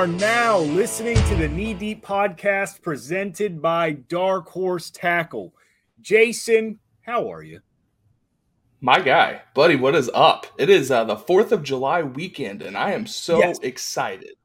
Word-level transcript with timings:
are 0.00 0.06
now 0.06 0.56
listening 0.56 1.14
to 1.28 1.34
the 1.34 1.46
Knee 1.46 1.74
Deep 1.74 2.02
podcast 2.02 2.80
presented 2.80 3.60
by 3.60 3.90
Dark 3.92 4.48
Horse 4.48 4.88
Tackle. 4.88 5.52
Jason, 6.00 6.78
how 7.02 7.30
are 7.30 7.42
you? 7.42 7.60
My 8.80 8.98
guy, 8.98 9.42
buddy, 9.52 9.76
what 9.76 9.94
is 9.94 10.10
up? 10.14 10.46
It 10.56 10.70
is 10.70 10.90
uh, 10.90 11.04
the 11.04 11.16
4th 11.16 11.52
of 11.52 11.62
July 11.62 12.02
weekend, 12.02 12.62
and 12.62 12.78
I 12.78 12.92
am 12.92 13.06
so 13.06 13.40
yes. 13.40 13.58
excited. 13.58 14.36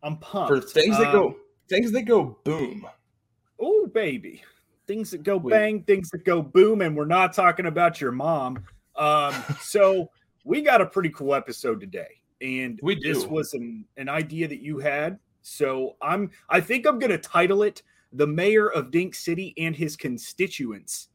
I'm 0.00 0.16
pumped. 0.18 0.48
For 0.48 0.60
things 0.60 0.96
that 0.98 1.08
um, 1.08 1.12
go 1.12 1.36
things 1.68 1.90
that 1.90 2.02
go 2.02 2.38
boom. 2.44 2.86
Oh, 3.58 3.88
baby. 3.88 4.44
Things 4.86 5.10
that 5.10 5.24
go 5.24 5.40
bang, 5.40 5.82
things 5.82 6.08
that 6.10 6.24
go 6.24 6.40
boom, 6.40 6.82
and 6.82 6.96
we're 6.96 7.04
not 7.04 7.32
talking 7.32 7.66
about 7.66 8.00
your 8.00 8.12
mom. 8.12 8.62
Um, 8.94 9.34
so 9.60 10.12
we 10.44 10.62
got 10.62 10.80
a 10.80 10.86
pretty 10.86 11.10
cool 11.10 11.34
episode 11.34 11.80
today 11.80 12.20
and 12.40 12.78
we 12.82 12.94
do. 12.94 13.12
this 13.12 13.26
was 13.26 13.54
an, 13.54 13.84
an 13.96 14.08
idea 14.08 14.48
that 14.48 14.60
you 14.60 14.78
had. 14.78 15.18
So 15.42 15.96
I'm 16.00 16.30
I 16.48 16.60
think 16.60 16.86
I'm 16.86 16.98
gonna 16.98 17.18
title 17.18 17.62
it 17.62 17.82
The 18.12 18.26
Mayor 18.26 18.68
of 18.68 18.90
Dink 18.90 19.14
City 19.14 19.54
and 19.58 19.76
His 19.76 19.96
Constituents. 19.96 21.08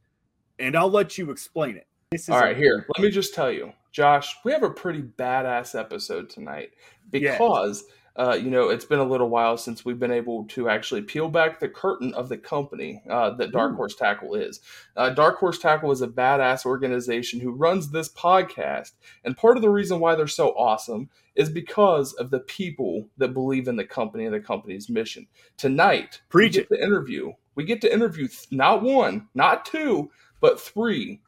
And 0.59 0.75
I'll 0.75 0.91
let 0.91 1.17
you 1.17 1.31
explain 1.31 1.77
it. 1.77 1.87
All 2.29 2.39
right, 2.39 2.55
a- 2.55 2.59
here. 2.59 2.85
Let 2.97 3.03
me 3.03 3.11
just 3.11 3.33
tell 3.33 3.51
you, 3.51 3.71
Josh, 3.91 4.35
we 4.43 4.51
have 4.51 4.63
a 4.63 4.69
pretty 4.69 5.01
badass 5.01 5.79
episode 5.79 6.29
tonight 6.29 6.71
because 7.11 7.83
yes 7.87 7.95
uh, 8.19 8.33
you 8.33 8.49
know, 8.49 8.67
it's 8.67 8.83
been 8.83 8.99
a 8.99 9.03
little 9.03 9.29
while 9.29 9.55
since 9.55 9.85
we've 9.85 9.97
been 9.97 10.11
able 10.11 10.43
to 10.43 10.67
actually 10.67 11.01
peel 11.01 11.29
back 11.29 11.57
the 11.57 11.69
curtain 11.69 12.13
of 12.13 12.27
the 12.27 12.37
company 12.37 13.01
uh, 13.09 13.29
that 13.29 13.53
Dark 13.53 13.77
Horse 13.77 13.95
Tackle 13.95 14.35
is. 14.35 14.59
Uh, 14.97 15.09
Dark 15.09 15.37
Horse 15.37 15.57
Tackle 15.57 15.89
is 15.93 16.01
a 16.01 16.07
badass 16.07 16.65
organization 16.65 17.39
who 17.39 17.53
runs 17.53 17.91
this 17.91 18.09
podcast. 18.09 18.91
And 19.23 19.37
part 19.37 19.55
of 19.55 19.61
the 19.61 19.69
reason 19.69 20.01
why 20.01 20.15
they're 20.15 20.27
so 20.27 20.49
awesome 20.49 21.09
is 21.35 21.49
because 21.49 22.11
of 22.11 22.29
the 22.29 22.41
people 22.41 23.07
that 23.17 23.33
believe 23.33 23.69
in 23.69 23.77
the 23.77 23.85
company 23.85 24.25
and 24.25 24.33
the 24.33 24.41
company's 24.41 24.89
mission. 24.89 25.25
Tonight, 25.55 26.19
Preach 26.27 26.57
we 26.57 26.59
get 26.59 26.69
to 26.69 26.83
interview. 26.83 27.31
We 27.55 27.63
get 27.63 27.79
to 27.81 27.93
interview 27.93 28.27
th- 28.27 28.51
not 28.51 28.81
one, 28.81 29.29
not 29.33 29.63
two, 29.63 30.11
but 30.41 30.59
three 30.59 31.21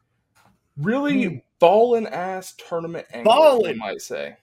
really 0.76 1.24
mm. 1.24 1.42
ballin' 1.58 2.06
ass 2.06 2.52
tournament 2.68 3.06
anglers, 3.14 3.34
ballin'. 3.34 3.80
I 3.80 3.86
might 3.86 4.02
say. 4.02 4.36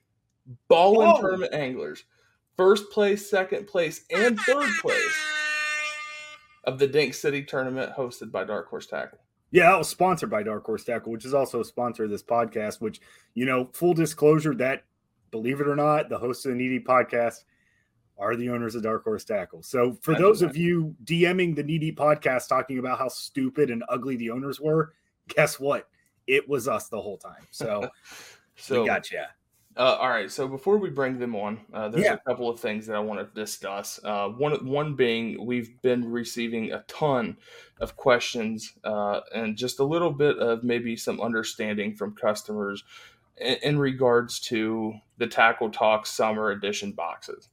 Ballin' 0.67 1.07
Ballin'. 1.07 1.21
tournament 1.21 1.53
anglers 1.53 2.05
first 2.59 2.91
place, 2.91 3.29
second 3.29 3.67
place, 3.67 4.03
and 4.09 4.37
third 4.41 4.69
place 4.81 5.25
of 6.65 6.77
the 6.77 6.87
Dink 6.87 7.13
City 7.13 7.41
tournament 7.41 7.93
hosted 7.95 8.33
by 8.33 8.43
Dark 8.43 8.67
Horse 8.67 8.85
Tackle. 8.85 9.17
Yeah, 9.51 9.71
that 9.71 9.77
was 9.77 9.87
sponsored 9.87 10.29
by 10.29 10.43
Dark 10.43 10.65
Horse 10.65 10.83
Tackle, 10.83 11.13
which 11.13 11.23
is 11.23 11.33
also 11.33 11.61
a 11.61 11.65
sponsor 11.65 12.03
of 12.03 12.09
this 12.09 12.21
podcast. 12.21 12.81
Which, 12.81 12.99
you 13.33 13.45
know, 13.45 13.69
full 13.71 13.93
disclosure 13.93 14.53
that, 14.55 14.83
believe 15.31 15.61
it 15.61 15.69
or 15.69 15.75
not, 15.77 16.09
the 16.09 16.17
hosts 16.17 16.45
of 16.45 16.51
the 16.51 16.57
Knee 16.57 16.67
Deep 16.67 16.85
podcast 16.85 17.45
are 18.17 18.35
the 18.35 18.49
owners 18.49 18.75
of 18.75 18.83
Dark 18.83 19.05
Horse 19.05 19.23
Tackle. 19.23 19.63
So, 19.63 19.97
for 20.01 20.13
those 20.13 20.41
of 20.41 20.57
you 20.57 20.93
DMing 21.05 21.55
the 21.55 21.63
Knee 21.63 21.79
Deep 21.79 21.97
podcast 21.97 22.49
talking 22.49 22.79
about 22.79 22.99
how 22.99 23.07
stupid 23.07 23.71
and 23.71 23.85
ugly 23.87 24.17
the 24.17 24.31
owners 24.31 24.59
were, 24.59 24.93
guess 25.29 25.61
what? 25.61 25.87
It 26.27 26.47
was 26.49 26.67
us 26.67 26.89
the 26.89 26.99
whole 26.99 27.17
time. 27.17 27.47
So, 27.51 27.89
so 28.57 28.81
we 28.81 28.87
got 28.87 29.09
you. 29.11 29.23
Uh, 29.79 29.95
all 29.97 30.09
right. 30.09 30.29
So 30.29 30.45
before 30.45 30.77
we 30.77 30.89
bring 30.89 31.19
them 31.19 31.37
on, 31.37 31.61
uh, 31.73 31.87
there's 31.87 32.03
yeah. 32.03 32.15
a 32.15 32.17
couple 32.17 32.49
of 32.49 32.59
things 32.59 32.85
that 32.87 32.97
I 32.97 32.99
want 32.99 33.21
to 33.21 33.41
discuss. 33.41 33.97
Uh, 34.03 34.27
one, 34.27 34.65
one 34.65 34.93
being 34.93 35.45
we've 35.45 35.81
been 35.81 36.11
receiving 36.11 36.73
a 36.73 36.83
ton 36.89 37.37
of 37.79 37.95
questions 37.95 38.73
uh, 38.83 39.21
and 39.33 39.55
just 39.55 39.79
a 39.79 39.85
little 39.85 40.11
bit 40.11 40.37
of 40.37 40.65
maybe 40.65 40.97
some 40.97 41.21
understanding 41.21 41.95
from 41.95 42.13
customers 42.13 42.83
in, 43.37 43.55
in, 43.63 43.79
regards 43.79 44.41
to 44.41 44.95
the 45.17 45.27
Tackle 45.27 45.69
Talk 45.69 46.05
Summer 46.05 46.51
Edition 46.51 46.91
boxes. 46.91 47.47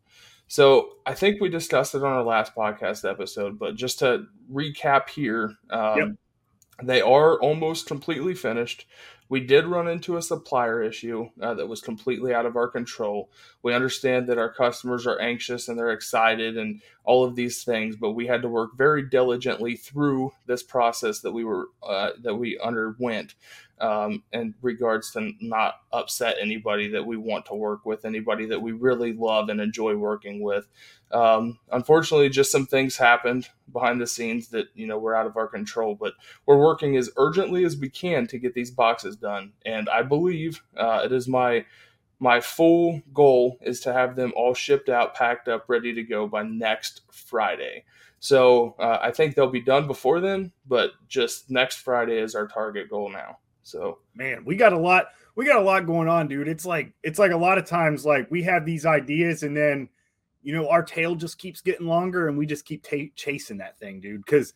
So 0.49 0.95
I 1.07 1.15
think 1.15 1.41
we 1.41 1.49
discussed 1.49 1.95
it 1.95 2.03
on 2.03 2.13
our 2.13 2.25
last 2.25 2.57
podcast 2.57 3.09
episode, 3.09 3.57
but 3.57 3.77
just 3.77 4.01
to 4.01 4.27
recap 4.53 5.11
here, 5.11 5.55
um, 5.71 5.99
yep. 5.99 6.09
they 6.83 7.01
are 7.01 7.39
almost 7.39 7.87
completely 7.87 8.35
finished. 8.35 8.85
We 9.29 9.41
did 9.41 9.67
run 9.67 9.89
into 9.89 10.17
a 10.17 10.23
supplier 10.23 10.83
issue 10.83 11.31
uh, 11.41 11.55
that 11.55 11.69
was 11.69 11.81
completely 11.81 12.33
out 12.33 12.47
of 12.47 12.57
our 12.57 12.69
control. 12.69 13.31
We 13.63 13.75
understand 13.75 14.29
that 14.29 14.39
our 14.39 14.53
customers 14.53 15.07
are 15.07 15.21
anxious 15.21 15.69
and 15.69 15.79
they're 15.79 15.91
excited 15.91 16.57
and 16.57 16.81
all 17.05 17.25
of 17.25 17.35
these 17.37 17.65
things, 17.65 17.97
but 17.97 18.13
we 18.13 18.27
had 18.27 18.43
to 18.43 18.49
work 18.49 18.77
very 18.77 19.03
diligently 19.03 19.77
through 19.77 20.33
this 20.47 20.63
process 20.63 21.21
that 21.21 21.33
we 21.33 21.45
were 21.45 21.69
uh, 21.83 22.11
that 22.23 22.37
we 22.37 22.59
underwent 22.59 23.35
um, 23.81 24.23
in 24.33 24.55
regards 24.63 25.13
to 25.13 25.33
not 25.41 25.81
upset 25.93 26.37
anybody 26.41 26.89
that 26.89 27.05
we 27.05 27.17
want 27.17 27.47
to 27.47 27.55
work 27.55 27.85
with, 27.85 28.05
anybody 28.05 28.47
that 28.47 28.61
we 28.61 28.73
really 28.73 29.13
love 29.13 29.49
and 29.49 29.61
enjoy 29.61 29.95
working 29.97 30.43
with. 30.43 30.67
Um, 31.13 31.59
unfortunately, 31.71 32.29
just 32.29 32.51
some 32.51 32.67
things 32.67 32.97
happened 32.97 33.49
behind 33.73 34.01
the 34.01 34.07
scenes 34.07 34.49
that 34.49 34.69
you 34.75 34.87
know 34.87 34.99
were 34.99 35.15
out 35.15 35.27
of 35.27 35.37
our 35.37 35.47
control, 35.47 35.95
but 35.95 36.15
we're 36.47 36.59
working 36.59 36.97
as 36.97 37.11
urgently 37.17 37.65
as 37.65 37.77
we 37.77 37.89
can 37.89 38.27
to 38.29 38.39
get 38.39 38.55
these 38.55 38.71
boxes 38.71 39.17
done. 39.17 39.53
And 39.65 39.89
I 39.89 40.03
believe 40.03 40.63
uh, 40.77 41.03
it 41.05 41.13
is 41.13 41.29
my 41.29 41.65
my 42.19 42.41
full 42.41 43.03
goal 43.13 43.59
is 43.61 43.81
to 43.81 43.93
have 43.93 44.17
them 44.17 44.33
all 44.37 44.55
shipped 44.55 44.89
out, 44.89 45.15
packed 45.15 45.49
up, 45.49 45.67
ready 45.69 45.93
to 45.95 46.03
go 46.03 46.27
by 46.27 46.43
next 46.43 47.03
Friday. 47.11 47.85
So 48.19 48.75
uh, 48.79 48.99
I 49.03 49.11
think 49.11 49.35
they'll 49.35 49.51
be 49.51 49.61
done 49.61 49.87
before 49.87 50.21
then, 50.21 50.53
but 50.67 50.93
just 51.09 51.51
next 51.51 51.77
Friday 51.77 52.19
is 52.19 52.35
our 52.35 52.47
target 52.47 52.89
goal 52.89 53.11
now. 53.11 53.39
So 53.67 53.99
man, 54.15 54.45
we 54.45 54.57
got 54.57 54.73
a 54.73 54.79
lot. 54.79 55.09
We 55.35 55.45
got 55.45 55.61
a 55.61 55.65
lot 55.65 55.87
going 55.87 56.09
on, 56.09 56.29
dude. 56.29 56.49
It's 56.49 56.65
like 56.65 56.93
it's 57.03 57.19
like 57.19 57.33
a 57.33 57.37
lot 57.37 57.59
of 57.59 57.67
times 57.67 58.07
like 58.07 58.31
we 58.31 58.43
have 58.45 58.65
these 58.65 58.87
ideas 58.87 59.43
and 59.43 59.57
then 59.57 59.89
you 60.47 60.55
know, 60.55 60.69
our 60.69 60.85
tail 60.85 61.17
just 61.17 61.39
keeps 61.39 61.61
getting 61.61 61.89
longer 61.89 62.29
and 62.29 62.39
we 62.39 62.47
just 62.47 62.65
keep 62.65 62.85
t- 62.85 63.13
chasing 63.17 63.59
that 63.59 63.77
thing, 63.81 63.99
dude. 63.99 64.25
Cause, 64.27 64.55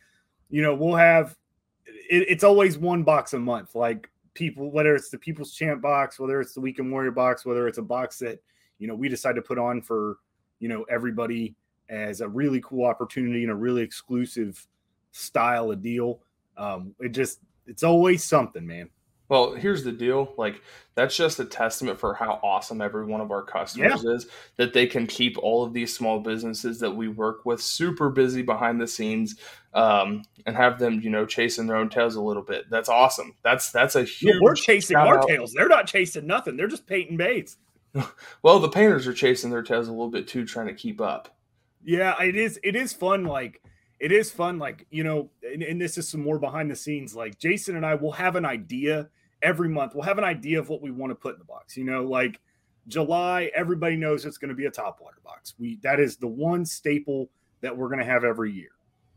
you 0.48 0.62
know, 0.62 0.72
we'll 0.72 0.94
have 0.94 1.36
it, 1.84 2.26
it's 2.28 2.44
always 2.44 2.78
one 2.78 3.02
box 3.02 3.32
a 3.32 3.40
month. 3.40 3.74
Like 3.74 4.08
people, 4.34 4.70
whether 4.70 4.94
it's 4.94 5.10
the 5.10 5.18
People's 5.18 5.52
Champ 5.52 5.82
box, 5.82 6.20
whether 6.20 6.40
it's 6.40 6.54
the 6.54 6.60
Weekend 6.60 6.92
Warrior 6.92 7.10
box, 7.10 7.44
whether 7.44 7.66
it's 7.66 7.78
a 7.78 7.82
box 7.82 8.20
that, 8.20 8.38
you 8.78 8.86
know, 8.86 8.94
we 8.94 9.08
decide 9.08 9.34
to 9.34 9.42
put 9.42 9.58
on 9.58 9.82
for, 9.82 10.18
you 10.60 10.68
know, 10.68 10.84
everybody 10.84 11.56
as 11.88 12.20
a 12.20 12.28
really 12.28 12.60
cool 12.60 12.86
opportunity 12.86 13.42
and 13.42 13.50
a 13.50 13.56
really 13.56 13.82
exclusive 13.82 14.64
style 15.10 15.72
of 15.72 15.82
deal. 15.82 16.20
Um, 16.56 16.94
it 17.00 17.08
just, 17.08 17.40
it's 17.66 17.82
always 17.82 18.22
something, 18.22 18.64
man. 18.64 18.90
Well, 19.30 19.54
here's 19.54 19.84
the 19.84 19.92
deal. 19.92 20.34
Like 20.36 20.60
that's 20.96 21.16
just 21.16 21.38
a 21.38 21.44
testament 21.44 22.00
for 22.00 22.14
how 22.14 22.40
awesome 22.42 22.80
every 22.80 23.04
one 23.06 23.20
of 23.20 23.30
our 23.30 23.44
customers 23.44 24.02
yeah. 24.04 24.10
is 24.10 24.26
that 24.56 24.72
they 24.72 24.88
can 24.88 25.06
keep 25.06 25.38
all 25.38 25.62
of 25.62 25.72
these 25.72 25.94
small 25.94 26.18
businesses 26.18 26.80
that 26.80 26.90
we 26.90 27.06
work 27.06 27.46
with 27.46 27.62
super 27.62 28.10
busy 28.10 28.42
behind 28.42 28.80
the 28.80 28.88
scenes 28.88 29.36
um, 29.72 30.24
and 30.46 30.56
have 30.56 30.80
them, 30.80 31.00
you 31.00 31.10
know, 31.10 31.24
chasing 31.24 31.68
their 31.68 31.76
own 31.76 31.88
tails 31.88 32.16
a 32.16 32.20
little 32.20 32.42
bit. 32.42 32.68
That's 32.70 32.88
awesome. 32.88 33.36
That's 33.44 33.70
that's 33.70 33.94
a 33.94 34.02
huge. 34.02 34.34
we're 34.40 34.56
chasing 34.56 34.96
our 34.96 35.18
out. 35.18 35.28
tails. 35.28 35.52
They're 35.52 35.68
not 35.68 35.86
chasing 35.86 36.26
nothing. 36.26 36.56
They're 36.56 36.66
just 36.66 36.88
painting 36.88 37.16
baits. 37.16 37.56
well, 38.42 38.58
the 38.58 38.68
painters 38.68 39.06
are 39.06 39.14
chasing 39.14 39.50
their 39.50 39.62
tails 39.62 39.86
a 39.86 39.92
little 39.92 40.10
bit 40.10 40.26
too, 40.26 40.44
trying 40.44 40.66
to 40.66 40.74
keep 40.74 41.00
up. 41.00 41.36
Yeah, 41.84 42.20
it 42.20 42.34
is. 42.34 42.58
It 42.64 42.74
is 42.74 42.92
fun. 42.92 43.24
Like 43.24 43.62
it 44.00 44.10
is 44.10 44.32
fun. 44.32 44.58
Like 44.58 44.88
you 44.90 45.04
know, 45.04 45.30
and, 45.44 45.62
and 45.62 45.80
this 45.80 45.98
is 45.98 46.08
some 46.08 46.20
more 46.20 46.40
behind 46.40 46.68
the 46.68 46.76
scenes. 46.76 47.14
Like 47.14 47.38
Jason 47.38 47.76
and 47.76 47.86
I 47.86 47.94
will 47.94 48.12
have 48.12 48.34
an 48.34 48.44
idea 48.44 49.08
every 49.42 49.68
month 49.68 49.94
we'll 49.94 50.04
have 50.04 50.18
an 50.18 50.24
idea 50.24 50.58
of 50.58 50.68
what 50.68 50.82
we 50.82 50.90
want 50.90 51.10
to 51.10 51.14
put 51.14 51.34
in 51.34 51.38
the 51.38 51.44
box. 51.44 51.76
You 51.76 51.84
know, 51.84 52.04
like 52.04 52.40
July, 52.88 53.50
everybody 53.54 53.96
knows 53.96 54.24
it's 54.24 54.38
going 54.38 54.48
to 54.48 54.54
be 54.54 54.66
a 54.66 54.70
top 54.70 55.00
water 55.00 55.18
box. 55.24 55.54
We 55.58 55.78
that 55.82 56.00
is 56.00 56.16
the 56.16 56.26
one 56.26 56.64
staple 56.64 57.30
that 57.60 57.76
we're 57.76 57.88
going 57.88 58.00
to 58.00 58.04
have 58.04 58.24
every 58.24 58.52
year. 58.52 58.70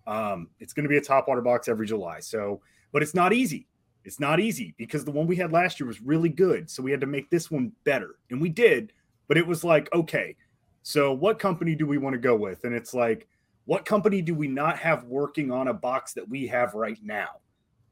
Um, 0.06 0.50
it's 0.60 0.74
going 0.74 0.84
to 0.84 0.90
be 0.90 0.98
a 0.98 1.02
top 1.02 1.28
water 1.28 1.42
box 1.42 1.68
every 1.68 1.88
July. 1.88 2.20
So, 2.20 2.62
but 2.92 3.02
it's 3.02 3.14
not 3.14 3.34
easy. 3.34 3.68
It's 4.06 4.20
not 4.20 4.42
easy 4.42 4.76
because 4.78 5.06
the 5.06 5.12
one 5.12 5.28
we 5.28 5.38
had 5.38 5.54
last 5.54 5.80
year 5.80 5.88
was 5.88 6.02
really 6.02 6.30
good. 6.30 6.70
So 6.70 6.84
we 6.84 6.92
had 6.92 7.00
to 7.02 7.08
make 7.08 7.30
this 7.30 7.50
one 7.50 7.72
better, 7.86 8.16
and 8.30 8.42
we 8.42 8.50
did. 8.50 8.92
But 9.30 9.38
it 9.38 9.48
was 9.48 9.64
like, 9.64 9.88
okay, 9.94 10.36
so 10.84 11.14
what 11.14 11.40
company 11.40 11.76
do 11.76 11.88
we 11.88 11.98
want 11.98 12.14
to 12.14 12.20
go 12.20 12.36
with? 12.36 12.66
And 12.66 12.76
it's 12.76 12.94
like, 12.94 13.28
what 13.66 13.86
company 13.86 14.22
do 14.22 14.36
we 14.36 14.50
not 14.50 14.78
have 14.78 15.06
working 15.06 15.50
on 15.50 15.70
a 15.70 15.74
box 15.74 16.12
that 16.14 16.28
we 16.28 16.46
have 16.48 16.74
right 16.74 16.98
now? 17.02 17.30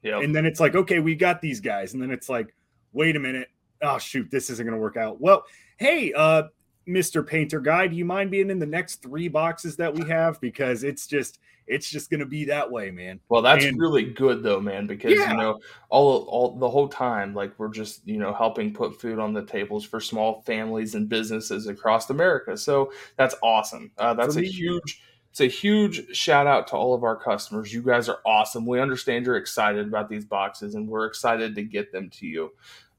And 0.03 0.36
then 0.36 0.45
it's 0.45 0.59
like, 0.59 0.75
okay, 0.75 1.00
we 1.00 1.15
got 1.15 1.42
these 1.42 1.59
guys. 1.59 1.94
And 1.94 2.01
then 2.01 2.12
it's 2.12 2.30
like, 2.30 2.53
wait 2.94 3.15
a 3.15 3.19
minute. 3.19 3.50
Oh, 3.81 3.98
shoot, 3.98 4.30
this 4.31 4.50
isn't 4.50 4.65
going 4.65 4.75
to 4.75 4.81
work 4.81 4.98
out. 4.98 5.19
Well, 5.19 5.45
hey, 5.77 6.13
uh, 6.13 6.44
Mr. 6.88 7.25
Painter 7.25 7.59
Guy, 7.59 7.88
do 7.88 7.95
you 7.95 8.06
mind 8.06 8.31
being 8.31 8.50
in 8.50 8.59
the 8.59 8.65
next 8.65 9.01
three 9.01 9.27
boxes 9.27 9.75
that 9.77 9.94
we 9.94 10.07
have? 10.07 10.39
Because 10.42 10.83
it's 10.83 11.07
just, 11.07 11.39
it's 11.68 11.89
just 11.89 12.09
going 12.09 12.19
to 12.19 12.25
be 12.25 12.45
that 12.45 12.69
way, 12.69 12.92
man. 12.92 13.19
Well, 13.30 13.42
that's 13.42 13.63
and, 13.63 13.80
really 13.80 14.03
good 14.03 14.44
though, 14.44 14.59
man, 14.59 14.88
because 14.88 15.13
yeah. 15.13 15.31
you 15.31 15.38
know, 15.38 15.59
all 15.89 16.24
all 16.24 16.57
the 16.57 16.69
whole 16.69 16.88
time 16.88 17.33
like 17.33 17.57
we're 17.57 17.69
just, 17.69 18.06
you 18.07 18.18
know, 18.18 18.33
helping 18.33 18.74
put 18.74 19.00
food 19.00 19.19
on 19.19 19.33
the 19.33 19.45
tables 19.45 19.86
for 19.86 20.00
small 20.00 20.42
families 20.42 20.95
and 20.95 21.07
businesses 21.07 21.68
across 21.68 22.09
America. 22.09 22.57
So, 22.57 22.92
that's 23.15 23.36
awesome. 23.42 23.92
Uh, 23.98 24.13
that's 24.15 24.36
a 24.36 24.42
huge 24.42 25.01
it's 25.31 25.39
a 25.39 25.48
huge 25.48 26.13
shout 26.16 26.45
out 26.45 26.68
to 26.68 26.75
all 26.75 26.94
of 26.94 27.06
our 27.06 27.16
customers. 27.16 27.74
You 27.74 27.81
guys 27.81 28.10
are 28.10 28.19
awesome. 28.25 28.66
We 28.66 28.81
understand 28.81 29.25
you're 29.25 29.38
excited 29.38 29.88
about 29.88 30.10
these 30.10 30.25
boxes 30.25 30.75
and 30.75 30.89
we're 30.89 31.06
excited 31.06 31.56
to 31.56 31.63
get 31.63 31.94
them 31.94 32.10
to 32.10 32.28
you. 32.28 32.51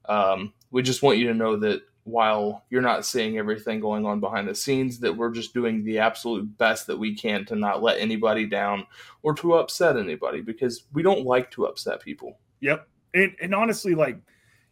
Um, 0.05 0.51
we 0.71 0.81
just 0.81 1.03
want 1.03 1.19
you 1.19 1.27
to 1.27 1.35
know 1.35 1.55
that 1.57 1.83
while 2.05 2.65
you're 2.71 2.81
not 2.81 3.05
seeing 3.05 3.37
everything 3.37 3.79
going 3.79 4.03
on 4.07 4.19
behind 4.19 4.47
the 4.47 4.55
scenes, 4.55 4.99
that 4.99 5.15
we're 5.15 5.29
just 5.29 5.53
doing 5.53 5.83
the 5.83 5.99
absolute 5.99 6.57
best 6.57 6.87
that 6.87 6.97
we 6.97 7.15
can 7.15 7.45
to 7.45 7.55
not 7.55 7.83
let 7.83 7.99
anybody 7.99 8.47
down 8.47 8.87
or 9.21 9.35
to 9.35 9.53
upset 9.53 9.95
anybody 9.95 10.41
because 10.41 10.85
we 10.91 11.03
don't 11.03 11.25
like 11.25 11.51
to 11.51 11.65
upset 11.65 12.01
people. 12.01 12.39
Yep. 12.61 12.87
And, 13.13 13.35
and 13.41 13.53
honestly, 13.53 13.93
like, 13.93 14.17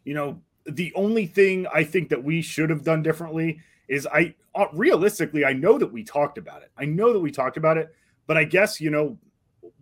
you 0.04 0.14
know, 0.14 0.42
the 0.66 0.92
only 0.96 1.26
thing 1.26 1.68
I 1.72 1.84
think 1.84 2.08
that 2.08 2.24
we 2.24 2.42
should 2.42 2.70
have 2.70 2.82
done 2.82 3.04
differently 3.04 3.60
is 3.92 4.06
I 4.06 4.34
uh, 4.54 4.66
realistically, 4.72 5.44
I 5.44 5.52
know 5.52 5.76
that 5.76 5.92
we 5.92 6.02
talked 6.02 6.38
about 6.38 6.62
it. 6.62 6.70
I 6.78 6.86
know 6.86 7.12
that 7.12 7.20
we 7.20 7.30
talked 7.30 7.58
about 7.58 7.76
it, 7.76 7.94
but 8.26 8.38
I 8.38 8.44
guess, 8.44 8.80
you 8.80 8.90
know, 8.90 9.18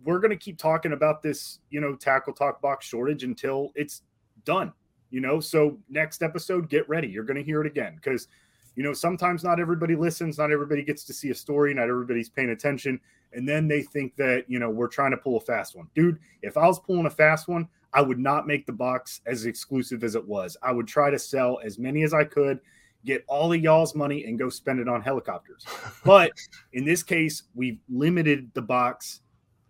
we're 0.03 0.19
going 0.19 0.31
to 0.31 0.37
keep 0.37 0.57
talking 0.57 0.91
about 0.91 1.21
this, 1.21 1.59
you 1.69 1.79
know, 1.79 1.95
tackle 1.95 2.33
talk 2.33 2.61
box 2.61 2.85
shortage 2.85 3.23
until 3.23 3.71
it's 3.73 4.01
done, 4.43 4.73
you 5.11 5.21
know. 5.21 5.39
So, 5.39 5.77
next 5.89 6.23
episode, 6.23 6.69
get 6.69 6.87
ready. 6.89 7.07
You're 7.07 7.23
going 7.23 7.37
to 7.37 7.43
hear 7.43 7.61
it 7.61 7.67
again 7.67 7.95
because, 7.95 8.27
you 8.75 8.83
know, 8.83 8.91
sometimes 8.91 9.45
not 9.45 9.61
everybody 9.61 9.95
listens, 9.95 10.37
not 10.37 10.51
everybody 10.51 10.83
gets 10.83 11.05
to 11.05 11.13
see 11.13 11.29
a 11.29 11.35
story, 11.35 11.73
not 11.73 11.87
everybody's 11.87 12.29
paying 12.29 12.49
attention. 12.49 12.99
And 13.31 13.47
then 13.47 13.69
they 13.69 13.81
think 13.81 14.17
that, 14.17 14.43
you 14.49 14.59
know, 14.59 14.69
we're 14.69 14.89
trying 14.89 15.11
to 15.11 15.17
pull 15.17 15.37
a 15.37 15.41
fast 15.41 15.73
one. 15.73 15.87
Dude, 15.95 16.19
if 16.41 16.57
I 16.57 16.67
was 16.67 16.81
pulling 16.81 17.05
a 17.05 17.09
fast 17.09 17.47
one, 17.47 17.69
I 17.93 18.01
would 18.01 18.19
not 18.19 18.45
make 18.45 18.65
the 18.65 18.73
box 18.73 19.21
as 19.25 19.45
exclusive 19.45 20.03
as 20.03 20.15
it 20.15 20.27
was. 20.27 20.57
I 20.61 20.73
would 20.73 20.87
try 20.87 21.09
to 21.09 21.19
sell 21.19 21.59
as 21.63 21.79
many 21.79 22.03
as 22.03 22.13
I 22.13 22.25
could, 22.25 22.59
get 23.05 23.23
all 23.27 23.51
of 23.51 23.61
y'all's 23.61 23.95
money, 23.95 24.25
and 24.25 24.37
go 24.37 24.49
spend 24.49 24.79
it 24.79 24.87
on 24.87 25.01
helicopters. 25.01 25.65
But 26.03 26.31
in 26.73 26.85
this 26.85 27.03
case, 27.03 27.43
we've 27.53 27.79
limited 27.89 28.51
the 28.53 28.61
box 28.61 29.21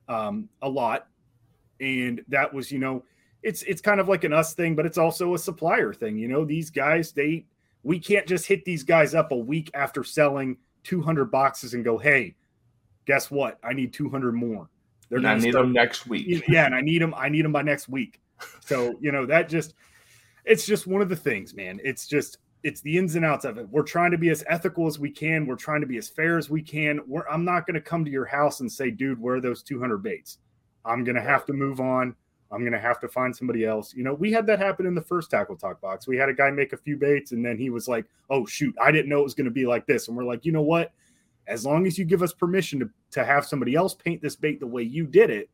um, 0.08 0.50
a 0.62 0.70
lot, 0.70 1.08
and 1.80 2.22
that 2.28 2.54
was, 2.54 2.72
you 2.72 2.80
know, 2.80 3.04
it's 3.44 3.64
it's 3.64 3.82
kind 3.82 4.00
of 4.00 4.08
like 4.08 4.24
an 4.24 4.34
us 4.34 4.54
thing, 4.54 4.76
but 4.76 4.86
it's 4.86 4.98
also 4.98 5.34
a 5.34 5.40
supplier 5.40 5.94
thing. 5.94 6.18
You 6.18 6.28
know, 6.28 6.46
these 6.46 6.70
guys 6.70 7.12
they 7.12 7.46
we 7.84 8.00
can't 8.00 8.28
just 8.28 8.46
hit 8.46 8.64
these 8.66 8.84
guys 8.84 9.16
up 9.16 9.32
a 9.32 9.38
week 9.38 9.72
after 9.74 10.04
selling 10.04 10.58
200 10.84 11.32
boxes 11.32 11.74
and 11.74 11.84
go, 11.84 11.98
hey, 11.98 12.36
guess 13.06 13.32
what? 13.32 13.58
I 13.64 13.74
need 13.74 13.94
200 13.94 14.34
more. 14.34 14.70
They're 15.10 15.18
and 15.18 15.28
I 15.28 15.36
need 15.36 15.52
start, 15.52 15.66
them 15.66 15.74
next 15.74 16.08
week. 16.08 16.44
Yeah, 16.48 16.66
and 16.66 16.76
I 16.76 16.82
need 16.82 17.02
them. 17.02 17.14
I 17.18 17.30
need 17.30 17.44
them 17.44 17.52
by 17.52 17.64
next 17.64 17.90
week. 17.90 18.22
So 18.62 18.96
you 19.02 19.12
know 19.12 19.26
that 19.26 19.50
just 19.50 19.74
it's 20.46 20.66
just 20.66 20.88
one 20.88 21.02
of 21.02 21.10
the 21.10 21.16
things, 21.16 21.54
man. 21.54 21.80
It's 21.84 22.08
just 22.08 22.38
it's 22.64 22.82
the 22.82 22.98
ins 22.98 23.16
and 23.16 23.26
outs 23.26 23.46
of 23.46 23.58
it. 23.58 23.68
We're 23.70 23.84
trying 23.84 24.12
to 24.12 24.18
be 24.18 24.30
as 24.30 24.44
ethical 24.48 24.88
as 24.88 25.00
we 25.00 25.10
can. 25.10 25.46
We're 25.46 25.56
trying 25.56 25.82
to 25.82 25.88
be 25.88 25.98
as 25.98 26.10
fair 26.10 26.38
as 26.38 26.50
we 26.50 26.62
can. 26.62 27.00
We're, 27.08 27.28
I'm 27.28 27.44
not 27.44 27.66
going 27.66 27.76
to 27.76 27.82
come 27.82 28.06
to 28.06 28.12
your 28.12 28.26
house 28.26 28.60
and 28.60 28.72
say, 28.72 28.92
dude, 28.92 29.20
where 29.20 29.36
are 29.36 29.42
those 29.42 29.64
200 29.64 29.98
baits? 29.98 30.38
I'm 30.86 31.04
going 31.04 31.16
to 31.16 31.22
have 31.22 31.46
to 31.46 31.54
move 31.54 31.80
on. 31.80 32.16
I'm 32.52 32.62
going 32.62 32.74
to 32.74 32.80
have 32.80 33.00
to 33.00 33.08
find 33.08 33.36
somebody 33.36 33.66
else. 33.66 33.94
You 33.94 34.04
know, 34.04 34.14
we 34.14 34.32
had 34.32 34.46
that 34.48 34.60
happen 34.60 34.86
in 34.86 34.94
the 34.94 35.02
first 35.02 35.32
tackle 35.32 35.56
talk 35.56 35.80
box. 35.80 36.08
We 36.08 36.18
had 36.18 36.30
a 36.30 36.34
guy 36.34 36.52
make 36.52 36.74
a 36.74 36.78
few 36.78 36.98
baits 36.98 37.32
and 37.32 37.46
then 37.46 37.58
he 37.58 37.70
was 37.70 37.88
like, 37.88 38.06
oh, 38.30 38.46
shoot, 38.46 38.76
I 38.82 38.92
didn't 38.92 39.10
know 39.10 39.22
it 39.22 39.24
was 39.24 39.34
going 39.34 39.46
to 39.46 39.52
be 39.52 39.66
like 39.66 39.86
this. 39.86 40.08
And 40.08 40.18
we're 40.18 40.26
like, 40.26 40.46
you 40.46 40.52
know 40.52 40.62
what? 40.62 40.92
as 41.52 41.66
long 41.66 41.86
as 41.86 41.98
you 41.98 42.06
give 42.06 42.24
us 42.24 42.34
permission 42.34 42.80
to, 42.80 42.90
to 43.12 43.26
have 43.26 43.46
somebody 43.46 43.76
else 43.76 43.94
paint 43.94 44.22
this 44.22 44.38
bait 44.38 44.62
the 44.62 44.66
way 44.66 44.82
you 44.84 45.06
did 45.06 45.30
it, 45.30 45.50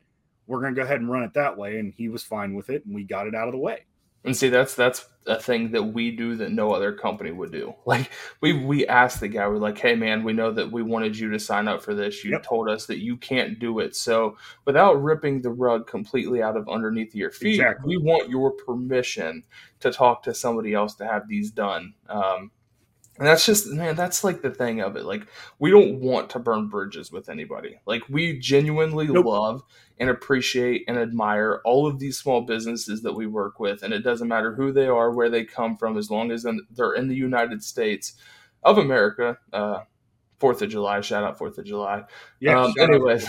we're 0.46 0.62
going 0.62 0.74
to 0.74 0.80
go 0.80 0.86
ahead 0.86 1.02
and 1.02 1.12
run 1.12 1.24
it 1.24 1.34
that 1.34 1.58
way. 1.58 1.80
And 1.80 1.92
he 1.92 2.08
was 2.08 2.24
fine 2.24 2.54
with 2.54 2.70
it, 2.70 2.86
and 2.86 2.94
we 2.94 3.04
got 3.04 3.26
it 3.26 3.34
out 3.34 3.48
of 3.48 3.52
the 3.52 3.58
way. 3.58 3.86
And 4.28 4.38
see, 4.38 4.50
that's 4.50 4.76
that's 4.76 5.08
a 5.26 5.40
thing 5.40 5.72
that 5.72 5.84
we 5.84 6.12
do 6.12 6.36
that 6.38 6.52
no 6.52 6.72
other 6.72 6.94
company 6.94 7.32
would 7.32 7.52
do. 7.52 7.74
Like 7.86 8.12
we 8.42 8.54
we 8.54 8.86
asked 8.88 9.22
the 9.22 9.28
guy, 9.28 9.48
we're 9.48 9.58
like, 9.58 9.78
"Hey, 9.78 9.96
man, 9.96 10.24
we 10.24 10.34
know 10.34 10.52
that 10.52 10.72
we 10.72 10.84
wanted 10.84 11.18
you 11.18 11.30
to 11.32 11.40
sign 11.40 11.68
up 11.68 11.82
for 11.82 11.94
this. 11.94 12.24
You 12.24 12.32
yep. 12.32 12.44
told 12.44 12.70
us 12.70 12.86
that 12.88 13.00
you 13.00 13.18
can't 13.18 13.60
do 13.60 13.80
it. 13.80 13.96
So, 13.96 14.38
without 14.66 15.02
ripping 15.02 15.42
the 15.42 15.50
rug 15.50 15.88
completely 15.88 16.42
out 16.42 16.58
of 16.58 16.68
underneath 16.68 17.16
your 17.16 17.32
feet, 17.32 17.56
exactly. 17.62 17.98
we 17.98 18.04
want 18.04 18.30
your 18.30 18.52
permission 18.52 19.44
to 19.80 19.92
talk 19.92 20.24
to 20.24 20.34
somebody 20.34 20.74
else 20.74 20.96
to 20.96 21.06
have 21.08 21.28
these 21.28 21.52
done." 21.52 21.94
Um, 22.10 22.52
and 23.18 23.28
that's 23.28 23.46
just 23.46 23.68
man, 23.68 23.96
that's 23.96 24.24
like 24.24 24.42
the 24.42 24.52
thing 24.52 24.82
of 24.82 24.96
it. 24.96 25.06
Like 25.06 25.28
we 25.60 25.72
don't 25.72 26.00
want 26.00 26.30
to 26.32 26.40
burn 26.40 26.68
bridges 26.68 27.12
with 27.12 27.30
anybody. 27.30 27.80
Like 27.86 28.04
we 28.10 28.38
genuinely 28.40 29.08
nope. 29.08 29.26
love 29.26 29.64
and 30.00 30.10
appreciate 30.10 30.84
and 30.88 30.98
admire 30.98 31.62
all 31.66 31.88
of 31.88 32.00
these 32.00 32.18
small 32.18 32.42
businesses 32.42 33.02
that 33.04 33.14
we 33.14 33.26
work 33.26 33.60
with, 33.60 33.84
and 33.84 33.94
it 33.94 34.04
doesn't 34.04 34.28
matter 34.28 34.54
who 34.54 34.72
they 34.72 34.88
are, 34.88 35.12
where 35.12 35.30
they 35.30 35.44
come 35.44 35.76
from, 35.78 35.98
as 35.98 36.12
long 36.12 36.32
as 36.32 36.46
they're 36.72 36.94
in 36.94 37.08
the 37.08 37.16
United 37.16 37.64
States 37.64 38.14
of 38.64 38.78
America. 38.78 39.38
Uh, 39.52 39.82
Fourth 40.40 40.62
of 40.62 40.70
July, 40.70 41.02
shout 41.02 41.24
out 41.24 41.38
Fourth 41.40 41.58
of 41.58 41.66
July. 41.66 42.04
Yeah. 42.40 42.62
Um, 42.62 42.74
anyways, 42.80 43.28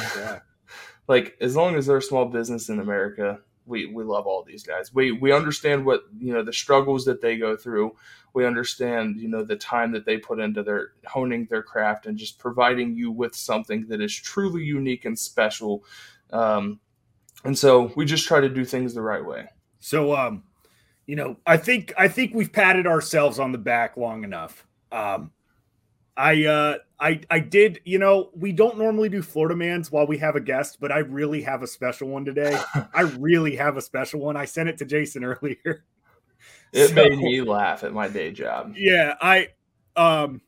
like 1.08 1.36
as 1.40 1.56
long 1.56 1.76
as 1.76 1.86
they're 1.86 1.96
a 1.96 2.02
small 2.02 2.26
business 2.26 2.68
in 2.68 2.80
America, 2.80 3.40
we 3.68 3.86
we 3.86 4.02
love 4.02 4.26
all 4.26 4.42
these 4.42 4.62
guys. 4.62 4.92
We 4.92 5.12
we 5.12 5.32
understand 5.32 5.84
what 5.84 6.04
you 6.18 6.32
know 6.32 6.42
the 6.42 6.52
struggles 6.52 7.04
that 7.04 7.20
they 7.20 7.36
go 7.36 7.56
through. 7.56 7.94
We 8.34 8.46
understand 8.46 9.16
you 9.16 9.28
know 9.28 9.44
the 9.44 9.56
time 9.56 9.92
that 9.92 10.04
they 10.04 10.18
put 10.18 10.40
into 10.40 10.62
their 10.62 10.92
honing 11.06 11.46
their 11.46 11.62
craft 11.62 12.06
and 12.06 12.16
just 12.16 12.38
providing 12.38 12.96
you 12.96 13.10
with 13.10 13.34
something 13.34 13.86
that 13.88 14.00
is 14.00 14.14
truly 14.14 14.64
unique 14.64 15.04
and 15.04 15.18
special. 15.18 15.84
Um, 16.30 16.80
and 17.44 17.56
so 17.56 17.92
we 17.94 18.04
just 18.04 18.26
try 18.26 18.40
to 18.40 18.48
do 18.48 18.64
things 18.64 18.94
the 18.94 19.02
right 19.02 19.24
way. 19.24 19.48
So 19.80 20.16
um, 20.16 20.42
you 21.06 21.16
know, 21.16 21.36
I 21.46 21.56
think 21.56 21.92
I 21.96 22.08
think 22.08 22.34
we've 22.34 22.52
patted 22.52 22.86
ourselves 22.86 23.38
on 23.38 23.52
the 23.52 23.58
back 23.58 23.96
long 23.96 24.24
enough. 24.24 24.66
Um, 24.90 25.30
I 26.16 26.44
uh 26.46 26.78
I 27.00 27.20
I 27.30 27.40
did, 27.40 27.80
you 27.84 27.98
know, 27.98 28.30
we 28.34 28.52
don't 28.52 28.78
normally 28.78 29.08
do 29.08 29.22
Florida 29.22 29.54
Mans 29.54 29.92
while 29.92 30.06
we 30.06 30.18
have 30.18 30.36
a 30.36 30.40
guest, 30.40 30.78
but 30.80 30.90
I 30.90 30.98
really 30.98 31.42
have 31.42 31.62
a 31.62 31.66
special 31.66 32.08
one 32.08 32.24
today. 32.24 32.58
I 32.94 33.02
really 33.02 33.56
have 33.56 33.76
a 33.76 33.82
special 33.82 34.20
one. 34.20 34.36
I 34.36 34.44
sent 34.46 34.68
it 34.68 34.78
to 34.78 34.84
Jason 34.84 35.24
earlier. 35.24 35.84
It 36.72 36.88
so, 36.88 36.94
made 36.94 37.18
me 37.18 37.40
laugh 37.40 37.84
at 37.84 37.92
my 37.92 38.08
day 38.08 38.32
job. 38.32 38.74
Yeah, 38.76 39.14
I 39.20 39.48
um 39.96 40.40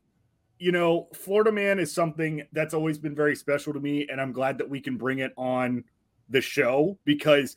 you 0.59 0.73
know, 0.73 1.09
Florida 1.15 1.51
Man 1.51 1.79
is 1.79 1.91
something 1.91 2.43
that's 2.53 2.75
always 2.75 2.99
been 2.99 3.15
very 3.15 3.35
special 3.35 3.73
to 3.73 3.81
me 3.81 4.07
and 4.11 4.21
I'm 4.21 4.33
glad 4.33 4.59
that 4.59 4.69
we 4.69 4.81
can 4.81 4.97
bring 4.97 5.21
it 5.21 5.33
on 5.37 5.85
the 6.29 6.41
show 6.41 6.99
because 7.05 7.57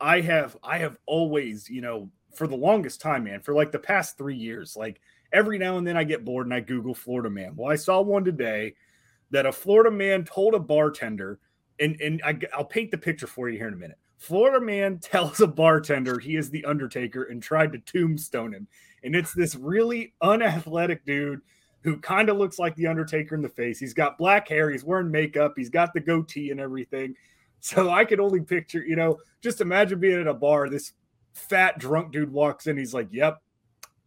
I 0.00 0.20
have 0.20 0.56
I 0.62 0.78
have 0.78 0.96
always, 1.06 1.68
you 1.68 1.80
know, 1.80 2.10
for 2.34 2.46
the 2.46 2.56
longest 2.56 3.00
time, 3.00 3.24
man, 3.24 3.40
for 3.40 3.52
like 3.52 3.72
the 3.72 3.78
past 3.78 4.16
3 4.16 4.36
years, 4.36 4.76
like 4.76 5.00
every 5.32 5.58
now 5.58 5.78
and 5.78 5.86
then 5.86 5.96
I 5.96 6.04
get 6.04 6.24
bored 6.24 6.46
and 6.46 6.54
I 6.54 6.60
Google 6.60 6.94
Florida 6.94 7.30
man. 7.30 7.54
Well, 7.56 7.70
I 7.70 7.76
saw 7.76 8.00
one 8.00 8.24
today 8.24 8.74
that 9.30 9.46
a 9.46 9.52
Florida 9.52 9.90
man 9.90 10.24
told 10.24 10.54
a 10.54 10.58
bartender, 10.58 11.38
and, 11.80 12.00
and 12.00 12.22
I, 12.24 12.38
I'll 12.54 12.64
paint 12.64 12.90
the 12.90 12.98
picture 12.98 13.26
for 13.26 13.48
you 13.48 13.58
here 13.58 13.68
in 13.68 13.74
a 13.74 13.78
minute. 13.78 13.98
Florida 14.16 14.64
man 14.64 14.98
tells 15.02 15.40
a 15.40 15.46
bartender 15.46 16.18
he 16.18 16.36
is 16.36 16.50
the 16.50 16.64
Undertaker 16.64 17.24
and 17.24 17.42
tried 17.42 17.72
to 17.72 17.78
tombstone 17.78 18.52
him. 18.52 18.66
And 19.04 19.14
it's 19.14 19.32
this 19.32 19.54
really 19.54 20.14
unathletic 20.20 21.04
dude 21.04 21.40
who 21.82 21.98
kind 21.98 22.28
of 22.28 22.36
looks 22.36 22.58
like 22.58 22.74
the 22.74 22.88
Undertaker 22.88 23.34
in 23.34 23.42
the 23.42 23.48
face. 23.48 23.78
He's 23.78 23.94
got 23.94 24.18
black 24.18 24.48
hair, 24.48 24.70
he's 24.70 24.84
wearing 24.84 25.10
makeup, 25.10 25.54
he's 25.56 25.70
got 25.70 25.92
the 25.94 26.00
goatee 26.00 26.50
and 26.50 26.60
everything. 26.60 27.14
So 27.60 27.90
I 27.90 28.04
could 28.04 28.20
only 28.20 28.38
picture, 28.38 28.84
you 28.84 28.94
know, 28.94 29.18
just 29.42 29.60
imagine 29.60 29.98
being 29.98 30.20
at 30.20 30.28
a 30.28 30.32
bar. 30.32 30.68
This 30.68 30.92
fat 31.34 31.80
drunk 31.80 32.12
dude 32.12 32.32
walks 32.32 32.68
in, 32.68 32.78
he's 32.78 32.94
like, 32.94 33.08
Yep, 33.10 33.42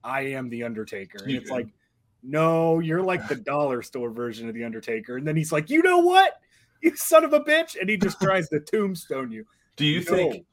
I 0.04 0.22
am 0.22 0.50
the 0.50 0.64
Undertaker. 0.64 1.24
And 1.24 1.32
it's 1.34 1.50
like, 1.50 1.68
no, 2.24 2.80
you're 2.80 3.02
like 3.02 3.28
the 3.28 3.36
dollar 3.36 3.82
store 3.82 4.12
version 4.12 4.48
of 4.48 4.56
the 4.56 4.64
Undertaker. 4.64 5.18
And 5.18 5.28
then 5.28 5.36
he's 5.36 5.52
like, 5.52 5.70
you 5.70 5.82
know 5.82 6.00
what? 6.00 6.40
You 6.82 6.96
son 6.96 7.24
of 7.24 7.34
a 7.34 7.40
bitch. 7.40 7.80
And 7.80 7.90
he 7.90 7.98
just 7.98 8.20
tries 8.22 8.50
to 8.50 8.60
tombstone 8.60 9.32
you. 9.32 9.46
Do 9.76 9.86
you 9.86 10.00
no. 10.00 10.16
think 10.16 10.46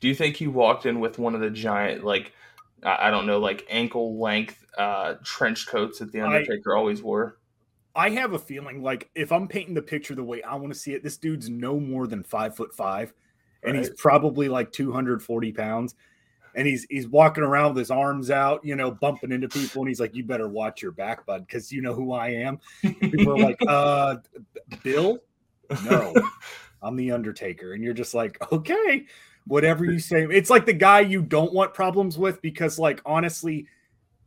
do 0.00 0.08
you 0.08 0.14
think 0.14 0.36
he 0.36 0.46
walked 0.46 0.86
in 0.86 1.00
with 1.00 1.18
one 1.18 1.34
of 1.34 1.40
the 1.40 1.50
giant 1.50 2.04
like 2.04 2.32
I 2.82 3.10
don't 3.10 3.26
know, 3.26 3.38
like 3.38 3.66
ankle 3.68 4.20
length 4.20 4.64
uh 4.76 5.14
trench 5.24 5.66
coats 5.66 5.98
that 5.98 6.12
the 6.12 6.20
Undertaker 6.20 6.74
I, 6.74 6.78
always 6.78 7.02
wore? 7.02 7.38
I 7.94 8.10
have 8.10 8.32
a 8.32 8.38
feeling 8.38 8.82
like 8.82 9.10
if 9.14 9.32
I'm 9.32 9.48
painting 9.48 9.74
the 9.74 9.82
picture 9.82 10.14
the 10.14 10.22
way 10.22 10.42
I 10.42 10.54
want 10.54 10.72
to 10.72 10.78
see 10.78 10.92
it, 10.92 11.02
this 11.02 11.16
dude's 11.16 11.48
no 11.48 11.80
more 11.80 12.06
than 12.06 12.22
five 12.22 12.54
foot 12.54 12.72
five, 12.74 13.12
and 13.62 13.74
right. 13.74 13.84
he's 13.84 13.94
probably 13.98 14.48
like 14.48 14.70
240 14.70 15.52
pounds 15.52 15.94
and 16.54 16.66
he's 16.66 16.86
he's 16.90 17.06
walking 17.06 17.44
around 17.44 17.74
with 17.74 17.78
his 17.78 17.90
arms 17.90 18.30
out, 18.30 18.64
you 18.64 18.76
know, 18.76 18.90
bumping 18.90 19.32
into 19.32 19.48
people, 19.48 19.82
and 19.82 19.88
he's 19.88 20.00
like, 20.00 20.14
"You 20.14 20.24
better 20.24 20.48
watch 20.48 20.82
your 20.82 20.92
back, 20.92 21.26
bud, 21.26 21.46
because 21.46 21.72
you 21.72 21.82
know 21.82 21.94
who 21.94 22.12
I 22.12 22.28
am." 22.28 22.58
People 22.82 23.34
are 23.34 23.38
like, 23.38 23.58
"Uh, 23.66 24.16
Bill, 24.82 25.18
no, 25.84 26.14
I'm 26.82 26.96
the 26.96 27.12
Undertaker," 27.12 27.72
and 27.72 27.82
you're 27.82 27.94
just 27.94 28.14
like, 28.14 28.38
"Okay, 28.52 29.06
whatever 29.46 29.84
you 29.84 29.98
say." 29.98 30.26
It's 30.30 30.50
like 30.50 30.66
the 30.66 30.72
guy 30.72 31.00
you 31.00 31.22
don't 31.22 31.52
want 31.52 31.74
problems 31.74 32.18
with 32.18 32.40
because, 32.42 32.78
like, 32.78 33.00
honestly, 33.04 33.66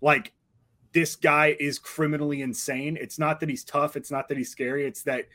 like 0.02 0.34
this 0.94 1.16
guy 1.16 1.56
is 1.60 1.80
criminally 1.80 2.42
insane. 2.42 2.98
It's 3.00 3.18
not 3.18 3.40
that 3.40 3.50
he's 3.50 3.64
tough. 3.64 3.96
It's 3.96 4.12
not 4.12 4.28
that 4.28 4.38
he's 4.38 4.50
scary. 4.50 4.86
It's 4.86 5.04
that 5.04 5.28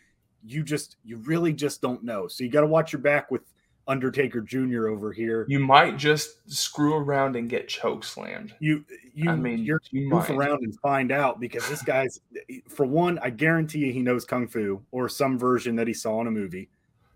you 0.45 0.63
just 0.63 0.97
you 1.05 1.17
really 1.19 1.53
just 1.53 1.81
don't 1.81 2.05
know. 2.05 2.29
So 2.29 2.45
you 2.45 2.51
got 2.51 2.61
to 2.61 2.67
watch 2.67 2.93
your 2.93 3.01
back 3.01 3.31
with 3.31 3.43
Undertaker 3.89 4.41
Jr. 4.41 4.89
over 4.89 5.13
here. 5.13 5.47
You 5.49 5.61
might 5.61 5.97
just 5.97 6.51
screw 6.51 6.95
around 6.95 7.37
and 7.37 7.49
get 7.49 7.69
choke 7.69 8.05
slammed. 8.05 8.55
You 8.59 8.85
you 9.15 9.31
I 9.31 9.37
mean 9.37 9.61
you're 9.61 9.81
you 9.91 10.11
goof 10.11 10.29
around 10.31 10.65
and 10.65 10.79
find 10.81 11.13
out 11.13 11.39
because 11.39 11.69
this 11.69 11.83
guy's 11.83 12.21
for 12.69 12.85
one, 12.85 13.19
I 13.21 13.31
guarantee 13.31 13.81
you 13.81 13.93
he 13.93 14.03
knows 14.03 14.25
kung 14.25 14.49
fu 14.49 14.83
or 14.91 15.09
some 15.09 15.39
version 15.39 15.77
that 15.77 15.87
he 15.87 15.95
saw 15.95 16.21
in 16.21 16.27
a 16.27 16.31
movie. 16.31 16.69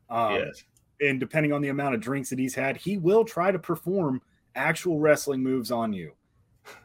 Um, 0.09 0.35
yes. 0.35 0.65
And 1.01 1.19
depending 1.19 1.53
on 1.53 1.63
the 1.63 1.71
amount 1.71 1.95
of 1.95 2.01
drinks 2.01 2.31
that 2.31 2.39
he's 2.39 2.55
had, 2.55 2.77
he 2.77 2.99
will 2.99 3.25
try 3.25 3.51
to 3.51 3.59
perform 3.59 4.21
actual 4.55 4.99
wrestling 4.99 5.43
moves 5.43 5.71
on 5.71 5.93
you. 5.93 6.13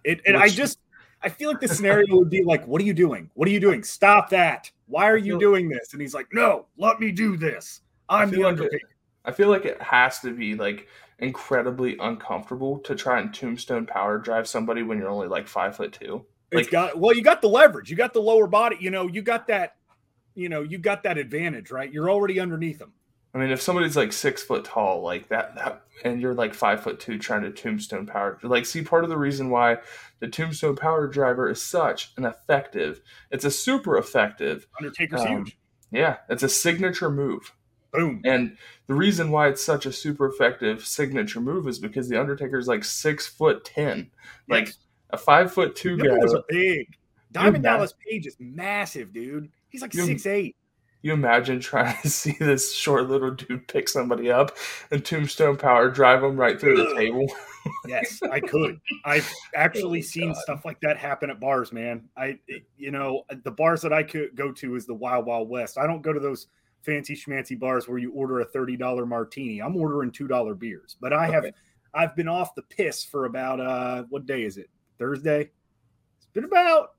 It, 0.04 0.22
and 0.25 0.36
Which, 0.36 0.51
I 0.51 0.56
just 0.56 0.80
I 1.22 1.30
feel 1.30 1.50
like 1.50 1.60
the 1.60 1.68
scenario 1.68 2.15
would 2.15 2.30
be 2.30 2.44
like, 2.44 2.65
"What 2.68 2.82
are 2.82 2.86
you 2.86 2.94
doing? 2.94 3.30
What 3.34 3.48
are 3.48 3.51
you 3.51 3.60
doing? 3.60 3.84
Stop 3.84 4.30
that! 4.30 4.72
Why 4.88 5.10
are 5.10 5.18
you 5.18 5.39
doing 5.39 5.70
this?" 5.70 5.94
And 5.94 6.01
he's 6.01 6.13
like, 6.13 6.27
"No, 6.32 6.65
let 6.77 7.00
me 7.00 7.12
do 7.12 7.38
this. 7.38 7.82
I'm 8.10 8.32
the 8.32 8.44
Undertaker." 8.44 8.75
It, 8.75 8.94
I 9.25 9.32
feel 9.32 9.50
like 9.50 9.65
it 9.65 9.82
has 9.82 10.20
to 10.22 10.34
be 10.34 10.55
like 10.55 10.88
incredibly 11.20 11.98
uncomfortable 11.98 12.79
to 12.79 12.96
try 12.96 13.20
and 13.20 13.34
tombstone 13.34 13.86
power 13.86 14.17
drive 14.17 14.48
somebody 14.48 14.84
when 14.84 14.98
you're 14.98 15.10
only 15.10 15.27
like 15.27 15.48
five 15.48 15.75
foot 15.75 15.94
two. 15.94 16.25
Like, 16.53 16.65
Like, 16.65 16.72
got 16.72 17.00
well, 17.00 17.15
you 17.15 17.24
got 17.24 17.41
the 17.41 17.50
leverage, 17.50 17.89
you 17.89 17.98
got 17.98 18.13
the 18.13 18.22
lower 18.22 18.48
body, 18.48 18.77
you 18.79 18.91
know, 18.91 19.08
you 19.08 19.22
got 19.22 19.48
that, 19.48 19.75
you 20.36 20.50
know, 20.50 20.62
you 20.62 20.77
got 20.77 21.03
that 21.03 21.17
advantage, 21.17 21.72
right? 21.72 21.91
You're 21.91 22.10
already 22.10 22.39
underneath 22.39 22.79
them. 22.79 22.94
I 23.34 23.38
mean, 23.38 23.50
if 23.50 23.62
somebody's 23.62 23.98
like 23.98 24.13
six 24.13 24.44
foot 24.44 24.63
tall, 24.63 25.01
like 25.01 25.27
that, 25.27 25.55
that, 25.55 25.82
and 26.05 26.22
you're 26.22 26.34
like 26.34 26.53
five 26.53 26.82
foot 26.82 27.01
two 27.01 27.20
trying 27.20 27.41
to 27.41 27.51
tombstone 27.51 28.05
power, 28.05 28.39
like, 28.44 28.65
see, 28.65 28.82
part 28.82 29.03
of 29.03 29.10
the 29.10 29.17
reason 29.17 29.50
why 29.50 29.79
the 30.20 30.27
tombstone 30.29 30.77
power 30.77 31.05
driver 31.08 31.50
is 31.50 31.62
such 31.62 32.13
an 32.15 32.24
effective, 32.24 33.01
it's 33.32 33.44
a 33.44 33.51
super 33.51 33.98
effective, 33.98 34.67
Undertaker's 34.79 35.22
Um, 35.22 35.27
huge. 35.27 35.58
yeah, 35.91 36.17
it's 36.29 36.44
a 36.44 36.50
signature 36.50 37.10
move. 37.10 37.53
Boom. 37.97 38.21
And 38.25 38.57
the 38.87 38.93
reason 38.93 39.31
why 39.31 39.47
it's 39.49 39.63
such 39.63 39.85
a 39.85 39.91
super 39.91 40.27
effective 40.27 40.85
signature 40.85 41.39
move 41.41 41.67
is 41.67 41.79
because 41.79 42.07
the 42.09 42.19
Undertaker's 42.19 42.67
like 42.67 42.83
six 42.83 43.27
foot 43.27 43.63
ten, 43.65 44.11
like 44.47 44.65
Yes. 44.67 44.77
a 45.11 45.17
five 45.17 45.51
foot 45.53 45.75
two 45.75 45.97
guy. 45.97 46.09
are 46.15 46.43
big. 46.49 46.87
Diamond 47.31 47.63
Dallas 47.63 47.93
Page 48.07 48.27
is 48.27 48.37
massive, 48.39 49.11
dude. 49.11 49.49
He's 49.69 49.81
like 49.81 49.93
You- 49.93 50.05
six 50.05 50.25
eight. 50.25 50.55
You 51.01 51.13
imagine 51.13 51.59
trying 51.59 51.95
to 52.01 52.09
see 52.09 52.35
this 52.39 52.73
short 52.73 53.07
little 53.09 53.29
dude 53.29 53.67
pick 53.67 53.87
somebody 53.87 54.31
up 54.31 54.57
and 54.89 55.05
tombstone 55.05 55.55
power 55.55 55.87
drive 55.87 56.21
them 56.21 56.35
right 56.35 56.59
through 56.59 56.77
the 56.77 56.95
table. 56.95 57.27
Yes, 57.87 58.19
I 58.31 58.39
could. 58.39 58.79
I've 59.03 59.31
actually 59.55 59.99
Oh, 60.01 60.01
seen 60.01 60.27
God. 60.33 60.37
stuff 60.41 60.65
like 60.65 60.79
that 60.81 60.97
happen 60.97 61.29
at 61.29 61.39
bars, 61.39 61.71
man. 61.71 62.09
I, 62.17 62.39
you 62.77 62.89
know, 62.89 63.23
the 63.43 63.51
bars 63.51 63.83
that 63.83 63.93
I 63.93 64.01
could 64.01 64.35
go 64.35 64.51
to 64.53 64.75
is 64.75 64.87
the 64.87 64.95
Wild 64.95 65.27
Wild 65.27 65.47
West. 65.47 65.77
I 65.77 65.85
don't 65.85 66.01
go 66.01 66.11
to 66.11 66.19
those 66.19 66.47
fancy 66.86 67.15
schmancy 67.15 67.58
bars 67.60 67.88
where 67.88 67.98
you 67.98 68.12
order 68.12 68.39
a 68.42 68.46
thirty 68.46 68.77
dollar 68.77 69.06
martini. 69.06 69.60
I'm 69.62 69.75
ordering 69.75 70.12
two 70.12 70.27
dollar 70.27 70.54
beers. 70.54 70.96
But 71.01 71.13
I 71.13 71.27
have, 71.27 71.44
Okay. 71.46 71.54
I've 71.94 72.15
been 72.15 72.27
off 72.27 72.54
the 72.56 72.62
piss 72.63 73.04
for 73.04 73.25
about 73.25 73.60
uh, 73.60 74.04
what 74.10 74.25
day 74.25 74.44
is 74.44 74.58
it? 74.58 74.70
Thursday. 75.00 75.50
It's 76.18 76.27
been 76.34 76.44
about, 76.46 76.92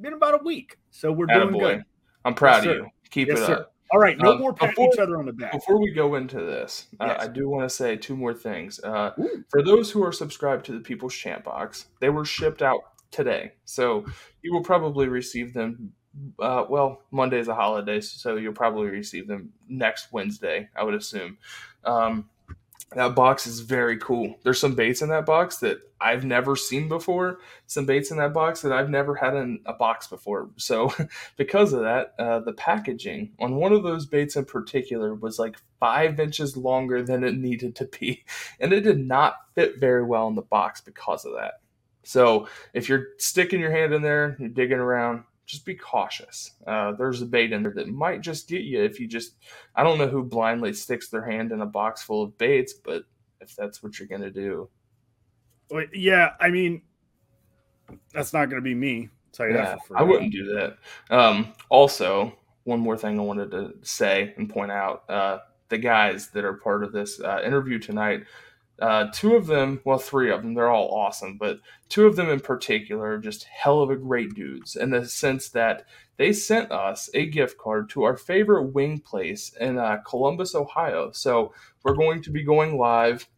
been 0.00 0.12
about 0.12 0.40
a 0.40 0.44
week. 0.44 0.76
So 0.90 1.10
we're 1.12 1.26
doing 1.26 1.58
good. 1.58 1.84
I'm 2.24 2.34
proud 2.34 2.64
Yes, 2.64 2.66
of 2.66 2.76
you. 2.76 2.86
Keep 3.10 3.28
Yes, 3.28 3.38
it 3.40 3.46
sir. 3.46 3.54
up. 3.60 3.74
All 3.92 3.98
right, 3.98 4.16
no 4.18 4.32
Um, 4.34 4.38
more 4.38 4.52
patting 4.52 4.74
before- 4.76 4.90
each 4.94 5.00
other 5.00 5.18
on 5.18 5.26
the 5.26 5.32
back. 5.32 5.50
Before 5.52 5.80
we 5.80 5.90
go 5.92 6.14
into 6.14 6.36
this, 6.36 6.86
uh, 7.00 7.16
I 7.18 7.26
do 7.26 7.48
want 7.48 7.68
to 7.68 7.74
say 7.74 7.96
two 7.96 8.14
more 8.16 8.32
things. 8.34 8.78
Uh, 8.84 9.10
for 9.48 9.62
those 9.64 9.90
who 9.90 10.04
are 10.04 10.12
subscribed 10.12 10.64
to 10.66 10.72
the 10.72 10.78
People's 10.80 11.14
Champ 11.14 11.42
box, 11.44 11.86
they 12.00 12.08
were 12.08 12.24
shipped 12.24 12.62
out 12.62 12.80
today, 13.10 13.54
so 13.64 14.04
you 14.42 14.52
will 14.52 14.62
probably 14.62 15.08
receive 15.08 15.52
them. 15.54 15.92
Uh, 16.38 16.64
well, 16.68 17.02
Monday 17.10 17.38
is 17.38 17.48
a 17.48 17.54
holiday, 17.54 18.00
so 18.00 18.36
you'll 18.36 18.52
probably 18.52 18.88
receive 18.88 19.28
them 19.28 19.52
next 19.68 20.12
Wednesday, 20.12 20.68
I 20.74 20.82
would 20.84 20.94
assume. 20.94 21.38
Um, 21.84 22.28
that 22.94 23.14
box 23.14 23.46
is 23.46 23.60
very 23.60 23.98
cool. 23.98 24.34
There's 24.42 24.58
some 24.58 24.74
baits 24.74 25.00
in 25.00 25.08
that 25.10 25.24
box 25.24 25.58
that 25.58 25.78
I've 26.00 26.24
never 26.24 26.56
seen 26.56 26.88
before. 26.88 27.38
Some 27.66 27.86
baits 27.86 28.10
in 28.10 28.16
that 28.16 28.32
box 28.32 28.62
that 28.62 28.72
I've 28.72 28.90
never 28.90 29.14
had 29.14 29.36
in 29.36 29.60
a 29.64 29.72
box 29.72 30.08
before. 30.08 30.50
So, 30.56 30.92
because 31.36 31.72
of 31.72 31.82
that, 31.82 32.14
uh, 32.18 32.40
the 32.40 32.52
packaging 32.52 33.32
on 33.38 33.56
one 33.56 33.72
of 33.72 33.84
those 33.84 34.06
baits 34.06 34.34
in 34.34 34.44
particular 34.44 35.14
was 35.14 35.38
like 35.38 35.56
five 35.78 36.18
inches 36.18 36.56
longer 36.56 37.02
than 37.02 37.22
it 37.22 37.36
needed 37.36 37.76
to 37.76 37.84
be, 37.84 38.24
and 38.60 38.72
it 38.72 38.80
did 38.80 38.98
not 38.98 39.36
fit 39.54 39.78
very 39.78 40.04
well 40.04 40.26
in 40.26 40.34
the 40.34 40.42
box 40.42 40.80
because 40.80 41.24
of 41.24 41.34
that. 41.34 41.60
So, 42.02 42.48
if 42.74 42.88
you're 42.88 43.08
sticking 43.18 43.60
your 43.60 43.72
hand 43.72 43.92
in 43.92 44.02
there, 44.02 44.36
you're 44.40 44.48
digging 44.48 44.78
around, 44.78 45.24
just 45.50 45.64
be 45.64 45.74
cautious. 45.74 46.52
Uh, 46.66 46.92
there's 46.92 47.22
a 47.22 47.26
bait 47.26 47.52
in 47.52 47.62
there 47.62 47.72
that 47.72 47.88
might 47.88 48.20
just 48.20 48.48
get 48.48 48.62
you 48.62 48.82
if 48.82 49.00
you 49.00 49.08
just. 49.08 49.34
I 49.74 49.82
don't 49.82 49.98
know 49.98 50.08
who 50.08 50.22
blindly 50.22 50.72
sticks 50.72 51.08
their 51.08 51.24
hand 51.24 51.52
in 51.52 51.60
a 51.60 51.66
box 51.66 52.02
full 52.02 52.22
of 52.22 52.38
baits, 52.38 52.72
but 52.72 53.04
if 53.40 53.56
that's 53.56 53.82
what 53.82 53.98
you're 53.98 54.08
gonna 54.08 54.30
do, 54.30 54.68
Well, 55.70 55.84
Yeah, 55.92 56.30
I 56.40 56.50
mean, 56.50 56.82
that's 58.12 58.32
not 58.32 58.46
going 58.46 58.62
to 58.62 58.64
be 58.64 58.74
me. 58.74 59.08
Tell 59.32 59.46
you 59.46 59.54
yeah, 59.54 59.76
that 59.76 59.96
I 59.96 60.02
wouldn't 60.02 60.32
do 60.32 60.54
that. 60.54 60.78
Um, 61.10 61.52
also, 61.68 62.36
one 62.64 62.80
more 62.80 62.96
thing 62.96 63.18
I 63.18 63.22
wanted 63.22 63.50
to 63.52 63.74
say 63.82 64.34
and 64.36 64.48
point 64.48 64.72
out: 64.72 65.08
uh, 65.08 65.38
the 65.68 65.78
guys 65.78 66.28
that 66.30 66.44
are 66.44 66.54
part 66.54 66.82
of 66.84 66.92
this 66.92 67.20
uh, 67.20 67.40
interview 67.44 67.78
tonight. 67.78 68.24
Uh, 68.80 69.08
two 69.12 69.36
of 69.36 69.46
them, 69.46 69.80
well, 69.84 69.98
three 69.98 70.30
of 70.30 70.42
them, 70.42 70.54
they're 70.54 70.70
all 70.70 70.88
awesome, 70.94 71.36
but 71.38 71.58
two 71.88 72.06
of 72.06 72.16
them 72.16 72.30
in 72.30 72.40
particular 72.40 73.12
are 73.12 73.18
just 73.18 73.44
hell 73.44 73.80
of 73.82 73.90
a 73.90 73.96
great 73.96 74.34
dudes 74.34 74.74
in 74.74 74.90
the 74.90 75.06
sense 75.06 75.50
that 75.50 75.84
they 76.16 76.32
sent 76.32 76.72
us 76.72 77.10
a 77.14 77.26
gift 77.26 77.58
card 77.58 77.90
to 77.90 78.02
our 78.04 78.16
favorite 78.16 78.74
wing 78.74 79.00
place 79.00 79.54
in 79.60 79.78
uh, 79.78 79.98
Columbus, 80.06 80.54
Ohio. 80.54 81.10
So 81.12 81.52
we're 81.82 81.94
going 81.94 82.22
to 82.22 82.30
be 82.30 82.42
going 82.42 82.78
live. 82.78 83.28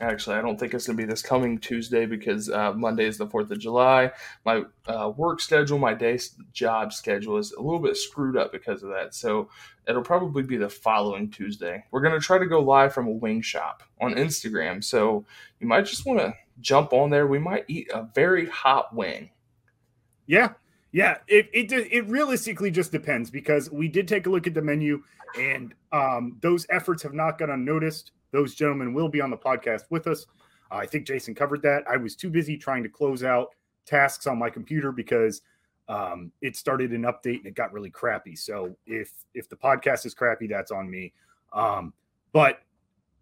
Actually, 0.00 0.36
I 0.36 0.40
don't 0.40 0.58
think 0.58 0.72
it's 0.72 0.86
going 0.86 0.96
to 0.96 1.02
be 1.02 1.08
this 1.08 1.20
coming 1.20 1.58
Tuesday 1.58 2.06
because 2.06 2.48
uh, 2.48 2.72
Monday 2.72 3.04
is 3.04 3.18
the 3.18 3.26
4th 3.26 3.50
of 3.50 3.58
July. 3.58 4.10
My 4.46 4.64
uh, 4.86 5.12
work 5.14 5.40
schedule, 5.40 5.78
my 5.78 5.92
day 5.92 6.18
job 6.54 6.94
schedule 6.94 7.36
is 7.36 7.52
a 7.52 7.60
little 7.60 7.78
bit 7.80 7.98
screwed 7.98 8.34
up 8.34 8.50
because 8.50 8.82
of 8.82 8.88
that. 8.90 9.14
So 9.14 9.50
it'll 9.86 10.02
probably 10.02 10.42
be 10.42 10.56
the 10.56 10.70
following 10.70 11.30
Tuesday. 11.30 11.84
We're 11.90 12.00
going 12.00 12.18
to 12.18 12.24
try 12.24 12.38
to 12.38 12.46
go 12.46 12.60
live 12.60 12.94
from 12.94 13.08
a 13.08 13.12
wing 13.12 13.42
shop 13.42 13.82
on 14.00 14.14
Instagram. 14.14 14.82
So 14.82 15.26
you 15.58 15.66
might 15.66 15.84
just 15.84 16.06
want 16.06 16.20
to 16.20 16.32
jump 16.60 16.94
on 16.94 17.10
there. 17.10 17.26
We 17.26 17.38
might 17.38 17.66
eat 17.68 17.90
a 17.92 18.08
very 18.14 18.46
hot 18.46 18.94
wing. 18.94 19.30
Yeah, 20.26 20.52
yeah. 20.92 21.18
It 21.26 21.50
it 21.52 21.72
it 21.72 22.08
realistically 22.08 22.70
just 22.70 22.92
depends 22.92 23.30
because 23.30 23.70
we 23.70 23.88
did 23.88 24.08
take 24.08 24.26
a 24.26 24.30
look 24.30 24.46
at 24.46 24.54
the 24.54 24.62
menu, 24.62 25.02
and 25.38 25.74
um, 25.92 26.38
those 26.40 26.66
efforts 26.70 27.02
have 27.02 27.14
not 27.14 27.38
gone 27.38 27.50
unnoticed. 27.50 28.12
Those 28.32 28.54
gentlemen 28.54 28.94
will 28.94 29.08
be 29.08 29.20
on 29.20 29.30
the 29.30 29.36
podcast 29.36 29.82
with 29.90 30.06
us. 30.06 30.26
Uh, 30.70 30.76
I 30.76 30.86
think 30.86 31.06
Jason 31.06 31.34
covered 31.34 31.62
that. 31.62 31.84
I 31.88 31.96
was 31.96 32.14
too 32.14 32.30
busy 32.30 32.56
trying 32.56 32.82
to 32.82 32.88
close 32.88 33.24
out 33.24 33.50
tasks 33.86 34.26
on 34.26 34.38
my 34.38 34.50
computer 34.50 34.92
because 34.92 35.42
um, 35.88 36.30
it 36.40 36.56
started 36.56 36.92
an 36.92 37.02
update 37.02 37.38
and 37.38 37.46
it 37.46 37.54
got 37.54 37.72
really 37.72 37.90
crappy. 37.90 38.36
So 38.36 38.76
if 38.86 39.12
if 39.34 39.48
the 39.48 39.56
podcast 39.56 40.06
is 40.06 40.14
crappy, 40.14 40.46
that's 40.46 40.70
on 40.70 40.88
me. 40.88 41.12
Um, 41.52 41.92
but 42.32 42.60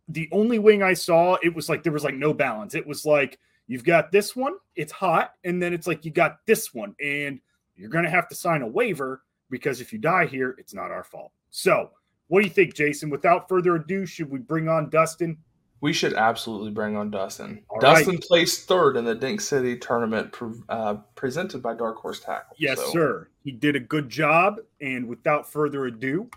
the 0.09 0.29
only 0.33 0.59
wing 0.59 0.83
I 0.83 0.93
saw, 0.93 1.39
it 1.43 1.55
was 1.55 1.69
like 1.69 1.83
there 1.83 1.93
was 1.93 2.05
like 2.05 2.15
no 2.15 2.35
balance. 2.35 2.75
It 2.75 2.87
was 2.87 3.07
like 3.07 3.39
you've 3.67 3.85
got 3.85 4.13
this 4.13 4.37
one, 4.37 4.55
it's 4.77 4.93
hot, 4.93 5.33
and 5.45 5.63
then 5.63 5.73
it's 5.73 5.87
like 5.87 6.05
you 6.05 6.11
got 6.11 6.45
this 6.47 6.75
one, 6.75 6.95
and 7.03 7.41
you're 7.77 7.91
gonna 7.91 8.11
have 8.11 8.29
to 8.29 8.35
sign 8.35 8.61
a 8.63 8.67
waiver 8.67 9.23
because 9.51 9.81
if 9.81 9.93
you 9.93 9.99
die 9.99 10.27
here, 10.27 10.55
it's 10.59 10.75
not 10.75 10.91
our 10.91 11.05
fault. 11.05 11.33
So, 11.51 11.91
what 12.29 12.41
do 12.41 12.47
you 12.47 12.53
think, 12.53 12.75
Jason? 12.75 13.11
Without 13.11 13.49
further 13.49 13.77
ado, 13.77 14.07
should 14.07 14.31
we 14.31 14.39
bring 14.39 14.69
on 14.69 14.91
Dustin? 14.91 15.39
We 15.81 15.93
should 15.93 16.15
absolutely 16.15 16.73
bring 16.73 16.97
on 16.97 17.11
Dustin. 17.11 17.63
All 17.69 17.79
Dustin 17.79 18.19
placed 18.19 18.67
third 18.67 18.97
in 18.97 19.05
the 19.05 19.15
Dink 19.15 19.41
City 19.41 19.79
tournament 19.79 20.33
pre- 20.33 20.61
uh, 20.69 20.95
presented 21.15 21.63
by 21.63 21.75
Dark 21.75 21.99
Horse 21.99 22.21
Tackle. 22.21 22.57
Yes, 22.59 22.79
So, 22.79 22.91
sir. 22.91 23.29
He 23.45 23.53
did 23.53 23.77
a 23.77 23.81
good 23.81 24.09
job. 24.09 24.57
And 24.81 25.07
without 25.07 25.51
further 25.51 25.87
ado, 25.87 26.29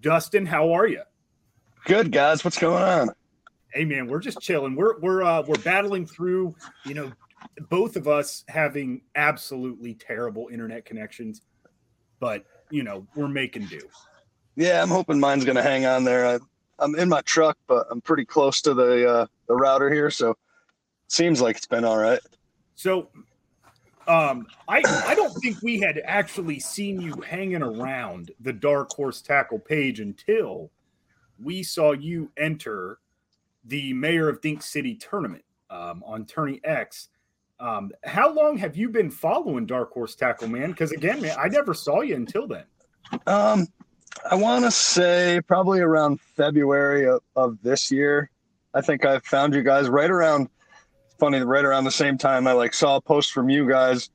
Dustin, 0.00 0.44
how 0.44 0.72
are 0.72 0.86
you? 0.86 1.02
Good 1.86 2.12
guys, 2.12 2.44
what's 2.44 2.58
going 2.58 2.82
on? 2.82 3.10
Hey 3.72 3.84
man, 3.84 4.06
we're 4.06 4.20
just 4.20 4.40
chilling. 4.40 4.76
We're 4.76 5.00
we're 5.00 5.22
uh 5.22 5.42
we're 5.42 5.58
battling 5.58 6.06
through, 6.06 6.54
you 6.84 6.94
know, 6.94 7.12
both 7.68 7.96
of 7.96 8.06
us 8.06 8.44
having 8.48 9.02
absolutely 9.16 9.94
terrible 9.94 10.48
internet 10.52 10.84
connections, 10.84 11.42
but 12.20 12.44
you 12.70 12.84
know, 12.84 13.06
we're 13.16 13.28
making 13.28 13.66
do. 13.66 13.80
Yeah, 14.56 14.82
I'm 14.82 14.88
hoping 14.88 15.18
mine's 15.18 15.44
gonna 15.44 15.62
hang 15.62 15.86
on 15.86 16.04
there. 16.04 16.26
I, 16.26 16.38
I'm 16.78 16.94
in 16.96 17.08
my 17.08 17.20
truck, 17.22 17.58
but 17.66 17.86
I'm 17.90 18.00
pretty 18.00 18.24
close 18.24 18.60
to 18.62 18.74
the 18.74 19.08
uh, 19.08 19.26
the 19.48 19.54
router 19.54 19.92
here, 19.92 20.10
so 20.10 20.36
seems 21.08 21.40
like 21.40 21.56
it's 21.56 21.66
been 21.66 21.84
all 21.84 21.98
right. 21.98 22.20
So 22.74 23.08
um 24.06 24.46
I 24.68 24.82
I 25.06 25.14
don't 25.14 25.32
think 25.40 25.62
we 25.62 25.78
had 25.80 26.00
actually 26.04 26.60
seen 26.60 27.00
you 27.00 27.14
hanging 27.22 27.62
around 27.62 28.32
the 28.40 28.52
Dark 28.52 28.92
Horse 28.92 29.22
Tackle 29.22 29.58
page 29.58 30.00
until 30.00 30.70
we 31.42 31.62
saw 31.62 31.92
you 31.92 32.30
enter 32.36 32.98
the 33.64 33.92
Mayor 33.94 34.28
of 34.28 34.40
Dink 34.40 34.62
City 34.62 34.94
tournament 34.94 35.44
um, 35.70 36.02
on 36.06 36.26
Tourney 36.26 36.60
X. 36.64 37.08
Um, 37.60 37.92
how 38.04 38.32
long 38.32 38.58
have 38.58 38.76
you 38.76 38.88
been 38.88 39.10
following 39.10 39.64
Dark 39.66 39.92
Horse 39.92 40.14
Tackle, 40.14 40.48
man? 40.48 40.70
Because 40.70 40.92
again, 40.92 41.20
man, 41.20 41.36
I 41.38 41.48
never 41.48 41.72
saw 41.72 42.02
you 42.02 42.14
until 42.14 42.46
then. 42.46 42.64
Um, 43.26 43.66
I 44.30 44.34
want 44.36 44.64
to 44.64 44.70
say 44.70 45.40
probably 45.46 45.80
around 45.80 46.20
February 46.20 47.06
of, 47.06 47.20
of 47.36 47.58
this 47.62 47.90
year. 47.90 48.30
I 48.72 48.80
think 48.80 49.04
I 49.04 49.18
found 49.20 49.54
you 49.54 49.62
guys 49.62 49.88
right 49.88 50.10
around. 50.10 50.48
Funny, 51.18 51.40
right 51.40 51.64
around 51.64 51.84
the 51.84 51.92
same 51.92 52.18
time 52.18 52.46
I 52.48 52.52
like 52.52 52.74
saw 52.74 52.96
a 52.96 53.00
post 53.00 53.32
from 53.32 53.48
you 53.48 53.68
guys 53.68 54.10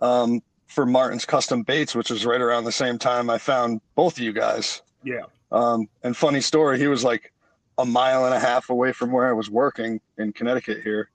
um, 0.00 0.42
for 0.66 0.84
Martin's 0.84 1.24
Custom 1.24 1.62
Baits, 1.62 1.94
which 1.94 2.10
was 2.10 2.26
right 2.26 2.40
around 2.42 2.64
the 2.64 2.72
same 2.72 2.98
time 2.98 3.30
I 3.30 3.38
found 3.38 3.80
both 3.94 4.18
of 4.18 4.22
you 4.22 4.34
guys. 4.34 4.82
Yeah. 5.02 5.22
Um, 5.50 5.88
and 6.02 6.14
funny 6.14 6.42
story, 6.42 6.78
he 6.78 6.88
was 6.88 7.02
like 7.04 7.32
a 7.78 7.86
mile 7.86 8.26
and 8.26 8.34
a 8.34 8.38
half 8.38 8.68
away 8.68 8.92
from 8.92 9.12
where 9.12 9.26
I 9.28 9.32
was 9.32 9.48
working 9.48 9.98
in 10.18 10.32
Connecticut 10.34 10.82
here. 10.82 11.08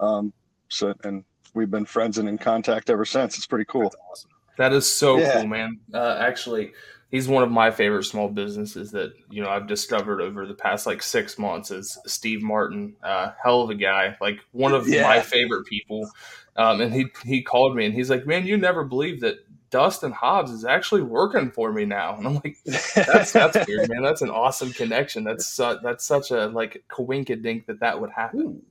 Um, 0.00 0.32
so, 0.68 0.92
and 1.04 1.22
we've 1.54 1.70
been 1.70 1.84
friends 1.84 2.18
and 2.18 2.28
in 2.28 2.36
contact 2.36 2.90
ever 2.90 3.04
since. 3.04 3.36
It's 3.36 3.46
pretty 3.46 3.66
cool. 3.66 3.92
Awesome. 4.10 4.30
That 4.58 4.72
is 4.72 4.92
so 4.92 5.18
Yeah. 5.18 5.34
cool, 5.34 5.46
man. 5.46 5.78
Uh, 5.92 6.16
actually, 6.20 6.72
he's 7.10 7.28
one 7.28 7.42
of 7.42 7.50
my 7.50 7.70
favorite 7.70 8.04
small 8.04 8.28
businesses 8.28 8.90
that 8.92 9.12
you 9.30 9.42
know 9.42 9.48
I've 9.48 9.66
discovered 9.66 10.20
over 10.20 10.46
the 10.46 10.54
past 10.54 10.86
like 10.86 11.02
six 11.02 11.38
months. 11.38 11.70
Is 11.70 11.98
Steve 12.06 12.42
Martin, 12.42 12.96
uh, 13.02 13.32
hell 13.42 13.62
of 13.62 13.70
a 13.70 13.74
guy, 13.74 14.16
like 14.20 14.40
one 14.52 14.72
of 14.72 14.88
Yeah. 14.88 15.02
my 15.02 15.20
favorite 15.20 15.66
people. 15.66 16.08
Um, 16.56 16.80
and 16.80 16.92
he 16.94 17.06
he 17.24 17.42
called 17.42 17.74
me 17.76 17.84
and 17.86 17.94
he's 17.94 18.10
like, 18.10 18.26
"Man, 18.26 18.46
you 18.46 18.56
never 18.56 18.84
believe 18.84 19.20
that 19.22 19.36
Dustin 19.70 20.12
Hobbs 20.12 20.52
is 20.52 20.64
actually 20.64 21.02
working 21.02 21.50
for 21.50 21.72
me 21.72 21.84
now." 21.84 22.16
And 22.16 22.26
I'm 22.26 22.34
like, 22.34 22.56
"That's 22.64 23.32
that's 23.32 23.56
weird, 23.68 23.88
man. 23.88 24.02
That's 24.02 24.22
an 24.22 24.30
awesome 24.30 24.72
connection. 24.72 25.24
That's 25.24 25.46
su- 25.46 25.78
that's 25.82 26.04
such 26.04 26.30
a 26.30 26.46
like 26.46 26.84
coinkydink 26.88 27.66
that 27.66 27.80
that 27.80 28.00
would 28.00 28.10
happen. 28.10 28.62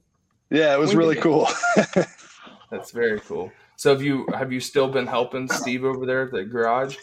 yeah, 0.50 0.74
it 0.74 0.80
was 0.80 0.96
really 0.96 1.16
cool. 1.16 1.48
That's 2.72 2.92
very 2.92 3.20
cool." 3.20 3.52
So 3.76 3.92
have 3.92 4.02
you 4.02 4.28
have 4.34 4.52
you 4.54 4.60
still 4.60 4.88
been 4.88 5.08
helping 5.08 5.50
Steve 5.50 5.84
over 5.84 6.06
there 6.06 6.24
at 6.24 6.32
the 6.32 6.44
garage? 6.44 6.96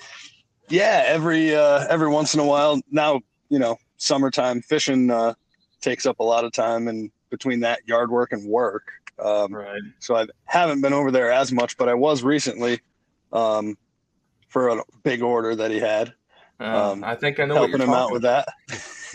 Yeah, 0.71 1.03
every 1.07 1.55
uh, 1.55 1.87
every 1.89 2.09
once 2.09 2.35
in 2.35 2.41
a 2.41 2.45
while. 2.45 2.81
Now, 2.91 3.21
you 3.49 3.59
know, 3.59 3.77
summertime 3.97 4.63
fishing 4.63 5.11
uh, 5.11 5.35
takes 5.81 6.07
up 6.07 6.21
a 6.21 6.25
lot 6.25 6.45
of 6.45 6.53
time, 6.53 6.89
and 6.89 7.11
between 7.31 7.61
that 7.61 7.81
yard 7.87 8.11
work 8.11 8.33
and 8.33 8.49
work, 8.49 8.89
um, 9.23 9.55
Right. 9.55 9.81
so 9.99 10.17
I 10.17 10.27
haven't 10.45 10.81
been 10.81 10.93
over 10.93 11.11
there 11.11 11.31
as 11.31 11.53
much. 11.53 11.77
But 11.77 11.89
I 11.89 11.95
was 11.95 12.23
recently 12.23 12.81
um, 13.33 13.77
for 14.49 14.69
a 14.69 14.83
big 15.03 15.23
order 15.23 15.55
that 15.57 15.71
he 15.71 15.79
had, 15.79 16.15
Uh, 16.59 16.93
Um, 16.93 17.05
I 17.05 17.15
think 17.15 17.39
I 17.41 17.45
know 17.45 17.55
what 17.55 17.71
helping 17.71 17.79
you're 17.81 17.89
him 17.89 17.95
out 17.95 18.13
with 18.13 18.23
that. 18.23 18.49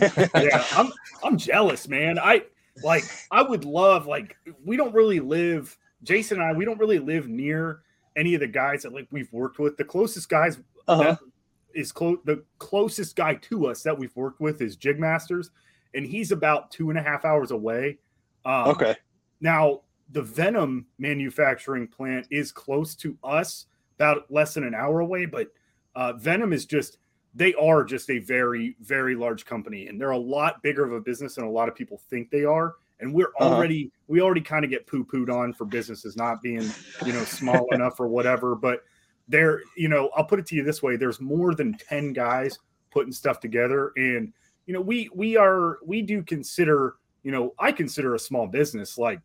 yeah, 0.34 0.66
I'm 0.72 0.92
I'm 1.22 1.38
jealous, 1.38 1.88
man. 1.88 2.18
I 2.18 2.42
like 2.82 3.04
I 3.30 3.42
would 3.42 3.64
love 3.64 4.06
like 4.06 4.36
we 4.64 4.76
don't 4.76 4.94
really 4.94 5.20
live 5.20 5.76
Jason 6.02 6.40
and 6.40 6.46
I 6.46 6.52
we 6.52 6.64
don't 6.64 6.78
really 6.78 6.98
live 6.98 7.28
near 7.28 7.80
any 8.16 8.34
of 8.34 8.40
the 8.40 8.46
guys 8.46 8.82
that 8.82 8.92
like 8.92 9.06
we've 9.10 9.32
worked 9.32 9.58
with. 9.58 9.76
The 9.76 9.84
closest 9.84 10.28
guys 10.28 10.58
Uh-huh. 10.88 11.02
that 11.02 11.18
is 11.76 11.92
close 11.92 12.18
the 12.24 12.42
closest 12.58 13.14
guy 13.16 13.34
to 13.34 13.66
us 13.66 13.82
that 13.82 13.96
we've 13.96 14.14
worked 14.16 14.40
with 14.40 14.60
is 14.62 14.76
Jig 14.76 14.98
Masters, 14.98 15.50
and 15.94 16.04
he's 16.06 16.32
about 16.32 16.70
two 16.70 16.90
and 16.90 16.98
a 16.98 17.02
half 17.02 17.24
hours 17.24 17.50
away. 17.50 17.98
Um, 18.44 18.68
Okay. 18.70 18.96
Now, 19.40 19.82
the 20.12 20.22
Venom 20.22 20.86
manufacturing 20.98 21.86
plant 21.86 22.26
is 22.30 22.52
close 22.52 22.94
to 22.96 23.18
us, 23.22 23.66
about 23.98 24.30
less 24.30 24.54
than 24.54 24.64
an 24.64 24.74
hour 24.74 25.00
away, 25.00 25.26
but 25.26 25.48
uh, 25.94 26.12
Venom 26.14 26.52
is 26.52 26.64
just, 26.66 26.98
they 27.34 27.54
are 27.54 27.82
just 27.84 28.08
a 28.10 28.18
very, 28.18 28.76
very 28.80 29.14
large 29.14 29.44
company. 29.44 29.88
And 29.88 30.00
they're 30.00 30.10
a 30.10 30.18
lot 30.18 30.62
bigger 30.62 30.84
of 30.84 30.92
a 30.92 31.00
business 31.00 31.34
than 31.36 31.44
a 31.44 31.50
lot 31.50 31.68
of 31.68 31.74
people 31.74 31.98
think 32.10 32.30
they 32.30 32.44
are. 32.44 32.74
And 33.00 33.12
we're 33.12 33.32
Uh-huh. 33.38 33.52
already, 33.54 33.90
we 34.06 34.20
already 34.20 34.40
kind 34.42 34.64
of 34.64 34.70
get 34.70 34.86
poo 34.86 35.04
pooed 35.04 35.30
on 35.30 35.52
for 35.52 35.64
businesses 35.64 36.16
not 36.16 36.40
being, 36.40 36.70
you 37.04 37.12
know, 37.12 37.24
small 37.24 37.66
enough 37.72 37.98
or 38.00 38.08
whatever. 38.08 38.54
But 38.54 38.84
there, 39.28 39.62
you 39.76 39.88
know, 39.88 40.10
I'll 40.16 40.24
put 40.24 40.38
it 40.38 40.46
to 40.46 40.56
you 40.56 40.62
this 40.62 40.82
way 40.82 40.96
there's 40.96 41.20
more 41.20 41.54
than 41.54 41.76
10 41.76 42.12
guys 42.12 42.58
putting 42.90 43.12
stuff 43.12 43.40
together. 43.40 43.92
And, 43.96 44.32
you 44.66 44.74
know, 44.74 44.80
we, 44.80 45.10
we 45.14 45.36
are, 45.36 45.78
we 45.84 46.02
do 46.02 46.22
consider, 46.22 46.96
you 47.22 47.32
know, 47.32 47.54
I 47.58 47.72
consider 47.72 48.14
a 48.14 48.18
small 48.18 48.46
business 48.46 48.98
like 48.98 49.20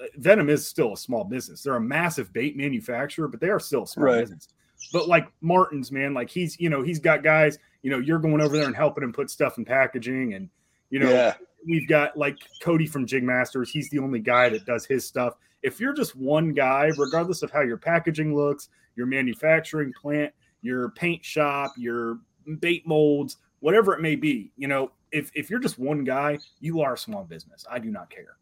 uh, 0.00 0.06
Venom 0.16 0.48
is 0.48 0.66
still 0.66 0.94
a 0.94 0.96
small 0.96 1.24
business. 1.24 1.62
They're 1.62 1.76
a 1.76 1.80
massive 1.80 2.32
bait 2.32 2.56
manufacturer, 2.56 3.28
but 3.28 3.40
they 3.40 3.50
are 3.50 3.60
still 3.60 3.84
a 3.84 3.86
small 3.86 4.06
Right. 4.06 4.20
business. 4.20 4.48
But 4.92 5.06
like 5.06 5.28
Martin's, 5.40 5.92
man, 5.92 6.14
like 6.14 6.30
he's, 6.30 6.58
you 6.58 6.68
know, 6.68 6.82
he's 6.82 6.98
got 6.98 7.22
guys, 7.22 7.58
you 7.82 7.90
know, 7.90 7.98
you're 7.98 8.18
going 8.18 8.40
over 8.40 8.56
there 8.56 8.66
and 8.66 8.74
helping 8.74 9.04
him 9.04 9.12
put 9.12 9.30
stuff 9.30 9.58
in 9.58 9.64
packaging. 9.64 10.34
And, 10.34 10.48
you 10.90 10.98
know, 10.98 11.10
yeah. 11.10 11.34
we've 11.66 11.88
got 11.88 12.16
like 12.16 12.38
Cody 12.60 12.86
from 12.86 13.06
Jig 13.06 13.22
Masters. 13.22 13.70
He's 13.70 13.88
the 13.90 13.98
only 14.00 14.18
guy 14.18 14.48
that 14.48 14.66
does 14.66 14.84
his 14.84 15.06
stuff. 15.06 15.34
If 15.62 15.78
you're 15.78 15.92
just 15.92 16.16
one 16.16 16.52
guy, 16.52 16.90
regardless 16.98 17.42
of 17.42 17.52
how 17.52 17.60
your 17.60 17.76
packaging 17.76 18.34
looks, 18.34 18.68
your 18.96 19.06
manufacturing 19.06 19.92
plant, 19.92 20.32
your 20.62 20.90
paint 20.90 21.24
shop, 21.24 21.72
your 21.76 22.18
bait 22.60 22.86
molds, 22.86 23.36
whatever 23.60 23.94
it 23.94 24.00
may 24.00 24.16
be, 24.16 24.52
you 24.56 24.68
know, 24.68 24.90
if, 25.10 25.30
if 25.34 25.50
you're 25.50 25.60
just 25.60 25.78
one 25.78 26.04
guy, 26.04 26.38
you 26.60 26.80
are 26.80 26.94
a 26.94 26.98
small 26.98 27.24
business. 27.24 27.64
I 27.70 27.78
do 27.78 27.90
not 27.90 28.10
care. 28.10 28.36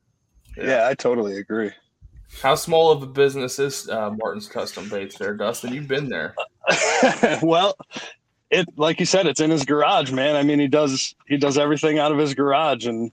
yeah. 0.57 0.87
I 0.87 0.95
totally 0.95 1.39
agree. 1.39 1.73
How 2.43 2.55
small 2.55 2.93
of 2.93 3.03
a 3.03 3.07
business 3.07 3.59
is 3.59 3.89
uh, 3.89 4.11
Martin's 4.11 4.47
Custom 4.47 4.89
Baits 4.89 5.19
there, 5.19 5.35
Dustin? 5.35 5.75
You've 5.75 5.89
been 5.89 6.09
there. 6.09 6.35
well, 7.43 7.77
it 8.51 8.67
like 8.77 9.01
you 9.01 9.07
said, 9.07 9.27
it's 9.27 9.41
in 9.41 9.51
his 9.51 9.65
garage, 9.65 10.13
man. 10.13 10.37
I 10.37 10.43
mean, 10.43 10.61
he 10.61 10.69
does 10.69 11.15
he 11.27 11.37
does 11.37 11.59
everything 11.59 11.99
out 11.99 12.13
of 12.13 12.19
his 12.19 12.35
garage, 12.35 12.87
and 12.87 13.11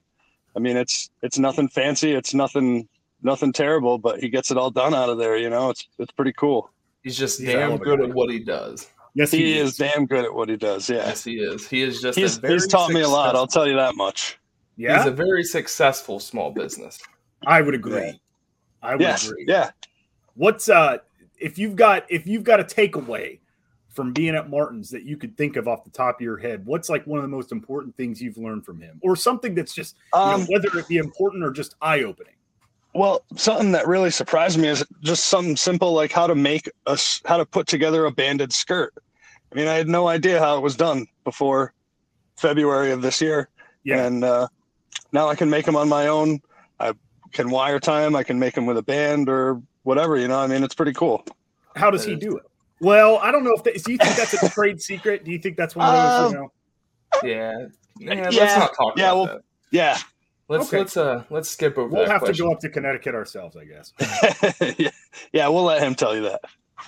I 0.56 0.60
mean, 0.60 0.76
it's 0.76 1.10
it's 1.22 1.38
nothing 1.38 1.68
fancy, 1.68 2.12
it's 2.12 2.32
nothing 2.32 2.88
nothing 3.22 3.52
terrible, 3.52 3.98
but 3.98 4.20
he 4.20 4.28
gets 4.28 4.50
it 4.50 4.56
all 4.56 4.70
done 4.70 4.94
out 4.94 5.08
of 5.08 5.18
there. 5.18 5.36
You 5.36 5.50
know, 5.50 5.70
it's 5.70 5.88
it's 5.98 6.12
pretty 6.12 6.32
cool. 6.32 6.70
He's 7.08 7.16
just 7.16 7.38
He's 7.40 7.48
damn 7.48 7.78
good 7.78 8.00
guy. 8.00 8.04
at 8.04 8.12
what 8.14 8.28
he 8.28 8.38
does. 8.38 8.86
Yes, 9.14 9.30
He 9.30 9.56
is 9.56 9.78
damn 9.78 10.04
good 10.04 10.26
at 10.26 10.34
what 10.34 10.50
he 10.50 10.58
does. 10.58 10.90
Yeah, 10.90 10.96
Yes, 11.06 11.24
he 11.24 11.36
is. 11.36 11.66
He 11.66 11.80
is 11.80 12.02
just. 12.02 12.18
a 12.18 12.20
he's 12.20 12.36
very 12.36 12.52
he's 12.52 12.66
taught 12.66 12.90
me 12.92 13.00
a 13.00 13.08
lot. 13.08 13.34
I'll 13.34 13.46
tell 13.46 13.66
you 13.66 13.76
that 13.76 13.94
much. 13.96 14.38
Yeah, 14.76 14.98
He's 14.98 15.06
a 15.06 15.10
very 15.10 15.42
successful 15.42 16.20
small 16.20 16.50
business. 16.50 16.98
I 17.46 17.62
would 17.62 17.74
agree. 17.74 17.94
Yeah. 18.08 18.12
I 18.82 18.92
would 18.92 19.00
Yes, 19.00 19.26
agree. 19.26 19.46
yeah. 19.48 19.70
What's 20.34 20.68
uh 20.68 20.98
if 21.40 21.56
you've 21.58 21.76
got 21.76 22.04
if 22.10 22.26
you've 22.26 22.44
got 22.44 22.60
a 22.60 22.64
takeaway 22.64 23.38
from 23.88 24.12
being 24.12 24.34
at 24.36 24.50
Martin's 24.50 24.90
that 24.90 25.04
you 25.04 25.16
could 25.16 25.34
think 25.38 25.56
of 25.56 25.66
off 25.66 25.84
the 25.84 25.90
top 25.90 26.16
of 26.16 26.20
your 26.20 26.36
head, 26.36 26.66
what's 26.66 26.90
like 26.90 27.06
one 27.06 27.18
of 27.18 27.22
the 27.22 27.34
most 27.34 27.52
important 27.52 27.96
things 27.96 28.20
you've 28.20 28.36
learned 28.36 28.66
from 28.66 28.82
him? 28.82 28.98
Or 29.02 29.16
something 29.16 29.54
that's 29.54 29.72
just 29.74 29.96
you 30.12 30.20
know, 30.20 30.24
Um, 30.34 30.44
whether 30.48 30.68
it 30.78 30.86
be 30.88 30.98
important 30.98 31.42
or 31.42 31.52
just 31.52 31.74
eye-opening. 31.80 32.34
Well, 32.94 33.22
something 33.36 33.72
that 33.72 33.86
really 33.86 34.10
surprised 34.10 34.58
me 34.58 34.68
is 34.68 34.84
just 35.02 35.24
something 35.24 35.56
simple 35.56 35.92
like 35.92 36.10
how 36.12 36.26
to 36.26 36.34
make 36.34 36.68
a 36.86 36.92
s- 36.92 37.20
how 37.26 37.36
to 37.36 37.44
put 37.46 37.66
together 37.66 38.06
a 38.06 38.10
banded 38.10 38.52
skirt. 38.52 38.92
I 39.52 39.54
mean, 39.54 39.68
I 39.68 39.74
had 39.74 39.88
no 39.88 40.08
idea 40.08 40.38
how 40.40 40.56
it 40.56 40.60
was 40.62 40.76
done 40.76 41.06
before 41.24 41.72
February 42.36 42.90
of 42.90 43.02
this 43.02 43.20
year, 43.20 43.48
Yeah. 43.84 44.04
and 44.04 44.24
uh, 44.24 44.48
now 45.12 45.28
I 45.28 45.34
can 45.34 45.50
make 45.50 45.64
them 45.66 45.76
on 45.76 45.88
my 45.88 46.06
own. 46.08 46.40
I 46.80 46.92
can 47.32 47.50
wire 47.50 47.78
tie 47.78 48.04
'em, 48.04 48.16
I 48.16 48.22
can 48.22 48.38
make 48.38 48.54
them 48.54 48.66
with 48.66 48.78
a 48.78 48.82
band 48.82 49.28
or 49.28 49.60
whatever. 49.82 50.16
You 50.16 50.28
know, 50.28 50.38
I 50.38 50.46
mean, 50.46 50.62
it's 50.64 50.74
pretty 50.74 50.92
cool. 50.94 51.24
How 51.76 51.90
does 51.90 52.04
he 52.04 52.16
do 52.16 52.36
it? 52.36 52.44
Well, 52.80 53.18
I 53.18 53.30
don't 53.32 53.44
know 53.44 53.54
if 53.54 53.64
that, 53.64 53.82
do 53.84 53.92
you 53.92 53.98
think 53.98 54.16
that's 54.16 54.34
a 54.42 54.48
trade 54.50 54.80
secret? 54.80 55.24
Do 55.24 55.30
you 55.32 55.38
think 55.38 55.56
that's 55.56 55.74
one 55.76 55.86
of 55.88 55.92
those, 55.94 56.20
Um, 56.20 56.32
you 56.32 56.38
know? 56.38 56.48
Yeah. 57.22 57.66
Yeah. 57.98 58.22
Let's 58.24 58.36
Yeah. 58.36 58.58
not 58.58 58.74
talk 58.76 58.96
Yeah, 58.96 59.04
about 59.12 59.16
well, 59.16 59.26
that. 59.26 59.40
Yeah, 59.70 59.98
Let's 60.48 60.68
Okay. 60.68 60.78
let's 60.78 60.96
uh 60.96 61.24
let's 61.30 61.50
skip 61.50 61.76
over 61.76 61.88
We'll 61.88 62.04
that 62.06 62.10
have 62.10 62.20
question. 62.20 62.36
to 62.36 62.42
go 62.44 62.52
up 62.52 62.60
to 62.60 62.68
Connecticut 62.70 63.14
ourselves, 63.14 63.56
I 63.56 63.64
guess. 63.64 63.92
yeah, 64.78 64.90
yeah. 65.32 65.48
We'll 65.48 65.64
let 65.64 65.82
him 65.82 65.94
tell 65.94 66.14
you 66.16 66.22
that. 66.22 66.40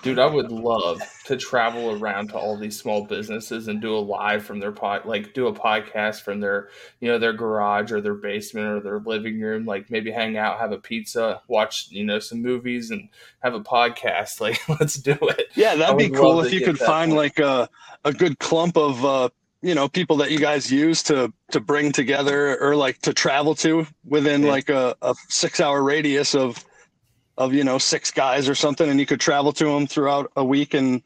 Dude, 0.02 0.20
I 0.20 0.26
would 0.26 0.52
love 0.52 1.02
to 1.26 1.36
travel 1.36 1.90
around 2.00 2.28
to 2.28 2.38
all 2.38 2.56
these 2.56 2.78
small 2.78 3.06
businesses 3.06 3.66
and 3.66 3.82
do 3.82 3.92
a 3.94 3.98
live 3.98 4.44
from 4.44 4.60
their 4.60 4.70
pod, 4.70 5.04
like 5.04 5.34
do 5.34 5.48
a 5.48 5.52
podcast 5.52 6.22
from 6.22 6.38
their, 6.38 6.68
you 7.00 7.08
know, 7.08 7.18
their 7.18 7.32
garage 7.32 7.90
or 7.90 8.00
their 8.00 8.14
basement 8.14 8.66
or 8.68 8.80
their 8.80 9.00
living 9.00 9.40
room. 9.40 9.66
Like 9.66 9.90
maybe 9.90 10.12
hang 10.12 10.38
out, 10.38 10.60
have 10.60 10.70
a 10.70 10.78
pizza, 10.78 11.42
watch, 11.48 11.88
you 11.90 12.04
know, 12.04 12.20
some 12.20 12.40
movies, 12.40 12.92
and 12.92 13.08
have 13.42 13.52
a 13.54 13.60
podcast. 13.60 14.40
Like, 14.40 14.60
let's 14.80 14.94
do 14.94 15.18
it. 15.22 15.48
Yeah, 15.56 15.74
that'd 15.74 15.98
be 15.98 16.08
cool 16.08 16.40
if 16.40 16.52
you 16.52 16.64
could 16.64 16.78
find 16.78 17.10
one. 17.10 17.18
like 17.18 17.38
a 17.40 17.68
a 18.04 18.12
good 18.12 18.38
clump 18.38 18.76
of 18.78 19.04
uh 19.04 19.28
you 19.62 19.74
know 19.74 19.88
people 19.88 20.16
that 20.16 20.30
you 20.30 20.38
guys 20.38 20.70
use 20.72 21.02
to 21.04 21.32
to 21.50 21.60
bring 21.60 21.92
together 21.92 22.58
or 22.60 22.76
like 22.76 22.98
to 23.02 23.12
travel 23.12 23.54
to 23.56 23.86
within 24.04 24.42
Yeah. 24.42 24.50
like 24.50 24.68
a, 24.70 24.94
a 25.02 25.14
six 25.28 25.60
hour 25.60 25.82
radius 25.82 26.34
of 26.34 26.64
of 27.38 27.52
you 27.54 27.64
know 27.64 27.78
six 27.78 28.10
guys 28.10 28.48
or 28.48 28.54
something, 28.54 28.88
and 28.88 28.98
you 29.00 29.06
could 29.06 29.20
travel 29.20 29.52
to 29.54 29.64
them 29.64 29.86
throughout 29.86 30.30
a 30.36 30.44
week 30.44 30.74
and 30.74 31.02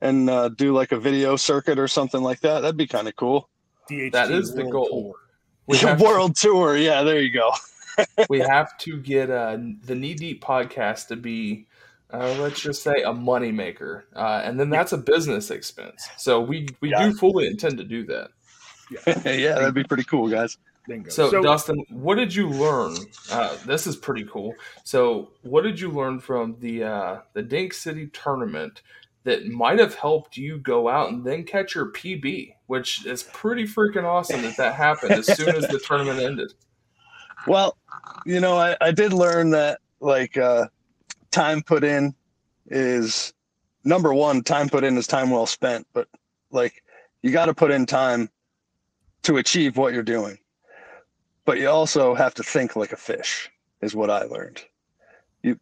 and 0.00 0.28
uh, 0.28 0.48
do 0.50 0.74
like 0.74 0.92
a 0.92 0.98
video 0.98 1.36
circuit 1.36 1.78
or 1.78 1.86
something 1.88 2.22
like 2.22 2.40
that. 2.40 2.60
That'd 2.60 2.76
be 2.76 2.86
kind 2.86 3.08
of 3.08 3.16
cool. 3.16 3.48
DHT 3.90 4.12
That 4.12 4.30
is 4.30 4.52
the 4.54 4.64
goal. 4.64 4.88
Tour. 4.88 5.14
We 5.66 5.78
have, 5.78 6.00
World 6.00 6.34
tour, 6.34 6.76
yeah, 6.76 7.02
there 7.04 7.20
you 7.20 7.32
go. 7.32 7.52
we 8.28 8.40
have 8.40 8.76
to 8.78 8.98
get 9.00 9.30
uh, 9.30 9.56
the 9.84 9.94
Knee 9.94 10.14
Deep 10.14 10.42
podcast 10.42 11.06
to 11.08 11.16
be, 11.16 11.66
uh, 12.12 12.34
let's 12.40 12.60
just 12.60 12.82
say, 12.82 13.02
a 13.02 13.12
moneymaker. 13.12 14.02
Uh, 14.14 14.42
and 14.44 14.58
then 14.58 14.70
that's 14.70 14.92
a 14.92 14.98
business 14.98 15.50
expense. 15.50 16.08
So 16.18 16.40
we, 16.40 16.68
we 16.80 16.90
Yeah. 16.90 17.06
do 17.08 17.14
fully 17.14 17.46
intend 17.46 17.78
to 17.78 17.84
do 17.84 18.04
that. 18.06 18.30
yeah, 19.24 19.54
that'd 19.54 19.74
be 19.74 19.84
pretty 19.84 20.04
cool, 20.04 20.28
guys. 20.28 20.58
Bingo. 20.86 21.10
So, 21.10 21.42
Dustin, 21.42 21.84
what 21.90 22.16
did 22.16 22.34
you 22.34 22.48
learn? 22.48 22.96
Uh, 23.30 23.56
this 23.64 23.86
is 23.86 23.96
pretty 23.96 24.24
cool. 24.24 24.54
So, 24.84 25.30
what 25.42 25.62
did 25.62 25.80
you 25.80 25.90
learn 25.90 26.18
from 26.18 26.56
the 26.58 26.84
uh, 26.84 27.18
the 27.34 27.42
Dink 27.42 27.72
City 27.72 28.08
tournament 28.08 28.82
that 29.24 29.46
might 29.46 29.78
have 29.78 29.94
helped 29.94 30.36
you 30.36 30.58
go 30.58 30.88
out 30.88 31.10
and 31.10 31.24
then 31.24 31.44
catch 31.44 31.76
your 31.76 31.92
PB? 31.92 32.54
Which 32.66 33.06
is 33.06 33.22
pretty 33.22 33.64
freaking 33.64 34.04
awesome 34.04 34.42
that 34.42 34.56
that 34.56 34.74
happened 34.74 35.12
as 35.12 35.26
soon 35.26 35.54
as 35.54 35.68
the 35.68 35.78
tournament 35.86 36.20
ended. 36.20 36.52
Well, 37.46 37.76
you 38.26 38.40
know, 38.40 38.56
I, 38.56 38.76
I 38.80 38.90
did 38.90 39.12
learn 39.12 39.50
that 39.50 39.80
like 40.00 40.36
uh, 40.36 40.66
time 41.32 41.62
put 41.62 41.82
in 41.82 42.14
is 42.66 43.34
number 43.82 44.14
one. 44.14 44.42
Time 44.42 44.68
put 44.68 44.84
in 44.84 44.96
is 44.96 45.06
time 45.06 45.30
well 45.30 45.46
spent, 45.46 45.86
but 45.92 46.06
like 46.52 46.84
you 47.22 47.32
got 47.32 47.46
to 47.46 47.54
put 47.54 47.72
in 47.72 47.86
time 47.86 48.30
to 49.22 49.38
achieve 49.38 49.76
what 49.76 49.92
you're 49.92 50.02
doing. 50.02 50.38
But 51.44 51.58
you 51.58 51.68
also 51.68 52.14
have 52.14 52.34
to 52.34 52.42
think 52.44 52.76
like 52.76 52.92
a 52.92 52.96
fish, 52.96 53.50
is 53.80 53.96
what 53.96 54.10
I 54.10 54.22
learned. 54.24 54.62
You, 55.42 55.58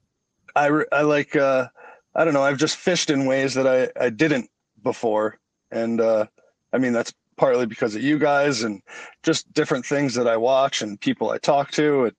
I, 0.55 0.69
I 0.93 1.03
like, 1.03 1.37
uh, 1.37 1.69
I 2.15 2.25
don't 2.25 2.35
know. 2.35 2.43
I've 2.43 2.59
just 2.59 2.77
fished 2.77 3.09
in 3.09 3.25
ways 3.25 3.55
that 3.55 3.67
I, 3.67 3.89
I 3.99 4.11
didn't 4.11 4.51
before. 4.83 5.39
And, 5.71 6.01
uh, 6.01 6.27
I 6.73 6.79
mean, 6.79 6.93
that's 6.93 7.15
partly 7.37 7.65
because 7.65 7.95
of 7.95 8.03
you 8.03 8.19
guys 8.19 8.63
and 8.63 8.83
just 9.23 9.51
different 9.55 9.87
things 9.87 10.15
that 10.15 10.27
I 10.27 10.37
watch 10.37 10.83
and 10.83 11.01
people 11.01 11.31
I 11.31 11.39
talk 11.39 11.71
to. 11.73 12.05
And, 12.05 12.17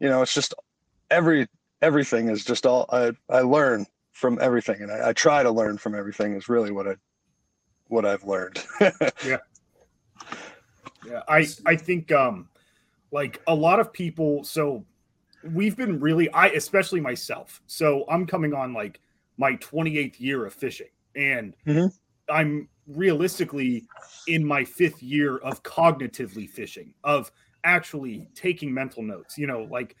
you 0.00 0.08
know, 0.08 0.20
it's 0.20 0.34
just 0.34 0.52
every, 1.10 1.48
everything 1.82 2.28
is 2.28 2.44
just 2.44 2.66
all 2.66 2.86
I, 2.90 3.12
I 3.28 3.40
learn 3.40 3.86
from 4.12 4.38
everything. 4.40 4.82
And 4.82 4.90
I, 4.90 5.10
I 5.10 5.12
try 5.12 5.42
to 5.42 5.50
learn 5.50 5.78
from 5.78 5.94
everything 5.94 6.34
is 6.34 6.48
really 6.48 6.70
what 6.70 6.86
I, 6.88 6.94
what 7.88 8.04
I've 8.04 8.24
learned. 8.24 8.62
yeah. 9.24 9.38
Yeah. 11.06 11.22
I, 11.28 11.46
I 11.66 11.76
think, 11.76 12.12
um, 12.12 12.48
like 13.10 13.40
a 13.46 13.54
lot 13.54 13.80
of 13.80 13.92
people, 13.92 14.44
so 14.44 14.84
we've 15.42 15.76
been 15.76 15.98
really, 15.98 16.30
I, 16.30 16.48
especially 16.48 17.00
myself. 17.00 17.60
So 17.66 18.04
I'm 18.08 18.26
coming 18.26 18.54
on 18.54 18.72
like 18.74 19.00
my 19.38 19.56
28th 19.56 20.20
year 20.20 20.44
of 20.44 20.52
fishing 20.52 20.90
and 21.16 21.54
mm-hmm. 21.66 21.86
I'm 22.32 22.68
realistically 22.86 23.86
in 24.26 24.44
my 24.44 24.64
fifth 24.64 25.02
year 25.02 25.38
of 25.38 25.62
cognitively 25.62 26.48
fishing, 26.48 26.94
of 27.04 27.30
actually 27.64 28.28
taking 28.34 28.72
mental 28.72 29.02
notes. 29.02 29.36
You 29.38 29.46
know, 29.46 29.66
like 29.70 29.96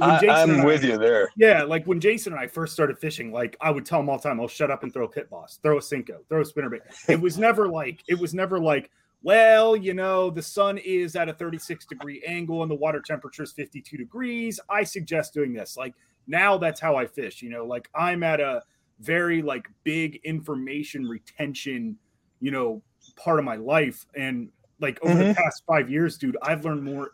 I, 0.00 0.42
am 0.42 0.64
with 0.64 0.84
you 0.84 0.98
there. 0.98 1.28
Yeah, 1.36 1.62
like 1.62 1.86
when 1.86 2.00
Jason 2.00 2.32
and 2.32 2.40
I 2.40 2.46
first 2.46 2.72
started 2.72 2.98
fishing, 2.98 3.32
like 3.32 3.56
I 3.60 3.70
would 3.70 3.86
tell 3.86 4.00
him 4.00 4.08
all 4.08 4.18
the 4.18 4.22
time, 4.22 4.40
"I'll 4.40 4.46
oh, 4.46 4.48
shut 4.48 4.70
up 4.70 4.82
and 4.82 4.92
throw 4.92 5.04
a 5.04 5.08
pit 5.08 5.30
boss, 5.30 5.58
throw 5.62 5.78
a 5.78 5.80
Senko, 5.80 6.26
throw 6.28 6.40
a 6.40 6.44
spinnerbait." 6.44 6.80
It 7.08 7.20
was 7.20 7.38
never 7.38 7.68
like 7.68 8.02
it 8.08 8.18
was 8.18 8.34
never 8.34 8.58
like, 8.58 8.90
well, 9.22 9.76
you 9.76 9.94
know, 9.94 10.30
the 10.30 10.42
sun 10.42 10.78
is 10.78 11.16
at 11.16 11.28
a 11.28 11.32
36 11.32 11.86
degree 11.86 12.22
angle 12.26 12.62
and 12.62 12.70
the 12.70 12.76
water 12.76 13.00
temperature 13.04 13.44
is 13.44 13.52
52 13.52 13.96
degrees. 13.96 14.58
I 14.68 14.84
suggest 14.84 15.32
doing 15.34 15.52
this. 15.52 15.76
Like 15.76 15.94
now, 16.26 16.58
that's 16.58 16.80
how 16.80 16.96
I 16.96 17.06
fish. 17.06 17.42
You 17.42 17.50
know, 17.50 17.64
like 17.64 17.88
I'm 17.94 18.22
at 18.22 18.40
a 18.40 18.62
very 19.00 19.42
like 19.42 19.68
big 19.84 20.20
information 20.24 21.06
retention 21.06 21.98
you 22.44 22.50
know, 22.50 22.82
part 23.16 23.38
of 23.38 23.44
my 23.46 23.56
life. 23.56 24.04
And 24.14 24.50
like 24.78 25.02
over 25.02 25.14
mm-hmm. 25.14 25.28
the 25.28 25.34
past 25.34 25.62
five 25.66 25.90
years, 25.90 26.18
dude, 26.18 26.36
I've 26.42 26.62
learned 26.62 26.84
more 26.84 27.12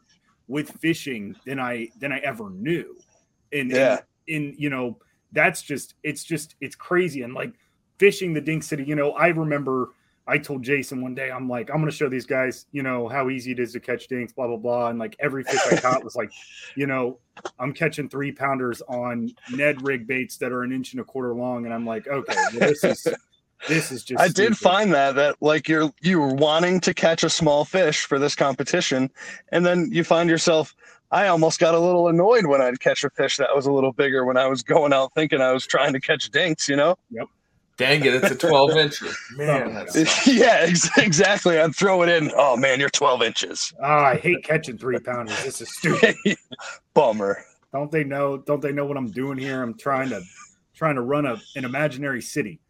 with 0.51 0.71
fishing 0.73 1.37
than 1.47 1.61
I 1.61 1.89
than 1.99 2.13
I 2.13 2.19
ever 2.19 2.51
knew. 2.51 2.97
And 3.53 3.71
yeah, 3.71 4.01
in 4.27 4.55
you 4.59 4.69
know, 4.69 4.99
that's 5.33 5.63
just 5.63 5.95
it's 6.03 6.25
just 6.25 6.57
it's 6.61 6.75
crazy. 6.75 7.23
And 7.23 7.33
like 7.33 7.55
fishing 7.99 8.35
the 8.35 8.41
Dink 8.41 8.65
City, 8.65 8.85
you 8.85 8.97
know, 8.97 9.13
I 9.13 9.29
remember 9.29 9.91
I 10.27 10.39
told 10.39 10.63
Jason 10.63 11.03
one 11.03 11.15
day, 11.15 11.31
I'm 11.31 11.49
like, 11.49 11.71
I'm 11.71 11.79
gonna 11.79 11.93
show 11.93 12.09
these 12.09 12.27
guys, 12.27 12.67
you 12.73 12.83
know, 12.83 13.09
how 13.09 13.31
easy 13.31 13.53
it 13.53 13.61
is 13.61 13.73
to 13.73 13.81
catch 13.81 14.09
dinks, 14.09 14.33
blah 14.33 14.49
blah 14.49 14.57
blah. 14.57 14.89
And 14.89 14.99
like 14.99 15.15
every 15.21 15.45
fish 15.45 15.61
I 15.71 15.77
caught 15.77 16.03
was 16.03 16.17
like, 16.17 16.33
you 16.77 16.89
know, 16.89 17.21
I'm 17.61 17.73
catching 17.73 18.09
three 18.09 18.33
pounders 18.33 18.83
on 18.83 19.31
Ned 19.53 19.83
rig 19.83 20.09
baits 20.09 20.37
that 20.39 20.51
are 20.51 20.63
an 20.63 20.73
inch 20.73 20.93
and 20.93 21.01
a 21.01 21.05
quarter 21.05 21.33
long, 21.33 21.65
and 21.65 21.73
I'm 21.73 21.87
like, 21.87 22.09
okay, 22.09 22.35
well, 22.35 22.69
this 22.69 22.83
is 22.83 23.07
this 23.69 23.93
is 23.93 24.05
just. 24.05 24.21
I 24.21 24.29
stupid. 24.29 24.51
did 24.51 24.59
find 24.59 24.93
that 24.95 25.15
that 25.17 25.37
like 25.41 25.69
you're 25.69 25.93
you 26.01 26.21
were 26.21 26.35
wanting 26.35 26.81
to 26.81 26.95
catch 26.95 27.23
a 27.25 27.31
small 27.31 27.65
fish 27.65 28.05
for 28.05 28.19
this 28.19 28.35
competition, 28.35 29.11
and 29.53 29.65
then 29.65 29.89
you 29.93 30.05
find 30.05 30.29
yourself. 30.29 30.75
I 31.13 31.27
almost 31.27 31.59
got 31.59 31.75
a 31.75 31.79
little 31.81 32.07
annoyed 32.07 32.47
when 32.47 32.63
I'd 32.63 32.79
catch 32.79 33.03
a 33.03 33.11
fish 33.11 33.37
that 33.39 33.49
was 33.55 33.67
a 33.67 33.73
little 33.73 33.93
bigger 33.93 34.25
when 34.25 34.37
I 34.37 34.47
was 34.47 34.63
going 34.63 34.93
out 34.93 35.13
thinking 35.15 35.41
I 35.41 35.51
was 35.51 35.67
trying 35.67 35.93
to 35.93 36.01
catch 36.01 36.31
dinks. 36.31 36.69
You 36.69 36.77
know. 36.77 36.97
Yep. 37.11 37.27
Dang 37.81 38.05
it! 38.05 38.15
It's 38.15 38.31
a 38.31 38.35
12 38.35 38.77
inch. 38.77 39.03
Man, 39.37 39.75
oh, 39.75 40.05
yeah, 40.27 40.67
exactly. 40.99 41.59
I'd 41.59 41.75
throw 41.75 42.03
it 42.03 42.11
in. 42.11 42.31
Oh 42.37 42.55
man, 42.55 42.79
you're 42.79 42.91
12 42.91 43.23
inches. 43.23 43.73
Oh, 43.83 43.87
I 43.87 44.17
hate 44.17 44.45
catching 44.45 44.77
three 44.77 44.99
pounders. 44.99 45.43
This 45.43 45.63
is 45.63 45.75
stupid. 45.75 46.15
Bummer. 46.95 47.43
Don't 47.73 47.91
they 47.91 48.05
know? 48.05 48.37
Don't 48.37 48.61
they 48.61 48.73
know 48.73 48.85
what 48.85 48.99
I'm 48.99 49.11
doing 49.11 49.39
here? 49.39 49.63
I'm 49.63 49.79
trying 49.79 50.11
to 50.11 50.21
trying 50.75 50.97
to 50.97 51.01
run 51.01 51.25
a 51.25 51.41
an 51.57 51.65
imaginary 51.65 52.21
city. 52.21 52.61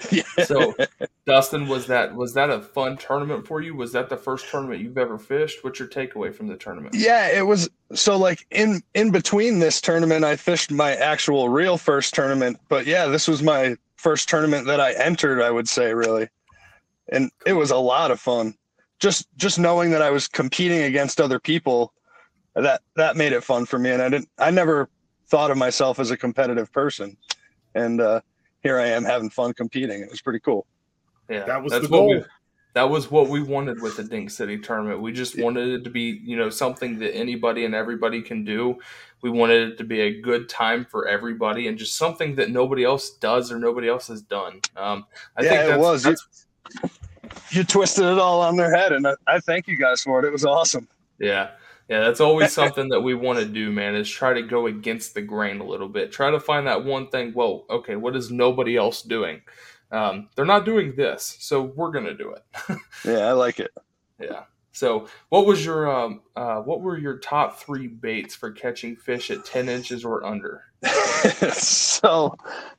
so 0.44 0.74
Dustin, 1.26 1.68
was 1.68 1.86
that 1.86 2.14
was 2.14 2.34
that 2.34 2.50
a 2.50 2.60
fun 2.60 2.96
tournament 2.96 3.46
for 3.46 3.60
you? 3.60 3.74
Was 3.74 3.92
that 3.92 4.08
the 4.08 4.16
first 4.16 4.48
tournament 4.48 4.80
you've 4.80 4.98
ever 4.98 5.18
fished? 5.18 5.62
What's 5.62 5.78
your 5.78 5.88
takeaway 5.88 6.34
from 6.34 6.48
the 6.48 6.56
tournament? 6.56 6.94
Yeah, 6.94 7.28
it 7.28 7.46
was 7.46 7.68
so 7.94 8.16
like 8.16 8.46
in 8.50 8.82
in 8.94 9.10
between 9.10 9.58
this 9.58 9.80
tournament 9.80 10.24
I 10.24 10.36
fished 10.36 10.70
my 10.70 10.94
actual 10.94 11.48
real 11.48 11.78
first 11.78 12.14
tournament, 12.14 12.58
but 12.68 12.86
yeah, 12.86 13.06
this 13.06 13.28
was 13.28 13.42
my 13.42 13.76
first 13.96 14.28
tournament 14.28 14.66
that 14.66 14.80
I 14.80 14.92
entered, 14.94 15.40
I 15.40 15.50
would 15.50 15.68
say 15.68 15.94
really. 15.94 16.28
And 17.10 17.30
it 17.46 17.52
was 17.52 17.70
a 17.70 17.76
lot 17.76 18.10
of 18.10 18.20
fun. 18.20 18.54
Just 18.98 19.26
just 19.36 19.58
knowing 19.58 19.90
that 19.90 20.02
I 20.02 20.10
was 20.10 20.28
competing 20.28 20.82
against 20.82 21.20
other 21.20 21.38
people, 21.38 21.92
that 22.54 22.82
that 22.96 23.16
made 23.16 23.32
it 23.32 23.44
fun 23.44 23.66
for 23.66 23.78
me 23.78 23.90
and 23.90 24.02
I 24.02 24.08
didn't 24.08 24.28
I 24.38 24.50
never 24.50 24.88
thought 25.28 25.50
of 25.50 25.56
myself 25.56 25.98
as 25.98 26.10
a 26.10 26.16
competitive 26.16 26.72
person. 26.72 27.16
And 27.74 28.00
uh 28.00 28.20
here 28.62 28.78
I 28.78 28.88
am 28.88 29.04
having 29.04 29.30
fun 29.30 29.52
competing. 29.54 30.00
It 30.02 30.10
was 30.10 30.20
pretty 30.20 30.40
cool. 30.40 30.66
Yeah, 31.28 31.44
that 31.44 31.62
was 31.62 31.72
the 31.72 31.86
goal. 31.88 32.24
that 32.74 32.88
was 32.88 33.10
what 33.10 33.28
we 33.28 33.42
wanted 33.42 33.80
with 33.80 33.96
the 33.96 34.04
Dink 34.04 34.30
City 34.30 34.58
tournament. 34.58 35.00
We 35.00 35.12
just 35.12 35.38
wanted 35.38 35.68
it 35.68 35.84
to 35.84 35.90
be, 35.90 36.20
you 36.24 36.36
know, 36.36 36.50
something 36.50 36.98
that 36.98 37.14
anybody 37.14 37.64
and 37.64 37.74
everybody 37.74 38.22
can 38.22 38.44
do. 38.44 38.78
We 39.22 39.30
wanted 39.30 39.72
it 39.72 39.78
to 39.78 39.84
be 39.84 40.00
a 40.00 40.20
good 40.20 40.48
time 40.48 40.84
for 40.84 41.06
everybody 41.06 41.68
and 41.68 41.78
just 41.78 41.96
something 41.96 42.34
that 42.36 42.50
nobody 42.50 42.84
else 42.84 43.10
does 43.10 43.52
or 43.52 43.58
nobody 43.58 43.88
else 43.88 44.08
has 44.08 44.20
done. 44.22 44.60
Um, 44.76 45.06
I 45.36 45.44
yeah, 45.44 45.50
think 45.50 45.74
it 45.74 45.78
was. 45.78 46.04
You, 46.04 46.16
you, 47.50 47.64
twisted 47.64 48.04
it 48.04 48.18
all 48.18 48.40
on 48.40 48.56
their 48.56 48.74
head, 48.74 48.92
and 48.92 49.06
I, 49.06 49.14
I 49.28 49.38
thank 49.38 49.68
you 49.68 49.76
guys 49.76 50.02
for 50.02 50.18
it. 50.18 50.24
It 50.26 50.32
was 50.32 50.44
awesome. 50.44 50.88
Yeah. 51.18 51.50
Yeah, 51.92 52.00
that's 52.00 52.20
always 52.22 52.52
something 52.54 52.88
that 52.88 53.02
we 53.02 53.14
want 53.14 53.38
to 53.40 53.44
do, 53.44 53.70
man, 53.70 53.94
is 53.94 54.08
try 54.08 54.32
to 54.32 54.40
go 54.40 54.66
against 54.66 55.12
the 55.12 55.20
grain 55.20 55.60
a 55.60 55.64
little 55.64 55.90
bit. 55.90 56.10
Try 56.10 56.30
to 56.30 56.40
find 56.40 56.66
that 56.66 56.82
one 56.82 57.08
thing, 57.08 57.34
well, 57.34 57.66
okay, 57.68 57.96
what 57.96 58.16
is 58.16 58.30
nobody 58.30 58.78
else 58.78 59.02
doing? 59.02 59.42
Um, 59.90 60.30
they're 60.34 60.46
not 60.46 60.64
doing 60.64 60.96
this, 60.96 61.36
so 61.40 61.60
we're 61.60 61.90
going 61.90 62.06
to 62.06 62.14
do 62.14 62.32
it. 62.32 62.78
yeah, 63.04 63.26
I 63.26 63.32
like 63.32 63.60
it. 63.60 63.72
Yeah. 64.18 64.44
So, 64.74 65.06
what 65.28 65.44
was 65.44 65.66
your 65.66 65.94
um, 65.94 66.22
uh, 66.34 66.62
what 66.62 66.80
were 66.80 66.96
your 66.96 67.18
top 67.18 67.60
three 67.60 67.88
baits 67.88 68.34
for 68.34 68.50
catching 68.50 68.96
fish 68.96 69.30
at 69.30 69.44
ten 69.44 69.68
inches 69.68 70.02
or 70.02 70.24
under? 70.24 70.64
so, 71.52 72.34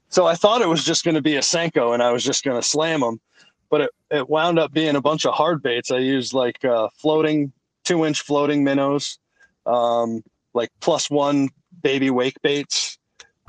so 0.10 0.26
I 0.26 0.34
thought 0.34 0.64
it 0.64 0.68
was 0.68 0.84
just 0.84 1.06
going 1.06 1.14
to 1.14 1.22
be 1.22 1.36
a 1.36 1.42
senko, 1.42 1.94
and 1.94 2.02
I 2.02 2.12
was 2.12 2.24
just 2.24 2.44
going 2.44 2.60
to 2.60 2.68
slam 2.68 3.02
them, 3.02 3.22
but 3.70 3.82
it, 3.82 3.92
it 4.10 4.28
wound 4.28 4.58
up 4.58 4.74
being 4.74 4.96
a 4.96 5.02
bunch 5.02 5.24
of 5.28 5.36
hard 5.36 5.62
baits. 5.62 5.92
I 5.92 6.00
used 6.00 6.34
like 6.34 6.66
uh, 6.66 6.88
floating 6.96 7.54
two 7.84 8.06
inch 8.06 8.22
floating 8.22 8.64
minnows, 8.64 9.20
um, 9.66 10.24
like 10.54 10.70
plus 10.80 11.10
one 11.10 11.50
baby 11.82 12.10
wake 12.10 12.42
baits. 12.42 12.98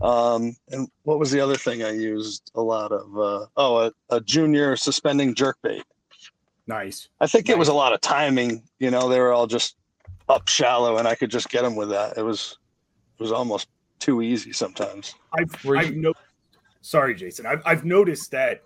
Um, 0.03 0.57
and 0.71 0.89
what 1.05 1.19
was 1.19 1.31
the 1.31 1.41
other 1.41 1.57
thing 1.57 1.85
I 1.85 1.93
used 1.93 2.51
a 2.55 2.61
lot 2.61 2.93
of? 2.93 3.19
Uh, 3.19 3.47
oh, 3.57 3.77
a, 3.79 3.93
a, 4.11 4.21
junior 4.21 4.75
suspending 4.77 5.35
jerk 5.35 5.57
bait. 5.63 5.85
Nice. 6.67 7.09
I 7.21 7.29
think 7.29 7.47
nice. 7.47 7.55
it 7.55 7.59
was 7.59 7.69
a 7.69 7.75
lot 7.75 7.93
of 7.93 8.01
timing. 8.01 8.63
You 8.81 8.91
know, 8.91 9.09
they 9.09 9.21
were 9.21 9.33
all 9.33 9.47
just 9.47 9.77
up 10.29 10.49
shallow, 10.49 10.97
and 10.97 11.07
I 11.07 11.15
could 11.15 11.31
just 11.31 11.49
get 11.49 11.63
them 11.63 11.77
with 11.77 11.91
that. 11.91 12.19
It 12.19 12.23
was 12.23 12.59
it 13.19 13.23
was 13.23 13.33
almost 13.33 13.69
too 14.01 14.21
easy 14.21 14.53
sometimes. 14.53 15.15
I've, 15.39 15.67
I've 15.67 15.95
no, 15.95 16.13
sorry, 16.81 17.15
Jason. 17.15 17.47
I've, 17.47 17.63
I've 17.65 17.85
noticed 17.85 18.31
that 18.33 18.63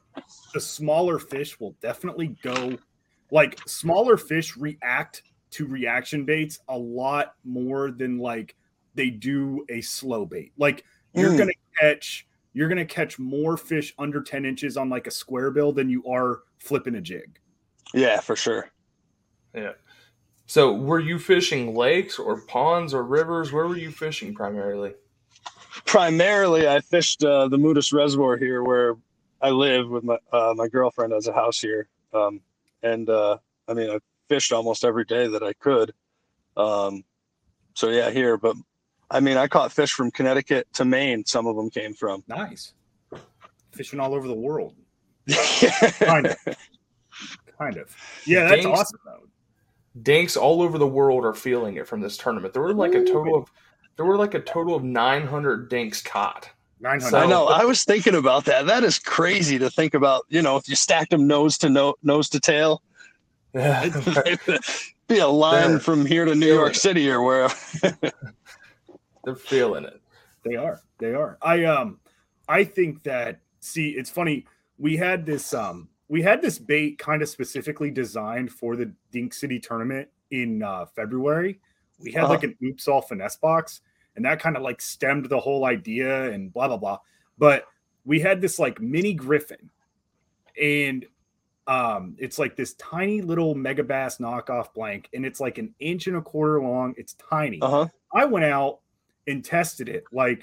the 0.54 0.60
smaller 0.60 1.18
fish 1.18 1.60
will 1.60 1.76
definitely 1.82 2.36
go 2.42 2.78
like 3.30 3.60
smaller 3.66 4.16
fish 4.16 4.56
react 4.56 5.22
to 5.50 5.66
reaction 5.66 6.24
baits 6.24 6.60
a 6.68 6.76
lot 6.76 7.34
more 7.44 7.90
than 7.90 8.18
like 8.18 8.56
they 8.94 9.10
do 9.10 9.64
a 9.68 9.80
slow 9.80 10.26
bait. 10.26 10.52
Like 10.58 10.84
you're 11.14 11.30
mm. 11.30 11.38
gonna 11.38 11.52
catch 11.80 12.26
you're 12.52 12.68
gonna 12.68 12.84
catch 12.84 13.18
more 13.18 13.56
fish 13.56 13.94
under 13.98 14.22
10 14.22 14.44
inches 14.44 14.76
on 14.76 14.88
like 14.88 15.06
a 15.06 15.10
square 15.10 15.50
bill 15.50 15.72
than 15.72 15.88
you 15.88 16.04
are 16.06 16.40
flipping 16.58 16.96
a 16.96 17.00
jig. 17.00 17.38
Yeah, 17.94 18.20
for 18.20 18.36
sure. 18.36 18.70
Yeah. 19.54 19.72
So 20.46 20.72
were 20.72 21.00
you 21.00 21.18
fishing 21.18 21.74
lakes 21.74 22.18
or 22.18 22.40
ponds 22.42 22.94
or 22.94 23.04
rivers? 23.04 23.52
Where 23.52 23.66
were 23.66 23.76
you 23.76 23.90
fishing 23.90 24.34
primarily? 24.34 24.94
Primarily, 25.84 26.66
I 26.66 26.80
fished 26.80 27.22
uh, 27.22 27.48
the 27.48 27.58
Moodus 27.58 27.92
Reservoir 27.92 28.36
here, 28.36 28.62
where 28.62 28.96
I 29.40 29.50
live 29.50 29.88
with 29.88 30.04
my 30.04 30.18
uh, 30.32 30.54
my 30.56 30.68
girlfriend 30.68 31.12
has 31.12 31.28
a 31.28 31.32
house 31.32 31.60
here, 31.60 31.88
um, 32.12 32.40
and 32.82 33.08
uh, 33.08 33.38
I 33.68 33.74
mean 33.74 33.90
I 33.90 33.98
fished 34.28 34.52
almost 34.52 34.84
every 34.84 35.04
day 35.04 35.26
that 35.26 35.42
I 35.42 35.52
could. 35.54 35.92
Um, 36.56 37.04
so 37.74 37.90
yeah, 37.90 38.10
here, 38.10 38.36
but 38.36 38.56
I 39.10 39.20
mean, 39.20 39.36
I 39.36 39.48
caught 39.48 39.72
fish 39.72 39.92
from 39.92 40.10
Connecticut 40.10 40.66
to 40.74 40.84
Maine. 40.84 41.24
Some 41.24 41.46
of 41.46 41.56
them 41.56 41.70
came 41.70 41.94
from. 41.94 42.22
Nice. 42.28 42.74
Fishing 43.72 44.00
all 44.00 44.14
over 44.14 44.28
the 44.28 44.34
world. 44.34 44.74
kind 46.00 46.26
of. 46.26 46.36
Kind 47.58 47.76
of. 47.76 47.94
Yeah, 48.26 48.48
that's 48.48 48.62
dinks, 48.62 48.80
awesome 48.80 48.98
though. 49.04 50.02
Dinks 50.02 50.36
all 50.36 50.62
over 50.62 50.78
the 50.78 50.86
world 50.86 51.24
are 51.24 51.34
feeling 51.34 51.76
it 51.76 51.86
from 51.86 52.00
this 52.00 52.16
tournament. 52.16 52.52
There 52.52 52.62
were 52.62 52.74
like 52.74 52.94
a 52.94 53.04
total 53.04 53.36
of 53.36 53.50
there 53.96 54.06
were 54.06 54.16
like 54.16 54.34
a 54.34 54.40
total 54.40 54.74
of 54.74 54.84
900 54.84 55.68
dinks 55.68 56.00
caught. 56.00 56.48
900. 56.80 57.16
I 57.16 57.26
know. 57.26 57.48
I 57.48 57.64
was 57.64 57.82
thinking 57.82 58.14
about 58.14 58.44
that. 58.44 58.66
That 58.66 58.84
is 58.84 58.98
crazy 58.98 59.58
to 59.58 59.68
think 59.70 59.94
about. 59.94 60.24
You 60.28 60.40
know, 60.40 60.56
if 60.56 60.68
you 60.68 60.76
stacked 60.76 61.10
them 61.10 61.26
nose 61.26 61.58
to 61.58 61.68
no, 61.68 61.94
nose 62.02 62.28
to 62.30 62.40
tail, 62.40 62.82
be 65.08 65.18
a 65.18 65.26
line 65.26 65.70
They're 65.70 65.80
from 65.80 66.06
here 66.06 66.24
to 66.24 66.34
New 66.34 66.52
York 66.52 66.74
City 66.74 67.10
or 67.10 67.22
wherever. 67.22 67.54
They're 69.24 69.34
feeling 69.34 69.84
it. 69.84 70.00
They 70.44 70.56
are. 70.56 70.80
They 70.98 71.14
are. 71.14 71.38
I 71.42 71.64
um 71.64 71.98
I 72.48 72.64
think 72.64 73.02
that 73.02 73.40
see 73.60 73.90
it's 73.90 74.10
funny 74.10 74.46
we 74.78 74.96
had 74.96 75.26
this 75.26 75.52
um 75.52 75.88
we 76.08 76.22
had 76.22 76.40
this 76.40 76.58
bait 76.58 76.98
kind 76.98 77.20
of 77.20 77.28
specifically 77.28 77.90
designed 77.90 78.52
for 78.52 78.76
the 78.76 78.92
Dink 79.10 79.34
City 79.34 79.58
tournament 79.58 80.08
in 80.30 80.62
uh 80.62 80.86
February. 80.86 81.60
We 82.00 82.12
had 82.12 82.24
uh-huh. 82.24 82.34
like 82.34 82.44
an 82.44 82.56
oops 82.62 82.86
all 82.86 83.02
finesse 83.02 83.36
box 83.36 83.80
and 84.16 84.24
that 84.24 84.40
kind 84.40 84.56
of 84.56 84.62
like 84.62 84.80
stemmed 84.80 85.28
the 85.28 85.40
whole 85.40 85.64
idea 85.64 86.30
and 86.30 86.52
blah 86.52 86.68
blah 86.68 86.76
blah. 86.76 86.98
But 87.38 87.64
we 88.04 88.20
had 88.20 88.40
this 88.40 88.58
like 88.58 88.80
mini 88.80 89.14
Griffon 89.14 89.70
and 90.60 91.06
um 91.68 92.16
it's 92.18 92.38
like 92.38 92.56
this 92.56 92.74
tiny 92.74 93.20
little 93.20 93.54
Megabass 93.54 94.18
knockoff 94.18 94.74
blank 94.74 95.08
and 95.14 95.24
it's 95.24 95.38
like 95.38 95.58
an 95.58 95.74
inch 95.78 96.06
and 96.06 96.16
a 96.16 96.22
quarter 96.22 96.60
long. 96.60 96.94
It's 96.96 97.14
tiny. 97.14 97.60
Uh-huh. 97.60 97.86
I 98.12 98.24
went 98.24 98.46
out 98.46 98.80
and 99.28 99.44
tested 99.44 99.88
it 99.88 100.04
like 100.10 100.42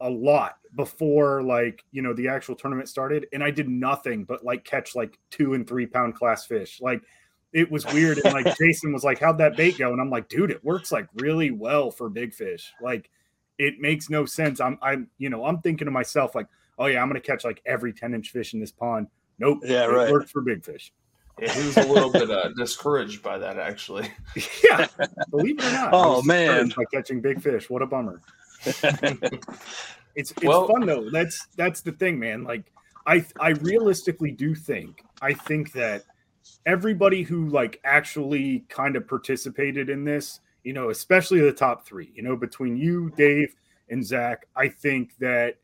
a 0.00 0.10
lot 0.10 0.56
before 0.74 1.42
like 1.42 1.84
you 1.92 2.02
know 2.02 2.12
the 2.12 2.28
actual 2.28 2.56
tournament 2.56 2.88
started 2.88 3.26
and 3.32 3.44
i 3.44 3.50
did 3.50 3.68
nothing 3.68 4.24
but 4.24 4.44
like 4.44 4.64
catch 4.64 4.96
like 4.96 5.18
two 5.30 5.54
and 5.54 5.68
three 5.68 5.86
pound 5.86 6.14
class 6.14 6.46
fish 6.46 6.80
like 6.80 7.00
it 7.52 7.70
was 7.70 7.86
weird 7.86 8.18
and 8.18 8.34
like 8.34 8.56
jason 8.58 8.92
was 8.92 9.04
like 9.04 9.20
how'd 9.20 9.38
that 9.38 9.56
bait 9.56 9.78
go 9.78 9.92
and 9.92 10.00
i'm 10.00 10.10
like 10.10 10.28
dude 10.28 10.50
it 10.50 10.64
works 10.64 10.90
like 10.90 11.06
really 11.16 11.50
well 11.52 11.90
for 11.90 12.08
big 12.08 12.34
fish 12.34 12.72
like 12.82 13.08
it 13.58 13.78
makes 13.78 14.10
no 14.10 14.24
sense 14.24 14.60
i'm 14.60 14.76
i'm 14.82 15.08
you 15.18 15.30
know 15.30 15.44
i'm 15.44 15.60
thinking 15.60 15.84
to 15.84 15.92
myself 15.92 16.34
like 16.34 16.48
oh 16.78 16.86
yeah 16.86 17.00
i'm 17.00 17.08
gonna 17.08 17.20
catch 17.20 17.44
like 17.44 17.62
every 17.64 17.92
10 17.92 18.14
inch 18.14 18.30
fish 18.30 18.52
in 18.52 18.58
this 18.58 18.72
pond 18.72 19.06
nope 19.38 19.58
yeah 19.64 19.84
right 19.84 20.10
works 20.10 20.30
for 20.30 20.40
big 20.42 20.64
fish 20.64 20.92
yeah, 21.40 21.52
he 21.52 21.66
was 21.66 21.76
a 21.76 21.92
little 21.92 22.10
bit 22.10 22.30
uh, 22.30 22.50
discouraged 22.56 23.20
by 23.20 23.38
that, 23.38 23.58
actually. 23.58 24.08
yeah, 24.64 24.86
believe 25.30 25.58
it 25.58 25.64
or 25.64 25.72
not. 25.72 25.90
Oh 25.92 26.22
man, 26.22 26.72
by 26.76 26.84
catching 26.84 27.20
big 27.20 27.42
fish, 27.42 27.68
what 27.68 27.82
a 27.82 27.86
bummer. 27.86 28.20
it's 28.64 29.42
it's 30.14 30.44
well, 30.44 30.68
fun 30.68 30.86
though. 30.86 31.10
That's 31.10 31.48
that's 31.56 31.80
the 31.80 31.90
thing, 31.90 32.20
man. 32.20 32.44
Like 32.44 32.70
I 33.06 33.24
I 33.40 33.50
realistically 33.50 34.30
do 34.30 34.54
think 34.54 35.02
I 35.20 35.34
think 35.34 35.72
that 35.72 36.04
everybody 36.66 37.22
who 37.22 37.48
like 37.48 37.80
actually 37.84 38.64
kind 38.68 38.94
of 38.94 39.08
participated 39.08 39.90
in 39.90 40.04
this, 40.04 40.40
you 40.62 40.72
know, 40.72 40.90
especially 40.90 41.40
the 41.40 41.52
top 41.52 41.84
three, 41.84 42.12
you 42.14 42.22
know, 42.22 42.36
between 42.36 42.76
you, 42.76 43.10
Dave, 43.16 43.54
and 43.88 44.04
Zech, 44.04 44.46
I 44.54 44.68
think 44.68 45.16
that 45.18 45.56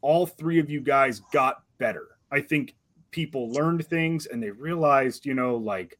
all 0.00 0.26
three 0.26 0.60
of 0.60 0.70
you 0.70 0.80
guys 0.80 1.20
got 1.32 1.64
better. 1.78 2.13
I 2.30 2.40
think 2.40 2.74
people 3.10 3.50
learned 3.50 3.86
things 3.86 4.26
and 4.26 4.42
they 4.42 4.50
realized, 4.50 5.24
you 5.24 5.34
know, 5.34 5.56
like 5.56 5.98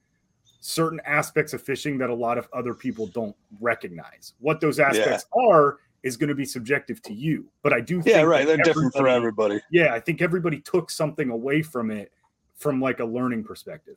certain 0.61 1.01
aspects 1.05 1.53
of 1.53 1.63
fishing 1.63 1.99
that 1.99 2.11
a 2.11 2.15
lot 2.15 2.39
of 2.39 2.49
other 2.53 2.75
people 2.75 3.07
don't 3.09 3.37
recognize. 3.61 4.33
What 4.41 4.61
those 4.61 4.81
aspects 4.81 5.27
yeah. 5.37 5.43
are 5.49 5.79
is 6.03 6.17
going 6.17 6.29
to 6.29 6.35
be 6.35 6.45
subjective 6.45 7.03
to 7.03 7.13
you. 7.13 7.47
But 7.63 7.73
I 7.73 7.81
do 7.81 8.03
Yeah, 8.05 8.23
right. 8.23 8.47
They're 8.47 8.57
different 8.59 8.95
for 8.95 9.07
everybody. 9.07 9.61
Yeah, 9.71 9.93
I 9.93 10.01
think 10.01 10.23
everybody 10.23 10.61
took 10.61 10.91
something 10.91 11.31
away 11.31 11.63
from 11.63 11.91
it 11.91 12.13
from 12.57 12.81
like 12.81 13.01
a 13.01 13.05
learning 13.05 13.45
perspective. 13.45 13.97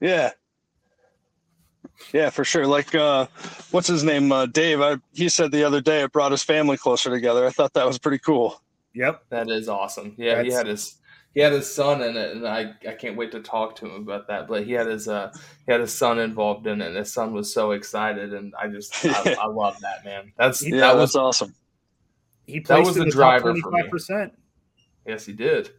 Yeah. 0.00 0.30
Yeah, 2.12 2.30
for 2.30 2.44
sure. 2.44 2.66
Like 2.66 2.94
uh 2.94 3.26
what's 3.70 3.88
his 3.88 4.04
name? 4.04 4.32
Uh 4.32 4.46
Dave. 4.46 4.80
I 4.80 4.96
he 5.12 5.28
said 5.28 5.50
the 5.50 5.64
other 5.64 5.80
day 5.80 6.02
it 6.02 6.12
brought 6.12 6.32
his 6.32 6.42
family 6.42 6.76
closer 6.76 7.10
together. 7.10 7.46
I 7.46 7.50
thought 7.50 7.72
that 7.74 7.86
was 7.86 7.98
pretty 7.98 8.18
cool. 8.18 8.62
Yep. 8.94 9.24
That 9.30 9.48
is 9.48 9.68
awesome. 9.68 10.14
Yeah, 10.18 10.36
That's, 10.36 10.48
he 10.48 10.54
had 10.54 10.66
his 10.66 10.99
he 11.34 11.40
had 11.40 11.52
his 11.52 11.72
son 11.72 12.02
in 12.02 12.16
it, 12.16 12.34
and 12.34 12.46
I, 12.46 12.72
I 12.88 12.94
can't 12.94 13.16
wait 13.16 13.32
to 13.32 13.40
talk 13.40 13.76
to 13.76 13.86
him 13.86 14.02
about 14.02 14.26
that. 14.28 14.48
But 14.48 14.64
he 14.64 14.72
had 14.72 14.86
his 14.86 15.08
uh 15.08 15.32
he 15.66 15.72
had 15.72 15.80
his 15.80 15.92
son 15.92 16.18
involved 16.18 16.66
in 16.66 16.80
it, 16.80 16.88
and 16.88 16.96
his 16.96 17.12
son 17.12 17.32
was 17.32 17.52
so 17.52 17.72
excited, 17.72 18.34
and 18.34 18.52
I 18.60 18.68
just 18.68 19.04
I, 19.04 19.36
I 19.40 19.46
love 19.48 19.78
that 19.80 20.04
man. 20.04 20.32
That's 20.36 20.66
yeah, 20.66 20.80
that 20.80 20.96
was 20.96 21.14
awesome. 21.16 21.54
He 22.46 22.58
that 22.60 22.80
was 22.80 22.96
the, 22.96 23.04
the 23.04 23.10
driver 23.10 23.54
for 23.54 23.70
me. 23.70 23.84
percent 23.88 24.32
Yes, 25.06 25.24
he 25.24 25.32
did. 25.32 25.70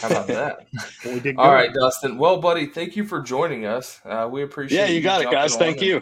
How 0.00 0.08
about 0.08 0.26
that? 0.28 0.66
well, 1.04 1.20
All 1.38 1.52
right, 1.52 1.72
Dustin. 1.72 2.18
Well, 2.18 2.40
buddy, 2.40 2.66
thank 2.66 2.96
you 2.96 3.04
for 3.04 3.20
joining 3.20 3.66
us. 3.66 4.00
Uh, 4.04 4.28
we 4.30 4.42
appreciate. 4.42 4.78
It. 4.78 4.82
Yeah, 4.82 4.88
you, 4.88 4.94
you 4.96 5.00
got 5.00 5.22
it, 5.22 5.30
guys. 5.30 5.56
Thank 5.56 5.80
you. 5.80 6.00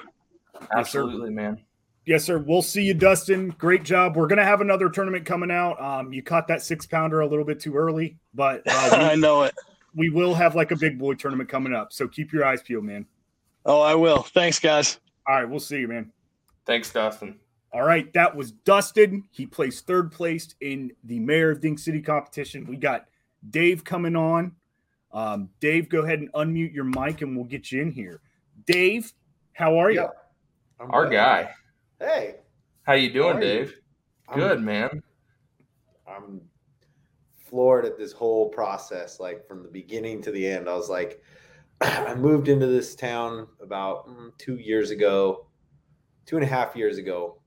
Absolutely, 0.76 1.30
man. 1.30 1.60
Yes, 2.06 2.24
sir. 2.24 2.38
We'll 2.38 2.62
see 2.62 2.82
you, 2.82 2.94
Dustin. 2.94 3.50
Great 3.58 3.84
job. 3.84 4.16
We're 4.16 4.26
gonna 4.26 4.44
have 4.44 4.60
another 4.60 4.88
tournament 4.88 5.26
coming 5.26 5.50
out. 5.50 5.80
Um, 5.80 6.12
you 6.12 6.22
caught 6.22 6.48
that 6.48 6.62
six 6.62 6.86
pounder 6.86 7.20
a 7.20 7.26
little 7.26 7.44
bit 7.44 7.60
too 7.60 7.76
early, 7.76 8.18
but 8.34 8.62
uh, 8.66 8.88
we, 8.92 8.96
I 9.04 9.14
know 9.16 9.42
it. 9.42 9.54
We 9.94 10.08
will 10.08 10.34
have 10.34 10.54
like 10.54 10.70
a 10.70 10.76
big 10.76 10.98
boy 10.98 11.14
tournament 11.14 11.48
coming 11.50 11.74
up, 11.74 11.92
so 11.92 12.08
keep 12.08 12.32
your 12.32 12.44
eyes 12.44 12.62
peeled, 12.62 12.84
man. 12.84 13.06
Oh, 13.66 13.80
I 13.80 13.94
will. 13.94 14.22
Thanks, 14.22 14.58
guys. 14.58 14.98
All 15.26 15.34
right, 15.34 15.48
we'll 15.48 15.60
see 15.60 15.78
you, 15.78 15.88
man. 15.88 16.10
Thanks, 16.64 16.90
Dustin. 16.92 17.38
All 17.72 17.82
right, 17.82 18.12
that 18.14 18.34
was 18.34 18.52
Dustin. 18.52 19.24
He 19.30 19.46
placed 19.46 19.86
third 19.86 20.10
place 20.10 20.54
in 20.60 20.92
the 21.04 21.20
Mayor 21.20 21.50
of 21.50 21.60
Dink 21.60 21.78
City 21.78 22.00
competition. 22.00 22.66
We 22.66 22.76
got 22.76 23.06
Dave 23.50 23.84
coming 23.84 24.16
on. 24.16 24.52
Um, 25.12 25.50
Dave, 25.60 25.88
go 25.88 26.00
ahead 26.00 26.20
and 26.20 26.32
unmute 26.32 26.72
your 26.72 26.84
mic, 26.84 27.22
and 27.22 27.36
we'll 27.36 27.44
get 27.44 27.70
you 27.70 27.82
in 27.82 27.90
here. 27.90 28.20
Dave, 28.66 29.12
how 29.52 29.78
are 29.78 29.90
you? 29.90 30.08
Our 30.80 31.04
good. 31.04 31.12
guy. 31.12 31.50
Hey. 32.00 32.36
How 32.84 32.94
you 32.94 33.12
doing, 33.12 33.34
How 33.34 33.40
Dave? 33.40 33.74
You? 34.30 34.34
Good, 34.34 34.58
I'm, 34.58 34.64
man. 34.64 35.02
I'm 36.08 36.40
floored 37.46 37.84
at 37.84 37.98
this 37.98 38.10
whole 38.10 38.48
process, 38.48 39.20
like 39.20 39.46
from 39.46 39.62
the 39.62 39.68
beginning 39.68 40.22
to 40.22 40.30
the 40.30 40.46
end. 40.46 40.66
I 40.66 40.74
was 40.74 40.88
like, 40.88 41.22
I 41.82 42.14
moved 42.14 42.48
into 42.48 42.66
this 42.66 42.94
town 42.94 43.48
about 43.60 44.08
mm, 44.08 44.30
two 44.38 44.56
years 44.56 44.90
ago, 44.90 45.48
two 46.24 46.36
and 46.36 46.44
a 46.44 46.48
half 46.48 46.74
years 46.74 46.96
ago, 46.96 47.42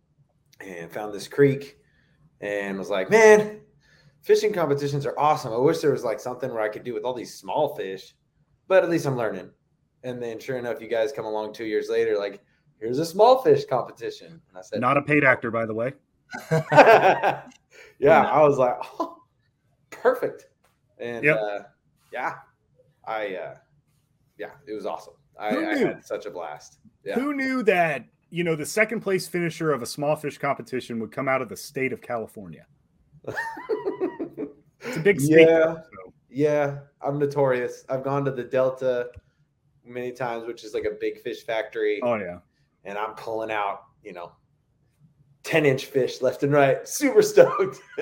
and 0.62 0.92
found 0.92 1.16
this 1.16 1.28
creek 1.28 1.80
and 2.40 2.78
was 2.78 2.92
like, 2.92 3.10
man, 3.10 3.62
fishing 4.22 4.54
competitions 4.54 5.08
are 5.08 5.18
awesome. 5.18 5.52
I 5.52 5.58
wish 5.58 5.80
there 5.80 5.92
was 5.92 6.04
like 6.04 6.20
something 6.20 6.52
where 6.52 6.62
I 6.62 6.70
could 6.70 6.84
do 6.84 6.94
with 6.94 7.06
all 7.06 7.16
these 7.16 7.34
small 7.34 7.76
fish, 7.76 8.14
but 8.68 8.84
at 8.84 8.90
least 8.92 9.08
I'm 9.08 9.18
learning. 9.18 9.50
And 10.04 10.22
then 10.22 10.40
sure 10.40 10.60
enough, 10.60 10.80
you 10.80 10.90
guys 10.90 11.12
come 11.12 11.26
along 11.26 11.54
two 11.54 11.66
years 11.66 11.90
later, 11.90 12.20
like, 12.20 12.44
here's 12.84 13.00
a 13.00 13.06
small 13.06 13.42
fish 13.42 13.66
competition. 13.66 14.28
And 14.28 14.58
I 14.58 14.62
said, 14.62 14.82
not 14.82 14.98
a 14.98 15.02
paid 15.02 15.24
actor, 15.24 15.50
by 15.50 15.66
the 15.66 15.74
way. 15.74 15.94
yeah, 16.52 17.42
I 18.00 18.42
was 18.42 18.58
like, 18.58 18.76
oh, 19.00 19.24
perfect. 19.90 20.48
And 21.00 21.24
yep. 21.24 21.38
uh, 21.38 21.60
yeah, 22.12 22.36
I, 23.08 23.36
uh, 23.36 23.56
yeah, 24.38 24.52
it 24.68 24.74
was 24.74 24.86
awesome. 24.86 25.14
I, 25.40 25.56
I, 25.56 25.78
had 25.78 26.06
such 26.06 26.26
a 26.26 26.30
blast. 26.30 26.80
Yeah. 27.04 27.16
Who 27.16 27.34
knew 27.34 27.64
that, 27.64 28.06
you 28.30 28.44
know, 28.44 28.56
the 28.56 28.66
second 28.66 29.00
place 29.00 29.28
finisher 29.28 29.72
of 29.72 29.82
a 29.82 29.86
small 29.86 30.16
fish 30.16 30.38
competition 30.38 31.00
would 31.00 31.12
come 31.12 31.28
out 31.28 31.42
of 31.42 31.50
the 31.50 31.58
state 31.58 31.94
of 31.94 32.02
California? 32.02 32.66
it's 33.28 34.98
a 34.98 35.00
big 35.00 35.20
state. 35.22 35.48
Yeah. 35.48 35.76
So. 35.76 36.14
Yeah. 36.30 36.80
I'm 37.02 37.18
notorious. 37.18 37.86
I've 37.90 38.04
gone 38.04 38.26
to 38.26 38.32
the 38.32 38.44
Delta 38.44 39.10
many 39.86 40.12
times, 40.12 40.46
which 40.46 40.64
is 40.64 40.74
like 40.74 40.86
a 40.86 40.96
big 41.00 41.22
fish 41.22 41.46
factory. 41.46 42.00
Oh, 42.04 42.16
yeah 42.16 42.40
and 42.84 42.98
I'm 42.98 43.14
pulling 43.16 43.52
out, 43.52 43.84
you 44.04 44.14
know, 44.14 44.32
10 45.44 45.66
inch 45.66 45.86
fish 45.86 46.22
left 46.22 46.44
and 46.44 46.52
right. 46.52 46.88
Super 46.88 47.22
stoked. 47.22 47.80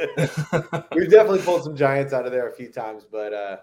We've 0.96 1.10
definitely 1.10 1.41
pulled 1.41 1.63
some 1.63 1.76
giants 1.76 2.13
out 2.13 2.26
of 2.26 2.32
there 2.32 2.48
a 2.48 2.54
few 2.54 2.72
times, 2.72 3.06
but 3.10 3.34
uh, 3.34 3.58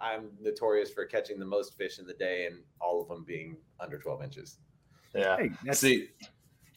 I'm 0.00 0.30
notorious 0.40 0.90
for 0.90 1.04
catching 1.04 1.38
the 1.38 1.46
most 1.46 1.76
fish 1.76 1.98
in 1.98 2.06
the 2.06 2.14
day 2.14 2.46
and 2.46 2.60
all 2.80 3.00
of 3.00 3.08
them 3.08 3.24
being 3.24 3.56
under 3.80 3.98
12 3.98 4.22
inches. 4.22 4.58
Yeah. 5.14 5.36
Hey, 5.36 5.72
See, 5.72 6.08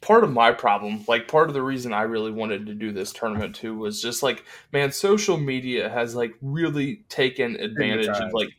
part 0.01 0.23
of 0.23 0.32
my 0.32 0.51
problem, 0.51 1.03
like 1.08 1.27
part 1.27 1.49
of 1.49 1.53
the 1.53 1.62
reason 1.62 1.93
I 1.93 2.03
really 2.03 2.32
wanted 2.32 2.65
to 2.67 2.73
do 2.73 2.91
this 2.91 3.12
tournament 3.12 3.55
too, 3.55 3.77
was 3.77 4.01
just 4.01 4.23
like, 4.23 4.45
man, 4.71 4.91
social 4.91 5.38
media 5.38 5.89
has 5.89 6.15
like 6.15 6.34
really 6.41 7.03
taken 7.10 7.55
advantage 7.58 8.08
of 8.08 8.32
like 8.34 8.49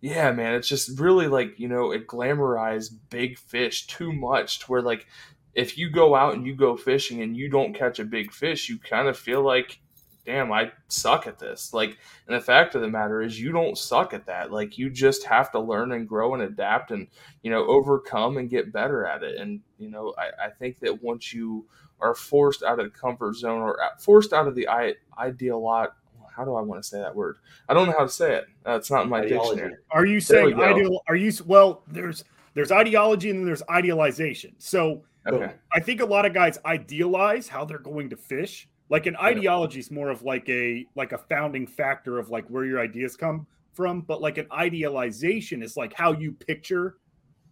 yeah, 0.00 0.32
man, 0.32 0.54
it's 0.54 0.68
just 0.68 0.98
really 0.98 1.28
like, 1.28 1.58
you 1.58 1.68
know, 1.68 1.92
it 1.92 2.06
glamorized 2.06 2.94
big 3.10 3.38
fish 3.38 3.86
too 3.86 4.12
much 4.12 4.60
to 4.60 4.66
where 4.66 4.82
like 4.82 5.06
if 5.54 5.76
you 5.76 5.90
go 5.90 6.14
out 6.14 6.34
and 6.34 6.46
you 6.46 6.54
go 6.54 6.76
fishing 6.76 7.22
and 7.22 7.36
you 7.36 7.48
don't 7.48 7.74
catch 7.74 7.98
a 7.98 8.04
big 8.04 8.32
fish, 8.32 8.68
you 8.68 8.78
kind 8.78 9.08
of 9.08 9.18
feel 9.18 9.42
like, 9.42 9.80
damn, 10.24 10.52
I 10.52 10.70
suck 10.88 11.26
at 11.26 11.38
this. 11.38 11.74
Like, 11.74 11.98
and 12.26 12.36
the 12.36 12.40
fact 12.40 12.74
of 12.74 12.82
the 12.82 12.88
matter 12.88 13.20
is, 13.20 13.40
you 13.40 13.52
don't 13.52 13.76
suck 13.76 14.14
at 14.14 14.26
that. 14.26 14.52
Like, 14.52 14.78
you 14.78 14.90
just 14.90 15.24
have 15.24 15.50
to 15.52 15.60
learn 15.60 15.92
and 15.92 16.08
grow 16.08 16.34
and 16.34 16.42
adapt 16.42 16.92
and, 16.92 17.08
you 17.42 17.50
know, 17.50 17.66
overcome 17.66 18.36
and 18.36 18.48
get 18.48 18.72
better 18.72 19.04
at 19.06 19.22
it. 19.22 19.40
And, 19.40 19.60
you 19.78 19.90
know, 19.90 20.14
I, 20.16 20.46
I 20.46 20.50
think 20.50 20.78
that 20.80 21.02
once 21.02 21.32
you 21.32 21.66
are 22.00 22.14
forced 22.14 22.62
out 22.62 22.78
of 22.78 22.84
the 22.84 22.98
comfort 22.98 23.34
zone 23.36 23.60
or 23.60 23.82
uh, 23.82 23.88
forced 23.98 24.32
out 24.32 24.46
of 24.46 24.54
the 24.54 24.68
ideal 25.18 25.62
lot 25.62 25.96
how 26.40 26.46
do 26.46 26.54
I 26.54 26.62
want 26.62 26.82
to 26.82 26.88
say 26.88 26.98
that 27.00 27.14
word? 27.14 27.36
I 27.68 27.74
don't 27.74 27.86
know 27.86 27.92
how 27.92 28.04
to 28.04 28.08
say 28.08 28.36
it. 28.36 28.46
Uh, 28.66 28.76
it's 28.76 28.90
not 28.90 29.04
in 29.04 29.10
my 29.10 29.20
ideology. 29.20 29.56
dictionary. 29.56 29.74
Are 29.90 30.06
you 30.06 30.20
saying 30.20 30.58
ideal? 30.58 31.02
Are 31.06 31.14
you 31.14 31.30
well? 31.44 31.82
There's 31.86 32.24
there's 32.54 32.72
ideology 32.72 33.28
and 33.28 33.40
then 33.40 33.46
there's 33.46 33.62
idealization. 33.68 34.54
So 34.56 35.02
okay. 35.26 35.52
I 35.74 35.80
think 35.80 36.00
a 36.00 36.04
lot 36.04 36.24
of 36.24 36.32
guys 36.32 36.58
idealize 36.64 37.46
how 37.46 37.66
they're 37.66 37.78
going 37.78 38.08
to 38.08 38.16
fish. 38.16 38.70
Like 38.88 39.04
an 39.04 39.16
ideology 39.16 39.80
is 39.80 39.90
more 39.90 40.08
of 40.08 40.22
like 40.22 40.48
a 40.48 40.86
like 40.94 41.12
a 41.12 41.18
founding 41.18 41.66
factor 41.66 42.18
of 42.18 42.30
like 42.30 42.46
where 42.48 42.64
your 42.64 42.80
ideas 42.80 43.16
come 43.16 43.46
from, 43.74 44.00
but 44.00 44.22
like 44.22 44.38
an 44.38 44.46
idealization 44.50 45.62
is 45.62 45.76
like 45.76 45.92
how 45.92 46.12
you 46.12 46.32
picture 46.32 46.96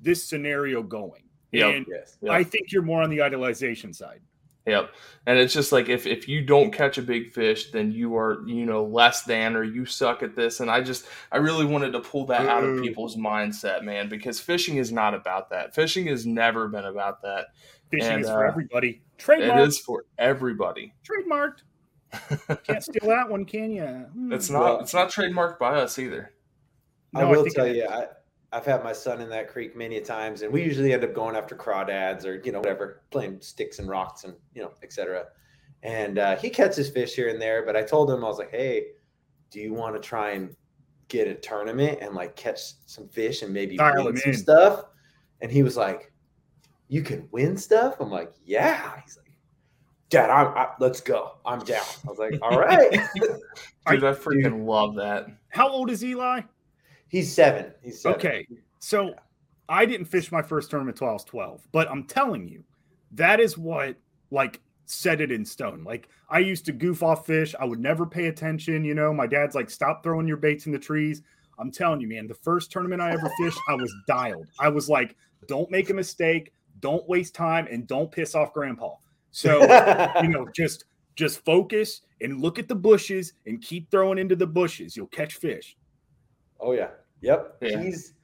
this 0.01 0.24
scenario 0.24 0.83
going. 0.83 1.24
Yep. 1.53 1.74
And 1.74 1.87
yes. 1.90 2.16
Yep. 2.22 2.33
I 2.33 2.42
think 2.42 2.72
you're 2.72 2.83
more 2.83 3.03
on 3.03 3.11
the 3.11 3.20
idealization 3.20 3.92
side. 3.92 4.22
Yep. 4.68 4.94
And 5.26 5.38
it's 5.38 5.54
just 5.54 5.72
like 5.72 5.88
if, 5.88 6.07
if 6.07 6.28
you 6.28 6.42
don't 6.42 6.70
catch 6.70 6.98
a 6.98 7.02
big 7.02 7.33
fish, 7.33 7.70
then 7.70 7.90
you 7.90 8.16
are, 8.16 8.46
you 8.46 8.66
know, 8.66 8.85
less 8.85 9.22
than 9.22 9.57
or 9.57 9.62
you 9.62 9.87
suck 9.87 10.22
at 10.22 10.37
this. 10.37 10.61
And 10.61 10.70
I 10.70 10.83
just 10.83 11.07
I 11.33 11.38
really 11.38 11.64
wanted 11.64 11.92
to 11.92 12.00
pull 12.00 12.26
that 12.26 12.46
out 12.46 12.64
of 12.64 12.83
people's 12.83 13.16
mindset, 13.16 13.83
man, 13.83 14.09
because 14.09 14.40
fishing 14.40 14.76
is 14.76 14.92
not 14.92 15.14
about 15.14 15.50
that. 15.50 15.74
Fishing 15.74 16.07
has 16.09 16.26
never 16.26 16.68
been 16.68 16.85
about 16.85 17.22
that. 17.22 17.46
Fishing 17.90 18.12
and, 18.12 18.20
is 18.22 18.28
for 18.28 18.46
uh, 18.46 18.50
everybody. 18.50 19.02
Trademarked. 19.18 19.62
It 19.62 19.68
is 19.68 19.78
for 19.78 20.04
everybody. 20.18 20.92
Trademarked. 21.02 21.62
Can't 22.64 22.83
steal 22.83 23.09
that 23.09 23.28
one, 23.28 23.44
can 23.44 23.70
you? 23.70 23.85
Hmm. 23.85 24.33
It's 24.33 24.50
not 24.50 24.83
it's 24.83 24.94
not 24.94 25.11
trademarked 25.11 25.59
by 25.59 25.76
us 25.76 25.98
either. 25.98 26.33
No, 27.14 27.20
I 27.20 27.24
will 27.24 27.44
I 27.46 27.48
tell 27.48 27.66
you, 27.66 27.87
I, 27.87 28.07
I've 28.52 28.64
had 28.64 28.82
my 28.82 28.92
son 28.92 29.20
in 29.20 29.28
that 29.30 29.48
creek 29.48 29.76
many 29.76 30.00
times, 30.00 30.42
and 30.42 30.52
we 30.52 30.62
usually 30.62 30.92
end 30.92 31.04
up 31.04 31.12
going 31.12 31.37
after 31.37 31.54
crawdads 31.54 32.24
or 32.24 32.40
you 32.44 32.52
know 32.52 32.58
whatever, 32.58 33.02
playing 33.11 33.40
sticks 33.40 33.78
and 33.78 33.88
rocks 33.88 34.24
and 34.24 34.34
you 34.54 34.62
know 34.62 34.72
etc. 34.82 35.26
And 35.82 36.18
uh, 36.18 36.37
he 36.37 36.48
catches 36.50 36.88
fish 36.88 37.14
here 37.14 37.28
and 37.28 37.40
there, 37.40 37.64
but 37.64 37.76
I 37.76 37.82
told 37.82 38.11
him 38.11 38.24
I 38.24 38.28
was 38.28 38.38
like, 38.38 38.50
"Hey, 38.50 38.87
do 39.50 39.61
you 39.61 39.74
want 39.74 39.94
to 39.94 40.00
try 40.00 40.30
and 40.30 40.56
get 41.08 41.28
a 41.28 41.34
tournament 41.34 41.98
and 42.00 42.14
like 42.14 42.37
catch 42.37 42.61
some 42.87 43.08
fish 43.08 43.42
and 43.42 43.52
maybe 43.52 43.76
Dial 43.76 44.04
win 44.04 44.16
some 44.16 44.32
stuff?" 44.32 44.84
And 45.42 45.52
he 45.52 45.62
was 45.62 45.76
like, 45.76 46.11
"You 46.88 47.02
can 47.02 47.28
win 47.30 47.56
stuff." 47.58 47.96
I'm 48.00 48.11
like, 48.11 48.32
"Yeah." 48.44 48.98
He's 49.04 49.18
like, 49.18 49.37
"Dad, 50.08 50.30
I'm 50.30 50.48
I, 50.56 50.68
let's 50.80 51.02
go. 51.02 51.32
I'm 51.44 51.61
down." 51.61 51.84
I 52.06 52.11
was 52.11 52.18
like, 52.18 52.38
"All 52.42 52.58
right." 52.58 52.90
Dude, 53.14 54.04
I 54.04 54.12
freaking 54.14 54.64
love 54.64 54.94
that. 54.94 55.26
How 55.50 55.68
old 55.68 55.90
is 55.90 56.02
Eli? 56.02 56.40
He's 57.09 57.33
seven. 57.33 57.73
He's 57.83 58.01
seven. 58.01 58.18
okay. 58.18 58.47
So 58.79 59.14
I 59.68 59.85
didn't 59.85 60.07
fish 60.07 60.33
my 60.33 60.42
first 60.42 60.71
tournament 60.71 60.97
until 60.97 61.09
I 61.09 61.12
was 61.12 61.25
12, 61.25 61.66
but 61.73 61.90
I'm 61.90 62.05
telling 62.05 62.49
you, 62.49 62.64
that 63.12 63.40
is 63.40 63.59
what 63.59 63.97
like 64.31 64.61
set 64.85 65.21
it 65.21 65.31
in 65.31 65.44
stone. 65.44 65.85
Like 65.85 66.09
I 66.31 66.38
used 66.38 66.64
to 66.66 66.73
goof 66.73 67.03
off 67.03 67.27
fish. 67.27 67.55
I 67.59 67.64
would 67.64 67.81
never 67.81 68.07
pay 68.07 68.27
attention. 68.27 68.85
You 68.85 68.94
know, 68.94 69.12
my 69.12 69.27
dad's 69.27 69.55
like, 69.55 69.71
stop 69.71 70.03
throwing 70.03 70.29
your 70.29 70.37
baits 70.37 70.66
in 70.66 70.73
the 70.73 70.79
trees. 70.79 71.23
I'm 71.59 71.71
telling 71.73 72.01
you, 72.01 72.09
man, 72.09 72.27
the 72.29 72.35
first 72.35 72.71
tournament 72.71 73.03
I 73.03 73.11
ever 73.12 73.31
fished, 73.38 73.59
I 73.68 73.75
was 73.75 73.92
dialed. 74.07 74.47
I 74.61 74.68
was 74.68 74.88
like, 74.88 75.16
don't 75.49 75.71
make 75.71 75.90
a 75.90 75.94
mistake, 75.94 76.53
don't 76.81 77.07
waste 77.09 77.35
time, 77.35 77.66
and 77.71 77.87
don't 77.87 78.12
piss 78.12 78.35
off 78.35 78.53
grandpa. 78.53 78.94
So, 79.33 79.61
you 80.23 80.29
know, 80.29 80.47
just 80.55 80.85
just 81.16 81.44
focus 81.44 82.03
and 82.21 82.40
look 82.40 82.61
at 82.61 82.68
the 82.68 82.75
bushes 82.75 83.33
and 83.47 83.61
keep 83.61 83.90
throwing 83.90 84.18
into 84.18 84.37
the 84.37 84.47
bushes. 84.47 84.97
You'll 84.97 85.09
catch 85.09 85.35
fish. 85.35 85.77
Oh 86.61 86.73
yeah. 86.73 86.88
Yep. 87.21 87.57
Yeah. 87.61 87.83
He's 87.83 88.14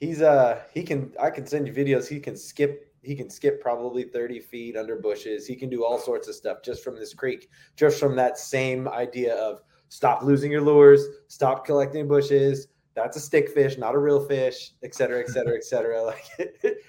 he's 0.00 0.22
uh 0.22 0.60
he 0.72 0.82
can 0.82 1.12
I 1.20 1.30
can 1.30 1.46
send 1.46 1.66
you 1.66 1.72
videos. 1.72 2.08
He 2.08 2.20
can 2.20 2.36
skip 2.36 2.92
he 3.02 3.16
can 3.16 3.28
skip 3.28 3.60
probably 3.60 4.04
30 4.04 4.40
feet 4.40 4.76
under 4.76 4.96
bushes. 4.96 5.46
He 5.46 5.56
can 5.56 5.68
do 5.68 5.84
all 5.84 5.98
sorts 5.98 6.28
of 6.28 6.34
stuff 6.34 6.58
just 6.64 6.84
from 6.84 6.96
this 6.96 7.12
creek, 7.12 7.48
just 7.76 7.98
from 7.98 8.14
that 8.16 8.38
same 8.38 8.88
idea 8.88 9.34
of 9.34 9.62
stop 9.88 10.22
losing 10.22 10.52
your 10.52 10.60
lures, 10.60 11.04
stop 11.26 11.66
collecting 11.66 12.06
bushes. 12.06 12.68
That's 12.94 13.16
a 13.16 13.20
stick 13.20 13.48
fish, 13.50 13.78
not 13.78 13.94
a 13.94 13.98
real 13.98 14.24
fish, 14.26 14.72
et 14.82 14.94
cetera, 14.94 15.20
et 15.20 15.30
cetera, 15.30 15.56
et 15.56 15.64
cetera. 15.64 16.02
Like, 16.04 16.24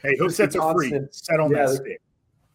hey, 0.02 0.18
who 0.18 0.30
sets 0.30 0.56
a 0.56 0.74
free? 0.74 0.92
Set 1.12 1.40
on 1.40 1.52
yeah, 1.52 1.66
that 1.66 1.76
stick. 1.76 2.02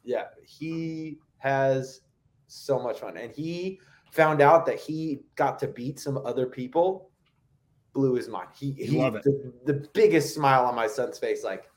Yeah, 0.04 0.24
he 0.44 1.18
has 1.38 2.02
so 2.46 2.78
much 2.78 3.00
fun, 3.00 3.16
and 3.16 3.32
he 3.32 3.80
found 4.12 4.40
out 4.40 4.66
that 4.66 4.78
he 4.78 5.20
got 5.34 5.58
to 5.60 5.66
beat 5.66 5.98
some 5.98 6.18
other 6.24 6.46
people 6.46 7.10
blew 7.98 8.14
his 8.14 8.28
mind. 8.28 8.48
He, 8.56 8.70
he 8.72 8.96
Love 8.96 9.16
it. 9.16 9.24
The, 9.24 9.52
the, 9.64 9.88
biggest 9.92 10.32
smile 10.32 10.64
on 10.64 10.76
my 10.76 10.86
son's 10.86 11.18
face. 11.18 11.42
Like 11.42 11.68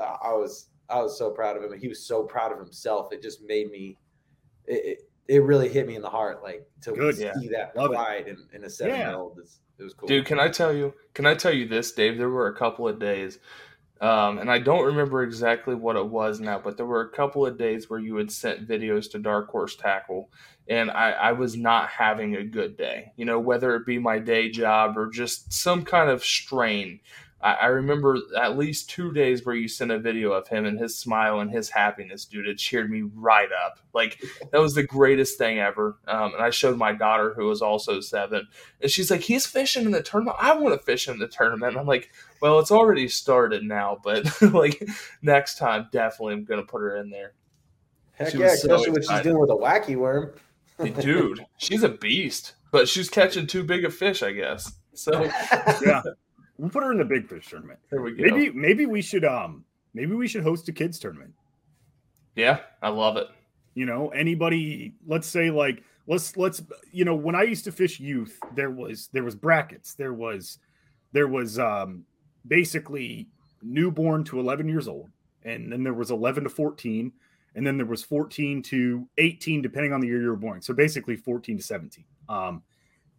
uh, 0.00 0.16
I 0.22 0.32
was, 0.32 0.68
I 0.88 1.02
was 1.02 1.18
so 1.18 1.32
proud 1.32 1.56
of 1.56 1.64
him. 1.64 1.76
He 1.76 1.88
was 1.88 2.06
so 2.06 2.22
proud 2.22 2.52
of 2.52 2.58
himself. 2.58 3.12
It 3.12 3.20
just 3.20 3.42
made 3.42 3.72
me, 3.72 3.98
it, 4.66 4.84
it, 4.84 4.98
it 5.26 5.42
really 5.42 5.68
hit 5.68 5.88
me 5.88 5.96
in 5.96 6.02
the 6.02 6.08
heart. 6.08 6.40
Like 6.40 6.68
to 6.82 6.92
Good, 6.92 7.16
see 7.16 7.24
yeah. 7.24 7.32
that 7.50 7.76
Love 7.76 7.90
pride 7.90 8.28
in, 8.28 8.38
in, 8.52 8.62
a 8.62 8.70
seven 8.70 8.96
year 8.96 9.16
old. 9.16 9.40
It 9.78 9.82
was 9.82 9.92
cool. 9.92 10.06
Dude, 10.06 10.24
can 10.24 10.38
I 10.38 10.48
tell 10.48 10.72
you, 10.72 10.94
can 11.14 11.26
I 11.26 11.34
tell 11.34 11.52
you 11.52 11.66
this, 11.66 11.90
Dave? 11.90 12.16
There 12.16 12.30
were 12.30 12.46
a 12.46 12.56
couple 12.56 12.86
of 12.86 13.00
days 13.00 13.40
um, 14.00 14.38
and 14.38 14.50
I 14.50 14.58
don't 14.58 14.84
remember 14.84 15.22
exactly 15.22 15.74
what 15.74 15.96
it 15.96 16.06
was 16.06 16.38
now, 16.38 16.58
but 16.58 16.76
there 16.76 16.84
were 16.84 17.00
a 17.00 17.08
couple 17.08 17.46
of 17.46 17.56
days 17.56 17.88
where 17.88 17.98
you 17.98 18.16
had 18.16 18.30
sent 18.30 18.68
videos 18.68 19.10
to 19.12 19.18
Dark 19.18 19.48
Horse 19.48 19.74
Tackle, 19.74 20.30
and 20.68 20.90
I, 20.90 21.12
I 21.12 21.32
was 21.32 21.56
not 21.56 21.88
having 21.88 22.36
a 22.36 22.44
good 22.44 22.76
day. 22.76 23.12
You 23.16 23.24
know, 23.24 23.40
whether 23.40 23.74
it 23.74 23.86
be 23.86 23.98
my 23.98 24.18
day 24.18 24.50
job 24.50 24.98
or 24.98 25.08
just 25.08 25.52
some 25.52 25.82
kind 25.82 26.10
of 26.10 26.22
strain. 26.22 27.00
I, 27.40 27.54
I 27.54 27.66
remember 27.66 28.18
at 28.38 28.58
least 28.58 28.90
two 28.90 29.12
days 29.12 29.46
where 29.46 29.54
you 29.54 29.68
sent 29.68 29.90
a 29.90 29.98
video 29.98 30.32
of 30.32 30.46
him 30.48 30.66
and 30.66 30.78
his 30.78 30.98
smile 30.98 31.40
and 31.40 31.50
his 31.50 31.70
happiness, 31.70 32.26
dude. 32.26 32.46
It 32.46 32.58
cheered 32.58 32.90
me 32.90 33.02
right 33.14 33.50
up. 33.64 33.78
Like 33.94 34.22
that 34.52 34.60
was 34.60 34.74
the 34.74 34.82
greatest 34.82 35.38
thing 35.38 35.58
ever. 35.58 35.96
Um, 36.06 36.34
and 36.34 36.42
I 36.42 36.50
showed 36.50 36.76
my 36.76 36.92
daughter, 36.92 37.32
who 37.34 37.46
was 37.46 37.62
also 37.62 38.00
seven, 38.00 38.46
and 38.82 38.90
she's 38.90 39.10
like, 39.10 39.22
"He's 39.22 39.46
fishing 39.46 39.86
in 39.86 39.92
the 39.92 40.02
tournament. 40.02 40.36
I 40.38 40.54
want 40.54 40.78
to 40.78 40.84
fish 40.84 41.08
in 41.08 41.18
the 41.18 41.28
tournament." 41.28 41.72
And 41.72 41.80
I'm 41.80 41.86
like, 41.86 42.10
"Well, 42.40 42.58
it's 42.58 42.70
already 42.70 43.08
started 43.08 43.62
now, 43.62 43.98
but 44.02 44.26
like 44.52 44.86
next 45.22 45.58
time, 45.58 45.88
definitely 45.92 46.34
I'm 46.34 46.44
gonna 46.44 46.62
put 46.64 46.80
her 46.80 46.96
in 46.96 47.10
there." 47.10 47.32
Heck 48.12 48.32
she 48.32 48.38
yeah, 48.38 48.46
especially 48.46 48.84
so 48.84 48.92
when 48.92 49.02
she's 49.02 49.20
dealing 49.20 49.40
with 49.40 49.50
a 49.50 49.54
wacky 49.54 49.96
worm. 49.96 50.32
Dude, 51.00 51.44
she's 51.58 51.82
a 51.82 51.88
beast, 51.88 52.54
but 52.70 52.88
she's 52.88 53.08
catching 53.08 53.46
too 53.46 53.62
big 53.62 53.84
a 53.84 53.90
fish, 53.90 54.22
I 54.22 54.32
guess. 54.32 54.72
So 54.94 55.30
yeah, 55.84 56.02
We'll 56.58 56.70
put 56.70 56.82
her 56.82 56.92
in 56.92 56.98
the 56.98 57.04
big 57.04 57.28
fish 57.28 57.48
tournament. 57.48 57.78
There 57.90 58.00
we 58.00 58.12
go. 58.12 58.22
Maybe 58.22 58.50
maybe 58.50 58.86
we 58.86 59.02
should 59.02 59.24
um 59.24 59.64
maybe 59.94 60.14
we 60.14 60.26
should 60.26 60.42
host 60.42 60.68
a 60.68 60.72
kids 60.72 60.98
tournament. 60.98 61.34
Yeah, 62.34 62.60
I 62.82 62.88
love 62.88 63.16
it. 63.16 63.28
You 63.74 63.86
know, 63.86 64.08
anybody 64.08 64.94
let's 65.06 65.26
say 65.26 65.50
like 65.50 65.82
let's 66.06 66.36
let's 66.36 66.62
you 66.92 67.04
know, 67.04 67.14
when 67.14 67.34
I 67.34 67.42
used 67.42 67.64
to 67.64 67.72
fish 67.72 68.00
youth, 68.00 68.38
there 68.54 68.70
was 68.70 69.08
there 69.12 69.24
was 69.24 69.34
brackets. 69.34 69.94
There 69.94 70.14
was 70.14 70.58
there 71.12 71.28
was 71.28 71.58
um 71.58 72.04
basically 72.46 73.28
newborn 73.62 74.24
to 74.24 74.40
11 74.40 74.68
years 74.68 74.88
old 74.88 75.10
and 75.44 75.72
then 75.72 75.82
there 75.82 75.94
was 75.94 76.10
11 76.10 76.44
to 76.44 76.50
14 76.50 77.12
and 77.54 77.66
then 77.66 77.76
there 77.76 77.86
was 77.86 78.02
14 78.02 78.62
to 78.62 79.08
18 79.18 79.62
depending 79.62 79.92
on 79.92 80.00
the 80.00 80.06
year 80.06 80.20
you 80.20 80.28
were 80.28 80.36
born. 80.36 80.60
So 80.60 80.74
basically 80.74 81.16
14 81.16 81.58
to 81.58 81.62
17. 81.62 82.04
Um 82.28 82.62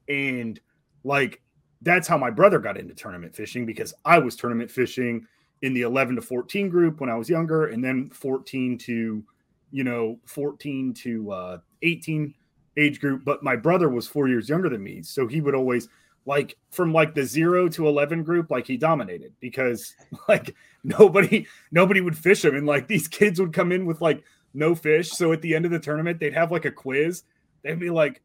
and 0.08 0.60
like 1.04 1.42
that's 1.82 2.08
how 2.08 2.18
my 2.18 2.30
brother 2.30 2.60
got 2.60 2.78
into 2.78 2.94
tournament 2.94 3.36
fishing 3.36 3.66
because 3.66 3.94
I 4.06 4.20
was 4.20 4.36
tournament 4.36 4.72
fishing 4.72 5.28
in 5.62 5.74
the 5.74 5.82
11 5.82 6.16
to 6.16 6.22
14 6.22 6.70
group 6.70 7.00
when 7.00 7.10
I 7.10 7.16
was 7.16 7.30
younger, 7.30 7.68
and 7.68 7.84
then 7.84 8.10
14 8.10 8.78
to, 8.80 9.24
you 9.72 9.84
know, 9.84 10.20
14 10.26 10.94
to 10.94 11.32
uh, 11.32 11.58
18 11.82 12.34
age 12.78 13.00
group. 13.00 13.26
But 13.26 13.44
my 13.44 13.56
brother 13.56 13.90
was 13.90 14.08
four 14.08 14.28
years 14.28 14.50
younger 14.50 14.70
than 14.70 14.84
me. 14.84 15.02
So 15.02 15.28
he 15.28 15.42
would 15.42 15.56
always, 15.56 15.88
like, 16.28 16.58
from 16.70 16.94
like 16.94 17.16
the 17.16 17.24
zero 17.26 17.70
to 17.70 17.88
11 17.88 18.24
group, 18.24 18.52
like 18.52 18.68
he 18.68 18.78
dominated 18.78 19.34
because, 19.40 19.96
like, 20.28 20.54
nobody, 20.84 21.48
nobody 21.72 22.02
would 22.02 22.18
fish 22.18 22.46
him. 22.46 22.56
And 22.56 22.68
like 22.68 22.88
these 22.88 23.08
kids 23.08 23.40
would 23.40 23.54
come 23.54 23.72
in 23.72 23.86
with 23.86 24.02
like 24.02 24.24
no 24.54 24.76
fish. 24.76 25.10
So 25.10 25.32
at 25.32 25.42
the 25.42 25.56
end 25.56 25.66
of 25.66 25.72
the 25.72 25.80
tournament, 25.80 26.20
they'd 26.20 26.34
have 26.34 26.52
like 26.52 26.66
a 26.66 26.72
quiz. 26.72 27.24
They'd 27.64 27.80
be 27.80 27.90
like, 27.90 28.22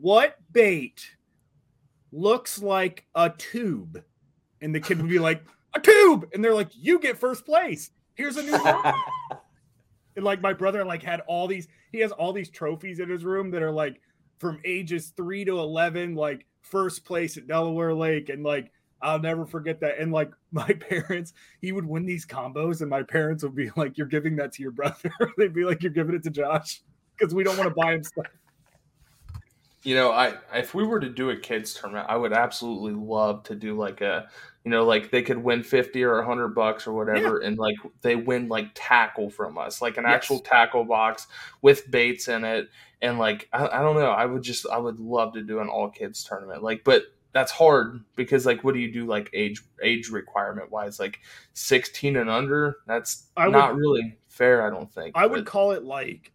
what 0.00 0.36
bait 0.52 1.10
looks 2.12 2.60
like 2.60 3.06
a 3.14 3.30
tube. 3.30 4.02
And 4.60 4.74
the 4.74 4.80
kid 4.80 5.00
would 5.00 5.10
be 5.10 5.18
like, 5.18 5.44
a 5.74 5.80
tube. 5.80 6.28
And 6.32 6.42
they're 6.42 6.54
like, 6.54 6.70
you 6.74 6.98
get 6.98 7.18
first 7.18 7.44
place. 7.44 7.90
Here's 8.14 8.36
a 8.36 8.42
new 8.42 8.52
one. 8.58 8.94
and 10.16 10.24
like 10.24 10.40
my 10.40 10.52
brother 10.52 10.84
like 10.84 11.02
had 11.02 11.20
all 11.20 11.46
these, 11.46 11.68
he 11.92 11.98
has 12.00 12.12
all 12.12 12.32
these 12.32 12.50
trophies 12.50 13.00
in 13.00 13.08
his 13.08 13.24
room 13.24 13.50
that 13.50 13.62
are 13.62 13.70
like 13.70 14.00
from 14.38 14.60
ages 14.64 15.12
three 15.16 15.44
to 15.44 15.58
11, 15.58 16.14
like 16.14 16.46
first 16.70 17.04
place 17.04 17.36
at 17.36 17.46
Delaware 17.46 17.94
Lake. 17.94 18.28
And 18.28 18.42
like, 18.42 18.70
I'll 19.02 19.18
never 19.18 19.46
forget 19.46 19.80
that. 19.80 19.98
And 19.98 20.12
like 20.12 20.30
my 20.52 20.72
parents, 20.72 21.32
he 21.60 21.72
would 21.72 21.86
win 21.86 22.06
these 22.06 22.26
combos, 22.26 22.80
and 22.80 22.90
my 22.90 23.02
parents 23.02 23.42
would 23.44 23.54
be 23.54 23.70
like, 23.76 23.98
You're 23.98 24.06
giving 24.06 24.36
that 24.36 24.52
to 24.54 24.62
your 24.62 24.72
brother. 24.72 25.12
They'd 25.38 25.54
be 25.54 25.64
like, 25.64 25.82
You're 25.82 25.92
giving 25.92 26.14
it 26.14 26.22
to 26.24 26.30
Josh 26.30 26.82
because 27.18 27.34
we 27.34 27.44
don't 27.44 27.56
want 27.56 27.68
to 27.68 27.74
buy 27.74 27.94
him 27.94 28.04
stuff. 28.04 28.26
You 29.82 29.94
know, 29.94 30.10
I 30.10 30.34
if 30.52 30.74
we 30.74 30.84
were 30.84 30.98
to 30.98 31.08
do 31.08 31.30
a 31.30 31.36
kids 31.36 31.72
tournament, 31.72 32.06
I 32.08 32.16
would 32.16 32.32
absolutely 32.32 32.92
love 32.92 33.44
to 33.44 33.54
do 33.54 33.76
like 33.76 34.00
a, 34.00 34.28
you 34.64 34.70
know, 34.72 34.84
like 34.84 35.12
they 35.12 35.22
could 35.22 35.38
win 35.38 35.62
fifty 35.62 36.02
or 36.02 36.20
hundred 36.22 36.56
bucks 36.56 36.88
or 36.88 36.92
whatever, 36.92 37.38
yeah. 37.40 37.46
and 37.46 37.56
like 37.56 37.76
they 38.02 38.16
win 38.16 38.48
like 38.48 38.70
tackle 38.74 39.30
from 39.30 39.56
us, 39.56 39.80
like 39.80 39.96
an 39.96 40.02
yes. 40.02 40.14
actual 40.14 40.40
tackle 40.40 40.84
box 40.84 41.28
with 41.62 41.88
baits 41.88 42.26
in 42.26 42.42
it, 42.42 42.68
and 43.02 43.18
like 43.18 43.48
I, 43.52 43.66
I 43.68 43.82
don't 43.82 43.96
know, 43.96 44.10
I 44.10 44.26
would 44.26 44.42
just 44.42 44.66
I 44.68 44.78
would 44.78 45.00
love 45.00 45.34
to 45.34 45.42
do 45.42 45.60
an 45.60 45.68
all 45.68 45.90
kids 45.90 46.24
tournament, 46.24 46.62
like, 46.62 46.84
but 46.84 47.02
that's 47.32 47.52
hard 47.52 48.02
because 48.14 48.46
like 48.46 48.64
what 48.64 48.74
do 48.74 48.80
you 48.80 48.92
do 48.92 49.06
like 49.06 49.30
age 49.32 49.62
age 49.82 50.08
requirement 50.08 50.70
wise? 50.70 50.98
Like 50.98 51.20
16 51.52 52.16
and 52.16 52.30
under? 52.30 52.78
That's 52.86 53.26
I 53.36 53.48
not 53.48 53.74
would, 53.74 53.80
really 53.80 54.18
fair 54.28 54.66
i 54.66 54.68
don't 54.68 54.92
think 54.92 55.16
i 55.16 55.22
but. 55.22 55.30
would 55.30 55.46
call 55.46 55.72
it 55.72 55.82
like 55.82 56.30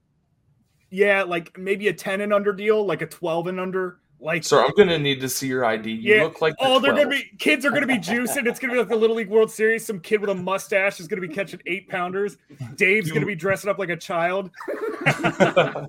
yeah, 0.92 1.24
like 1.24 1.58
maybe 1.58 1.88
a 1.88 1.94
10 1.94 2.20
and 2.22 2.34
under 2.34 2.52
deal, 2.52 2.86
like 2.86 3.02
a 3.02 3.08
12 3.08 3.48
and 3.48 3.60
under, 3.60 4.01
Like, 4.24 4.44
Sir, 4.44 4.64
I'm 4.64 4.72
gonna 4.78 5.00
need 5.00 5.20
to 5.22 5.30
see 5.30 5.48
your 5.48 5.66
ID. 5.66 5.90
You 5.90 6.16
Yeah. 6.16 6.24
look 6.24 6.42
like 6.42 6.54
oh, 6.60 6.74
you're 6.74 6.82
they're 6.82 6.94
gonna 6.94 7.10
be 7.10 7.32
kids 7.40 7.66
are 7.66 7.72
gonna 7.72 7.88
be 7.88 7.98
juicing. 7.98 8.46
It's 8.46 8.60
gonna 8.60 8.72
be 8.72 8.78
like 8.78 8.88
the 8.88 8.96
Little 8.96 9.16
League 9.16 9.30
World 9.30 9.50
Series. 9.50 9.84
Some 9.84 10.00
kid 10.00 10.22
with 10.22 10.30
a 10.30 10.36
mustache 10.36 11.00
is 11.00 11.08
gonna 11.08 11.24
be 11.24 11.28
catching 11.28 11.60
eight 11.66 11.90
pounders. 11.90 12.38
Dave's 12.76 13.12
gonna 13.12 13.26
be 13.26 13.34
dressing 13.34 13.72
up 13.72 13.80
like 13.80 13.90
a 13.90 13.98
child. 13.98 14.52
He's 15.06 15.16
gonna 15.16 15.88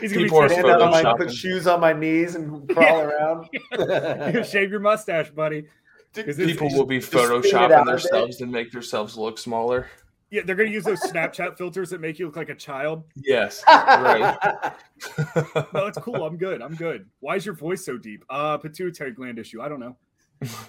People 0.00 0.42
be 0.42 0.48
Stand 0.50 0.66
up 0.66 0.82
on 0.82 0.90
my, 0.90 1.14
put 1.16 1.32
shoes 1.32 1.66
on 1.66 1.80
my 1.80 1.94
knees 1.94 2.34
and 2.34 2.68
crawl 2.68 3.00
around. 3.00 3.48
taking, 3.72 4.44
shave 4.44 4.70
your 4.70 4.80
mustache, 4.80 5.30
buddy. 5.30 5.64
People 6.12 6.68
will 6.74 6.84
be 6.84 7.00
spin 7.00 7.20
it 7.20 7.24
out 7.24 7.44
photoshopping 7.44 7.86
themselves 7.86 8.40
and 8.42 8.52
make 8.52 8.72
themselves 8.72 9.16
look 9.16 9.38
smaller. 9.38 9.86
Yeah, 10.34 10.42
they're 10.44 10.56
gonna 10.56 10.68
use 10.68 10.82
those 10.82 11.00
Snapchat 11.00 11.56
filters 11.56 11.90
that 11.90 12.00
make 12.00 12.18
you 12.18 12.26
look 12.26 12.34
like 12.34 12.48
a 12.48 12.56
child. 12.56 13.04
Yes, 13.14 13.62
right. 13.68 14.36
No, 15.72 15.86
it's 15.86 15.98
cool. 15.98 16.24
I'm 16.24 16.36
good. 16.36 16.60
I'm 16.60 16.74
good. 16.74 17.08
Why 17.20 17.36
is 17.36 17.46
your 17.46 17.54
voice 17.54 17.84
so 17.84 17.96
deep? 17.96 18.24
Uh, 18.28 18.58
pituitary 18.58 19.12
gland 19.12 19.38
issue. 19.38 19.62
I 19.62 19.68
don't 19.68 19.78
know. 19.78 19.96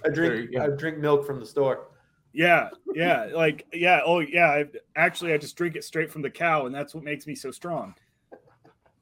I 0.06 0.10
drink. 0.10 0.56
I 0.56 0.68
drink 0.68 1.00
milk 1.00 1.26
from 1.26 1.40
the 1.40 1.48
store. 1.48 1.88
Yeah, 2.32 2.70
yeah, 2.94 3.30
like 3.34 3.66
yeah. 3.74 4.02
Oh, 4.06 4.20
yeah. 4.20 4.50
I, 4.50 4.66
actually, 4.96 5.34
I 5.34 5.40
just 5.40 5.56
drink 5.56 5.76
it 5.76 5.84
straight 5.84 6.12
from 6.12 6.22
the 6.22 6.30
cow, 6.30 6.68
and 6.68 6.76
that's 6.76 6.94
what 6.94 7.04
makes 7.04 7.26
me 7.26 7.34
so 7.34 7.50
strong. 7.50 7.96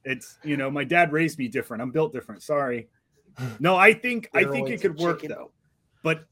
It's 0.05 0.39
you 0.45 0.55
know, 0.55 0.71
my 0.71 0.85
dad 0.85 1.11
raised 1.11 1.37
me 1.37 1.49
different. 1.49 1.83
I'm 1.83 1.91
built 1.91 2.13
different. 2.13 2.41
Sorry. 2.41 2.87
No, 3.59 3.75
I 3.75 3.93
think 3.93 4.29
I 4.33 4.45
think 4.45 4.69
it 4.69 4.79
could 4.79 4.97
work 4.97 5.23
chicken. 5.23 5.35
though. 5.35 5.51
But 6.03 6.23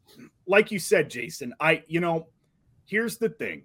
like 0.47 0.71
you 0.71 0.79
said, 0.79 1.09
Jason, 1.09 1.53
I 1.59 1.83
you 1.87 1.99
know, 1.99 2.27
here's 2.85 3.17
the 3.17 3.27
thing. 3.27 3.63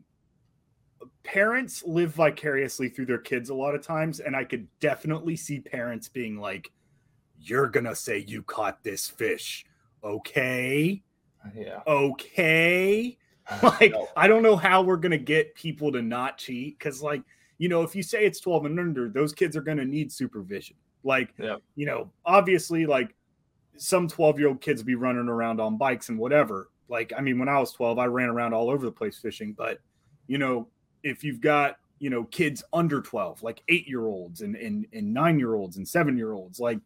Parents 1.23 1.83
live 1.85 2.13
vicariously 2.15 2.89
through 2.89 3.07
their 3.07 3.19
kids 3.19 3.51
a 3.51 3.55
lot 3.55 3.75
of 3.75 3.83
times, 3.83 4.21
and 4.21 4.37
I 4.37 4.45
could 4.45 4.67
definitely 4.81 5.37
see 5.37 5.59
parents 5.61 6.09
being 6.09 6.39
like, 6.39 6.71
"You're 7.41 7.67
gonna 7.69 7.95
say 7.97 8.19
you 8.19 8.43
caught 8.43 8.83
this 8.85 9.09
fish, 9.09 9.67
okay?" 10.05 11.03
yeah. 11.55 11.81
okay 11.87 13.17
like 13.63 13.93
No. 13.93 14.09
i 14.17 14.27
don't 14.27 14.43
know 14.43 14.57
how 14.57 14.83
we're 14.83 14.97
gonna 14.97 15.17
get 15.17 15.55
people 15.55 15.93
to 15.93 16.03
not 16.03 16.39
cheat 16.39 16.77
because 16.79 17.01
like 17.03 17.23
you 17.59 17.69
know 17.69 17.83
if 17.83 17.95
you 17.95 18.03
say 18.03 18.25
it's 18.25 18.41
12 18.41 18.65
and 18.65 18.81
under 18.81 19.09
those 19.09 19.33
kids 19.33 19.57
are 19.57 19.61
gonna 19.61 19.85
need 19.85 20.11
supervision 20.11 20.75
like 21.05 21.33
Yep. 21.39 21.63
you 21.77 21.87
know 21.87 22.11
obviously 22.25 22.85
like 22.87 23.15
some 23.77 24.09
12 24.09 24.41
year 24.41 24.49
old 24.49 24.61
kids 24.61 24.83
be 24.83 24.97
running 24.97 25.29
around 25.29 25.61
on 25.61 25.77
bikes 25.77 26.09
and 26.09 26.19
whatever 26.19 26.71
like 26.89 27.13
i 27.17 27.21
mean 27.21 27.39
when 27.39 27.49
i 27.49 27.61
was 27.61 27.71
12 27.73 27.97
i 27.99 28.07
ran 28.07 28.29
around 28.29 28.53
all 28.53 28.69
over 28.69 28.85
the 28.85 28.91
place 28.91 29.19
fishing 29.19 29.53
but 29.53 29.79
you 30.27 30.39
know 30.39 30.67
if 31.07 31.23
you've 31.25 31.41
got 31.41 31.77
you 31.99 32.11
know 32.11 32.25
kids 32.25 32.63
under 32.73 33.01
12 33.01 33.43
like 33.43 33.63
eight 33.69 33.89
year 33.89 34.07
olds 34.07 34.43
and 34.43 34.55
and, 34.57 34.87
and 34.93 35.15
nine 35.15 35.39
year 35.39 35.55
olds 35.55 35.77
and 35.79 35.87
seven 35.89 36.17
year 36.17 36.33
olds 36.33 36.61
like 36.61 36.79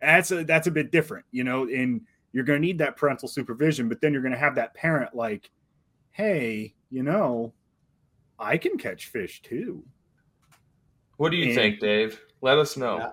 that's 0.00 0.30
a 0.30 0.44
that's 0.44 0.66
a 0.68 0.70
bit 0.70 0.92
different 0.92 1.24
you 1.32 1.42
know 1.42 1.62
and 1.64 2.00
you're 2.32 2.44
going 2.44 2.60
to 2.60 2.66
need 2.66 2.78
that 2.78 2.96
parental 2.96 3.26
supervision 3.28 3.88
but 3.88 4.00
then 4.00 4.12
you're 4.12 4.22
going 4.22 4.32
to 4.32 4.38
have 4.38 4.54
that 4.54 4.72
parent 4.74 5.14
like 5.14 5.50
hey 6.12 6.72
you 6.90 7.02
know 7.02 7.52
i 8.38 8.56
can 8.56 8.76
catch 8.78 9.06
fish 9.08 9.42
too 9.42 9.82
What 11.16 11.30
do 11.30 11.36
you 11.38 11.46
And- 11.46 11.54
think, 11.54 11.80
Dave? 11.80 12.20
Let 12.42 12.58
us 12.58 12.76
know. 12.76 12.98
Yeah. 12.98 13.10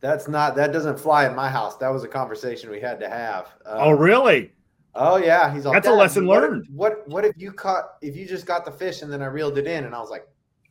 That's 0.00 0.28
not 0.28 0.54
that 0.56 0.70
doesn't 0.72 1.00
fly 1.00 1.26
in 1.26 1.34
my 1.34 1.48
house. 1.48 1.76
That 1.78 1.88
was 1.88 2.04
a 2.04 2.08
conversation 2.08 2.70
we 2.70 2.78
had 2.80 3.00
to 3.00 3.08
have. 3.08 3.46
Um, 3.66 3.78
oh 3.80 3.90
really 3.90 4.52
Oh 4.94 5.16
yeah, 5.16 5.52
he's 5.54 5.66
all. 5.66 5.72
That's 5.72 5.88
a 5.88 5.92
lesson 5.92 6.26
what 6.26 6.42
learned." 6.42 6.66
What 6.72 7.06
What 7.08 7.24
if 7.24 7.36
you 7.36 7.52
caught? 7.52 7.84
If 8.02 8.16
you 8.16 8.26
just 8.26 8.46
got 8.46 8.64
the 8.64 8.72
fish 8.72 9.02
and 9.02 9.12
then 9.12 9.22
I 9.22 9.26
reeled 9.26 9.58
it 9.58 9.66
in, 9.66 9.84
and 9.84 9.94
I 9.94 10.00
was 10.00 10.10
like, 10.10 10.24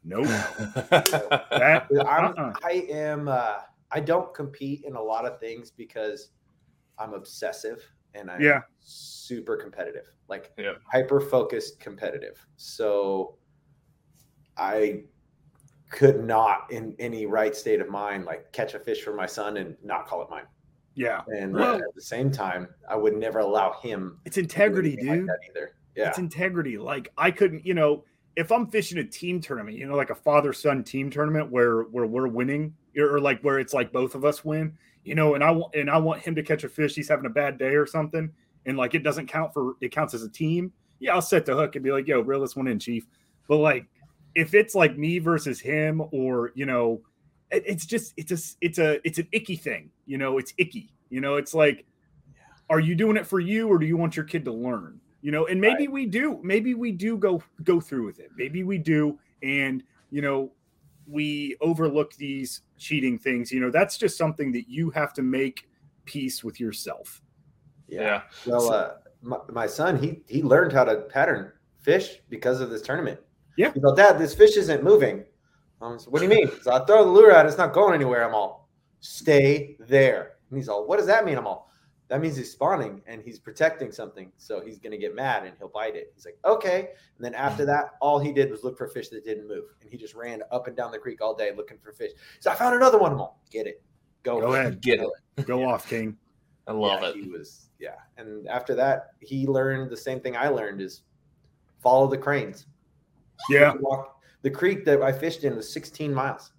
nope 0.03 0.25
that 0.79 1.87
I'm, 2.07 2.25
Uh-uh. 2.25 2.53
I 2.63 2.85
am. 2.89 3.27
Uh, 3.27 3.55
I 3.91 3.99
don't 3.99 4.33
compete 4.33 4.83
in 4.85 4.95
a 4.95 5.01
lot 5.01 5.25
of 5.25 5.39
things 5.39 5.71
because 5.71 6.29
I'm 6.97 7.13
obsessive 7.13 7.81
and 8.13 8.29
I'm 8.29 8.41
Yeah. 8.41 8.61
super 8.79 9.55
competitive, 9.55 10.05
like 10.27 10.51
Yep. 10.57 10.81
hyper 10.91 11.19
focused 11.21 11.79
competitive. 11.79 12.45
So 12.57 13.37
I 14.57 15.03
could 15.89 16.23
not, 16.25 16.69
in 16.71 16.95
any 16.99 17.25
right 17.25 17.55
state 17.55 17.79
of 17.79 17.87
mind, 17.89 18.25
like 18.25 18.51
catch 18.51 18.73
a 18.73 18.79
fish 18.79 19.03
for 19.03 19.13
my 19.13 19.25
son 19.25 19.57
and 19.57 19.77
not 19.83 20.05
call 20.07 20.21
it 20.21 20.29
mine. 20.29 20.47
Yeah 20.97 21.21
And 21.27 21.55
uh, 21.55 21.59
Well- 21.59 21.75
at 21.75 21.95
the 21.95 22.01
same 22.01 22.31
time, 22.31 22.67
I 22.89 22.95
would 22.95 23.15
never 23.15 23.39
allow 23.39 23.79
him 23.81 24.19
it's 24.25 24.35
to 24.35 24.41
do 24.41 24.45
integrity 24.45 24.93
anything 24.93 25.07
like 25.07 25.19
dude 25.19 25.29
that 25.29 25.39
either. 25.49 25.75
Yeah. 25.95 26.09
it's 26.09 26.17
integrity. 26.17 26.77
Like 26.77 27.11
I 27.17 27.31
couldn't, 27.31 27.65
you 27.65 27.73
know, 27.73 28.03
if 28.35 28.51
I'm 28.51 28.67
fishing 28.69 28.97
a 28.99 29.03
team 29.03 29.39
tournament, 29.41 29.77
you 29.77 29.87
know, 29.87 29.95
like 29.95 30.09
a 30.11 30.15
father 30.15 30.53
son 30.53 30.83
team 30.83 31.09
tournament 31.09 31.49
where 31.51 31.83
where 31.83 32.05
we're 32.05 32.27
winning, 32.27 32.75
or 32.97 33.19
like 33.19 33.41
where 33.41 33.57
it's 33.59 33.73
like 33.73 33.91
both 33.91 34.13
of 34.13 34.23
us 34.25 34.45
win, 34.45 34.77
you 35.03 35.15
know, 35.15 35.33
and 35.35 35.43
I 35.43 35.49
want 35.51 35.73
and 35.73 35.89
I 35.89 35.97
want 35.97 36.21
him 36.21 36.35
to 36.35 36.43
catch 36.43 36.63
a 36.63 36.69
fish, 36.69 36.93
he's 36.93 37.09
having 37.09 37.25
a 37.25 37.31
bad 37.31 37.57
day 37.57 37.75
or 37.75 37.87
something, 37.87 38.31
and 38.67 38.77
like 38.77 38.93
it 38.93 39.03
doesn't 39.03 39.25
count 39.27 39.53
for 39.53 39.75
it 39.81 39.91
counts 39.91 40.13
as 40.13 40.21
a 40.23 40.29
team. 40.29 40.71
Yeah, 40.99 41.13
I'll 41.15 41.21
set 41.21 41.45
the 41.47 41.55
hook 41.55 41.75
and 41.75 41.83
be 41.83 41.91
like, 41.91 42.07
"Yo, 42.07 42.21
reel 42.21 42.41
this 42.41 42.55
one 42.55 42.67
in, 42.67 42.77
chief." 42.79 43.07
But 43.47 43.57
like, 43.57 43.87
if 44.35 44.53
it's 44.53 44.75
like 44.75 44.97
me 44.99 45.17
versus 45.17 45.59
him, 45.59 46.03
or 46.11 46.51
you 46.53 46.67
know, 46.67 47.01
it, 47.51 47.63
it's 47.65 47.85
just 47.85 48.13
it's 48.17 48.31
a 48.31 48.37
it's 48.61 48.79
a 48.79 49.07
it's 49.07 49.17
an 49.17 49.27
icky 49.31 49.55
thing, 49.55 49.89
you 50.05 50.17
know, 50.17 50.37
it's 50.37 50.53
icky, 50.57 50.93
you 51.09 51.21
know, 51.21 51.35
it's 51.35 51.53
like, 51.53 51.85
are 52.69 52.79
you 52.79 52.95
doing 52.95 53.17
it 53.17 53.25
for 53.25 53.39
you 53.39 53.67
or 53.67 53.77
do 53.77 53.85
you 53.85 53.97
want 53.97 54.15
your 54.15 54.25
kid 54.25 54.45
to 54.45 54.51
learn? 54.51 54.99
You 55.21 55.31
know, 55.31 55.47
and 55.47 55.59
maybe 55.59 55.87
we 55.87 56.05
do, 56.05 56.39
maybe 56.43 56.73
we 56.73 56.91
do 56.91 57.17
go 57.17 57.41
go 57.63 57.81
through 57.81 58.05
with 58.05 58.19
it, 58.19 58.29
maybe 58.37 58.63
we 58.63 58.77
do, 58.77 59.19
and 59.41 59.83
you 60.11 60.21
know, 60.21 60.51
we 61.07 61.57
overlook 61.61 62.13
these 62.15 62.61
cheating 62.77 63.17
things. 63.17 63.51
You 63.51 63.59
know, 63.59 63.71
that's 63.71 63.97
just 63.97 64.17
something 64.17 64.51
that 64.53 64.69
you 64.69 64.89
have 64.91 65.13
to 65.13 65.21
make 65.21 65.67
peace 66.05 66.43
with 66.43 66.59
yourself. 66.59 67.21
yeah. 67.87 68.21
Well, 68.45 68.71
uh, 68.71 68.89
my, 69.21 69.37
my 69.51 69.67
son, 69.67 69.97
he 69.97 70.21
he 70.27 70.43
learned 70.43 70.71
how 70.71 70.83
to 70.83 70.97
pattern 70.97 71.51
fish 71.79 72.19
because 72.29 72.61
of 72.61 72.69
this 72.69 72.81
tournament. 72.81 73.19
Yeah. 73.57 73.71
He's 73.73 73.83
all, 73.83 73.95
Dad, 73.95 74.19
this 74.19 74.35
fish 74.35 74.55
isn't 74.55 74.83
moving. 74.83 75.25
Um, 75.81 75.99
so 75.99 76.09
what 76.09 76.19
do 76.19 76.25
you 76.25 76.29
mean? 76.29 76.51
So 76.61 76.71
I 76.73 76.83
throw 76.85 77.03
the 77.03 77.11
lure 77.11 77.33
out, 77.33 77.45
it's 77.45 77.57
not 77.57 77.73
going 77.73 77.93
anywhere. 77.93 78.27
I'm 78.27 78.33
all, 78.33 78.69
stay 78.99 79.75
there. 79.79 80.37
And 80.49 80.57
he's 80.57 80.69
all, 80.69 80.87
what 80.87 80.97
does 80.97 81.07
that 81.07 81.25
mean? 81.25 81.37
I'm 81.37 81.45
all, 81.45 81.71
that 82.07 82.21
means 82.21 82.37
he's 82.37 82.51
spawning 82.51 83.01
and 83.05 83.21
he's 83.21 83.37
protecting 83.37 83.91
something. 83.91 84.31
So 84.37 84.61
he's 84.61 84.79
gonna 84.79 84.97
get 84.97 85.13
mad 85.13 85.45
and 85.45 85.53
he'll 85.57 85.67
bite 85.67 85.95
it. 85.95 86.11
He's 86.15 86.25
like, 86.25 86.37
okay. 86.45 86.89
And 87.17 87.25
then 87.25 87.35
after 87.35 87.65
that, 87.65 87.91
all 88.01 88.19
he 88.19 88.31
did 88.31 88.49
was 88.49 88.63
look 88.63 88.77
for 88.77 88.87
fish 88.87 89.09
that 89.09 89.25
didn't 89.25 89.47
move, 89.47 89.65
and 89.81 89.89
he 89.89 89.97
just 89.97 90.15
ran 90.15 90.41
up 90.51 90.67
and 90.67 90.75
down 90.75 90.91
the 90.91 90.97
creek 90.97 91.21
all 91.21 91.35
day 91.35 91.51
looking 91.55 91.77
for 91.77 91.91
fish. 91.91 92.11
So 92.39 92.49
I 92.49 92.55
found 92.55 92.75
another 92.75 92.97
one. 92.97 93.11
I'm 93.11 93.19
all, 93.19 93.41
get 93.51 93.67
it, 93.67 93.81
go, 94.23 94.39
Go 94.39 94.53
ahead. 94.53 94.81
Get 94.81 95.01
it. 95.01 95.45
Go 95.45 95.65
off, 95.69 95.89
King. 95.89 96.17
I 96.65 96.71
love 96.73 97.01
yeah, 97.01 97.09
it. 97.09 97.15
He 97.15 97.29
was 97.29 97.69
yeah, 97.79 97.95
and 98.17 98.47
after 98.47 98.75
that, 98.75 99.11
he 99.19 99.47
learned 99.47 99.89
the 99.89 99.97
same 99.97 100.19
thing 100.19 100.35
I 100.35 100.47
learned: 100.47 100.81
is 100.81 101.03
follow 101.81 102.07
the 102.07 102.17
cranes. 102.17 102.65
Yeah, 103.49 103.73
Walk 103.79 104.16
the 104.41 104.49
creek 104.49 104.85
that 104.85 105.01
I 105.01 105.11
fished 105.11 105.43
in 105.43 105.55
was 105.55 105.71
16 105.71 106.13
miles, 106.13 106.51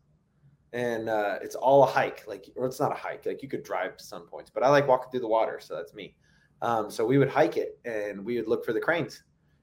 and 0.72 1.09
uh, 1.09 1.39
it's 1.43 1.55
all 1.55 1.83
a 1.85 1.87
hike. 1.87 2.24
Like, 2.26 2.47
or 2.57 2.66
it's 2.66 2.81
not 2.81 2.93
a 2.93 2.95
hike. 2.95 3.26
Like 3.26 3.43
you 3.43 3.49
could 3.49 3.62
drive 3.62 3.97
to 3.97 4.05
some 4.05 4.26
points, 4.26 4.51
but 4.53 4.62
I 4.62 4.68
like 4.68 4.87
walking 4.87 5.11
through 5.11 5.20
the 5.20 5.29
water, 5.29 5.59
so 5.61 5.74
that's 5.76 5.95
me. 5.95 6.14
Um, 6.61 6.91
so 6.91 7.07
we 7.07 7.18
would 7.18 7.29
hike 7.29 7.57
it, 7.57 7.79
and 7.85 8.24
we 8.24 8.37
would 8.37 8.49
look 8.49 8.64
for 8.64 8.72
the 8.72 8.81
cranes, 8.81 9.22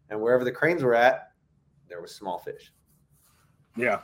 and 0.10 0.20
wherever 0.20 0.44
the 0.44 0.52
cranes 0.52 0.84
were 0.84 0.96
at, 0.96 1.32
there 1.90 2.02
was 2.02 2.16
small 2.16 2.40
fish. 2.40 2.72
yeah, 3.76 4.00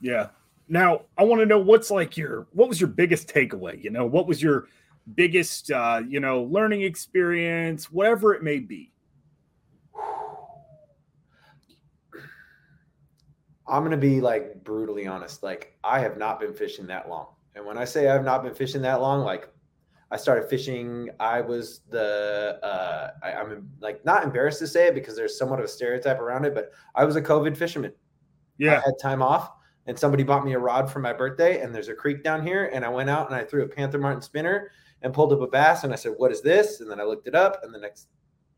yeah. 0.00 0.28
Now 0.68 1.02
I 1.16 1.24
want 1.24 1.40
to 1.40 1.46
know 1.46 1.58
what's 1.58 1.90
like 1.90 2.16
your 2.16 2.48
what 2.52 2.68
was 2.68 2.80
your 2.80 2.88
biggest 2.88 3.32
takeaway? 3.32 3.82
You 3.82 3.90
know, 3.90 4.04
what 4.04 4.26
was 4.26 4.42
your 4.42 4.66
biggest 5.14 5.70
uh, 5.70 6.02
you 6.06 6.20
know 6.20 6.42
learning 6.42 6.82
experience, 6.82 7.90
whatever 7.90 8.34
it 8.34 8.42
may 8.42 8.58
be. 8.58 8.92
I'm 13.68 13.82
gonna 13.82 13.96
be 13.96 14.20
like 14.20 14.62
brutally 14.64 15.06
honest. 15.06 15.42
Like 15.42 15.76
I 15.82 16.00
have 16.00 16.16
not 16.16 16.40
been 16.40 16.54
fishing 16.54 16.86
that 16.86 17.08
long, 17.08 17.28
and 17.54 17.64
when 17.66 17.78
I 17.78 17.84
say 17.84 18.08
I've 18.08 18.24
not 18.24 18.42
been 18.42 18.54
fishing 18.54 18.82
that 18.82 19.00
long, 19.00 19.22
like 19.22 19.48
I 20.10 20.16
started 20.16 20.48
fishing. 20.48 21.10
I 21.18 21.40
was 21.40 21.80
the 21.90 22.60
uh, 22.62 23.10
I, 23.22 23.32
I'm 23.32 23.68
like 23.80 24.04
not 24.04 24.22
embarrassed 24.22 24.60
to 24.60 24.66
say 24.66 24.86
it 24.86 24.94
because 24.94 25.16
there's 25.16 25.36
somewhat 25.36 25.58
of 25.58 25.64
a 25.64 25.68
stereotype 25.68 26.20
around 26.20 26.44
it, 26.44 26.54
but 26.54 26.70
I 26.94 27.04
was 27.04 27.16
a 27.16 27.22
COVID 27.22 27.56
fisherman. 27.56 27.92
Yeah. 28.58 28.72
I 28.72 28.74
had 28.76 28.94
time 29.02 29.20
off, 29.20 29.50
and 29.86 29.98
somebody 29.98 30.22
bought 30.22 30.44
me 30.44 30.52
a 30.52 30.58
rod 30.58 30.90
for 30.90 31.00
my 31.00 31.12
birthday. 31.12 31.60
And 31.60 31.74
there's 31.74 31.88
a 31.88 31.94
creek 31.94 32.22
down 32.22 32.46
here, 32.46 32.70
and 32.72 32.84
I 32.84 32.88
went 32.88 33.10
out 33.10 33.26
and 33.26 33.34
I 33.34 33.44
threw 33.44 33.64
a 33.64 33.68
Panther 33.68 33.98
Martin 33.98 34.22
spinner 34.22 34.70
and 35.02 35.12
pulled 35.12 35.32
up 35.32 35.40
a 35.40 35.46
bass. 35.48 35.82
And 35.82 35.92
I 35.92 35.96
said, 35.96 36.14
"What 36.16 36.30
is 36.30 36.40
this?" 36.40 36.80
And 36.80 36.90
then 36.90 37.00
I 37.00 37.04
looked 37.04 37.26
it 37.26 37.34
up, 37.34 37.64
and 37.64 37.74
the 37.74 37.78
next, 37.78 38.06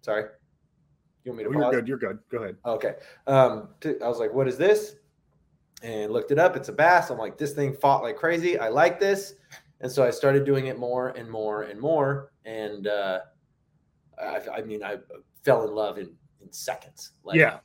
sorry, 0.02 0.24
you 1.24 1.32
want 1.32 1.38
me 1.38 1.44
to 1.44 1.50
Oh, 1.50 1.60
you're 1.60 1.70
good. 1.70 1.88
You're 1.88 1.98
good. 1.98 2.18
Go 2.30 2.38
ahead. 2.38 2.56
Okay. 2.64 2.94
Um, 3.26 3.68
t- 3.80 3.94
I 4.02 4.08
was 4.08 4.18
like, 4.18 4.32
what 4.32 4.48
is 4.48 4.56
this? 4.56 4.96
And 5.82 6.12
looked 6.12 6.30
it 6.32 6.38
up. 6.38 6.56
It's 6.56 6.68
a 6.68 6.72
bass. 6.72 7.10
I'm 7.10 7.18
like, 7.18 7.38
this 7.38 7.52
thing 7.52 7.72
fought 7.72 8.02
like 8.02 8.16
crazy. 8.16 8.58
I 8.58 8.68
like 8.68 8.98
this. 8.98 9.34
And 9.80 9.90
so 9.90 10.04
I 10.04 10.10
started 10.10 10.44
doing 10.44 10.66
it 10.66 10.76
more 10.78 11.10
and 11.10 11.30
more 11.30 11.62
and 11.62 11.78
more. 11.80 12.32
And 12.44 12.88
uh, 12.88 13.20
I, 14.20 14.40
I 14.56 14.62
mean, 14.62 14.82
I 14.82 14.96
fell 15.44 15.64
in 15.68 15.72
love 15.74 15.98
in, 15.98 16.10
in 16.42 16.50
seconds. 16.52 17.12
Like, 17.22 17.36
yeah, 17.36 17.58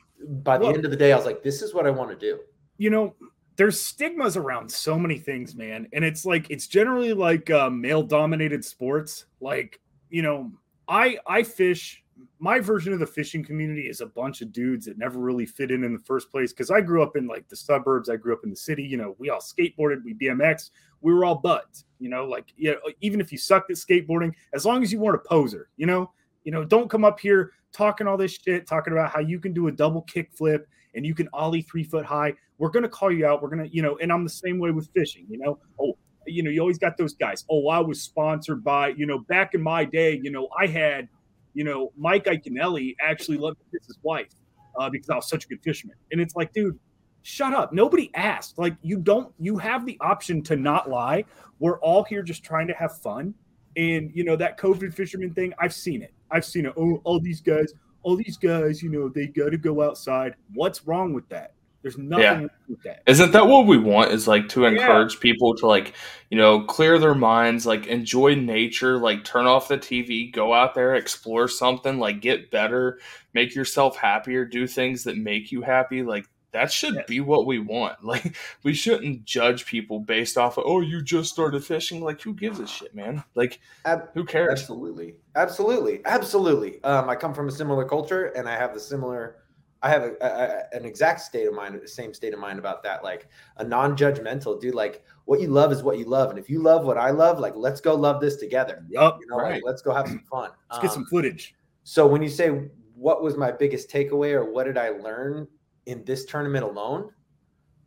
By 0.43 0.57
the 0.59 0.65
Well- 0.65 0.75
end 0.75 0.85
of 0.85 0.91
the 0.91 0.97
day, 0.97 1.11
I 1.11 1.15
was 1.15 1.25
like, 1.25 1.41
this 1.41 1.61
is 1.63 1.73
what 1.73 1.87
I 1.87 1.89
want 1.89 2.11
to 2.11 2.15
do. 2.15 2.39
you 2.77 2.89
know, 2.91 3.15
there's 3.55 3.79
stigmas 3.79 4.35
around 4.37 4.69
so 4.69 4.97
many 4.97 5.17
things, 5.17 5.55
man. 5.55 5.87
And 5.93 6.03
it's 6.03 6.25
like 6.25 6.49
it's 6.49 6.67
generally 6.67 7.13
like 7.13 7.49
uh, 7.51 7.69
male 7.69 8.01
dominated 8.03 8.65
sports. 8.65 9.25
Like, 9.41 9.79
you 10.09 10.21
know, 10.23 10.51
I 10.87 11.17
I 11.27 11.43
fish 11.43 12.02
my 12.43 12.59
version 12.59 12.91
of 12.91 12.99
the 12.99 13.07
fishing 13.07 13.41
community 13.41 13.83
is 13.83 14.01
a 14.01 14.05
bunch 14.05 14.41
of 14.41 14.51
dudes 14.51 14.85
that 14.85 14.97
never 14.97 15.17
really 15.17 15.45
fit 15.45 15.71
in 15.71 15.85
in 15.85 15.93
the 15.93 16.03
first 16.03 16.29
place 16.29 16.51
because 16.51 16.69
I 16.69 16.81
grew 16.81 17.01
up 17.01 17.15
in 17.15 17.25
like 17.25 17.47
the 17.47 17.55
suburbs. 17.55 18.09
I 18.09 18.17
grew 18.17 18.33
up 18.33 18.43
in 18.43 18.49
the 18.49 18.55
city. 18.57 18.83
You 18.83 18.97
know, 18.97 19.15
we 19.17 19.29
all 19.29 19.39
skateboarded, 19.39 20.03
we 20.03 20.13
BMX, 20.13 20.71
we 20.99 21.13
were 21.13 21.23
all 21.23 21.35
buds. 21.35 21.85
You 21.99 22.09
know, 22.09 22.25
like 22.25 22.47
yeah, 22.57 22.73
even 22.99 23.21
if 23.21 23.31
you 23.31 23.37
sucked 23.37 23.71
at 23.71 23.77
skateboarding, 23.77 24.33
as 24.53 24.65
long 24.65 24.83
as 24.83 24.91
you 24.91 24.99
weren't 24.99 25.15
a 25.15 25.25
poser, 25.25 25.69
you 25.77 25.85
know, 25.85 26.11
you 26.43 26.51
know, 26.51 26.65
don't 26.65 26.89
come 26.89 27.05
up 27.05 27.17
here 27.17 27.53
talking 27.71 28.07
all 28.07 28.17
this 28.17 28.33
shit, 28.33 28.67
talking 28.67 28.91
about 28.91 29.09
how 29.09 29.21
you 29.21 29.39
can 29.39 29.53
do 29.53 29.67
a 29.67 29.71
double 29.71 30.01
kick 30.01 30.29
flip 30.33 30.67
and 30.95 31.05
you 31.05 31.15
can 31.15 31.29
ollie 31.31 31.61
three 31.61 31.85
foot 31.85 32.03
high. 32.03 32.33
We're 32.57 32.71
gonna 32.71 32.89
call 32.89 33.09
you 33.09 33.25
out. 33.25 33.41
We're 33.41 33.51
gonna, 33.51 33.69
you 33.71 33.81
know, 33.81 33.97
and 34.01 34.11
I'm 34.11 34.25
the 34.25 34.29
same 34.29 34.59
way 34.59 34.71
with 34.71 34.89
fishing. 34.93 35.25
You 35.29 35.37
know, 35.37 35.59
oh, 35.79 35.97
you 36.27 36.43
know, 36.43 36.49
you 36.49 36.59
always 36.59 36.77
got 36.77 36.97
those 36.97 37.13
guys. 37.13 37.45
Oh, 37.49 37.69
I 37.69 37.79
was 37.79 38.01
sponsored 38.01 38.65
by, 38.65 38.89
you 38.89 39.05
know, 39.05 39.19
back 39.19 39.53
in 39.53 39.61
my 39.61 39.85
day, 39.85 40.19
you 40.21 40.29
know, 40.29 40.49
I 40.59 40.67
had 40.67 41.07
you 41.53 41.63
know, 41.63 41.91
Mike 41.97 42.25
Iaconelli 42.25 42.95
actually 43.01 43.37
loved 43.37 43.59
to 43.59 43.65
kiss 43.77 43.87
his 43.87 43.99
wife 44.01 44.29
uh, 44.77 44.89
because 44.89 45.09
I 45.09 45.15
was 45.15 45.29
such 45.29 45.45
a 45.45 45.47
good 45.47 45.61
fisherman. 45.63 45.95
And 46.11 46.19
it's 46.19 46.35
like, 46.35 46.53
dude, 46.53 46.79
shut 47.21 47.53
up. 47.53 47.73
Nobody 47.73 48.11
asked. 48.15 48.57
Like, 48.57 48.75
you 48.81 48.97
don't, 48.97 49.33
you 49.39 49.57
have 49.57 49.85
the 49.85 49.97
option 50.01 50.41
to 50.43 50.55
not 50.55 50.89
lie. 50.89 51.25
We're 51.59 51.79
all 51.79 52.03
here 52.03 52.23
just 52.23 52.43
trying 52.43 52.67
to 52.67 52.73
have 52.73 52.97
fun. 52.99 53.33
And, 53.75 54.11
you 54.13 54.23
know, 54.23 54.35
that 54.35 54.59
COVID 54.59 54.93
fisherman 54.93 55.33
thing, 55.33 55.53
I've 55.59 55.73
seen 55.73 56.01
it. 56.01 56.13
I've 56.29 56.45
seen 56.45 56.65
it. 56.65 56.73
Oh, 56.77 57.01
all 57.03 57.19
these 57.19 57.41
guys, 57.41 57.73
all 58.03 58.15
these 58.15 58.37
guys, 58.37 58.83
you 58.83 58.89
know, 58.89 59.09
they 59.09 59.27
got 59.27 59.49
to 59.49 59.57
go 59.57 59.81
outside. 59.81 60.35
What's 60.53 60.85
wrong 60.85 61.13
with 61.13 61.27
that? 61.29 61.53
There's 61.83 61.97
nothing 61.97 62.23
yeah. 62.23 62.47
with 62.69 62.81
that. 62.83 63.03
Isn't 63.05 63.33
that 63.33 63.45
what 63.45 63.67
we 63.67 63.77
want? 63.77 64.11
Is 64.11 64.25
like 64.25 64.47
to 64.49 64.63
encourage 64.63 65.15
yeah. 65.15 65.19
people 65.19 65.53
to 65.55 65.67
like, 65.67 65.93
you 66.29 66.37
know, 66.37 66.61
clear 66.63 66.97
their 66.97 67.13
minds, 67.13 67.65
like 67.65 67.87
enjoy 67.87 68.35
nature, 68.35 68.97
like 68.97 69.25
turn 69.25 69.45
off 69.45 69.67
the 69.67 69.77
TV, 69.77 70.31
go 70.31 70.53
out 70.53 70.75
there, 70.75 70.95
explore 70.95 71.49
something, 71.49 71.99
like 71.99 72.21
get 72.21 72.49
better, 72.49 72.99
make 73.33 73.53
yourself 73.53 73.97
happier, 73.97 74.45
do 74.45 74.65
things 74.65 75.03
that 75.03 75.17
make 75.17 75.51
you 75.51 75.61
happy. 75.61 76.03
Like 76.03 76.25
that 76.53 76.71
should 76.71 76.93
yes. 76.93 77.05
be 77.05 77.19
what 77.19 77.45
we 77.45 77.59
want. 77.59 77.97
Like 78.03 78.35
we 78.61 78.73
shouldn't 78.73 79.25
judge 79.25 79.65
people 79.65 79.99
based 79.99 80.37
off 80.37 80.57
of 80.57 80.65
oh 80.67 80.81
you 80.81 81.01
just 81.01 81.31
started 81.31 81.65
fishing. 81.65 82.01
Like 82.01 82.21
who 82.21 82.33
gives 82.33 82.59
a 82.59 82.67
shit, 82.67 82.93
man? 82.93 83.23
Like 83.33 83.59
Ab- 83.85 84.09
who 84.13 84.23
cares? 84.23 84.51
Absolutely, 84.51 85.15
absolutely, 85.35 86.01
absolutely. 86.05 86.83
Um, 86.83 87.09
I 87.09 87.15
come 87.15 87.33
from 87.33 87.47
a 87.47 87.51
similar 87.51 87.85
culture, 87.85 88.25
and 88.27 88.47
I 88.47 88.55
have 88.55 88.73
the 88.73 88.79
similar 88.79 89.42
I 89.83 89.89
have 89.89 90.03
a, 90.03 90.15
a, 90.21 90.75
an 90.75 90.85
exact 90.85 91.19
state 91.19 91.45
of 91.45 91.53
mind, 91.53 91.79
the 91.79 91.87
same 91.87 92.13
state 92.13 92.33
of 92.33 92.39
mind 92.39 92.57
about 92.57 92.81
that. 92.83 93.03
Like 93.03 93.27
a 93.57 93.63
non-judgmental 93.63 94.59
dude. 94.61 94.73
Like 94.73 95.03
what 95.25 95.41
you 95.41 95.49
love 95.49 95.71
is 95.73 95.83
what 95.83 95.99
you 95.99 96.05
love, 96.05 96.29
and 96.29 96.39
if 96.39 96.49
you 96.49 96.61
love 96.61 96.85
what 96.85 96.97
I 96.97 97.11
love, 97.11 97.37
like 97.39 97.53
let's 97.55 97.81
go 97.81 97.93
love 97.93 98.21
this 98.21 98.37
together. 98.37 98.85
Yep. 98.89 99.17
You 99.19 99.27
know, 99.27 99.37
right. 99.37 99.55
like 99.55 99.63
let's 99.65 99.81
go 99.81 99.93
have 99.93 100.07
some 100.07 100.23
fun. 100.31 100.51
Let's 100.71 100.79
um, 100.79 100.81
get 100.81 100.91
some 100.91 101.03
um, 101.03 101.09
footage. 101.09 101.53
So 101.83 102.07
when 102.07 102.23
you 102.23 102.29
say 102.29 102.69
what 102.95 103.21
was 103.21 103.35
my 103.35 103.51
biggest 103.51 103.89
takeaway 103.89 104.31
or 104.31 104.49
what 104.49 104.63
did 104.63 104.77
I 104.77 104.89
learn 104.89 105.47
in 105.85 106.05
this 106.05 106.25
tournament 106.25 106.63
alone, 106.63 107.11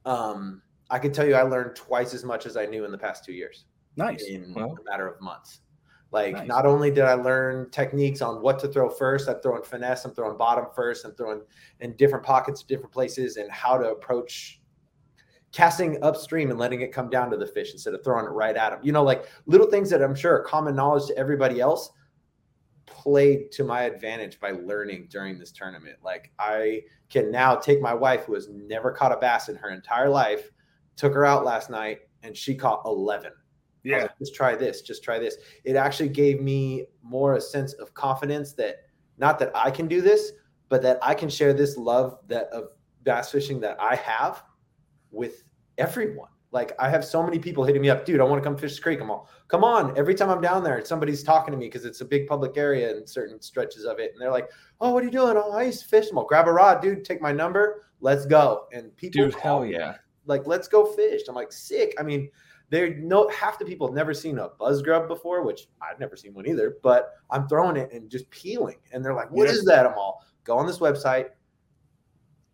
um, 0.04 0.60
I 0.90 0.98
can 0.98 1.12
tell 1.12 1.26
you 1.26 1.34
I 1.34 1.42
learned 1.42 1.74
twice 1.74 2.12
as 2.12 2.24
much 2.24 2.44
as 2.44 2.56
I 2.56 2.66
knew 2.66 2.84
in 2.84 2.92
the 2.92 2.98
past 2.98 3.24
two 3.24 3.32
years. 3.32 3.64
Nice. 3.96 4.24
In 4.24 4.52
well. 4.54 4.76
a 4.78 4.90
matter 4.90 5.08
of 5.08 5.20
months. 5.22 5.60
Like 6.12 6.34
nice. 6.34 6.48
not 6.48 6.66
only 6.66 6.90
did 6.90 7.04
I 7.04 7.14
learn 7.14 7.70
techniques 7.70 8.22
on 8.22 8.40
what 8.40 8.58
to 8.60 8.68
throw 8.68 8.88
first, 8.88 9.28
I'm 9.28 9.40
throwing 9.40 9.62
finesse, 9.62 10.04
I'm 10.04 10.14
throwing 10.14 10.38
bottom 10.38 10.66
first, 10.74 11.04
I'm 11.04 11.14
throwing 11.14 11.42
in 11.80 11.96
different 11.96 12.24
pockets, 12.24 12.62
different 12.62 12.92
places, 12.92 13.36
and 13.36 13.50
how 13.50 13.76
to 13.76 13.90
approach 13.90 14.60
casting 15.52 16.02
upstream 16.02 16.50
and 16.50 16.58
letting 16.58 16.82
it 16.82 16.92
come 16.92 17.08
down 17.08 17.30
to 17.30 17.36
the 17.36 17.46
fish 17.46 17.72
instead 17.72 17.94
of 17.94 18.04
throwing 18.04 18.26
it 18.26 18.30
right 18.30 18.56
at 18.56 18.70
them. 18.70 18.80
You 18.82 18.92
know, 18.92 19.02
like 19.02 19.26
little 19.46 19.68
things 19.68 19.90
that 19.90 20.02
I'm 20.02 20.14
sure 20.14 20.34
are 20.34 20.42
common 20.42 20.76
knowledge 20.76 21.06
to 21.06 21.18
everybody 21.18 21.60
else 21.60 21.90
played 22.86 23.50
to 23.52 23.64
my 23.64 23.82
advantage 23.82 24.38
by 24.38 24.50
learning 24.50 25.08
during 25.10 25.38
this 25.38 25.50
tournament. 25.50 25.96
Like 26.02 26.32
I 26.38 26.82
can 27.08 27.30
now 27.30 27.56
take 27.56 27.80
my 27.80 27.94
wife 27.94 28.24
who 28.24 28.34
has 28.34 28.48
never 28.48 28.92
caught 28.92 29.12
a 29.12 29.16
bass 29.16 29.48
in 29.48 29.56
her 29.56 29.70
entire 29.70 30.08
life, 30.08 30.50
took 30.94 31.14
her 31.14 31.24
out 31.24 31.44
last 31.44 31.68
night 31.68 32.00
and 32.22 32.36
she 32.36 32.54
caught 32.54 32.82
11 32.84 33.32
yeah. 33.86 34.02
Like, 34.02 34.18
just 34.18 34.34
try 34.34 34.54
this, 34.56 34.82
just 34.82 35.04
try 35.04 35.18
this. 35.18 35.36
It 35.64 35.76
actually 35.76 36.08
gave 36.08 36.40
me 36.40 36.86
more 37.02 37.34
a 37.34 37.40
sense 37.40 37.72
of 37.74 37.94
confidence 37.94 38.52
that 38.54 38.78
not 39.18 39.38
that 39.38 39.52
I 39.54 39.70
can 39.70 39.86
do 39.86 40.00
this, 40.00 40.32
but 40.68 40.82
that 40.82 40.98
I 41.02 41.14
can 41.14 41.28
share 41.28 41.52
this 41.52 41.76
love 41.76 42.18
that 42.26 42.48
of 42.48 42.70
bass 43.04 43.30
fishing 43.30 43.60
that 43.60 43.80
I 43.80 43.94
have 43.94 44.42
with 45.10 45.44
everyone. 45.78 46.28
Like 46.50 46.72
I 46.78 46.88
have 46.88 47.04
so 47.04 47.22
many 47.22 47.38
people 47.38 47.64
hitting 47.64 47.82
me 47.82 47.90
up, 47.90 48.04
dude. 48.04 48.20
I 48.20 48.24
want 48.24 48.42
to 48.42 48.48
come 48.48 48.56
fish 48.56 48.76
the 48.76 48.82
creek. 48.82 49.00
I'm 49.00 49.10
all, 49.10 49.28
come 49.48 49.62
on. 49.62 49.96
Every 49.96 50.14
time 50.14 50.30
I'm 50.30 50.40
down 50.40 50.64
there, 50.64 50.84
somebody's 50.84 51.22
talking 51.22 51.52
to 51.52 51.58
me 51.58 51.66
because 51.66 51.84
it's 51.84 52.00
a 52.00 52.04
big 52.04 52.26
public 52.26 52.56
area 52.56 52.96
and 52.96 53.08
certain 53.08 53.40
stretches 53.40 53.84
of 53.84 53.98
it, 53.98 54.12
and 54.12 54.20
they're 54.20 54.30
like, 54.30 54.50
"Oh, 54.80 54.90
what 54.90 55.02
are 55.02 55.06
you 55.06 55.12
doing? 55.12 55.36
Oh, 55.36 55.52
I 55.52 55.64
used 55.64 55.82
to 55.82 55.88
fish." 55.88 56.06
I'm 56.10 56.18
all, 56.18 56.24
grab 56.24 56.48
a 56.48 56.52
rod, 56.52 56.80
dude. 56.80 57.04
Take 57.04 57.20
my 57.20 57.32
number. 57.32 57.84
Let's 58.00 58.26
go. 58.26 58.66
And 58.72 58.96
people, 58.96 59.24
dude, 59.24 59.34
hell 59.34 59.66
yeah, 59.66 59.96
like 60.24 60.46
let's 60.46 60.66
go 60.68 60.86
fish. 60.86 61.22
I'm 61.28 61.34
like 61.34 61.52
sick. 61.52 61.94
I 61.98 62.02
mean, 62.02 62.30
they 62.68 62.94
know 62.94 63.28
half 63.28 63.58
the 63.58 63.64
people 63.64 63.86
have 63.86 63.94
never 63.94 64.12
seen 64.12 64.38
a 64.38 64.48
buzz 64.58 64.82
grub 64.82 65.08
before, 65.08 65.42
which 65.42 65.68
I've 65.80 66.00
never 66.00 66.16
seen 66.16 66.34
one 66.34 66.48
either. 66.48 66.76
But 66.82 67.14
I'm 67.30 67.48
throwing 67.48 67.76
it 67.76 67.92
and 67.92 68.10
just 68.10 68.28
peeling, 68.30 68.78
and 68.92 69.04
they're 69.04 69.14
like, 69.14 69.30
"What 69.30 69.48
is 69.48 69.64
that?" 69.64 69.86
I'm 69.86 69.96
all 69.98 70.24
go 70.46 70.56
on 70.56 70.66
this 70.66 70.78
website, 70.78 71.30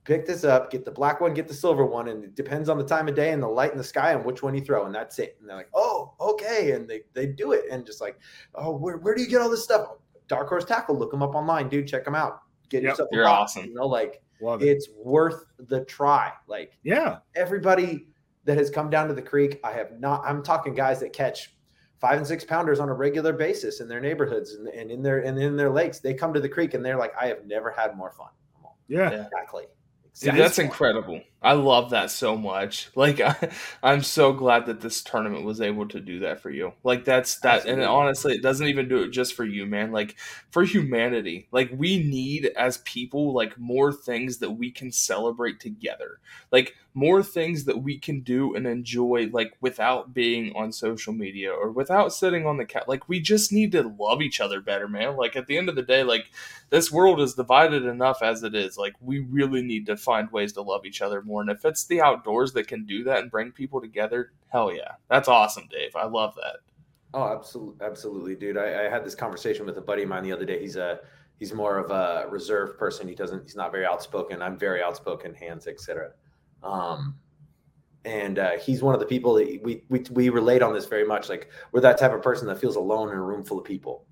pick 0.04 0.26
this 0.26 0.44
up, 0.44 0.70
get 0.70 0.84
the 0.84 0.90
black 0.90 1.20
one, 1.20 1.34
get 1.34 1.46
the 1.46 1.54
silver 1.54 1.84
one, 1.84 2.08
and 2.08 2.24
it 2.24 2.34
depends 2.34 2.68
on 2.68 2.78
the 2.78 2.84
time 2.84 3.06
of 3.06 3.14
day 3.14 3.32
and 3.32 3.42
the 3.42 3.48
light 3.48 3.70
in 3.70 3.78
the 3.78 3.84
sky 3.84 4.12
and 4.12 4.24
which 4.24 4.42
one 4.42 4.54
you 4.54 4.62
throw, 4.62 4.86
and 4.86 4.94
that's 4.94 5.18
it. 5.18 5.36
And 5.40 5.48
they're 5.48 5.56
like, 5.56 5.70
"Oh, 5.74 6.14
okay," 6.20 6.72
and 6.72 6.88
they 6.88 7.02
they 7.12 7.26
do 7.26 7.52
it, 7.52 7.64
and 7.70 7.86
just 7.86 8.00
like, 8.00 8.18
"Oh, 8.54 8.76
where 8.76 8.98
where 8.98 9.14
do 9.14 9.22
you 9.22 9.28
get 9.28 9.40
all 9.40 9.50
this 9.50 9.64
stuff?" 9.64 9.88
Dark 10.28 10.48
Horse 10.48 10.64
Tackle, 10.64 10.98
look 10.98 11.10
them 11.10 11.22
up 11.22 11.34
online, 11.34 11.68
dude. 11.68 11.86
Check 11.86 12.04
them 12.04 12.14
out. 12.14 12.40
Get 12.68 12.82
yep, 12.82 12.92
yourself. 12.92 13.08
You're 13.12 13.24
box, 13.24 13.52
awesome. 13.52 13.68
You 13.68 13.74
know, 13.74 13.86
like 13.86 14.22
it. 14.40 14.62
it's 14.62 14.88
worth 14.96 15.44
the 15.58 15.84
try. 15.84 16.32
Like, 16.46 16.78
yeah, 16.82 17.18
everybody 17.34 18.06
that 18.44 18.58
has 18.58 18.70
come 18.70 18.90
down 18.90 19.08
to 19.08 19.14
the 19.14 19.22
creek. 19.22 19.60
I 19.64 19.72
have 19.72 19.98
not, 20.00 20.22
I'm 20.24 20.42
talking 20.42 20.74
guys 20.74 21.00
that 21.00 21.12
catch 21.12 21.54
five 22.00 22.18
and 22.18 22.26
six 22.26 22.44
pounders 22.44 22.80
on 22.80 22.88
a 22.88 22.94
regular 22.94 23.32
basis 23.32 23.80
in 23.80 23.88
their 23.88 24.00
neighborhoods 24.00 24.54
and, 24.54 24.66
and 24.68 24.90
in 24.90 25.02
their 25.02 25.20
and 25.20 25.38
in 25.38 25.56
their 25.56 25.70
lakes. 25.70 26.00
They 26.00 26.14
come 26.14 26.34
to 26.34 26.40
the 26.40 26.48
creek 26.48 26.74
and 26.74 26.84
they're 26.84 26.96
like, 26.96 27.12
I 27.20 27.26
have 27.26 27.46
never 27.46 27.70
had 27.70 27.96
more 27.96 28.10
fun. 28.10 28.28
Yeah, 28.88 29.08
exactly. 29.08 29.66
Dude, 30.20 30.34
that's 30.34 30.58
incredible. 30.58 31.20
I 31.42 31.54
love 31.54 31.90
that 31.90 32.10
so 32.10 32.36
much. 32.36 32.90
Like 32.94 33.20
I, 33.82 33.92
am 33.92 34.02
so 34.02 34.32
glad 34.32 34.66
that 34.66 34.80
this 34.80 35.02
tournament 35.02 35.44
was 35.44 35.60
able 35.60 35.88
to 35.88 36.00
do 36.00 36.20
that 36.20 36.40
for 36.40 36.50
you. 36.50 36.72
Like 36.84 37.04
that's 37.04 37.40
that 37.40 37.56
Absolutely. 37.56 37.82
and 37.82 37.90
honestly 37.90 38.34
it 38.34 38.42
doesn't 38.42 38.68
even 38.68 38.88
do 38.88 39.02
it 39.02 39.10
just 39.10 39.34
for 39.34 39.44
you, 39.44 39.66
man. 39.66 39.90
Like 39.90 40.16
for 40.50 40.62
humanity. 40.62 41.48
Like 41.50 41.70
we 41.74 41.98
need 41.98 42.46
as 42.56 42.78
people 42.78 43.32
like 43.32 43.58
more 43.58 43.92
things 43.92 44.38
that 44.38 44.52
we 44.52 44.70
can 44.70 44.92
celebrate 44.92 45.58
together. 45.58 46.20
Like 46.52 46.76
more 46.94 47.22
things 47.22 47.64
that 47.64 47.82
we 47.82 47.98
can 47.98 48.20
do 48.20 48.54
and 48.54 48.66
enjoy 48.66 49.28
like 49.32 49.56
without 49.60 50.12
being 50.12 50.54
on 50.54 50.70
social 50.70 51.12
media 51.12 51.50
or 51.50 51.70
without 51.70 52.12
sitting 52.12 52.46
on 52.46 52.58
the 52.58 52.64
cat. 52.64 52.88
Like 52.88 53.08
we 53.08 53.20
just 53.20 53.52
need 53.52 53.72
to 53.72 53.94
love 53.98 54.20
each 54.20 54.40
other 54.40 54.60
better, 54.60 54.86
man. 54.86 55.16
Like 55.16 55.34
at 55.34 55.46
the 55.46 55.56
end 55.56 55.68
of 55.68 55.74
the 55.74 55.82
day, 55.82 56.02
like 56.02 56.26
this 56.70 56.92
world 56.92 57.20
is 57.20 57.34
divided 57.34 57.84
enough 57.84 58.22
as 58.22 58.42
it 58.42 58.54
is. 58.54 58.76
Like 58.76 58.94
we 59.00 59.20
really 59.20 59.62
need 59.62 59.86
to 59.86 59.96
find 59.96 60.30
ways 60.30 60.52
to 60.54 60.62
love 60.62 60.84
each 60.84 61.00
other 61.00 61.22
more. 61.22 61.31
And 61.40 61.50
if 61.50 61.64
it's 61.64 61.86
the 61.86 62.00
outdoors 62.00 62.52
that 62.52 62.68
can 62.68 62.84
do 62.84 63.04
that 63.04 63.20
and 63.20 63.30
bring 63.30 63.52
people 63.52 63.80
together, 63.80 64.32
hell 64.48 64.72
yeah. 64.72 64.92
That's 65.08 65.28
awesome, 65.28 65.68
Dave. 65.70 65.96
I 65.96 66.06
love 66.06 66.34
that. 66.36 66.56
Oh, 67.14 67.24
absolutely, 67.24 67.84
absolutely, 67.84 68.34
dude. 68.36 68.56
I, 68.56 68.86
I 68.86 68.88
had 68.88 69.04
this 69.04 69.14
conversation 69.14 69.66
with 69.66 69.76
a 69.76 69.82
buddy 69.82 70.02
of 70.02 70.08
mine 70.08 70.22
the 70.22 70.32
other 70.32 70.46
day. 70.46 70.60
He's 70.60 70.76
a 70.76 71.00
he's 71.38 71.52
more 71.52 71.78
of 71.78 71.90
a 71.90 72.26
reserved 72.30 72.78
person. 72.78 73.06
He 73.06 73.14
doesn't 73.14 73.42
he's 73.42 73.56
not 73.56 73.72
very 73.72 73.84
outspoken. 73.84 74.40
I'm 74.40 74.58
very 74.58 74.82
outspoken, 74.82 75.34
hands, 75.34 75.66
etc. 75.66 76.12
Um, 76.62 77.16
and 78.04 78.38
uh, 78.38 78.52
he's 78.52 78.82
one 78.82 78.94
of 78.94 79.00
the 79.00 79.06
people 79.06 79.34
that 79.34 79.60
we, 79.62 79.82
we 79.88 80.04
we 80.10 80.28
relate 80.30 80.62
on 80.62 80.72
this 80.72 80.86
very 80.86 81.04
much. 81.04 81.28
Like 81.28 81.50
we're 81.72 81.80
that 81.80 81.98
type 81.98 82.12
of 82.12 82.22
person 82.22 82.46
that 82.48 82.58
feels 82.58 82.76
alone 82.76 83.10
in 83.10 83.16
a 83.16 83.22
room 83.22 83.44
full 83.44 83.58
of 83.58 83.64
people. 83.64 84.06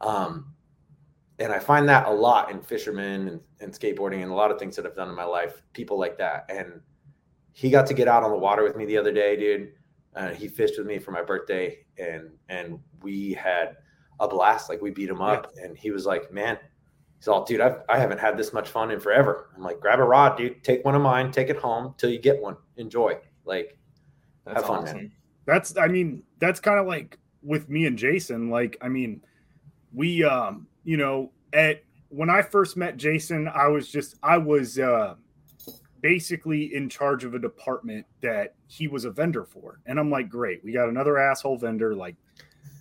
Um, 0.00 0.54
and 1.40 1.52
I 1.52 1.58
find 1.58 1.88
that 1.88 2.06
a 2.06 2.10
lot 2.10 2.50
in 2.50 2.60
fishermen 2.60 3.28
and, 3.28 3.40
and 3.60 3.72
skateboarding 3.72 4.22
and 4.22 4.30
a 4.30 4.34
lot 4.34 4.50
of 4.50 4.58
things 4.58 4.76
that 4.76 4.86
I've 4.86 4.94
done 4.94 5.08
in 5.08 5.16
my 5.16 5.24
life. 5.24 5.62
People 5.72 5.98
like 5.98 6.18
that, 6.18 6.46
and 6.48 6.80
he 7.52 7.70
got 7.70 7.86
to 7.86 7.94
get 7.94 8.06
out 8.06 8.22
on 8.22 8.30
the 8.30 8.38
water 8.38 8.62
with 8.62 8.76
me 8.76 8.84
the 8.84 8.98
other 8.98 9.12
day, 9.12 9.36
dude. 9.36 9.72
Uh, 10.14 10.28
he 10.28 10.46
fished 10.46 10.78
with 10.78 10.86
me 10.86 10.98
for 10.98 11.10
my 11.10 11.22
birthday, 11.22 11.78
and 11.98 12.30
and 12.48 12.78
we 13.02 13.32
had 13.32 13.76
a 14.20 14.28
blast. 14.28 14.68
Like 14.68 14.80
we 14.80 14.90
beat 14.90 15.08
him 15.08 15.20
up, 15.20 15.50
yeah. 15.56 15.64
and 15.64 15.76
he 15.76 15.90
was 15.90 16.06
like, 16.06 16.32
"Man, 16.32 16.58
He's 17.20 17.28
all, 17.28 17.44
dude, 17.44 17.60
I've, 17.60 17.82
I 17.86 17.98
haven't 17.98 18.18
had 18.18 18.38
this 18.38 18.54
much 18.54 18.70
fun 18.70 18.90
in 18.90 18.98
forever. 18.98 19.50
I'm 19.54 19.62
like, 19.62 19.78
grab 19.78 19.98
a 19.98 20.02
rod, 20.02 20.38
dude. 20.38 20.64
Take 20.64 20.82
one 20.86 20.94
of 20.94 21.02
mine. 21.02 21.30
Take 21.30 21.50
it 21.50 21.58
home 21.58 21.94
till 21.98 22.08
you 22.08 22.18
get 22.18 22.40
one. 22.40 22.56
Enjoy. 22.78 23.18
Like, 23.44 23.76
that's 24.46 24.56
have 24.56 24.66
fun, 24.66 24.84
awesome. 24.84 24.96
man. 24.96 25.12
That's, 25.44 25.76
I 25.76 25.86
mean, 25.88 26.22
that's 26.38 26.60
kind 26.60 26.80
of 26.80 26.86
like 26.86 27.18
with 27.42 27.68
me 27.68 27.84
and 27.84 27.98
Jason. 27.98 28.48
Like, 28.48 28.78
I 28.80 28.88
mean, 28.88 29.20
we, 29.92 30.24
um, 30.24 30.66
you 30.90 30.96
know, 30.96 31.30
at 31.52 31.84
when 32.08 32.28
I 32.28 32.42
first 32.42 32.76
met 32.76 32.96
Jason, 32.96 33.46
I 33.46 33.68
was 33.68 33.88
just, 33.88 34.16
I 34.24 34.38
was, 34.38 34.76
uh, 34.76 35.14
basically 36.00 36.74
in 36.74 36.88
charge 36.88 37.22
of 37.22 37.34
a 37.34 37.38
department 37.38 38.04
that 38.22 38.54
he 38.66 38.88
was 38.88 39.04
a 39.04 39.10
vendor 39.12 39.44
for. 39.44 39.78
And 39.86 40.00
I'm 40.00 40.10
like, 40.10 40.28
great, 40.28 40.64
we 40.64 40.72
got 40.72 40.88
another 40.88 41.16
asshole 41.16 41.58
vendor. 41.58 41.94
Like, 41.94 42.16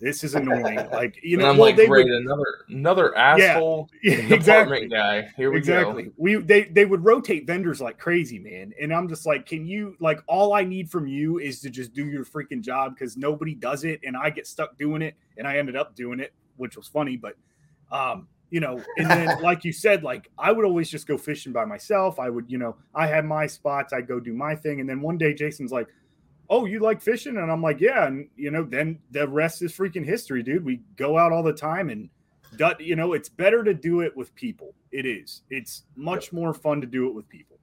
this 0.02 0.24
is 0.24 0.34
annoying. 0.34 0.80
Like, 0.92 1.20
you 1.22 1.38
know, 1.38 1.44
and 1.44 1.52
I'm 1.52 1.58
well, 1.58 1.68
like, 1.68 1.76
they 1.76 1.86
great, 1.86 2.06
would- 2.06 2.16
another 2.16 2.66
another 2.70 3.16
asshole 3.16 3.92
yeah, 4.04 4.16
department 4.16 4.34
exactly. 4.34 4.88
guy. 4.88 5.30
Here 5.38 5.52
we 5.52 5.58
exactly. 5.60 6.04
go. 6.06 6.12
We 6.18 6.36
they 6.38 6.64
they 6.64 6.86
would 6.86 7.06
rotate 7.06 7.46
vendors 7.46 7.80
like 7.80 8.00
crazy, 8.00 8.40
man. 8.40 8.74
And 8.82 8.92
I'm 8.92 9.08
just 9.08 9.28
like, 9.28 9.46
can 9.46 9.68
you 9.68 9.96
like 10.00 10.20
all 10.26 10.54
I 10.54 10.64
need 10.64 10.90
from 10.90 11.06
you 11.06 11.38
is 11.38 11.60
to 11.62 11.70
just 11.70 11.94
do 11.94 12.08
your 12.08 12.26
freaking 12.26 12.62
job 12.62 12.96
because 12.96 13.18
nobody 13.18 13.54
does 13.54 13.84
it, 13.84 14.00
and 14.04 14.18
I 14.18 14.32
get 14.32 14.48
stuck 14.48 14.80
doing 14.80 15.04
it, 15.04 15.14
and 15.38 15.48
I 15.48 15.58
ended 15.58 15.76
up 15.76 15.96
doing 15.96 16.20
it, 16.20 16.34
which 16.58 16.76
was 16.76 16.88
funny, 16.88 17.16
but 17.16 17.36
um, 17.92 18.28
you 18.50 18.60
know, 18.60 18.82
and 18.98 19.10
then 19.10 19.40
like 19.42 19.64
you 19.64 19.72
said, 19.72 20.04
like 20.04 20.30
I 20.38 20.52
would 20.52 20.66
always 20.66 20.90
just 20.90 21.08
go 21.08 21.18
fishing 21.18 21.54
by 21.54 21.66
myself. 21.66 22.20
I 22.20 22.30
would, 22.30 22.50
you 22.50 22.58
know, 22.58 22.76
I 22.96 23.08
had 23.08 23.26
my 23.26 23.48
spots, 23.48 23.94
I'd 23.94 24.08
go 24.08 24.20
do 24.20 24.34
my 24.34 24.56
thing, 24.56 24.80
and 24.80 24.90
then 24.90 25.02
one 25.02 25.18
day 25.18 25.34
Jason's 25.34 25.72
like, 25.72 25.88
Oh, 26.52 26.66
you 26.66 26.80
like 26.80 27.00
fishing? 27.00 27.38
And 27.38 27.52
I'm 27.52 27.62
like, 27.62 27.80
Yeah, 27.80 28.08
and 28.08 28.28
you 28.36 28.52
know, 28.52 28.64
then 28.64 29.00
the 29.12 29.28
rest 29.28 29.62
is 29.62 29.72
freaking 29.72 30.06
history, 30.06 30.44
dude. 30.44 30.66
We 30.66 30.82
go 30.96 31.18
out 31.18 31.32
all 31.32 31.44
the 31.44 31.54
time 31.54 31.90
and 31.90 32.10
du- 32.58 32.76
you 32.80 32.96
know, 32.96 33.14
it's 33.14 33.30
better 33.30 33.64
to 33.64 33.74
do 33.74 34.02
it 34.02 34.16
with 34.16 34.34
people. 34.36 34.74
It 34.92 35.06
is. 35.06 35.44
It's 35.50 35.84
much 35.96 36.34
more 36.34 36.54
fun 36.54 36.82
to 36.82 36.88
do 36.88 37.08
it 37.08 37.14
with 37.14 37.30
people. 37.30 37.60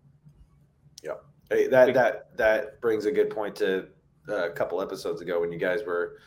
Yeah. 1.03 1.14
Hey, 1.51 1.66
that 1.68 1.95
that 1.95 2.37
that 2.37 2.81
brings 2.81 3.07
a 3.07 3.12
good 3.12 3.31
point 3.31 3.57
to 3.57 3.89
uh, 4.29 4.49
a 4.49 4.51
couple 4.51 4.81
episodes 4.81 5.20
ago 5.20 5.41
when 5.41 5.53
you 5.53 5.59
guys 5.59 5.85
were 5.85 6.18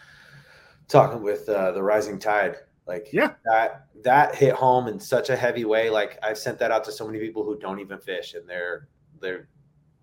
talking 0.88 1.22
with 1.22 1.48
uh, 1.48 1.72
the 1.72 1.82
rising 1.82 2.20
tide. 2.20 2.58
Like, 2.90 3.10
Yeah. 3.14 3.36
that 3.46 3.86
that 4.04 4.34
hit 4.34 4.54
home 4.56 4.88
in 4.88 5.00
such 5.00 5.30
a 5.30 5.36
heavy 5.36 5.64
way. 5.64 5.90
Like, 5.92 6.18
I've 6.24 6.38
sent 6.40 6.58
that 6.60 6.72
out 6.72 6.84
to 6.86 6.92
so 6.92 7.06
many 7.06 7.20
people 7.20 7.44
who 7.44 7.58
don't 7.60 7.80
even 7.80 8.00
fish, 8.00 8.34
and 8.34 8.50
they're 8.50 8.88
they're 9.22 9.48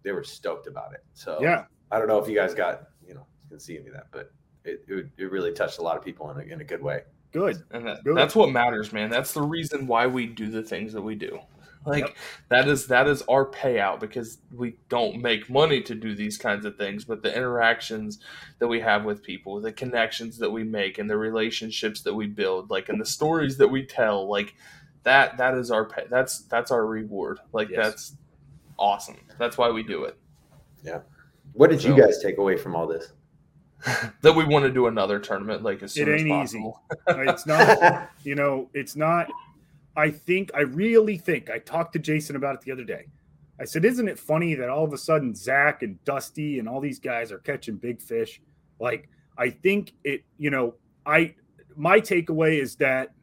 they 0.04 0.12
were 0.12 0.22
stoked 0.22 0.68
about 0.68 0.94
it. 0.94 1.02
So 1.12 1.38
Yeah. 1.42 1.64
I 1.90 1.98
don't 1.98 2.06
know 2.06 2.18
if 2.18 2.28
you 2.28 2.34
guys 2.36 2.54
got 2.54 2.88
you 3.06 3.14
know 3.14 3.26
can 3.48 3.58
see 3.58 3.76
any 3.76 3.88
of 3.88 3.94
that, 3.94 4.06
but 4.12 4.30
it 4.64 4.84
it, 4.86 5.06
it 5.18 5.30
really 5.32 5.52
touched 5.52 5.78
a 5.78 5.82
lot 5.82 5.96
of 5.96 6.04
people 6.04 6.30
in 6.30 6.38
a, 6.38 6.52
in 6.54 6.60
a 6.60 6.64
good 6.64 6.80
way. 6.82 7.02
Good. 7.32 7.64
And 7.72 7.84
that, 7.86 8.04
Good. 8.04 8.16
that's 8.16 8.36
what 8.36 8.50
matters, 8.50 8.92
man. 8.92 9.10
That's 9.10 9.32
the 9.34 9.42
reason 9.42 9.86
why 9.88 10.06
we 10.06 10.26
do 10.26 10.48
the 10.48 10.62
things 10.62 10.92
that 10.92 11.02
we 11.02 11.16
do. 11.16 11.40
Like 11.86 12.04
Yep. 12.04 12.16
that 12.48 12.68
is 12.68 12.86
that 12.88 13.06
is 13.06 13.22
our 13.22 13.46
payout 13.46 14.00
because 14.00 14.38
we 14.52 14.76
don't 14.88 15.22
make 15.22 15.48
money 15.48 15.80
to 15.82 15.94
do 15.94 16.14
these 16.14 16.36
kinds 16.36 16.64
of 16.66 16.76
things, 16.76 17.04
but 17.04 17.22
the 17.22 17.34
interactions 17.34 18.18
that 18.58 18.66
we 18.68 18.80
have 18.80 19.04
with 19.04 19.22
people, 19.22 19.60
the 19.60 19.72
connections 19.72 20.38
that 20.38 20.50
we 20.50 20.64
make, 20.64 20.98
and 20.98 21.08
the 21.08 21.16
relationships 21.16 22.00
that 22.02 22.14
we 22.14 22.26
build, 22.26 22.70
like 22.70 22.88
and 22.88 23.00
the 23.00 23.06
stories 23.06 23.56
that 23.58 23.68
we 23.68 23.84
tell, 23.86 24.28
like 24.28 24.54
that 25.04 25.36
that 25.38 25.54
is 25.54 25.70
our 25.70 25.84
pay. 25.84 26.04
That's 26.10 26.40
that's 26.40 26.70
our 26.72 26.84
reward. 26.84 27.38
Like 27.52 27.68
Yes. 27.70 27.78
that's 27.84 28.16
awesome. 28.78 29.16
That's 29.38 29.56
why 29.56 29.70
we 29.70 29.82
do 29.84 30.04
it. 30.04 30.18
Yeah. 30.82 31.00
What 31.52 31.70
did 31.70 31.82
you 31.84 31.96
guys 31.96 32.18
take 32.20 32.38
away 32.38 32.56
from 32.56 32.74
all 32.74 32.86
this? 32.86 33.12
That 34.22 34.34
we 34.34 34.44
want 34.44 34.64
to 34.64 34.72
do 34.72 34.88
another 34.88 35.20
tournament 35.20 35.62
like 35.62 35.82
as 35.82 35.92
soon 35.92 36.08
It 36.08 36.14
as 36.14 36.20
ain't 36.22 36.44
easy. 36.44 36.72
It's 37.06 37.46
not 37.46 38.10
you 38.24 38.34
know, 38.34 38.68
it's 38.74 38.96
not. 38.96 39.28
I 39.96 40.10
think, 40.10 40.50
I 40.54 40.60
really 40.60 41.16
think, 41.16 41.50
I 41.50 41.58
talked 41.58 41.94
to 41.94 41.98
Jason 41.98 42.36
about 42.36 42.54
it 42.56 42.60
the 42.60 42.72
other 42.72 42.84
day. 42.84 43.06
I 43.58 43.64
said, 43.64 43.84
Isn't 43.84 44.08
it 44.08 44.18
funny 44.18 44.54
that 44.54 44.68
all 44.68 44.84
of 44.84 44.92
a 44.92 44.98
sudden 44.98 45.34
Zech 45.34 45.82
and 45.82 46.02
Dusty 46.04 46.58
and 46.58 46.68
all 46.68 46.80
these 46.80 46.98
guys 46.98 47.32
are 47.32 47.38
catching 47.38 47.76
big 47.76 48.02
fish? 48.02 48.40
Like, 48.78 49.08
I 49.38 49.50
think 49.50 49.92
it, 50.04 50.24
you 50.38 50.50
know, 50.50 50.74
I, 51.06 51.34
my 51.74 52.00
takeaway 52.00 52.60
is 52.60 52.76
that 52.76 53.14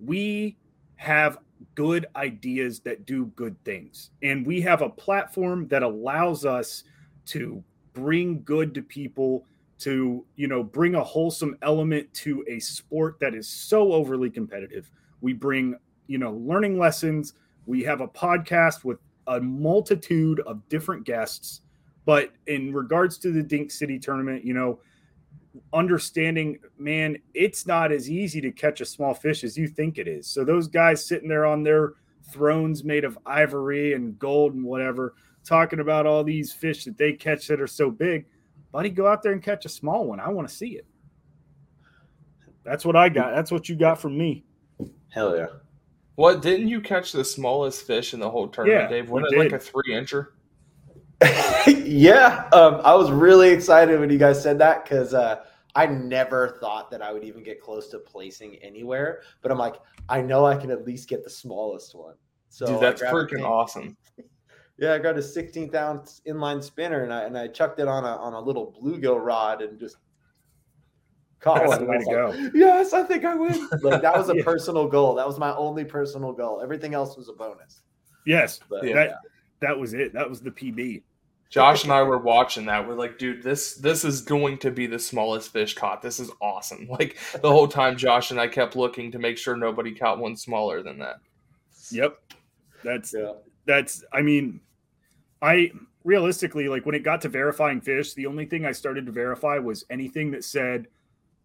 we 0.00 0.56
have 0.96 1.38
good 1.74 2.06
ideas 2.16 2.80
that 2.80 3.06
do 3.06 3.26
good 3.36 3.56
things. 3.64 4.10
And 4.22 4.44
we 4.44 4.60
have 4.62 4.82
a 4.82 4.88
platform 4.88 5.68
that 5.68 5.82
allows 5.82 6.44
us 6.44 6.84
to 7.26 7.62
bring 7.92 8.42
good 8.42 8.74
to 8.74 8.82
people 8.82 9.44
to 9.78 10.24
you 10.36 10.48
know 10.48 10.62
bring 10.62 10.94
a 10.96 11.02
wholesome 11.02 11.56
element 11.62 12.12
to 12.12 12.44
a 12.48 12.58
sport 12.58 13.18
that 13.20 13.34
is 13.34 13.48
so 13.48 13.92
overly 13.92 14.30
competitive 14.30 14.90
we 15.20 15.32
bring 15.32 15.74
you 16.08 16.18
know 16.18 16.32
learning 16.32 16.78
lessons 16.78 17.34
we 17.66 17.82
have 17.82 18.00
a 18.00 18.08
podcast 18.08 18.84
with 18.84 18.98
a 19.28 19.40
multitude 19.40 20.40
of 20.40 20.66
different 20.68 21.04
guests 21.04 21.60
but 22.04 22.32
in 22.46 22.72
regards 22.72 23.18
to 23.18 23.30
the 23.30 23.42
dink 23.42 23.70
city 23.70 23.98
tournament 23.98 24.44
you 24.44 24.54
know 24.54 24.80
understanding 25.72 26.58
man 26.78 27.16
it's 27.34 27.66
not 27.66 27.92
as 27.92 28.10
easy 28.10 28.40
to 28.40 28.50
catch 28.50 28.80
a 28.80 28.84
small 28.84 29.14
fish 29.14 29.44
as 29.44 29.56
you 29.56 29.68
think 29.68 29.98
it 29.98 30.08
is 30.08 30.26
so 30.26 30.44
those 30.44 30.66
guys 30.66 31.04
sitting 31.04 31.28
there 31.28 31.46
on 31.46 31.62
their 31.62 31.94
thrones 32.30 32.82
made 32.82 33.04
of 33.04 33.16
ivory 33.24 33.94
and 33.94 34.18
gold 34.18 34.54
and 34.54 34.64
whatever 34.64 35.14
talking 35.44 35.80
about 35.80 36.06
all 36.06 36.24
these 36.24 36.52
fish 36.52 36.84
that 36.84 36.98
they 36.98 37.12
catch 37.12 37.46
that 37.46 37.60
are 37.60 37.66
so 37.66 37.90
big 37.90 38.26
buddy, 38.72 38.90
go 38.90 39.06
out 39.06 39.22
there 39.22 39.32
and 39.32 39.42
catch 39.42 39.64
a 39.64 39.68
small 39.68 40.06
one. 40.06 40.20
I 40.20 40.28
want 40.28 40.48
to 40.48 40.54
see 40.54 40.70
it. 40.70 40.86
That's 42.64 42.84
what 42.84 42.96
I 42.96 43.08
got. 43.08 43.34
That's 43.34 43.50
what 43.50 43.68
you 43.68 43.76
got 43.76 44.00
from 44.00 44.16
me. 44.16 44.44
Hell 45.08 45.36
yeah. 45.36 45.46
What 46.18 46.42
didn't 46.42 46.66
you 46.66 46.80
catch 46.80 47.12
the 47.12 47.24
smallest 47.24 47.86
fish 47.86 48.12
in 48.12 48.18
the 48.18 48.28
whole 48.28 48.48
tournament, 48.48 48.90
Yeah, 48.90 48.96
Dave? 48.96 49.08
Wasn't 49.08 49.32
it 49.32 49.38
like 49.38 49.52
a 49.52 49.58
three 49.60 49.92
incher? 49.94 50.30
yeah, 51.86 52.48
um, 52.52 52.80
I 52.82 52.92
was 52.96 53.12
really 53.12 53.50
excited 53.50 54.00
when 54.00 54.10
you 54.10 54.18
guys 54.18 54.42
said 54.42 54.58
that 54.58 54.82
because 54.82 55.14
uh, 55.14 55.44
I 55.76 55.86
never 55.86 56.58
thought 56.60 56.90
that 56.90 57.02
I 57.02 57.12
would 57.12 57.22
even 57.22 57.44
get 57.44 57.62
close 57.62 57.86
to 57.90 58.00
placing 58.00 58.56
anywhere. 58.56 59.22
But 59.42 59.52
I'm 59.52 59.58
like, 59.58 59.76
I 60.08 60.20
know 60.20 60.44
I 60.44 60.56
can 60.56 60.72
at 60.72 60.84
least 60.84 61.08
get 61.08 61.22
the 61.22 61.30
smallest 61.30 61.94
one. 61.94 62.16
So 62.48 62.66
Dude, 62.66 62.80
that's 62.80 63.00
freaking 63.00 63.44
awesome. 63.44 63.96
Yeah, 64.80 64.94
I 64.94 64.98
got 64.98 65.16
a 65.16 65.20
16th 65.20 65.74
ounce 65.74 66.22
inline 66.24 66.62
spinner 66.62 67.02
and 67.02 67.12
I 67.12 67.24
and 67.24 67.36
I 67.36 67.48
chucked 67.48 67.80
it 67.80 67.88
on 67.88 68.04
a 68.04 68.16
on 68.16 68.34
a 68.34 68.40
little 68.40 68.72
bluegill 68.80 69.20
rod 69.20 69.60
and 69.60 69.76
just 69.76 69.96
caught 71.40 71.58
That's 71.58 71.68
one. 71.70 71.80
the 71.80 71.86
way 71.86 71.98
to 71.98 72.04
was 72.04 72.36
go. 72.36 72.50
Yes, 72.54 72.92
I 72.92 73.02
think 73.04 73.24
I 73.24 73.34
win. 73.34 73.68
Like 73.82 74.02
that 74.02 74.16
was 74.16 74.28
a 74.30 74.36
Yeah. 74.36 74.44
personal 74.44 74.88
goal. 74.88 75.14
That 75.14 75.26
was 75.26 75.38
my 75.38 75.54
only 75.54 75.84
personal 75.84 76.32
goal. 76.32 76.60
Everything 76.62 76.94
else 76.94 77.16
was 77.16 77.28
a 77.28 77.32
bonus. 77.32 77.82
Yes, 78.26 78.60
But 78.68 78.84
Yeah. 78.84 78.94
that 78.94 79.18
that 79.60 79.78
was 79.78 79.94
it. 79.94 80.12
That 80.12 80.28
was 80.28 80.40
the 80.40 80.50
PB. 80.50 81.02
Josh 81.50 81.84
and 81.84 81.92
I 81.92 82.02
were 82.02 82.18
watching 82.18 82.66
that. 82.66 82.86
We're 82.86 82.94
like, 82.94 83.18
dude, 83.18 83.42
this 83.42 83.74
this 83.76 84.04
is 84.04 84.20
going 84.20 84.58
to 84.58 84.70
be 84.70 84.86
the 84.86 84.98
smallest 84.98 85.50
fish 85.52 85.74
caught. 85.74 86.02
This 86.02 86.20
is 86.20 86.30
awesome. 86.40 86.86
Like 86.90 87.16
the 87.40 87.50
whole 87.50 87.68
time, 87.68 87.96
Josh 87.96 88.30
and 88.30 88.40
I 88.40 88.48
kept 88.48 88.76
looking 88.76 89.10
to 89.12 89.18
make 89.18 89.38
sure 89.38 89.56
nobody 89.56 89.94
caught 89.94 90.18
one 90.18 90.36
smaller 90.36 90.82
than 90.82 90.98
that. 90.98 91.16
Yep. 91.90 92.18
That's 92.84 93.14
yeah. 93.16 93.32
that's 93.64 94.04
I 94.12 94.20
mean, 94.22 94.60
I 95.40 95.72
realistically 96.04 96.68
like 96.68 96.84
when 96.86 96.94
it 96.94 97.02
got 97.02 97.22
to 97.22 97.28
verifying 97.28 97.80
fish, 97.80 98.12
the 98.14 98.26
only 98.26 98.44
thing 98.44 98.66
I 98.66 98.72
started 98.72 99.06
to 99.06 99.12
verify 99.12 99.58
was 99.58 99.84
anything 99.90 100.30
that 100.32 100.44
said 100.44 100.86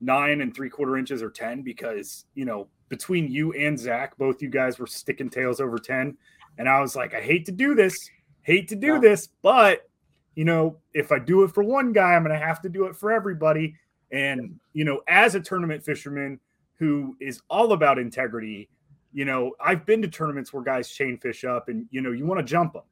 nine 0.03 0.41
and 0.41 0.55
three 0.55 0.69
quarter 0.69 0.97
inches 0.97 1.21
or 1.23 1.29
10, 1.29 1.61
because 1.61 2.25
you 2.35 2.45
know, 2.45 2.67
between 2.89 3.31
you 3.31 3.53
and 3.53 3.77
Zech, 3.79 4.17
both 4.17 4.41
you 4.41 4.49
guys 4.49 4.79
were 4.79 4.87
sticking 4.87 5.29
tails 5.29 5.59
over 5.59 5.77
10. 5.79 6.15
And 6.57 6.69
I 6.69 6.79
was 6.79 6.95
like, 6.95 7.13
I 7.15 7.21
hate 7.21 7.45
to 7.47 7.51
do 7.51 7.73
this, 7.73 8.09
hate 8.41 8.67
to 8.69 8.75
do 8.75 8.93
Yeah. 8.93 8.99
this, 8.99 9.27
but 9.41 9.89
you 10.35 10.45
know, 10.45 10.77
if 10.93 11.11
I 11.11 11.19
do 11.19 11.43
it 11.43 11.51
for 11.51 11.63
one 11.63 11.93
guy, 11.93 12.13
I'm 12.15 12.23
gonna 12.23 12.37
have 12.37 12.61
to 12.63 12.69
do 12.69 12.85
it 12.85 12.95
for 12.95 13.11
everybody. 13.11 13.75
And 14.11 14.59
you 14.73 14.83
know, 14.85 15.01
as 15.07 15.35
a 15.35 15.39
tournament 15.39 15.83
fisherman 15.83 16.39
who 16.77 17.15
is 17.19 17.41
all 17.49 17.73
about 17.73 17.97
integrity, 17.99 18.69
you 19.13 19.25
know, 19.25 19.51
I've 19.63 19.85
been 19.85 20.01
to 20.01 20.07
tournaments 20.07 20.51
where 20.51 20.63
guys 20.63 20.89
chain 20.89 21.17
fish 21.17 21.43
up 21.45 21.69
and 21.69 21.87
you 21.91 22.01
know, 22.01 22.11
you 22.11 22.25
want 22.25 22.39
to 22.39 22.43
jump 22.45 22.73
them. 22.73 22.83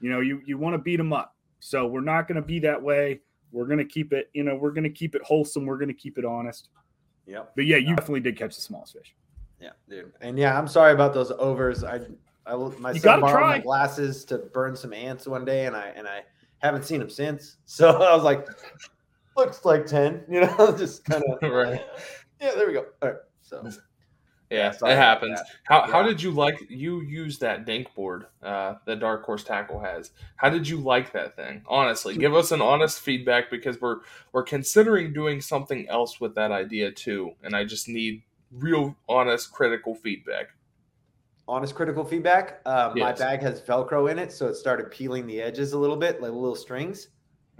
You 0.00 0.10
know, 0.10 0.20
you 0.20 0.40
you 0.46 0.56
want 0.58 0.74
to 0.74 0.78
beat 0.78 0.96
them 0.96 1.12
up. 1.12 1.34
So 1.58 1.86
we're 1.86 2.00
not 2.00 2.26
going 2.26 2.36
to 2.36 2.42
be 2.42 2.58
that 2.60 2.82
way. 2.82 3.20
We're 3.52 3.66
going 3.66 3.78
to 3.78 3.84
keep 3.84 4.12
it, 4.12 4.30
you 4.32 4.44
know, 4.44 4.54
we're 4.54 4.70
going 4.72 4.84
to 4.84 4.90
keep 4.90 5.14
it 5.14 5.22
wholesome. 5.22 5.66
We're 5.66 5.78
going 5.78 5.88
to 5.88 5.94
keep 5.94 6.18
it 6.18 6.24
honest. 6.24 6.68
Yeah. 7.26 7.44
But 7.54 7.66
yeah, 7.66 7.76
you 7.76 7.94
definitely 7.96 8.20
did 8.20 8.36
catch 8.36 8.56
the 8.56 8.62
smallest 8.62 8.94
fish. 8.94 9.14
Yeah, 9.60 9.70
dude. 9.88 10.12
And 10.20 10.38
yeah, 10.38 10.58
I'm 10.58 10.66
sorry 10.68 10.92
about 10.92 11.12
those 11.14 11.30
overs. 11.32 11.84
I, 11.84 12.00
I 12.46 12.54
my 12.56 12.92
You 12.92 12.98
son 12.98 13.02
gotta 13.02 13.20
borrowed 13.20 13.38
try. 13.38 13.48
my 13.50 13.58
glasses 13.58 14.24
to 14.26 14.38
burn 14.38 14.74
some 14.74 14.92
ants 14.92 15.26
one 15.26 15.44
day, 15.44 15.66
and 15.66 15.76
I 15.76 15.88
and 15.94 16.08
I 16.08 16.22
haven't 16.58 16.84
seen 16.84 17.00
him 17.00 17.10
since. 17.10 17.58
So 17.66 17.90
I 18.02 18.14
was 18.14 18.24
like, 18.24 18.46
looks 19.36 19.64
like 19.64 19.84
ten, 19.86 20.24
you 20.30 20.40
know, 20.40 20.74
just 20.78 21.04
kind 21.04 21.22
of 21.42 21.50
Right. 21.52 21.84
Yeah, 22.40 22.52
there 22.54 22.66
we 22.66 22.72
go. 22.72 22.86
All 23.02 23.08
right. 23.10 23.18
So 23.42 23.68
Yeah, 24.50 24.72
it 24.72 24.96
happens. 24.96 25.38
that. 25.38 25.46
How 25.62 25.90
how 25.90 26.02
did 26.02 26.20
you 26.20 26.32
like 26.32 26.60
you 26.68 27.02
use 27.02 27.38
that 27.38 27.66
dink 27.66 27.94
board 27.94 28.26
uh, 28.42 28.74
that 28.84 28.98
Dark 28.98 29.24
Horse 29.24 29.44
Tackle 29.44 29.78
has? 29.80 30.10
How 30.34 30.50
did 30.50 30.66
you 30.66 30.78
like 30.78 31.12
that 31.12 31.36
thing? 31.36 31.62
Honestly, 31.68 32.16
give 32.16 32.34
us 32.34 32.50
an 32.50 32.60
honest 32.60 32.98
feedback 33.00 33.48
because 33.48 33.80
we're 33.80 33.98
we're 34.32 34.42
considering 34.42 35.12
doing 35.12 35.40
something 35.40 35.88
else 35.88 36.20
with 36.20 36.34
that 36.34 36.50
idea 36.50 36.90
too, 36.90 37.30
and 37.44 37.54
I 37.54 37.64
just 37.64 37.88
need 37.88 38.22
real 38.50 38.96
honest 39.08 39.52
critical 39.52 39.94
feedback. 39.94 40.48
honest 41.46 41.76
critical 41.76 42.04
feedback. 42.04 42.60
Um, 42.66 42.98
My 42.98 43.12
bag 43.12 43.42
has 43.42 43.60
Velcro 43.60 44.10
in 44.10 44.18
it, 44.18 44.32
so 44.32 44.48
it 44.48 44.56
started 44.56 44.90
peeling 44.90 45.28
the 45.28 45.40
edges 45.40 45.74
a 45.74 45.78
little 45.78 45.96
bit, 45.96 46.20
like 46.20 46.32
little 46.32 46.56
strings. 46.56 47.08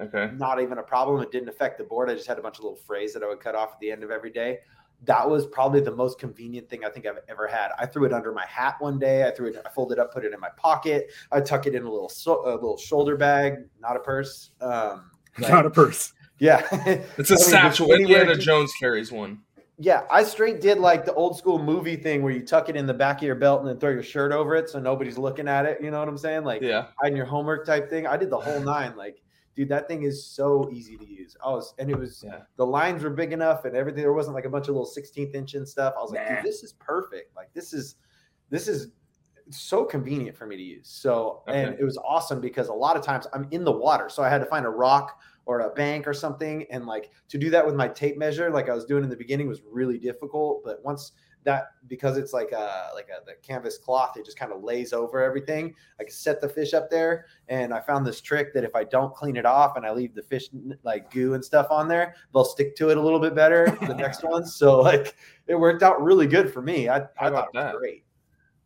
Okay. 0.01 0.31
Not 0.35 0.61
even 0.61 0.79
a 0.79 0.83
problem. 0.83 1.21
It 1.21 1.31
didn't 1.31 1.51
affect 1.51 1.79
the 1.79 1.85
board. 1.85 2.11
I 2.11 2.15
just 2.15 2.27
had 2.27 2.39
a 2.39 2.43
bunch 2.43 2.59
of 2.59 2.65
little 2.65 2.79
frays 2.79 3.13
that 3.13 3.23
I 3.23 3.29
would 3.29 3.41
cut 3.41 3.55
off 3.55 3.75
at 3.75 3.81
the 3.81 3.93
end 3.93 4.03
of 4.03 4.11
every 4.11 4.31
day. 4.31 4.59
That 5.05 5.29
was 5.29 5.47
probably 5.47 5.81
the 5.81 5.95
most 5.95 6.19
convenient 6.19 6.69
thing 6.69 6.85
I 6.85 6.91
think 6.91 7.07
I've 7.07 7.19
ever 7.29 7.47
had. 7.47 7.71
I 7.79 7.87
threw 7.87 8.05
it 8.05 8.13
under 8.13 8.33
my 8.33 8.45
hat 8.47 8.77
one 8.81 8.99
day. 8.99 9.27
I 9.27 9.31
threw 9.31 9.49
it, 9.49 9.57
I 9.65 9.69
folded 9.71 9.99
up, 9.99 10.13
put 10.13 10.25
it 10.25 10.33
in 10.33 10.41
my 10.41 10.51
pocket. 10.57 11.11
I 11.33 11.41
tuck 11.41 11.67
it 11.67 11.75
in 11.75 11.85
a 11.85 11.91
little, 11.91 12.11
a 12.27 12.51
little 12.53 12.77
shoulder 12.77 13.17
bag, 13.17 13.55
not 13.81 13.97
a 13.97 14.01
purse. 14.01 14.51
Um, 14.61 15.11
like, 15.39 15.51
not 15.51 15.67
a 15.67 15.71
purse. 15.71 16.13
Yeah, 16.39 16.67
it's 17.19 17.31
a 17.31 17.35
I 17.35 17.37
mean, 17.37 17.45
satchel. 17.45 17.93
Indiana 17.93 18.35
Jones 18.35 18.73
carries 18.79 19.13
one. 19.13 19.41
Yeah, 19.83 20.03
I 20.11 20.25
straight 20.25 20.61
did 20.61 20.79
like 20.79 21.07
the 21.07 21.15
old 21.15 21.39
school 21.39 21.59
movie 21.59 21.97
thing 21.97 22.23
where 22.23 22.33
you 22.33 22.45
tuck 22.45 22.69
it 22.69 22.77
in 22.77 22.87
the 22.87 22.93
back 22.93 23.19
of 23.19 23.23
your 23.23 23.35
belt 23.35 23.61
and 23.61 23.69
then 23.69 23.79
throw 23.79 23.91
your 23.91 24.03
shirt 24.03 24.31
over 24.31 24.55
it 24.55 24.69
so 24.69 24.79
nobody's 24.79 25.17
looking 25.17 25.49
at 25.49 25.65
it. 25.65 25.81
You 25.83 25.91
know 25.91 25.99
what 25.99 26.09
I'm 26.09 26.19
saying? 26.19 26.45
Like, 26.45 26.61
yeah, 26.61 26.89
hiding 27.01 27.17
your 27.17 27.27
homework 27.27 27.65
type 27.65 27.89
thing. 27.89 28.07
I 28.07 28.19
did 28.19 28.29
the 28.29 28.39
whole 28.39 28.61
nine. 28.61 28.95
Like, 28.97 29.23
dude, 29.61 29.69
that 29.69 29.87
thing 29.89 30.05
is 30.05 30.25
so 30.25 30.71
easy 30.73 30.97
to 30.97 31.07
use. 31.07 31.37
I 31.45 31.51
was, 31.51 31.75
and 31.79 31.91
it 31.91 31.99
was 31.99 32.25
yeah. 32.27 32.41
the 32.57 32.65
lines 32.65 33.03
were 33.03 33.11
big 33.11 33.31
enough 33.31 33.67
and 33.67 33.77
everything. 33.77 34.01
There 34.01 34.15
wasn't 34.15 34.35
like 34.35 34.47
a 34.47 34.49
bunch 34.49 34.69
of 34.69 34.75
little 34.75 34.91
16th 34.91 35.35
inch 35.35 35.53
and 35.53 35.69
stuff. 35.69 35.93
I 35.99 36.01
was 36.01 36.13
like, 36.13 36.27
dude, 36.27 36.43
this 36.43 36.63
is 36.63 36.73
perfect. 36.73 37.37
Like, 37.37 37.53
this 37.53 37.75
is, 37.75 37.97
this 38.49 38.69
is 38.69 38.93
so 39.51 39.85
convenient 39.85 40.35
for 40.35 40.47
me 40.47 40.57
to 40.57 40.63
use. 40.63 40.89
So, 40.89 41.43
okay. 41.47 41.63
and 41.63 41.79
it 41.79 41.85
was 41.85 41.99
awesome 41.99 42.41
because 42.41 42.69
a 42.69 42.73
lot 42.73 42.97
of 42.97 43.03
times 43.03 43.27
I'm 43.35 43.49
in 43.51 43.63
the 43.63 43.73
water, 43.73 44.09
so 44.09 44.23
I 44.23 44.31
had 44.31 44.39
to 44.39 44.47
find 44.47 44.65
a 44.65 44.71
rock 44.71 45.21
or 45.45 45.61
a 45.61 45.71
bank 45.75 46.09
or 46.09 46.15
something. 46.15 46.65
And 46.71 46.87
like 46.87 47.11
to 47.29 47.37
do 47.37 47.51
that 47.51 47.67
with 47.67 47.75
my 47.75 47.89
tape 47.89 48.17
measure, 48.17 48.49
like 48.49 48.71
I 48.71 48.75
was 48.75 48.87
doing 48.87 49.05
in 49.05 49.11
the 49.11 49.17
beginning, 49.17 49.47
was 49.47 49.61
really 49.71 49.99
difficult. 49.99 50.63
But 50.65 50.83
once 50.83 51.13
that 51.45 51.73
because 51.87 52.17
it's 52.17 52.33
like 52.33 52.53
a 52.53 52.91
like 52.95 53.09
a 53.09 53.25
the 53.25 53.35
canvas 53.43 53.79
cloth, 53.79 54.17
it 54.17 54.25
just 54.25 54.39
kind 54.39 54.53
of 54.53 54.63
lays 54.63 54.93
over 54.93 55.23
everything. 55.23 55.75
I 55.99 56.05
can 56.05 56.13
set 56.13 56.41
the 56.41 56.49
fish 56.49 56.75
up 56.75 56.91
there, 56.91 57.27
and 57.49 57.73
I 57.73 57.81
found 57.81 58.07
this 58.07 58.21
trick 58.21 58.53
that 58.55 58.65
if 58.65 58.75
I 58.75 58.85
don't 58.85 59.15
clean 59.15 59.37
it 59.37 59.47
off 59.47 59.77
and 59.77 59.87
I 59.87 59.93
leave 59.93 60.15
the 60.15 60.23
fish 60.23 60.49
like 60.83 61.11
goo 61.11 61.35
and 61.35 61.45
stuff 61.45 61.69
on 61.71 61.89
there, 61.89 62.15
they'll 62.33 62.45
stick 62.45 62.77
to 62.77 62.91
it 62.91 62.97
a 62.97 63.01
little 63.01 63.21
bit 63.21 63.35
better 63.35 63.77
the 63.87 63.95
next 63.97 64.23
ones. 64.23 64.55
So 64.55 64.81
like 64.81 65.17
it 65.47 65.55
worked 65.55 65.83
out 65.83 66.03
really 66.03 66.27
good 66.27 66.53
for 66.53 66.63
me. 66.63 66.89
I, 66.89 66.99
I 67.19 67.31
thought 67.31 67.49
it 67.53 67.55
was 67.55 67.65
that? 67.65 67.77
great. 67.77 68.05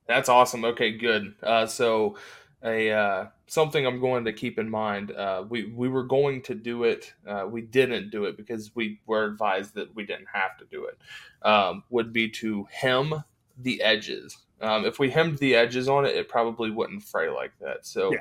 That's 0.06 0.28
awesome. 0.28 0.64
Okay, 0.64 0.92
good. 0.92 1.34
Uh, 1.42 1.66
so 1.66 2.16
a 2.64 2.90
uh, 2.90 3.26
something 3.46 3.86
I'm 3.86 4.00
going 4.00 4.24
to 4.24 4.32
keep 4.32 4.58
in 4.58 4.70
mind. 4.70 5.12
Uh, 5.12 5.44
we 5.48 5.66
we 5.66 5.88
were 5.88 6.04
going 6.04 6.42
to 6.42 6.54
do 6.54 6.84
it. 6.84 7.12
Uh, 7.26 7.46
we 7.48 7.60
didn't 7.60 8.10
do 8.10 8.24
it 8.24 8.36
because 8.36 8.74
we 8.74 9.00
were 9.06 9.24
advised 9.24 9.74
that 9.74 9.94
we 9.94 10.04
didn't 10.04 10.28
have 10.32 10.56
to 10.58 10.64
do 10.70 10.86
it. 10.86 10.98
Um, 11.46 11.84
would 11.90 12.12
be 12.12 12.30
to 12.30 12.66
hem 12.70 13.22
the 13.58 13.82
edges. 13.82 14.38
Um, 14.60 14.86
if 14.86 14.98
we 14.98 15.10
hemmed 15.10 15.38
the 15.38 15.54
edges 15.54 15.88
on 15.88 16.06
it, 16.06 16.16
it 16.16 16.28
probably 16.28 16.70
wouldn't 16.70 17.02
fray 17.02 17.28
like 17.28 17.52
that. 17.60 17.86
So 17.86 18.12
yeah. 18.12 18.20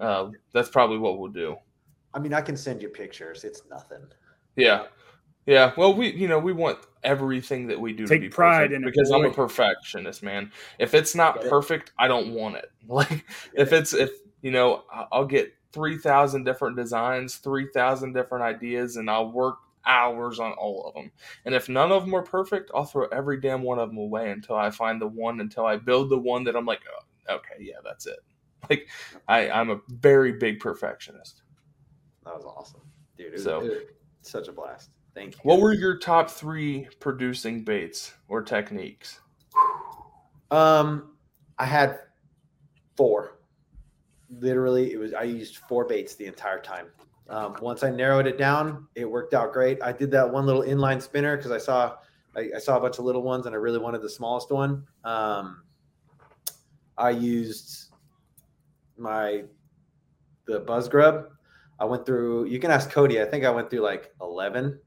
Uh, 0.00 0.30
that's 0.52 0.70
probably 0.70 0.98
what 0.98 1.18
we'll 1.18 1.30
do. 1.30 1.56
I 2.14 2.18
mean, 2.18 2.32
I 2.32 2.40
can 2.40 2.56
send 2.56 2.82
you 2.82 2.88
pictures. 2.88 3.44
It's 3.44 3.62
nothing. 3.70 4.02
Yeah. 4.56 4.86
Yeah, 5.46 5.72
well, 5.76 5.94
we 5.94 6.12
you 6.12 6.28
know 6.28 6.38
we 6.38 6.52
want 6.52 6.78
everything 7.02 7.66
that 7.68 7.80
we 7.80 7.92
do 7.92 8.06
Take 8.06 8.20
to 8.20 8.26
be 8.26 8.28
pride 8.28 8.72
in 8.72 8.84
because 8.84 9.10
I'm 9.10 9.24
a 9.24 9.32
perfectionist, 9.32 10.22
man. 10.22 10.52
If 10.78 10.94
it's 10.94 11.14
not 11.14 11.40
perfect, 11.42 11.92
I 11.98 12.08
don't 12.08 12.34
want 12.34 12.56
it. 12.56 12.70
Like 12.88 13.24
if 13.54 13.72
it's 13.72 13.92
if 13.92 14.10
you 14.42 14.50
know 14.50 14.82
I'll 15.12 15.24
get 15.24 15.54
three 15.72 15.96
thousand 15.96 16.44
different 16.44 16.76
designs, 16.76 17.36
three 17.36 17.68
thousand 17.72 18.14
different 18.14 18.42
ideas, 18.42 18.96
and 18.96 19.08
I'll 19.08 19.30
work 19.30 19.58
hours 19.86 20.40
on 20.40 20.52
all 20.52 20.86
of 20.86 20.94
them. 20.94 21.12
And 21.44 21.54
if 21.54 21.68
none 21.68 21.92
of 21.92 22.04
them 22.04 22.14
are 22.14 22.22
perfect, 22.22 22.70
I'll 22.74 22.84
throw 22.84 23.06
every 23.06 23.40
damn 23.40 23.62
one 23.62 23.78
of 23.78 23.90
them 23.90 23.98
away 23.98 24.30
until 24.30 24.56
I 24.56 24.70
find 24.70 25.00
the 25.00 25.06
one 25.06 25.40
until 25.40 25.66
I 25.66 25.76
build 25.76 26.10
the 26.10 26.18
one 26.18 26.44
that 26.44 26.56
I'm 26.56 26.66
like, 26.66 26.80
oh, 26.92 27.36
okay, 27.36 27.56
yeah, 27.60 27.76
that's 27.84 28.06
it. 28.06 28.18
Like 28.68 28.88
I 29.26 29.48
I'm 29.48 29.70
a 29.70 29.80
very 29.88 30.32
big 30.32 30.60
perfectionist. 30.60 31.42
That 32.24 32.34
was 32.34 32.44
awesome, 32.44 32.82
dude. 33.16 33.34
It 33.34 33.40
so. 33.40 33.60
it 33.60 33.96
such 34.20 34.48
a 34.48 34.52
blast. 34.52 34.90
Thank 35.14 35.34
you. 35.34 35.40
What 35.42 35.60
were 35.60 35.72
your 35.72 35.98
top 35.98 36.30
three 36.30 36.88
producing 37.00 37.64
baits 37.64 38.14
or 38.28 38.42
techniques? 38.42 39.20
Um, 40.50 41.12
I 41.58 41.66
had 41.66 41.98
four. 42.96 43.38
Literally, 44.30 44.92
it 44.92 44.98
was 44.98 45.12
I 45.12 45.22
used 45.22 45.56
four 45.68 45.84
baits 45.84 46.14
the 46.14 46.26
entire 46.26 46.60
time. 46.60 46.86
Um, 47.28 47.56
once 47.60 47.82
I 47.82 47.90
narrowed 47.90 48.26
it 48.26 48.38
down, 48.38 48.86
it 48.94 49.04
worked 49.04 49.34
out 49.34 49.52
great. 49.52 49.80
I 49.82 49.92
did 49.92 50.10
that 50.12 50.30
one 50.30 50.46
little 50.46 50.62
inline 50.62 51.00
spinner 51.00 51.36
because 51.36 51.52
I 51.52 51.58
saw 51.58 51.96
I, 52.36 52.50
I, 52.56 52.58
saw 52.58 52.76
a 52.76 52.80
bunch 52.80 52.98
of 52.98 53.04
little 53.04 53.22
ones 53.22 53.46
and 53.46 53.54
I 53.54 53.58
really 53.58 53.78
wanted 53.78 54.02
the 54.02 54.10
smallest 54.10 54.50
one. 54.50 54.86
Um, 55.04 55.62
I 56.96 57.10
used 57.10 57.92
my 58.96 59.44
the 60.46 60.60
buzz 60.60 60.88
grub. 60.88 61.28
I 61.78 61.84
went 61.84 62.04
through. 62.04 62.46
You 62.46 62.58
can 62.60 62.70
ask 62.70 62.90
Cody. 62.90 63.20
I 63.20 63.24
think 63.24 63.44
I 63.44 63.50
went 63.50 63.70
through 63.70 63.80
like 63.80 64.12
eleven 64.20 64.78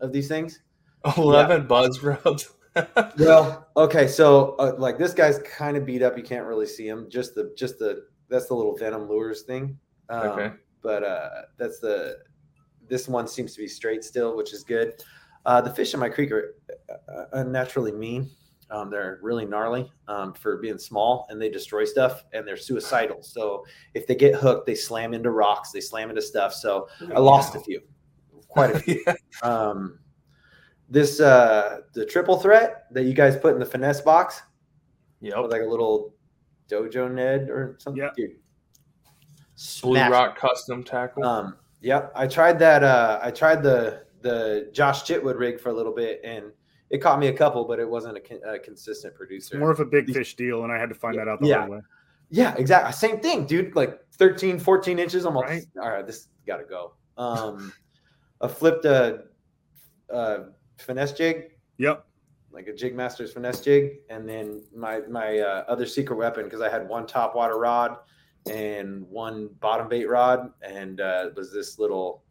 of 0.00 0.12
these 0.12 0.28
things. 0.28 0.60
Eleven 1.16 1.62
yeah. 1.62 1.66
buzz 1.66 1.98
grubs. 1.98 2.50
well, 3.18 3.68
okay, 3.76 4.08
so 4.08 4.56
uh, 4.58 4.74
like 4.78 4.98
this 4.98 5.14
guy's 5.14 5.38
kind 5.40 5.76
of 5.76 5.86
beat 5.86 6.02
up. 6.02 6.16
You 6.16 6.24
can't 6.24 6.46
really 6.46 6.66
see 6.66 6.88
him. 6.88 7.08
Just 7.08 7.34
the 7.34 7.52
just 7.56 7.78
the 7.78 8.06
that's 8.28 8.48
the 8.48 8.54
little 8.54 8.76
venom 8.76 9.08
lures 9.08 9.42
thing. 9.42 9.78
Um, 10.08 10.28
okay. 10.28 10.50
But 10.82 11.04
uh, 11.04 11.28
that's 11.56 11.78
the 11.78 12.18
this 12.88 13.08
one 13.08 13.28
seems 13.28 13.54
to 13.54 13.60
be 13.60 13.68
straight 13.68 14.04
still, 14.04 14.36
which 14.36 14.52
is 14.52 14.64
good. 14.64 14.94
Uh, 15.46 15.60
the 15.60 15.70
fish 15.70 15.94
in 15.94 16.00
my 16.00 16.08
creek 16.08 16.32
are 16.32 16.56
uh, 16.90 17.24
unnaturally 17.34 17.92
mean. 17.92 18.30
Um, 18.70 18.90
they're 18.90 19.20
really 19.22 19.44
gnarly 19.44 19.92
um, 20.08 20.32
for 20.32 20.56
being 20.56 20.78
small 20.78 21.26
and 21.28 21.40
they 21.40 21.50
destroy 21.50 21.84
stuff 21.84 22.24
and 22.32 22.48
they're 22.48 22.56
suicidal. 22.56 23.22
So 23.22 23.64
if 23.92 24.06
they 24.06 24.14
get 24.14 24.34
hooked, 24.34 24.66
they 24.66 24.74
slam 24.74 25.12
into 25.12 25.30
rocks, 25.30 25.70
they 25.70 25.80
slam 25.80 26.08
into 26.08 26.22
stuff. 26.22 26.54
So 26.54 26.88
I 27.14 27.20
lost 27.20 27.54
a 27.54 27.60
few 27.60 27.82
quite 28.54 28.74
a 28.74 28.78
few. 28.80 29.04
yeah. 29.06 29.14
um, 29.42 29.98
this 30.88 31.20
uh, 31.20 31.80
the 31.92 32.06
triple 32.06 32.38
threat 32.38 32.86
that 32.92 33.04
you 33.04 33.12
guys 33.12 33.36
put 33.36 33.54
in 33.54 33.60
the 33.60 33.66
finesse 33.66 34.00
box. 34.00 34.42
Yeah, 35.20 35.38
like 35.38 35.62
a 35.62 35.66
little 35.66 36.14
dojo 36.68 37.12
Ned 37.12 37.50
or 37.50 37.76
something. 37.78 38.02
Yeah. 38.02 38.10
Dude, 38.16 38.36
Blue 39.82 40.00
Rock 40.00 40.36
custom 40.36 40.82
tackle. 40.84 41.24
Um, 41.24 41.56
yep, 41.80 42.12
I 42.14 42.26
tried 42.26 42.58
that. 42.60 42.82
Uh, 42.82 43.20
I 43.22 43.30
tried 43.30 43.62
the 43.62 44.04
the 44.20 44.70
Josh 44.72 45.04
Chitwood 45.04 45.38
rig 45.38 45.60
for 45.60 45.68
a 45.68 45.72
little 45.72 45.94
bit, 45.94 46.20
and 46.24 46.46
it 46.90 46.98
caught 46.98 47.18
me 47.18 47.28
a 47.28 47.32
couple, 47.32 47.64
but 47.64 47.78
it 47.78 47.88
wasn't 47.88 48.18
a, 48.18 48.52
a 48.52 48.58
consistent 48.58 49.14
producer. 49.14 49.58
More 49.58 49.70
of 49.70 49.80
a 49.80 49.84
big 49.84 50.12
fish 50.12 50.34
deal, 50.34 50.64
and 50.64 50.72
I 50.72 50.78
had 50.78 50.88
to 50.88 50.94
find 50.94 51.14
yeah. 51.14 51.24
that 51.24 51.30
out 51.30 51.40
the 51.40 51.48
yeah. 51.48 51.58
hard 51.58 51.70
way. 51.70 51.80
Yeah, 52.30 52.54
exactly. 52.56 52.92
Same 52.92 53.20
thing, 53.20 53.46
dude. 53.46 53.76
Like 53.76 54.00
13, 54.14 54.58
14 54.58 54.98
inches. 54.98 55.24
I'm 55.24 55.34
like, 55.34 55.64
all 55.80 55.90
right, 55.90 56.06
this 56.06 56.28
got 56.46 56.56
to 56.56 56.64
go. 56.64 56.94
Um, 57.16 57.72
I 58.40 58.48
flipped 58.48 58.84
a, 58.84 59.24
a 60.10 60.44
finesse 60.78 61.12
jig. 61.12 61.52
Yep. 61.78 62.06
Like 62.52 62.68
a 62.68 62.72
jig 62.72 62.94
master's 62.94 63.32
finesse 63.32 63.60
jig, 63.60 63.98
and 64.10 64.28
then 64.28 64.62
my 64.74 65.00
my 65.10 65.40
uh, 65.40 65.64
other 65.66 65.86
secret 65.86 66.16
weapon 66.16 66.44
because 66.44 66.60
I 66.60 66.68
had 66.68 66.88
one 66.88 67.04
top 67.04 67.34
water 67.34 67.58
rod 67.58 67.96
and 68.48 69.02
one 69.08 69.48
bottom 69.58 69.88
bait 69.88 70.08
rod, 70.08 70.52
and 70.62 71.00
uh, 71.00 71.24
it 71.26 71.34
was 71.34 71.52
this 71.52 71.78
little. 71.78 72.22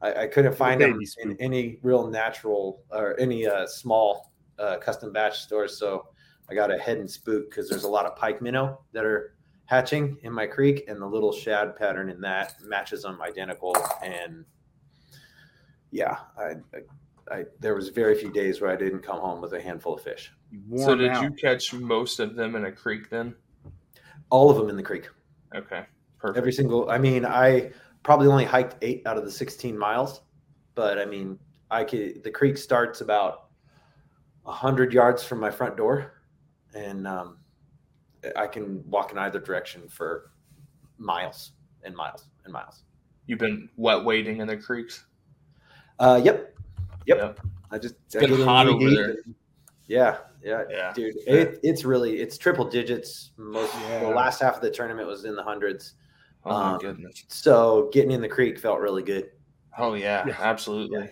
I, 0.00 0.22
I 0.22 0.26
couldn't 0.26 0.56
find 0.56 0.80
them 0.80 0.98
in 1.22 1.36
any 1.38 1.78
real 1.82 2.08
natural 2.08 2.82
or 2.90 3.18
any 3.20 3.46
uh, 3.46 3.68
small 3.68 4.32
uh, 4.58 4.78
custom 4.78 5.12
batch 5.12 5.38
stores, 5.42 5.78
so 5.78 6.08
I 6.50 6.54
got 6.54 6.72
a 6.72 6.76
Heddon 6.76 7.08
Spook 7.08 7.48
because 7.48 7.68
there's 7.68 7.84
a 7.84 7.88
lot 7.88 8.04
of 8.04 8.16
pike 8.16 8.42
minnow 8.42 8.80
that 8.92 9.04
are 9.04 9.36
hatching 9.66 10.18
in 10.22 10.32
my 10.32 10.46
creek, 10.46 10.84
and 10.88 11.00
the 11.00 11.06
little 11.06 11.32
shad 11.32 11.76
pattern 11.76 12.10
in 12.10 12.20
that 12.22 12.54
matches 12.64 13.02
them 13.02 13.22
identical, 13.22 13.76
and 14.02 14.44
yeah, 15.92 16.16
I, 16.36 16.54
I, 16.74 17.34
I, 17.34 17.44
there 17.60 17.74
was 17.74 17.90
very 17.90 18.18
few 18.18 18.32
days 18.32 18.60
where 18.60 18.70
I 18.70 18.76
didn't 18.76 19.00
come 19.00 19.20
home 19.20 19.40
with 19.40 19.52
a 19.52 19.60
handful 19.60 19.94
of 19.94 20.02
fish. 20.02 20.32
So 20.76 20.96
did 20.96 21.10
out. 21.10 21.22
you 21.22 21.30
catch 21.30 21.72
most 21.72 22.18
of 22.18 22.34
them 22.34 22.56
in 22.56 22.64
a 22.64 22.72
creek 22.72 23.08
then? 23.10 23.34
All 24.30 24.50
of 24.50 24.56
them 24.56 24.68
in 24.70 24.76
the 24.76 24.82
creek. 24.82 25.08
Okay, 25.54 25.84
perfect. 26.18 26.38
Every 26.38 26.52
single. 26.52 26.90
I 26.90 26.98
mean, 26.98 27.24
I 27.24 27.70
probably 28.02 28.26
only 28.26 28.44
hiked 28.44 28.76
eight 28.82 29.02
out 29.06 29.18
of 29.18 29.24
the 29.24 29.30
sixteen 29.30 29.78
miles, 29.78 30.22
but 30.74 30.98
I 30.98 31.04
mean, 31.04 31.38
I 31.70 31.84
could. 31.84 32.24
The 32.24 32.30
creek 32.30 32.56
starts 32.56 33.02
about 33.02 33.50
hundred 34.44 34.92
yards 34.92 35.22
from 35.22 35.38
my 35.38 35.50
front 35.50 35.76
door, 35.76 36.22
and 36.74 37.06
um, 37.06 37.36
I 38.34 38.46
can 38.46 38.82
walk 38.88 39.12
in 39.12 39.18
either 39.18 39.38
direction 39.38 39.88
for 39.88 40.32
miles 40.96 41.52
and 41.84 41.94
miles 41.94 42.28
and 42.44 42.52
miles. 42.52 42.84
You've 43.26 43.38
been 43.38 43.68
wet 43.76 44.04
wading 44.04 44.38
in 44.38 44.48
the 44.48 44.56
creeks. 44.56 45.04
Uh, 46.02 46.20
yep, 46.22 46.52
yep. 47.06 47.18
yep. 47.18 47.40
I 47.70 47.78
just 47.78 47.94
it's 48.06 48.16
I 48.16 48.20
been 48.26 48.42
hot 48.42 48.66
over 48.66 48.90
there. 48.90 49.16
yeah, 49.86 50.18
yeah, 50.42 50.64
yeah, 50.68 50.92
dude. 50.92 51.14
Yeah. 51.24 51.34
It, 51.34 51.60
it's 51.62 51.84
really 51.84 52.16
it's 52.16 52.36
triple 52.36 52.64
digits. 52.64 53.30
Most 53.36 53.72
yeah. 53.82 54.00
the 54.00 54.08
last 54.08 54.42
half 54.42 54.56
of 54.56 54.62
the 54.62 54.70
tournament 54.70 55.06
was 55.06 55.24
in 55.24 55.36
the 55.36 55.44
hundreds. 55.44 55.94
Oh 56.44 56.50
um, 56.50 56.72
my 56.72 56.78
goodness! 56.80 57.24
So 57.28 57.88
getting 57.92 58.10
in 58.10 58.20
the 58.20 58.28
creek 58.28 58.58
felt 58.58 58.80
really 58.80 59.04
good. 59.04 59.30
Oh 59.78 59.94
yeah, 59.94 60.26
yeah. 60.26 60.36
absolutely. 60.40 61.08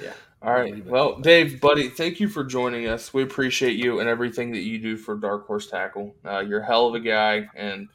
Yeah. 0.00 0.12
All 0.42 0.52
right. 0.52 0.84
Well, 0.86 1.18
Dave, 1.18 1.60
buddy, 1.60 1.88
thank 1.88 2.20
you 2.20 2.28
for 2.28 2.44
joining 2.44 2.86
us. 2.86 3.12
We 3.12 3.24
appreciate 3.24 3.76
you 3.76 3.98
and 3.98 4.08
everything 4.08 4.52
that 4.52 4.62
you 4.62 4.78
do 4.78 4.96
for 4.96 5.16
Dark 5.16 5.48
Horse 5.48 5.68
Tackle. 5.68 6.14
Uh, 6.24 6.40
you're 6.40 6.60
a 6.60 6.66
hell 6.66 6.86
of 6.86 6.94
a 6.94 7.00
guy, 7.00 7.48
and 7.56 7.88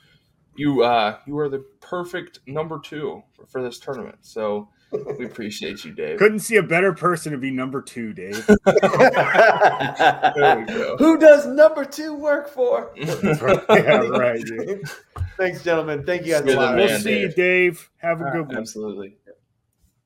you 0.58 0.84
uh, 0.84 1.20
you 1.26 1.38
are 1.40 1.48
the 1.48 1.60
perfect 1.80 2.42
number 2.48 2.80
two 2.80 3.24
for, 3.32 3.46
for 3.46 3.64
this 3.64 3.80
tournament. 3.80 4.18
So 4.24 4.68
We 4.92 5.26
appreciate 5.26 5.84
you, 5.84 5.92
Dave. 5.92 6.18
Couldn't 6.18 6.40
see 6.40 6.56
a 6.56 6.64
better 6.64 6.94
person 6.94 7.34
to 7.34 7.38
be 7.38 7.52
number 7.52 7.82
two, 7.82 8.14
Dave. 8.14 8.48
There 8.66 10.60
we 10.60 10.66
go. 10.66 10.98
Who 10.98 11.18
does 11.18 11.46
number 11.46 11.84
two 11.84 12.16
work 12.16 12.48
for? 12.50 12.92
yeah, 12.96 13.08
right. 14.08 14.42
Dude. 14.44 14.90
Thanks, 15.38 15.64
gentlemen. 15.64 16.06
Thank 16.06 16.26
you 16.26 16.34
guys 16.34 16.46
You're 16.46 16.56
a 16.56 16.58
lot. 16.58 16.76
We'll 16.76 16.88
man, 16.88 17.02
see 17.02 17.20
you, 17.20 17.28
Dave. 17.28 17.36
Dave. 17.36 17.90
Have 17.98 18.22
a 18.22 18.26
All 18.26 18.32
good 18.32 18.40
right, 18.40 18.48
one. 18.48 18.58
Absolutely. 18.58 19.18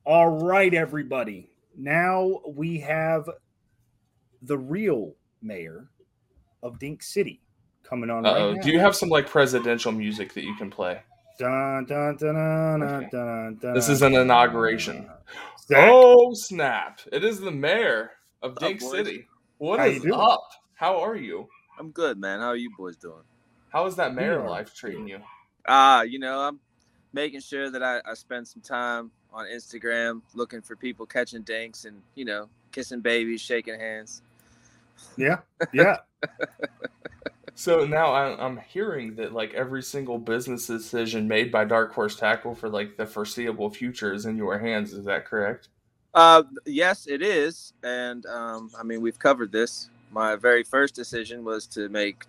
All 0.04 0.28
right, 0.28 0.72
everybody. 0.74 1.50
Now 1.76 2.40
we 2.48 2.80
have 2.80 3.28
the 4.42 4.58
real 4.58 5.14
mayor 5.40 5.88
of 6.62 6.78
Dink 6.78 7.02
City 7.02 7.40
coming 7.82 8.10
on 8.10 8.24
right 8.24 8.56
now. 8.56 8.62
Do 8.62 8.70
you 8.70 8.80
have 8.80 8.96
some 8.96 9.08
like 9.08 9.28
presidential 9.28 9.92
music 9.92 10.34
that 10.34 10.42
you 10.42 10.54
can 10.56 10.70
play? 10.70 11.00
Dun, 11.42 11.84
dun, 11.86 12.16
dun, 12.18 12.34
dun, 12.34 12.80
dun, 12.80 12.82
Okay. 12.98 13.08
dun, 13.10 13.58
dun, 13.60 13.74
This 13.74 13.88
is 13.88 14.02
an 14.02 14.14
inauguration. 14.14 15.08
Zech, 15.66 15.88
Oh 15.90 16.32
snap! 16.34 17.00
It 17.10 17.24
is 17.24 17.40
the 17.40 17.50
mayor 17.50 18.12
of 18.42 18.56
Dink 18.60 18.78
boys? 18.78 18.92
City. 18.92 19.26
What 19.58 19.80
How 19.80 19.86
is 19.86 20.04
you 20.04 20.14
up? 20.14 20.48
How 20.76 21.00
are 21.00 21.16
you? 21.16 21.48
I'm 21.80 21.90
good, 21.90 22.16
man. 22.16 22.38
How 22.38 22.46
are 22.46 22.56
you 22.56 22.70
boys 22.78 22.96
doing? 22.96 23.24
How 23.70 23.86
is 23.86 23.96
that 23.96 24.14
mayor 24.14 24.38
Yeah. 24.38 24.48
life 24.50 24.72
treating 24.72 25.08
you? 25.08 25.18
Ah, 25.66 26.02
you 26.02 26.20
know, 26.20 26.38
I'm 26.42 26.60
making 27.12 27.40
sure 27.40 27.70
that 27.70 27.82
I, 27.82 28.00
I 28.08 28.14
spend 28.14 28.46
some 28.46 28.62
time 28.62 29.10
on 29.32 29.46
Instagram 29.46 30.22
looking 30.34 30.62
for 30.62 30.76
people 30.76 31.06
catching 31.06 31.42
dinks 31.42 31.86
and, 31.86 32.02
you 32.14 32.24
know, 32.24 32.48
kissing 32.70 33.00
babies, 33.00 33.40
shaking 33.40 33.80
hands. 33.80 34.22
yeah, 35.16 35.38
yeah. 35.72 35.96
So 37.54 37.84
now 37.84 38.12
I- 38.12 38.44
I'm 38.44 38.56
hearing 38.56 39.14
that 39.16 39.32
like 39.32 39.52
every 39.54 39.82
single 39.82 40.18
business 40.18 40.66
decision 40.66 41.28
made 41.28 41.52
by 41.52 41.64
Dark 41.64 41.92
Horse 41.92 42.16
Tackle 42.16 42.54
for 42.54 42.68
like 42.68 42.96
the 42.96 43.06
foreseeable 43.06 43.70
future 43.70 44.12
is 44.12 44.26
in 44.26 44.36
your 44.36 44.58
hands. 44.58 44.92
Is 44.92 45.04
that 45.04 45.26
correct? 45.26 45.68
Uh, 46.14 46.42
yes, 46.66 47.06
it 47.06 47.22
is. 47.22 47.72
And, 47.82 48.26
um, 48.26 48.70
I 48.78 48.82
mean, 48.82 49.00
we've 49.00 49.18
covered 49.18 49.52
this. 49.52 49.88
My 50.10 50.36
very 50.36 50.62
first 50.62 50.94
decision 50.94 51.44
was 51.44 51.66
to 51.68 51.88
make 51.88 52.24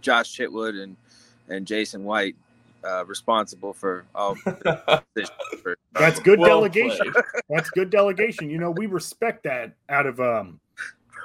Josh 0.00 0.36
Chitwood 0.36 0.82
and, 0.82 0.96
and 1.48 1.66
Jason 1.66 2.04
White 2.04 2.36
uh, 2.84 3.04
responsible 3.04 3.72
for 3.72 4.04
all 4.14 4.34
decisions. 5.14 5.36
For, 5.62 5.76
That's 5.92 6.20
good 6.20 6.38
Well 6.38 6.48
delegation. 6.48 7.12
That's 7.50 7.68
good 7.70 7.90
delegation. 7.90 8.48
You 8.48 8.58
know, 8.58 8.70
we 8.70 8.86
respect 8.86 9.42
that 9.44 9.72
out 9.88 10.06
of 10.06 10.20
um 10.20 10.60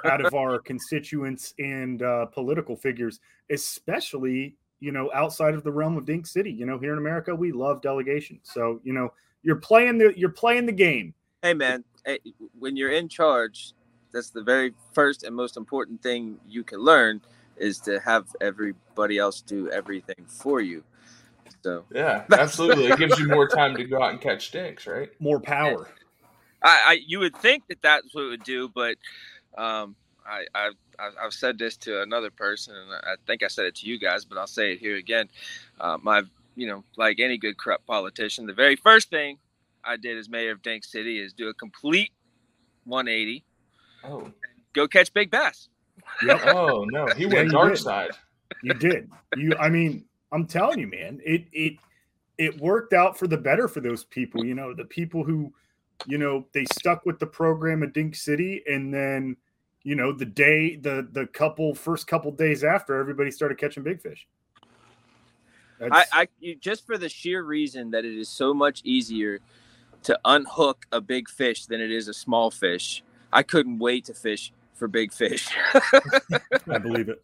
out 0.04 0.24
of 0.24 0.34
our 0.34 0.58
constituents 0.58 1.54
and 1.58 2.02
uh, 2.02 2.26
political 2.26 2.76
figures, 2.76 3.20
especially 3.50 4.56
you 4.80 4.92
know 4.92 5.10
outside 5.14 5.54
of 5.54 5.64
the 5.64 5.72
realm 5.72 5.96
of 5.96 6.04
Dink 6.04 6.26
City. 6.26 6.50
You 6.50 6.66
know, 6.66 6.78
here 6.78 6.92
in 6.92 6.98
America, 6.98 7.34
we 7.34 7.52
love 7.52 7.82
delegation. 7.82 8.40
So 8.42 8.80
you 8.84 8.92
know, 8.92 9.12
you're 9.42 9.56
playing 9.56 9.98
the 9.98 10.12
you're 10.16 10.30
playing 10.30 10.66
the 10.66 10.72
game. 10.72 11.14
hey 11.42 11.54
man 11.54 11.84
hey, 12.04 12.18
when 12.58 12.76
you're 12.76 12.92
in 12.92 13.08
charge 13.08 13.72
that's 14.12 14.30
the 14.30 14.42
very 14.42 14.72
first 14.92 15.24
and 15.24 15.34
most 15.34 15.56
important 15.56 16.02
thing 16.02 16.38
you 16.48 16.62
can 16.64 16.78
learn 16.78 17.20
is 17.56 17.78
to 17.80 18.00
have 18.00 18.26
everybody 18.40 19.18
else 19.18 19.42
do 19.42 19.70
everything 19.70 20.24
for 20.26 20.60
you 20.60 20.82
so 21.62 21.84
Yeah, 21.90 22.24
absolutely. 22.32 22.88
It 22.88 22.98
gives 22.98 23.18
you 23.18 23.28
more 23.28 23.48
time 23.48 23.74
to 23.76 23.84
go 23.84 24.02
out 24.02 24.10
and 24.10 24.20
catch 24.20 24.50
dinks, 24.50 24.86
right? 24.86 25.08
More 25.18 25.40
power. 25.40 25.88
I, 26.62 26.80
I 26.86 27.00
you 27.06 27.20
would 27.20 27.36
think 27.36 27.66
that 27.68 27.80
that's 27.82 28.14
what 28.14 28.24
it 28.24 28.28
would 28.28 28.44
do 28.44 28.68
but 28.68 28.96
um 29.56 29.96
I, 30.26 30.46
I 30.54 30.70
I- 30.98 31.24
I've 31.26 31.34
said 31.34 31.58
this 31.58 31.76
to 31.78 32.02
another 32.02 32.30
person, 32.30 32.74
and 32.76 32.92
I 32.92 33.16
think 33.26 33.42
I 33.42 33.48
said 33.48 33.66
it 33.66 33.74
to 33.76 33.86
you 33.86 33.98
guys, 33.98 34.24
but 34.24 34.38
I'll 34.38 34.46
say 34.46 34.72
it 34.72 34.78
here 34.78 34.96
again. 34.96 35.28
Uh, 35.80 35.98
my, 36.02 36.22
you 36.56 36.66
know, 36.68 36.84
like 36.96 37.20
any 37.20 37.36
good 37.38 37.58
corrupt 37.58 37.86
politician, 37.86 38.46
the 38.46 38.52
very 38.54 38.76
first 38.76 39.10
thing 39.10 39.38
I 39.84 39.96
did 39.96 40.16
as 40.18 40.28
mayor 40.28 40.52
of 40.52 40.62
Dink 40.62 40.84
City 40.84 41.18
is 41.20 41.32
do 41.34 41.48
a 41.48 41.54
complete 41.54 42.12
180, 42.84 43.44
Oh, 44.04 44.32
go 44.74 44.88
catch 44.88 45.12
big 45.12 45.30
bass. 45.30 45.68
Yep, 46.20 46.40
oh 46.44 46.84
no, 46.84 47.12
he 47.12 47.26
went 47.26 47.50
you 47.50 47.50
dark 47.50 47.76
did. 47.76 47.78
side. 47.78 48.12
you 48.62 48.74
did. 48.74 49.10
You, 49.34 49.56
I 49.58 49.68
mean, 49.68 50.06
I'm 50.32 50.46
telling 50.46 50.78
you, 50.80 50.86
man, 50.88 51.20
it 51.24 51.46
it 51.52 51.74
it 52.38 52.58
worked 52.60 52.92
out 52.92 53.18
for 53.18 53.26
the 53.26 53.36
better 53.38 53.68
for 53.68 53.80
those 53.80 54.04
people. 54.04 54.44
You 54.44 54.54
know, 54.54 54.74
the 54.74 54.84
people 54.84 55.24
who, 55.24 55.52
you 56.06 56.18
know, 56.18 56.46
they 56.54 56.64
stuck 56.64 57.06
with 57.06 57.18
the 57.18 57.26
program 57.26 57.82
at 57.82 57.92
Dink 57.94 58.16
City, 58.16 58.62
and 58.66 58.92
then, 58.92 59.36
you 59.84 59.94
know, 59.94 60.12
the 60.12 60.24
day 60.24 60.76
the 60.76 61.06
the 61.12 61.26
couple 61.28 61.74
first 61.74 62.06
couple 62.06 62.32
days 62.32 62.64
after, 62.64 62.98
everybody 62.98 63.30
started 63.30 63.58
catching 63.58 63.82
big 63.82 64.00
fish. 64.00 64.26
I, 65.80 65.88
That's- 65.88 66.08
I 66.12 66.28
just 66.60 66.86
for 66.86 66.98
the 66.98 67.08
sheer 67.08 67.42
reason 67.42 67.90
that 67.90 68.04
it 68.04 68.18
is 68.18 68.28
so 68.28 68.54
much 68.54 68.80
easier 68.84 69.40
to 70.04 70.18
unhook 70.24 70.86
a 70.92 71.00
big 71.00 71.28
fish 71.28 71.66
than 71.66 71.80
it 71.80 71.90
is 71.90 72.08
a 72.08 72.14
small 72.14 72.50
fish. 72.50 73.02
I 73.32 73.42
couldn't 73.42 73.78
wait 73.78 74.06
to 74.06 74.14
fish 74.14 74.52
for 74.74 74.88
big 74.88 75.12
fish. 75.12 75.48
I 76.68 76.78
believe 76.78 77.08
it. 77.08 77.22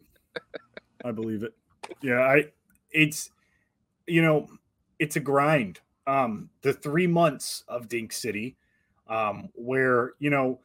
I 1.03 1.11
believe 1.11 1.43
it. 1.43 1.53
Yeah, 2.01 2.19
I 2.19 2.45
it's 2.91 3.31
you 4.07 4.21
know, 4.21 4.47
it's 4.99 5.15
a 5.15 5.19
grind. 5.19 5.79
Um 6.05 6.49
the 6.61 6.73
3 6.73 7.07
months 7.07 7.63
of 7.67 7.87
Dink 7.87 8.13
City 8.13 8.55
um 9.07 9.49
where, 9.55 10.13
you 10.19 10.29
know, 10.29 10.59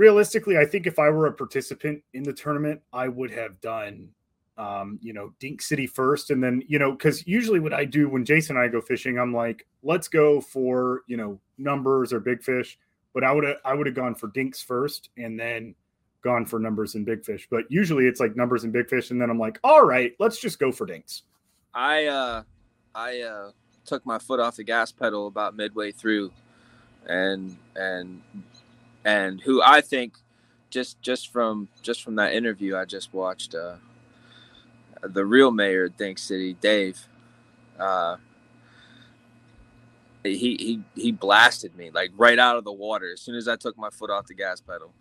realistically 0.00 0.56
I 0.56 0.64
think 0.64 0.86
if 0.86 0.98
I 0.98 1.10
were 1.10 1.26
a 1.26 1.32
participant 1.32 2.02
in 2.14 2.22
the 2.22 2.32
tournament, 2.32 2.80
I 2.90 3.06
would 3.08 3.30
have 3.32 3.60
done 3.60 4.08
um, 4.56 4.98
you 5.00 5.14
know, 5.14 5.32
Dink 5.38 5.62
City 5.62 5.86
first 5.86 6.30
and 6.30 6.42
then, 6.42 6.62
you 6.66 6.78
know, 6.78 6.96
cuz 6.96 7.26
usually 7.26 7.60
what 7.60 7.72
I 7.72 7.84
do 7.84 8.08
when 8.08 8.24
Jason 8.24 8.56
and 8.56 8.64
I 8.64 8.68
go 8.68 8.80
fishing, 8.80 9.18
I'm 9.18 9.34
like, 9.34 9.66
let's 9.82 10.08
go 10.08 10.40
for, 10.40 11.02
you 11.06 11.16
know, 11.18 11.38
numbers 11.58 12.12
or 12.14 12.20
big 12.20 12.42
fish, 12.42 12.78
but 13.12 13.24
I 13.24 13.32
would 13.32 13.44
have 13.44 13.56
I 13.64 13.74
would 13.74 13.86
have 13.86 13.94
gone 13.94 14.14
for 14.14 14.28
dinks 14.28 14.62
first 14.62 15.10
and 15.18 15.38
then 15.38 15.74
gone 16.22 16.46
for 16.46 16.58
numbers 16.58 16.94
and 16.94 17.04
big 17.04 17.24
fish. 17.24 17.46
But 17.50 17.64
usually 17.68 18.06
it's 18.06 18.20
like 18.20 18.36
numbers 18.36 18.64
and 18.64 18.72
big 18.72 18.88
fish, 18.88 19.10
and 19.10 19.20
then 19.20 19.30
I'm 19.30 19.38
like, 19.38 19.58
all 19.64 19.84
right, 19.84 20.12
let's 20.18 20.40
just 20.40 20.58
go 20.58 20.72
for 20.72 20.86
dinks. 20.86 21.22
I 21.74 22.06
uh 22.06 22.42
I 22.94 23.20
uh 23.20 23.50
took 23.84 24.04
my 24.06 24.18
foot 24.18 24.40
off 24.40 24.56
the 24.56 24.64
gas 24.64 24.92
pedal 24.92 25.26
about 25.26 25.56
midway 25.56 25.92
through 25.92 26.32
and 27.06 27.56
and 27.76 28.22
and 29.04 29.40
who 29.40 29.62
I 29.62 29.80
think 29.80 30.14
just 30.70 31.00
just 31.02 31.32
from 31.32 31.68
just 31.82 32.02
from 32.02 32.16
that 32.16 32.32
interview 32.32 32.76
I 32.76 32.84
just 32.84 33.12
watched 33.12 33.54
uh 33.54 33.76
the 35.02 35.24
real 35.24 35.50
mayor 35.50 35.84
of 35.84 35.96
Dink 35.96 36.18
City, 36.18 36.54
Dave, 36.54 37.00
uh 37.78 38.16
he 40.22 40.56
he 40.56 40.80
he 40.94 41.12
blasted 41.12 41.74
me 41.76 41.90
like 41.90 42.10
right 42.16 42.38
out 42.38 42.56
of 42.56 42.64
the 42.64 42.72
water 42.72 43.10
as 43.12 43.20
soon 43.20 43.34
as 43.34 43.48
I 43.48 43.56
took 43.56 43.78
my 43.78 43.90
foot 43.90 44.10
off 44.10 44.26
the 44.26 44.34
gas 44.34 44.60
pedal. 44.60 44.92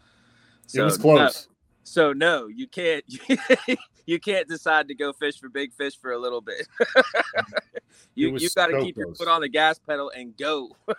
it 0.74 0.82
was 0.82 0.98
no- 0.98 1.02
close. 1.02 1.48
so 1.84 2.14
no, 2.14 2.48
you 2.48 2.68
can't. 2.68 3.04
you 4.06 4.20
can't 4.20 4.48
decide 4.48 4.88
to 4.88 4.96
go 4.96 5.14
fish 5.14 5.40
for 5.40 5.50
big 5.50 5.74
fish 5.74 5.98
for 6.00 6.12
a 6.12 6.18
little 6.18 6.42
bit. 6.42 6.68
you 8.16 8.32
was 8.32 8.44
you 8.44 8.50
got 8.56 8.68
to 8.68 8.82
keep 8.82 8.98
your 8.98 9.14
foot 9.16 9.28
on 9.28 9.42
the 9.42 9.50
gas 9.50 9.80
pedal 9.80 10.12
and 10.16 10.36
go. 10.38 10.76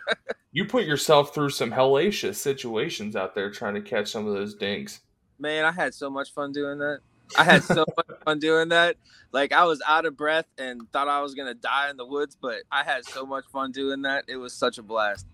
You 0.53 0.65
put 0.65 0.83
yourself 0.83 1.33
through 1.33 1.51
some 1.51 1.71
hellacious 1.71 2.35
situations 2.35 3.15
out 3.15 3.35
there 3.35 3.49
trying 3.49 3.73
to 3.75 3.81
catch 3.81 4.11
some 4.11 4.27
of 4.27 4.33
those 4.33 4.53
dinks. 4.53 4.99
Man, 5.39 5.63
I 5.63 5.71
had 5.71 5.93
so 5.93 6.09
much 6.09 6.33
fun 6.33 6.51
doing 6.51 6.77
that. 6.79 6.99
I 7.37 7.45
had 7.45 7.63
so 7.63 7.85
much 7.97 8.19
fun 8.25 8.39
doing 8.39 8.67
that. 8.67 8.97
Like 9.31 9.53
I 9.53 9.63
was 9.63 9.81
out 9.87 10.05
of 10.05 10.17
breath 10.17 10.47
and 10.57 10.91
thought 10.91 11.07
I 11.07 11.21
was 11.21 11.35
gonna 11.35 11.53
die 11.53 11.89
in 11.89 11.95
the 11.95 12.05
woods, 12.05 12.35
but 12.39 12.63
I 12.69 12.83
had 12.83 13.05
so 13.05 13.25
much 13.25 13.45
fun 13.45 13.71
doing 13.71 14.01
that. 14.01 14.25
It 14.27 14.35
was 14.35 14.51
such 14.51 14.77
a 14.77 14.83
blast. 14.83 15.25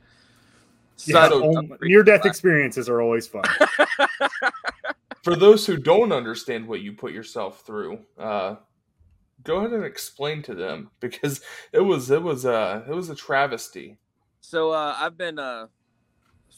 Yeah, 1.06 1.30
Such 1.30 1.32
a 1.32 1.36
um, 1.36 1.68
freaking 1.68 1.82
near-death 1.82 2.26
experiences 2.26 2.90
are 2.90 3.02
always 3.02 3.28
fun. 3.28 3.44
For 5.28 5.36
those 5.36 5.66
who 5.66 5.76
don't 5.76 6.14
understand 6.14 6.70
what 6.70 6.80
you 6.80 6.94
put 6.94 7.12
yourself 7.12 7.60
through, 7.66 8.00
uh, 8.18 8.56
go 9.44 9.58
ahead 9.58 9.74
and 9.74 9.84
explain 9.84 10.42
to 10.44 10.56
them 10.56 10.90
because 11.02 11.42
it 11.74 11.82
was 11.82 12.10
it 12.10 12.24
was 12.24 12.46
uh 12.46 12.86
it 12.88 12.94
was 12.94 13.10
a 13.10 13.16
travesty. 13.16 13.98
So 14.40 14.72
uh, 14.72 14.96
I've 14.98 15.18
been 15.18 15.38
uh, 15.38 15.68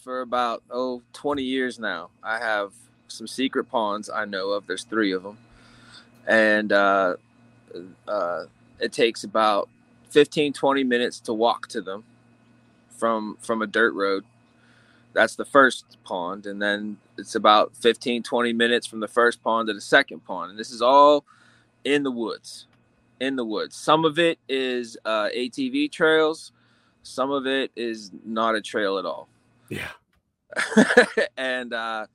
for 0.03 0.21
about 0.21 0.61
oh 0.69 1.01
20 1.13 1.41
years 1.41 1.79
now. 1.79 2.11
I 2.21 2.37
have 2.37 2.73
some 3.07 3.25
secret 3.25 3.63
ponds 3.63 4.07
I 4.07 4.25
know 4.25 4.51
of. 4.51 4.67
There's 4.67 4.83
three 4.83 5.13
of 5.13 5.23
them, 5.23 5.39
and 6.27 6.71
uh, 6.71 7.15
uh, 8.07 8.43
it 8.79 8.93
takes 8.93 9.23
about 9.23 9.67
15 10.11 10.53
20 10.53 10.83
minutes 10.83 11.19
to 11.21 11.33
walk 11.33 11.65
to 11.69 11.81
them 11.81 12.03
from 12.91 13.35
from 13.41 13.63
a 13.63 13.67
dirt 13.67 13.95
road. 13.95 14.25
That's 15.13 15.35
the 15.35 15.45
first 15.45 15.97
pond, 16.03 16.45
and 16.45 16.61
then 16.61 16.97
it's 17.19 17.35
about 17.35 17.75
15 17.75 18.23
20 18.23 18.53
minutes 18.53 18.87
from 18.87 18.99
the 18.99 19.07
first 19.07 19.43
pond 19.43 19.67
to 19.67 19.73
the 19.73 19.81
second 19.81 20.23
pond, 20.25 20.51
and 20.51 20.59
this 20.59 20.71
is 20.71 20.81
all 20.81 21.25
in 21.83 22.03
the 22.03 22.11
woods. 22.11 22.65
In 23.19 23.35
the 23.35 23.43
woods. 23.45 23.75
Some 23.75 24.05
of 24.05 24.17
it 24.17 24.39
is 24.47 24.97
uh, 25.03 25.27
ATV 25.35 25.91
trails 25.91 26.53
some 27.03 27.31
of 27.31 27.47
it 27.47 27.71
is 27.75 28.11
not 28.25 28.55
a 28.55 28.61
trail 28.61 28.97
at 28.97 29.05
all 29.05 29.27
Yeah. 29.69 29.89
and 31.37 31.73
uh 31.73 32.07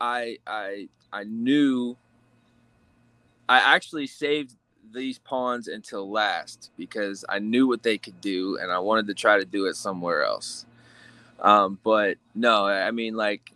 i 0.00 0.38
i 0.46 0.88
i 1.12 1.24
knew 1.24 1.96
i 3.48 3.58
actually 3.58 4.06
saved 4.06 4.56
these 4.92 5.18
ponds 5.18 5.68
until 5.68 6.10
last 6.10 6.70
because 6.76 7.24
I 7.28 7.38
knew 7.38 7.68
what 7.68 7.84
they 7.84 7.96
could 7.96 8.20
do 8.20 8.58
and 8.60 8.72
I 8.72 8.80
wanted 8.80 9.06
to 9.06 9.14
try 9.14 9.38
to 9.38 9.44
do 9.44 9.66
it 9.66 9.76
somewhere 9.76 10.24
else. 10.24 10.66
Um, 11.40 11.78
but 11.82 12.18
no, 12.34 12.66
I 12.66 12.90
mean 12.90 13.14
like 13.14 13.52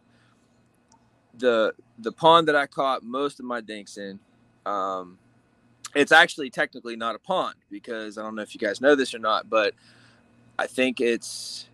the 1.37 1.74
the 1.99 2.12
pond 2.12 2.49
that 2.49 2.57
I 2.57 2.66
caught 2.66 3.03
most 3.03 3.39
of 3.41 3.47
my 3.47 3.61
dinks 3.61 3.97
in, 3.97 4.18
um, 4.66 5.18
it's 5.95 6.12
actually 6.12 6.51
technically 6.51 6.97
not 6.97 7.14
a 7.14 7.18
pond 7.18 7.57
because 7.70 8.18
I 8.18 8.22
don't 8.22 8.35
know 8.35 8.43
if 8.43 8.55
you 8.55 8.61
guys 8.61 8.80
know 8.80 8.95
this 8.95 9.14
or 9.14 9.18
not, 9.18 9.49
but 9.49 9.74
I 10.59 10.66
think 10.66 11.01
it's 11.01 11.68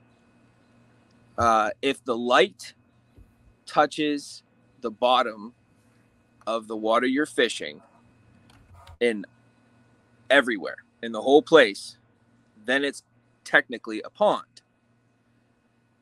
uh, 1.39 1.71
if 1.83 2.05
the 2.05 2.17
light 2.17 2.75
touches 3.67 4.43
the 4.81 4.91
bottom 4.91 5.55
of 6.47 6.69
the 6.69 6.77
water 6.77 7.07
you're 7.07 7.27
fishing 7.27 7.81
in 9.01 9.25
everywhere 10.29 10.77
in 11.03 11.13
the 11.13 11.23
whole 11.23 11.43
place, 11.43 11.97
then 12.65 12.85
it's 12.85 13.03
technically 13.45 14.03
a 14.03 14.11
pond. 14.11 14.45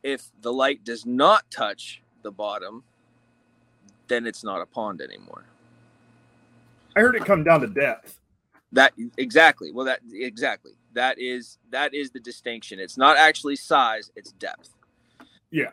If 0.03 0.31
the 0.41 0.53
light 0.53 0.85
does 0.85 1.05
not 1.05 1.51
touch 1.51 2.03
the 2.23 2.31
bottom, 2.31 2.85
then 4.09 4.27
it's 4.27 4.45
not 4.45 4.61
a 4.61 4.67
pond 4.67 5.01
anymore. 5.01 5.45
I 6.97 7.01
heard 7.01 7.15
it 7.15 7.25
come 7.25 7.45
down 7.45 7.61
to 7.61 7.67
depth. 7.67 8.19
That 8.73 8.93
exactly. 9.17 9.73
Well, 9.73 9.87
that 9.87 10.01
exactly. 10.13 10.73
That 10.93 11.19
is 11.19 11.59
that 11.71 11.95
is 11.95 12.11
the 12.11 12.21
distinction. 12.21 12.81
It's 12.81 12.97
not 12.97 13.17
actually 13.17 13.57
size; 13.57 14.11
it's 14.17 14.33
depth. 14.33 14.75
Yeah. 15.51 15.71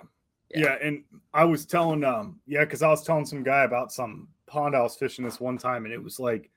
Yeah, 0.54 0.60
yeah 0.60 0.88
and 0.88 1.04
I 1.34 1.44
was 1.44 1.66
telling 1.66 2.04
um 2.04 2.40
yeah, 2.46 2.64
because 2.64 2.84
I 2.84 2.90
was 2.90 3.04
telling 3.04 3.26
some 3.26 3.44
guy 3.44 3.64
about 3.64 3.92
some 3.92 4.28
pond 4.46 4.76
I 4.76 4.82
was 4.82 4.96
fishing 4.96 5.26
this 5.26 5.40
one 5.40 5.58
time, 5.58 5.86
and 5.86 5.94
it 5.94 6.02
was 6.02 6.20
like, 6.20 6.50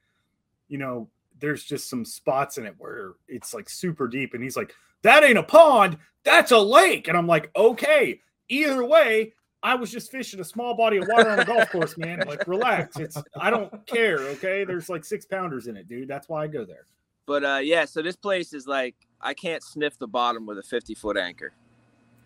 you 0.69 0.79
know, 0.79 1.09
there's 1.41 1.64
just 1.64 1.89
some 1.89 2.05
spots 2.05 2.59
in 2.59 2.66
it 2.66 2.75
where 2.79 3.14
it's 3.27 3.55
like 3.55 3.69
super 3.69 4.07
deep, 4.07 4.35
and 4.35 4.43
he's 4.43 4.57
like, 4.57 4.75
"That 5.03 5.24
ain't 5.24 5.38
a 5.38 5.42
pond, 5.42 5.99
that's 6.24 6.51
a 6.53 6.59
lake," 6.59 7.09
and 7.09 7.16
I'm 7.16 7.26
like, 7.26 7.51
"Okay." 7.57 8.20
Either 8.51 8.84
way, 8.84 9.34
I 9.62 9.74
was 9.74 9.90
just 9.90 10.11
fishing 10.11 10.40
a 10.40 10.44
small 10.44 10.74
body 10.74 10.96
of 10.99 11.07
water 11.09 11.28
on 11.30 11.38
a 11.38 11.44
golf 11.44 11.70
course, 11.70 11.99
man. 11.99 12.22
Like, 12.26 12.46
relax. 12.49 12.96
It's 12.99 13.16
I 13.38 13.51
don't 13.51 13.86
care. 13.86 14.18
Okay, 14.18 14.64
there's 14.64 14.88
like 14.88 15.05
six 15.05 15.26
pounders 15.26 15.66
in 15.66 15.76
it, 15.76 15.86
dude. 15.88 16.09
That's 16.09 16.28
why 16.28 16.44
I 16.44 16.46
go 16.46 16.64
there. 16.64 16.86
But 17.26 17.44
uh, 17.44 17.61
yeah, 17.62 17.84
so 17.84 18.01
this 18.01 18.16
place 18.16 18.55
is 18.55 18.66
like 18.66 18.94
I 19.20 19.34
can't 19.34 19.62
sniff 19.62 19.99
the 19.99 20.07
bottom 20.07 20.46
with 20.46 20.59
a 20.59 20.62
50 20.62 20.94
foot 20.94 21.16
anchor. 21.18 21.53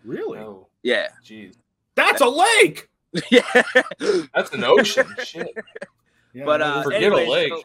Really? 0.05 0.39
Oh, 0.39 0.67
Yeah. 0.83 1.09
jeez. 1.25 1.55
That's 1.95 2.21
a 2.21 2.27
lake. 2.29 2.89
yeah. 3.31 3.41
That's 4.33 4.51
an 4.53 4.63
ocean. 4.63 5.07
Shit. 5.23 5.47
Yeah, 6.35 6.45
but 6.45 6.61
uh, 6.63 6.77
is- 6.79 6.83
Forget 6.85 7.11
a 7.11 7.15
lake. 7.29 7.53
so 7.53 7.61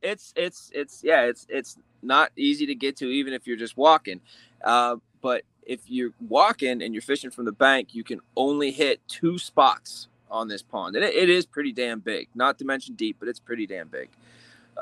it's 0.00 0.32
it's 0.36 0.70
it's 0.72 1.02
yeah, 1.02 1.22
it's 1.22 1.44
it's 1.48 1.76
not 2.02 2.30
easy 2.36 2.66
to 2.66 2.74
get 2.76 2.96
to 2.98 3.06
even 3.06 3.32
if 3.32 3.48
you're 3.48 3.56
just 3.56 3.76
walking. 3.76 4.20
Uh, 4.64 4.96
but 5.20 5.42
if 5.62 5.80
you're 5.86 6.12
walking 6.20 6.82
and 6.82 6.94
you're 6.94 7.02
fishing 7.02 7.30
from 7.30 7.44
the 7.44 7.52
bank, 7.52 7.94
you 7.94 8.04
can 8.04 8.20
only 8.36 8.70
hit 8.70 9.00
two 9.08 9.38
spots 9.38 10.08
on 10.30 10.48
this 10.48 10.62
pond, 10.62 10.96
and 10.96 11.04
it, 11.04 11.14
it 11.14 11.28
is 11.28 11.46
pretty 11.46 11.72
damn 11.72 12.00
big. 12.00 12.28
Not 12.34 12.58
to 12.58 12.64
mention 12.64 12.94
deep, 12.94 13.16
but 13.18 13.28
it's 13.28 13.40
pretty 13.40 13.66
damn 13.66 13.88
big. 13.88 14.08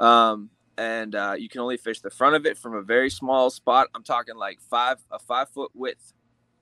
Um, 0.00 0.50
and 0.78 1.14
uh, 1.14 1.34
you 1.36 1.48
can 1.48 1.60
only 1.60 1.76
fish 1.76 2.00
the 2.00 2.10
front 2.10 2.36
of 2.36 2.46
it 2.46 2.56
from 2.56 2.74
a 2.74 2.82
very 2.82 3.10
small 3.10 3.50
spot. 3.50 3.88
I'm 3.94 4.02
talking 4.02 4.36
like 4.36 4.60
five 4.60 4.98
a 5.10 5.18
five 5.18 5.48
foot 5.50 5.72
width 5.74 6.14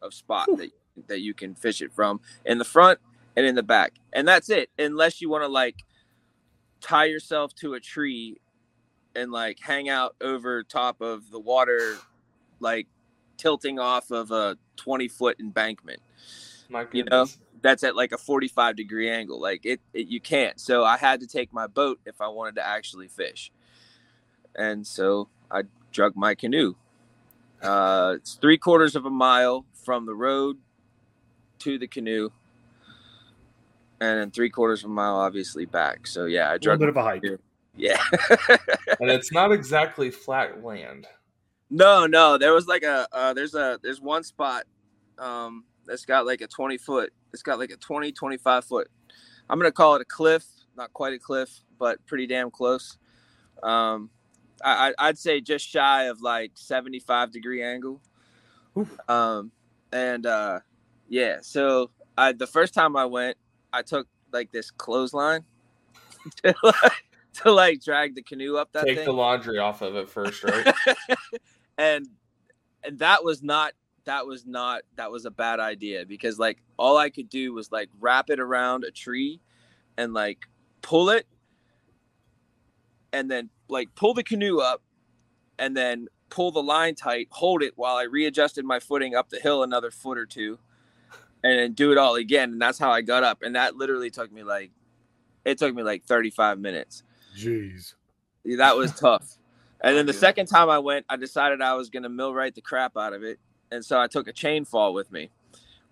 of 0.03 0.15
spot 0.15 0.49
that 0.57 0.71
that 1.07 1.21
you 1.21 1.35
can 1.35 1.55
fish 1.55 1.81
it 1.81 1.93
from 1.93 2.21
in 2.45 2.59
the 2.59 2.65
front 2.65 2.99
and 3.37 3.47
in 3.47 3.55
the 3.55 3.63
back, 3.63 3.93
and 4.13 4.27
that's 4.27 4.51
it. 4.51 4.71
Unless 4.79 5.21
you 5.21 5.29
want 5.29 5.45
to 5.45 5.49
like 5.49 5.85
tie 6.81 7.05
yourself 7.05 7.55
to 7.57 7.75
a 7.75 7.81
tree 7.81 8.41
and 9.15 9.31
like 9.31 9.59
hang 9.61 9.89
out 9.89 10.17
over 10.21 10.65
top 10.65 11.01
of 11.01 11.31
the 11.31 11.39
water, 11.39 11.97
like 12.59 12.89
tilting 13.39 13.79
off 13.79 14.11
of 14.11 14.31
a 14.31 14.59
20 14.77 15.09
foot 15.09 15.41
embankment. 15.41 16.01
You 16.93 17.05
know? 17.05 17.27
That's 17.61 17.83
at 17.83 17.97
like 17.97 18.13
a 18.13 18.19
45 18.19 18.77
degree 18.77 19.11
angle. 19.11 19.41
Like 19.41 19.65
it, 19.65 19.81
it, 19.93 20.07
you 20.07 20.21
can't. 20.21 20.61
So 20.61 20.85
I 20.85 20.97
had 20.97 21.21
to 21.21 21.27
take 21.27 21.53
my 21.53 21.67
boat 21.67 21.99
if 22.05 22.21
I 22.21 22.29
wanted 22.29 22.57
to 22.57 22.67
actually 22.67 23.09
fish. 23.09 23.51
And 24.55 24.87
so 24.87 25.29
I 25.51 25.63
drug 25.91 26.15
my 26.15 26.35
canoe. 26.35 26.75
Uh, 27.63 28.15
it's 28.17 28.35
three 28.35 28.59
quarters 28.59 28.95
of 28.95 29.07
a 29.07 29.11
mile 29.11 29.65
from 29.73 30.07
the 30.07 30.15
road 30.15 30.59
to 31.61 31.79
the 31.79 31.89
canoe. 31.89 32.31
And 34.01 34.21
then 34.21 34.31
three 34.31 34.51
quarters 34.51 34.85
of 34.85 34.91
a 34.91 34.93
mile, 34.93 35.17
obviously, 35.17 35.65
back. 35.65 36.07
So 36.07 36.27
yeah, 36.27 36.51
I 36.51 36.51
a 36.51 36.53
little 36.53 36.59
drug. 36.59 36.79
bit 36.79 36.89
of 36.91 36.97
a 36.97 37.03
hike. 37.03 37.25
Yeah. 37.77 38.03
And 39.01 39.11
it's 39.11 39.31
not 39.31 39.53
exactly 39.53 40.11
flat 40.11 40.65
land. 40.65 41.07
No, 41.71 42.07
no. 42.07 42.39
There 42.39 42.53
was 42.53 42.67
like 42.67 42.83
a 42.83 43.07
uh, 43.13 43.35
there's 43.35 43.55
a 43.55 43.79
there's 43.83 44.01
one 44.01 44.23
spot 44.25 44.65
um 45.19 45.65
that's 45.87 46.05
got 46.05 46.27
like 46.27 46.41
a 46.41 46.47
20 46.47 46.79
foot. 46.79 47.13
It's 47.33 47.43
got 47.43 47.59
like 47.59 47.71
a 47.71 47.77
20 47.77 48.13
25 48.13 48.65
foot. 48.65 48.89
I'm 49.49 49.59
gonna 49.59 49.73
call 49.73 49.95
it 49.97 50.03
a 50.03 50.07
cliff, 50.07 50.45
not 50.77 50.93
quite 50.93 51.13
a 51.13 51.19
cliff, 51.19 51.51
but 51.79 52.05
pretty 52.07 52.27
damn 52.27 52.51
close. 52.51 52.99
Um, 53.63 54.11
I, 54.65 54.93
I'd 54.99 55.19
say 55.19 55.41
just 55.41 55.67
shy 55.67 56.05
of 56.05 56.21
like 56.21 56.53
75 56.55 57.33
degree 57.33 57.63
angle. 57.63 58.01
Um, 59.09 59.53
and 59.93 60.27
uh, 60.27 60.61
yeah. 61.09 61.39
So 61.43 61.91
I 62.17 62.33
the 62.33 62.47
first 62.47 62.75
time 62.75 62.97
I 62.97 63.07
went, 63.07 63.37
I 63.73 63.83
took 63.83 64.09
like 64.33 64.53
this 64.53 64.71
clothesline 64.71 65.45
to 66.43 66.55
like, 66.63 67.05
to 67.35 67.53
like 67.53 67.83
drag 67.83 68.15
the 68.15 68.23
canoe 68.23 68.57
up 68.57 68.73
that 68.73 68.87
Take 68.87 68.99
thing 68.99 69.07
the 69.07 69.13
laundry 69.13 69.59
off 69.59 69.83
of 69.83 69.97
it 69.97 70.09
first, 70.09 70.45
right? 70.45 70.75
and 71.79 72.07
and 72.85 72.99
that 72.99 73.25
was 73.25 73.43
not 73.43 73.73
that 74.05 74.27
was 74.27 74.45
not 74.47 74.83
that 74.97 75.11
was 75.11 75.25
a 75.25 75.31
bad 75.31 75.61
idea 75.61 76.05
because 76.05 76.39
like 76.39 76.59
all 76.79 76.97
I 76.97 77.11
could 77.11 77.29
do 77.29 77.53
was 77.55 77.71
like 77.71 77.89
wrap 78.01 78.31
it 78.31 78.41
around 78.41 78.85
a 78.85 78.91
tree 78.91 79.41
and 79.97 80.13
like 80.13 80.47
pull 80.83 81.11
it 81.11 81.27
and 83.13 83.31
then 83.31 83.51
like 83.69 83.95
pull 83.95 84.15
the 84.15 84.25
canoe 84.25 84.59
up 84.59 84.83
and 85.59 85.77
then 85.77 86.09
pull 86.31 86.51
the 86.51 86.63
line 86.63 86.95
tight, 86.95 87.29
hold 87.31 87.63
it 87.63 87.73
while 87.77 87.97
I 87.97 88.03
readjusted 88.03 88.65
my 88.65 88.81
footing 88.81 89.15
up 89.15 89.31
the 89.31 89.41
hill 89.41 89.63
another 89.63 89.91
foot 89.91 90.19
or 90.19 90.27
two 90.27 90.59
and 91.43 91.59
then 91.59 91.73
do 91.73 91.93
it 91.93 91.99
all 91.99 92.17
again 92.17 92.53
and 92.53 92.63
that's 92.63 92.79
how 92.79 92.91
I 92.91 93.03
got 93.03 93.23
up 93.25 93.43
and 93.43 93.55
that 93.57 93.77
literally 93.77 94.11
took 94.11 94.33
me 94.33 94.43
like 94.43 94.71
it 95.45 95.59
took 95.59 95.75
me 95.75 95.83
like 95.83 96.05
35 96.05 96.59
minutes. 96.59 97.03
Jeez. 97.37 97.95
That 98.45 98.77
was 98.77 98.93
tough. 98.99 99.38
And 99.81 99.97
then 99.97 100.07
the 100.07 100.13
Yeah. 100.13 100.19
second 100.19 100.47
time 100.47 100.69
I 100.71 100.79
went, 100.79 101.07
I 101.09 101.17
decided 101.17 101.61
I 101.61 101.75
was 101.75 101.91
going 101.91 102.03
to 102.03 102.09
millwright 102.09 102.55
the 102.55 102.61
crap 102.61 102.97
out 102.97 103.13
of 103.13 103.23
it. 103.23 103.39
And 103.71 103.85
so 103.85 104.01
I 104.01 104.07
took 104.07 104.27
a 104.29 104.33
chain 104.33 104.65
fall 104.65 104.93
with 104.95 105.13
me, 105.13 105.31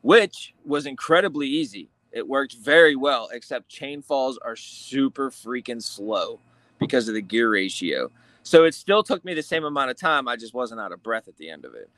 which 0.03 0.55
was 0.65 0.87
incredibly 0.87 1.47
easy. 1.47 1.91
It 2.13 2.27
worked 2.27 2.55
very 2.55 2.97
well, 2.97 3.29
except 3.33 3.69
chain 3.69 4.03
falls 4.03 4.39
are 4.39 4.57
super 4.57 5.31
freaking 5.31 5.83
slow 5.83 6.41
because 6.79 7.09
of 7.09 7.15
the 7.15 7.23
gear 7.23 7.51
ratio. 7.51 8.11
So 8.43 8.65
it 8.65 8.75
still 8.75 9.03
took 9.03 9.25
me 9.25 9.35
the 9.35 9.43
same 9.43 9.65
amount 9.65 9.91
of 9.91 9.99
time. 9.99 10.29
I 10.29 10.37
just 10.37 10.55
wasn't 10.55 10.81
out 10.81 10.93
of 10.93 11.03
breath 11.03 11.29
at 11.29 11.37
the 11.37 11.51
end 11.51 11.65
of 11.65 11.75
it. 11.75 11.91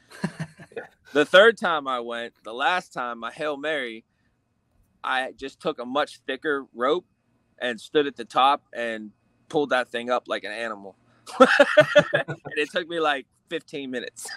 the 1.13 1.25
third 1.25 1.57
time 1.59 1.87
I 1.87 2.01
went, 2.01 2.35
the 2.43 2.55
last 2.55 2.93
time, 2.93 3.19
my 3.21 3.31
Hail 3.31 3.57
Mary, 3.57 4.05
I 5.05 5.33
just 5.33 5.61
took 5.61 5.79
a 5.79 5.85
much 5.85 6.21
thicker 6.27 6.67
rope 6.75 7.07
and 7.59 7.81
stood 7.81 8.07
at 8.07 8.17
the 8.17 8.25
top 8.25 8.63
and 8.73 9.13
pulled 9.49 9.71
that 9.71 9.89
thing 9.89 10.11
up 10.11 10.25
like 10.27 10.45
an 10.45 10.53
animal. 10.53 10.97
and 11.41 12.39
it 12.57 12.71
took 12.71 12.89
me 12.89 13.01
like 13.01 13.27
15 13.49 13.91
minutes. 13.91 14.29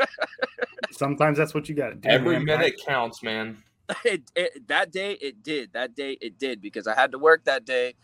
Sometimes 0.90 1.38
that's 1.38 1.54
what 1.54 1.68
you 1.68 1.74
got 1.74 1.90
to 1.90 1.94
do. 1.96 2.08
Every 2.08 2.36
man. 2.36 2.44
minute 2.44 2.74
counts, 2.84 3.22
man. 3.22 3.62
it, 4.04 4.22
it, 4.34 4.66
that 4.68 4.92
day 4.92 5.12
it 5.12 5.42
did. 5.42 5.72
That 5.72 5.94
day 5.94 6.16
it 6.20 6.38
did 6.38 6.60
because 6.60 6.86
I 6.86 6.94
had 6.94 7.12
to 7.12 7.18
work 7.18 7.44
that 7.44 7.64
day 7.64 7.94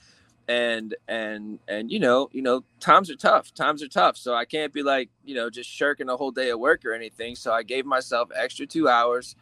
and 0.48 0.94
and 1.08 1.58
and 1.68 1.90
you 1.90 2.00
know, 2.00 2.28
you 2.32 2.42
know, 2.42 2.64
times 2.80 3.10
are 3.10 3.16
tough. 3.16 3.54
Times 3.54 3.82
are 3.82 3.88
tough. 3.88 4.16
So 4.16 4.34
I 4.34 4.44
can't 4.44 4.72
be 4.72 4.82
like, 4.82 5.08
you 5.24 5.34
know, 5.34 5.48
just 5.48 5.70
shirking 5.70 6.08
a 6.08 6.16
whole 6.16 6.32
day 6.32 6.50
of 6.50 6.58
work 6.58 6.84
or 6.84 6.92
anything. 6.92 7.36
So 7.36 7.52
I 7.52 7.62
gave 7.62 7.86
myself 7.86 8.30
extra 8.34 8.66
2 8.66 8.88
hours 8.88 9.36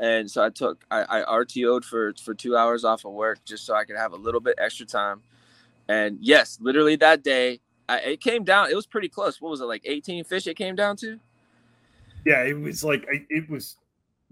and 0.00 0.30
so 0.30 0.42
I 0.42 0.50
took 0.50 0.84
I, 0.90 1.20
I 1.20 1.40
RTO'd 1.42 1.84
for 1.84 2.14
for 2.22 2.34
2 2.34 2.56
hours 2.56 2.84
off 2.84 3.04
of 3.04 3.12
work 3.12 3.44
just 3.44 3.64
so 3.66 3.74
I 3.74 3.84
could 3.84 3.96
have 3.96 4.12
a 4.12 4.16
little 4.16 4.40
bit 4.40 4.54
extra 4.58 4.86
time. 4.86 5.22
And 5.88 6.18
yes, 6.20 6.58
literally 6.60 6.96
that 6.96 7.22
day 7.22 7.60
I, 7.88 7.98
it 8.00 8.20
came 8.20 8.44
down. 8.44 8.70
It 8.70 8.74
was 8.76 8.86
pretty 8.86 9.08
close. 9.08 9.40
What 9.40 9.50
was 9.50 9.60
it 9.60 9.64
like? 9.64 9.82
18 9.84 10.24
fish 10.24 10.46
it 10.46 10.56
came 10.56 10.74
down 10.74 10.96
to? 10.98 11.18
Yeah, 12.24 12.42
it 12.42 12.58
was 12.58 12.82
like 12.82 13.04
it 13.08 13.48
was 13.50 13.76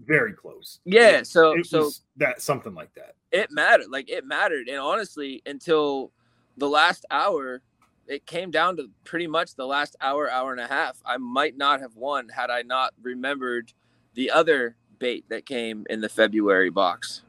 very 0.03 0.33
close. 0.33 0.79
Yeah, 0.85 1.19
It- 1.19 1.27
so- 1.27 1.51
it 1.57 1.65
so- 1.67 1.83
was 1.85 2.01
that 2.17 2.41
something 2.41 2.73
like 2.73 2.93
that. 2.95 3.15
it 3.31 3.51
mattered 3.51 3.87
like 3.89 4.09
it 4.09 4.25
mattered 4.25 4.67
and 4.67 4.79
honestly 4.79 5.41
until 5.45 6.11
the 6.57 6.67
last 6.69 7.05
hour 7.09 7.61
it 8.07 8.25
came 8.27 8.51
down 8.51 8.75
to 8.77 8.89
pretty 9.05 9.25
much 9.27 9.55
the 9.55 9.65
last 9.65 9.95
hour 10.01 10.29
hour 10.29 10.51
and 10.51 10.59
a 10.61 10.67
half 10.67 11.01
i 11.05 11.17
might 11.17 11.57
not 11.57 11.79
have 11.79 11.95
won 11.95 12.29
had 12.29 12.51
i 12.51 12.61
not 12.61 12.93
remembered 13.01 13.73
the 14.13 14.29
other 14.29 14.75
bait 14.99 15.25
that 15.29 15.45
came 15.47 15.83
in 15.89 15.99
the 16.01 16.09
february 16.09 16.69
box 16.69 17.23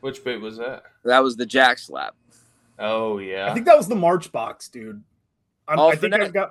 Which 0.00 0.24
bait 0.24 0.38
was 0.38 0.56
that? 0.56 0.82
that 1.04 1.22
was 1.22 1.36
the 1.36 1.46
jack 1.46 1.78
slap 1.78 2.16
Oh 2.80 3.18
yeah. 3.18 3.50
I 3.50 3.54
think 3.54 3.66
that 3.66 3.76
was 3.76 3.88
the 3.88 3.94
March 3.94 4.32
box, 4.32 4.68
dude. 4.68 5.02
I'm, 5.68 5.78
All 5.78 5.92
I 5.92 5.96
think. 5.96 6.14
I've 6.14 6.32
got. 6.32 6.50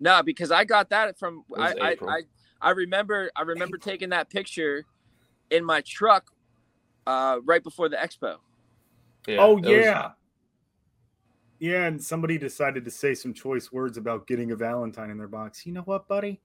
No, 0.00 0.22
because 0.22 0.50
I 0.50 0.64
got 0.64 0.90
that 0.90 1.18
from 1.18 1.44
I, 1.56 1.74
I, 1.80 1.96
I 2.08 2.20
I 2.60 2.70
remember 2.70 3.30
I 3.36 3.42
remember 3.42 3.76
taking 3.78 4.08
that 4.08 4.30
picture 4.30 4.84
in 5.50 5.64
my 5.64 5.82
truck 5.82 6.30
uh, 7.06 7.38
right 7.44 7.62
before 7.62 7.88
the 7.88 7.96
expo. 7.96 8.36
Yeah, 9.26 9.36
oh 9.40 9.58
it 9.58 9.64
was- 9.64 9.70
yeah. 9.70 10.10
Yeah, 11.60 11.84
and 11.86 12.02
somebody 12.02 12.36
decided 12.36 12.84
to 12.84 12.90
say 12.90 13.14
some 13.14 13.32
choice 13.32 13.72
words 13.72 13.96
about 13.96 14.26
getting 14.26 14.50
a 14.50 14.56
Valentine 14.56 15.08
in 15.10 15.16
their 15.16 15.28
box. 15.28 15.64
You 15.64 15.72
know 15.72 15.82
what, 15.82 16.08
buddy? 16.08 16.40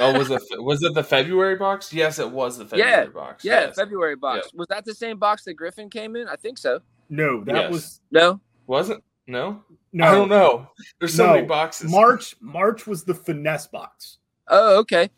oh, 0.00 0.18
was 0.18 0.30
it 0.30 0.42
was 0.62 0.82
it 0.82 0.94
the 0.94 1.04
February 1.04 1.56
box? 1.56 1.92
Yes, 1.92 2.18
it 2.18 2.30
was 2.30 2.58
the 2.58 2.64
February 2.64 3.08
box. 3.08 3.44
Yeah, 3.44 3.66
yes. 3.66 3.76
February 3.76 4.16
box. 4.16 4.52
Was 4.54 4.66
that 4.68 4.84
the 4.84 4.94
same 4.94 5.18
box 5.18 5.44
that 5.44 5.54
Griffon 5.54 5.90
came 5.90 6.16
in? 6.16 6.28
I 6.28 6.36
think 6.36 6.58
so. 6.58 6.80
No, 7.08 7.42
that 7.44 7.54
Yes. 7.54 7.72
was 7.72 8.00
No. 8.10 8.40
wasn't. 8.66 9.02
No, 9.26 9.62
no. 9.92 10.04
I 10.04 10.14
don't 10.14 10.28
know. 10.28 10.70
There's 10.98 11.14
so 11.14 11.26
No. 11.26 11.34
many 11.34 11.46
boxes. 11.46 11.90
March. 11.90 12.36
March 12.40 12.86
was 12.86 13.04
the 13.04 13.14
finesse 13.14 13.66
box, 13.66 14.18
Oh, 14.48 14.78
okay. 14.80 15.10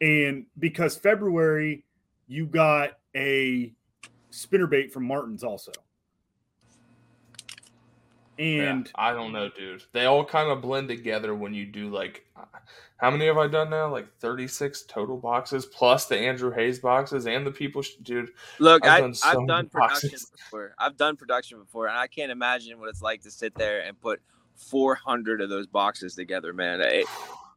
and 0.00 0.46
because 0.58 0.96
February, 0.96 1.84
you 2.26 2.46
got 2.46 2.98
a 3.14 3.74
spinnerbait 4.30 4.90
from 4.92 5.04
Martin's 5.04 5.42
also, 5.44 5.72
Yeah, 8.40 8.70
and 8.70 8.90
I 8.94 9.12
don't 9.12 9.32
know, 9.32 9.50
dude. 9.50 9.82
They 9.92 10.06
all 10.06 10.24
kind 10.24 10.50
of 10.50 10.62
blend 10.62 10.88
together 10.88 11.34
when 11.34 11.52
you 11.52 11.66
do 11.66 11.90
like. 11.90 12.24
How 12.96 13.10
many 13.10 13.26
have 13.26 13.38
I 13.38 13.46
done 13.48 13.70
now? 13.70 13.90
Like 13.90 14.08
36 14.18 14.82
total 14.82 15.16
boxes 15.16 15.66
plus 15.66 16.06
the 16.06 16.16
Andrew 16.18 16.50
Hayes 16.50 16.78
boxes 16.78 17.26
and 17.26 17.46
the 17.46 17.50
people. 17.50 17.82
Sh- 17.82 17.94
dude, 18.02 18.30
Look, 18.58 18.86
I've 18.86 18.92
I, 18.92 19.00
done 19.00 19.14
so 19.14 19.28
I've 19.28 19.46
done 19.46 19.68
production 19.70 20.10
boxes. 20.10 20.30
before. 20.30 20.74
I've 20.78 20.96
done 20.96 21.16
production 21.16 21.58
before, 21.58 21.88
and 21.88 21.96
I 21.98 22.06
can't 22.06 22.30
imagine 22.32 22.78
what 22.80 22.88
it's 22.88 23.02
like 23.02 23.22
to 23.22 23.30
sit 23.30 23.54
there 23.54 23.80
and 23.82 24.00
put 24.00 24.20
400 24.56 25.40
of 25.40 25.48
those 25.50 25.66
boxes 25.66 26.14
together, 26.14 26.52
man. 26.52 26.80
It, 26.80 27.06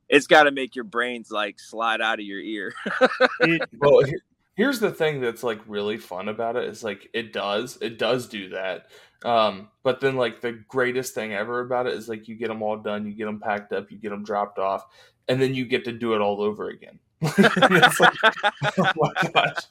it's 0.10 0.28
got 0.28 0.44
to 0.44 0.52
make 0.52 0.76
your 0.76 0.86
brains 0.86 1.32
like 1.32 1.60
slide 1.60 2.02
out 2.02 2.20
of 2.20 2.26
your 2.26 2.40
ear. 2.40 2.74
it, 3.42 3.62
well 3.80 4.04
he- 4.04 4.16
here's 4.56 4.80
the 4.80 4.92
thing 4.92 5.22
that's 5.22 5.44
like 5.44 5.60
really 5.68 5.98
fun 5.98 6.30
about 6.30 6.56
it 6.56 6.66
is 6.66 6.84
like 6.84 7.10
it 7.14 7.34
does 7.34 7.78
it 7.82 7.98
does 7.98 8.28
do 8.28 8.50
that. 8.50 8.88
Um 9.24 9.70
but 9.84 10.02
then 10.02 10.16
like 10.16 10.42
the 10.42 10.54
greatest 10.68 11.14
thing 11.16 11.34
ever 11.34 11.62
about 11.62 11.88
it 11.88 11.94
is 11.94 12.10
like 12.10 12.28
you 12.28 12.36
get 12.36 12.50
them 12.50 12.62
all 12.62 12.78
done 12.78 13.06
you 13.06 13.14
get 13.14 13.26
them 13.26 13.40
packed 13.40 13.72
up 13.74 13.92
you 13.92 13.98
get 13.98 14.10
them 14.10 14.24
dropped 14.24 14.60
off 14.60 14.86
and 15.28 15.42
then 15.42 15.54
you 15.56 15.66
get 15.66 15.86
to 15.86 15.92
do 15.94 16.14
it 16.14 16.22
all 16.22 16.42
over 16.42 16.70
again. 16.70 17.00
It's 17.22 18.00
like 18.00 18.14
oh 18.78 18.92
my 18.96 19.30
gosh. 19.34 19.64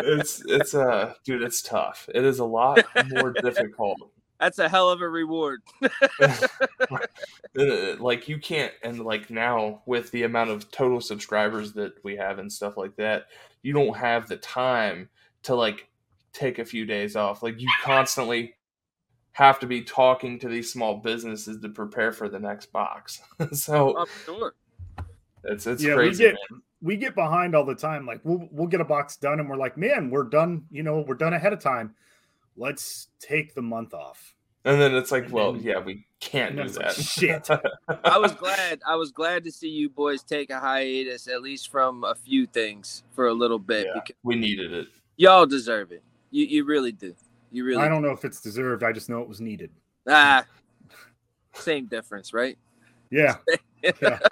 It's 0.00 0.42
it's 0.46 0.74
uh 0.74 1.14
dude 1.24 1.42
it's 1.42 1.62
tough. 1.62 2.08
It 2.14 2.24
is 2.24 2.38
a 2.40 2.44
lot 2.44 2.84
more 3.10 3.32
difficult 3.42 4.10
That's 4.42 4.58
a 4.58 4.68
hell 4.68 4.90
of 4.90 5.00
a 5.00 5.08
reward. 5.08 5.62
Like 7.54 8.28
you 8.28 8.38
can't 8.38 8.72
and 8.82 9.00
like 9.00 9.30
now 9.30 9.82
with 9.84 10.10
the 10.10 10.22
amount 10.22 10.50
of 10.50 10.70
total 10.70 11.02
subscribers 11.02 11.74
that 11.74 11.92
we 12.02 12.16
have 12.16 12.38
and 12.38 12.50
stuff 12.50 12.78
like 12.78 12.96
that 12.96 13.26
you 13.62 13.74
don't 13.74 13.94
have 13.94 14.26
the 14.26 14.38
time 14.38 15.10
to 15.42 15.54
like 15.54 15.88
take 16.32 16.58
a 16.58 16.64
few 16.64 16.86
days 16.86 17.14
off 17.14 17.42
like 17.42 17.60
you 17.60 17.68
constantly 17.82 18.54
have 19.32 19.58
to 19.60 19.66
be 19.66 19.82
talking 19.82 20.38
to 20.38 20.48
these 20.48 20.72
small 20.72 20.96
businesses 20.96 21.60
to 21.60 21.68
prepare 21.68 22.10
for 22.10 22.30
the 22.30 22.40
next 22.40 22.72
box 22.72 23.20
so 23.52 23.94
oh, 23.96 24.00
I'm 24.00 24.06
sure. 24.24 24.54
it's 25.44 25.66
it's 25.66 25.82
yeah, 25.82 25.94
crazy 25.94 26.24
we 26.24 26.30
get 26.30 26.38
man. 26.50 26.62
we 26.82 26.96
get 26.96 27.14
behind 27.14 27.54
all 27.54 27.64
the 27.64 27.74
time. 27.74 28.06
Like 28.06 28.20
we'll 28.24 28.48
we'll 28.50 28.66
get 28.66 28.80
a 28.80 28.84
box 28.84 29.16
done, 29.16 29.40
and 29.40 29.48
we're 29.48 29.56
like, 29.56 29.78
man, 29.78 30.10
we're 30.10 30.24
done. 30.24 30.64
You 30.70 30.82
know, 30.82 31.04
we're 31.06 31.14
done 31.14 31.32
ahead 31.32 31.52
of 31.52 31.60
time. 31.60 31.94
Let's 32.56 33.08
take 33.20 33.54
the 33.54 33.62
month 33.62 33.94
off. 33.94 34.34
and 34.64 34.80
then 34.80 34.94
it's 34.94 35.10
like 35.10 35.24
and 35.24 35.32
well 35.32 35.52
then- 35.52 35.62
yeah 35.62 35.78
we 35.80 36.06
can't 36.20 36.54
do 36.56 36.68
that 36.68 36.86
like, 36.86 36.94
shit. 36.96 37.48
I 38.04 38.18
was 38.18 38.32
glad. 38.32 38.80
I 38.86 38.94
was 38.96 39.10
glad 39.10 39.42
to 39.44 39.50
see 39.52 39.68
you 39.68 39.88
boys 39.90 40.22
take 40.22 40.50
a 40.50 40.60
hiatus, 40.60 41.26
at 41.28 41.42
least 41.42 41.70
from 41.70 42.04
a 42.04 42.14
few 42.14 42.46
things 42.46 43.02
for 43.12 43.26
a 43.28 43.32
little 43.34 43.58
bit, 43.58 43.86
Yeah. 43.86 44.00
because 44.02 44.16
we 44.22 44.36
needed 44.36 44.72
it 44.72 44.86
y'all 45.16 45.46
deserve 45.46 45.92
it. 45.92 46.02
You 46.30 46.46
you 46.46 46.64
really 46.64 46.92
do. 46.92 47.14
You 47.50 47.64
really 47.64 47.82
I 47.82 47.88
don't 47.88 48.02
know 48.02 48.10
if 48.12 48.24
it's 48.24 48.40
deserved. 48.40 48.82
I 48.82 48.92
just 48.92 49.08
know 49.10 49.20
it 49.20 49.28
was 49.28 49.40
needed. 49.40 49.70
ah. 50.08 50.44
Same 51.54 51.86
difference, 51.86 52.32
right? 52.32 52.56
Yeah. 53.10 53.36
Yeah. 53.82 54.18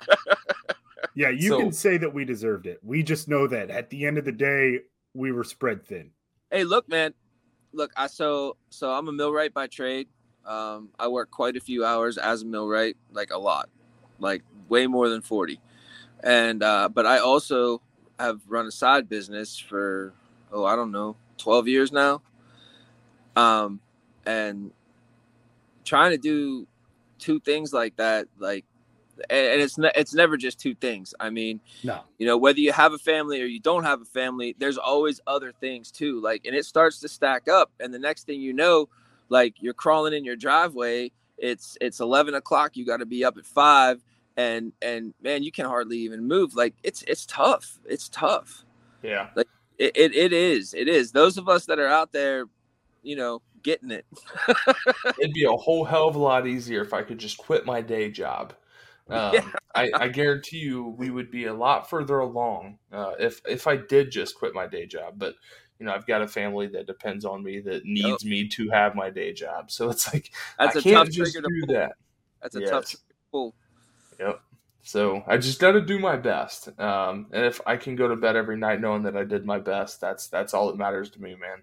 Yeah, 1.14 1.30
you 1.30 1.48
So- 1.50 1.58
can 1.58 1.72
say 1.72 1.98
that 1.98 2.14
we 2.14 2.24
deserved 2.24 2.66
it. 2.66 2.78
We 2.84 3.02
just 3.02 3.28
know 3.28 3.46
that 3.48 3.68
at 3.68 3.90
the 3.90 4.04
end 4.06 4.16
of 4.16 4.24
the 4.24 4.32
day, 4.32 4.80
we 5.12 5.32
were 5.32 5.42
spread 5.44 5.84
thin. 5.84 6.10
Hey, 6.52 6.62
look, 6.64 6.88
man. 6.88 7.14
Look, 7.72 7.92
I 7.96 8.06
so 8.06 8.56
so 8.70 8.92
I'm 8.92 9.08
a 9.08 9.12
millwright 9.12 9.54
by 9.54 9.66
trade. 9.66 10.08
Um, 10.44 10.88
I 10.98 11.08
work 11.08 11.30
quite 11.30 11.56
a 11.56 11.60
few 11.60 11.84
hours 11.84 12.18
as 12.18 12.42
a 12.42 12.46
millwright, 12.46 12.96
like 13.12 13.30
a 13.32 13.38
lot, 13.38 13.68
like 14.18 14.42
way 14.68 14.86
more 14.86 15.08
than 15.08 15.22
forty. 15.22 15.60
And 16.22 16.62
uh, 16.62 16.88
but 16.88 17.06
I 17.06 17.18
also 17.18 17.82
have 18.18 18.40
run 18.48 18.66
a 18.66 18.70
side 18.70 19.08
business 19.08 19.58
for 19.58 20.12
oh 20.52 20.64
I 20.64 20.76
don't 20.76 20.92
know 20.92 21.16
twelve 21.38 21.68
years 21.68 21.92
now. 21.92 22.22
Um, 23.36 23.80
and 24.26 24.72
trying 25.84 26.10
to 26.10 26.18
do 26.18 26.66
two 27.18 27.40
things 27.40 27.72
like 27.72 27.96
that, 27.96 28.26
like, 28.38 28.64
and, 29.28 29.46
and 29.46 29.60
it's 29.60 29.76
ne- 29.76 29.90
it's 29.94 30.14
never 30.14 30.36
just 30.36 30.58
two 30.60 30.74
things. 30.74 31.14
I 31.20 31.30
mean, 31.30 31.60
No. 31.84 32.00
you 32.18 32.26
know 32.26 32.36
whether 32.38 32.60
you 32.60 32.72
have 32.72 32.92
a 32.92 32.98
family 32.98 33.42
or 33.42 33.46
you 33.46 33.60
don't 33.60 33.84
have 33.84 34.00
a 34.00 34.04
family 34.04 34.54
there's 34.58 34.78
always 34.78 35.20
other 35.26 35.52
things 35.52 35.90
too 35.90 36.20
like 36.20 36.46
and 36.46 36.54
it 36.54 36.64
starts 36.64 37.00
to 37.00 37.08
stack 37.08 37.48
up 37.48 37.70
and 37.80 37.92
the 37.92 37.98
next 37.98 38.24
thing 38.26 38.40
you 38.40 38.52
know 38.52 38.88
like 39.28 39.54
you're 39.60 39.74
crawling 39.74 40.12
in 40.14 40.24
your 40.24 40.36
driveway 40.36 41.10
it's 41.38 41.76
it's 41.80 42.00
11 42.00 42.34
o'clock 42.34 42.76
you 42.76 42.84
got 42.86 42.98
to 42.98 43.06
be 43.06 43.24
up 43.24 43.36
at 43.36 43.46
five 43.46 44.02
and 44.36 44.72
and 44.82 45.14
man 45.22 45.42
you 45.42 45.50
can 45.52 45.66
hardly 45.66 45.98
even 45.98 46.26
move 46.26 46.54
like 46.54 46.74
it's 46.82 47.02
it's 47.02 47.26
tough 47.26 47.78
it's 47.86 48.08
tough 48.08 48.64
yeah 49.02 49.28
it, 49.36 49.46
it, 49.78 50.14
it 50.14 50.32
is 50.32 50.74
it 50.74 50.88
is 50.88 51.12
those 51.12 51.38
of 51.38 51.48
us 51.48 51.66
that 51.66 51.78
are 51.78 51.88
out 51.88 52.12
there 52.12 52.44
you 53.02 53.16
know 53.16 53.40
getting 53.62 53.90
it 53.90 54.06
it'd 55.18 55.32
be 55.32 55.44
a 55.44 55.52
whole 55.52 55.84
hell 55.84 56.08
of 56.08 56.14
a 56.16 56.18
lot 56.18 56.46
easier 56.46 56.82
if 56.82 56.92
I 56.94 57.02
could 57.02 57.18
just 57.18 57.38
quit 57.38 57.66
my 57.66 57.80
day 57.82 58.10
job. 58.10 58.54
Um, 59.10 59.32
Yeah. 59.34 59.50
I, 59.74 59.90
I 59.98 60.08
guarantee 60.08 60.58
you, 60.58 60.94
we 60.98 61.10
would 61.10 61.30
be 61.30 61.46
a 61.46 61.54
lot 61.54 61.88
further 61.88 62.18
along 62.18 62.78
uh, 62.92 63.12
if 63.18 63.40
if 63.46 63.66
I 63.66 63.76
did 63.76 64.10
just 64.10 64.36
quit 64.36 64.54
my 64.54 64.66
day 64.66 64.86
job. 64.86 65.14
But 65.16 65.34
you 65.78 65.86
know, 65.86 65.92
I've 65.92 66.06
got 66.06 66.22
a 66.22 66.28
family 66.28 66.66
that 66.68 66.86
depends 66.86 67.24
on 67.24 67.42
me 67.42 67.60
that 67.60 67.84
needs 67.84 68.24
me 68.24 68.46
to 68.48 68.68
have 68.70 68.94
my 68.94 69.10
day 69.10 69.32
job. 69.32 69.70
So 69.70 69.88
it's 69.90 70.12
like 70.12 70.30
that's 70.58 70.76
I 70.76 70.78
a 70.78 70.82
can't 70.82 70.96
tough 70.96 71.10
just 71.10 71.32
trigger 71.32 71.48
to 71.48 71.54
do 71.54 71.66
pull 71.66 71.74
that. 71.74 71.92
that's 72.42 72.54
a 72.56 72.60
Yes. 72.60 72.70
tough 72.70 72.94
pull 73.32 73.54
Yep. 74.18 74.40
So 74.82 75.22
I 75.26 75.36
just 75.36 75.60
got 75.60 75.72
to 75.72 75.80
do 75.80 75.98
my 75.98 76.16
best. 76.16 76.68
Um, 76.80 77.26
and 77.32 77.44
if 77.44 77.60
I 77.66 77.76
can 77.76 77.96
go 77.96 78.08
to 78.08 78.16
bed 78.16 78.34
every 78.36 78.56
night 78.56 78.80
knowing 78.80 79.02
that 79.04 79.16
I 79.16 79.24
did 79.24 79.44
my 79.44 79.58
best, 79.58 80.00
that's 80.00 80.26
that's 80.28 80.54
all 80.54 80.68
that 80.68 80.76
matters 80.76 81.10
to 81.10 81.22
me, 81.22 81.34
man. 81.34 81.62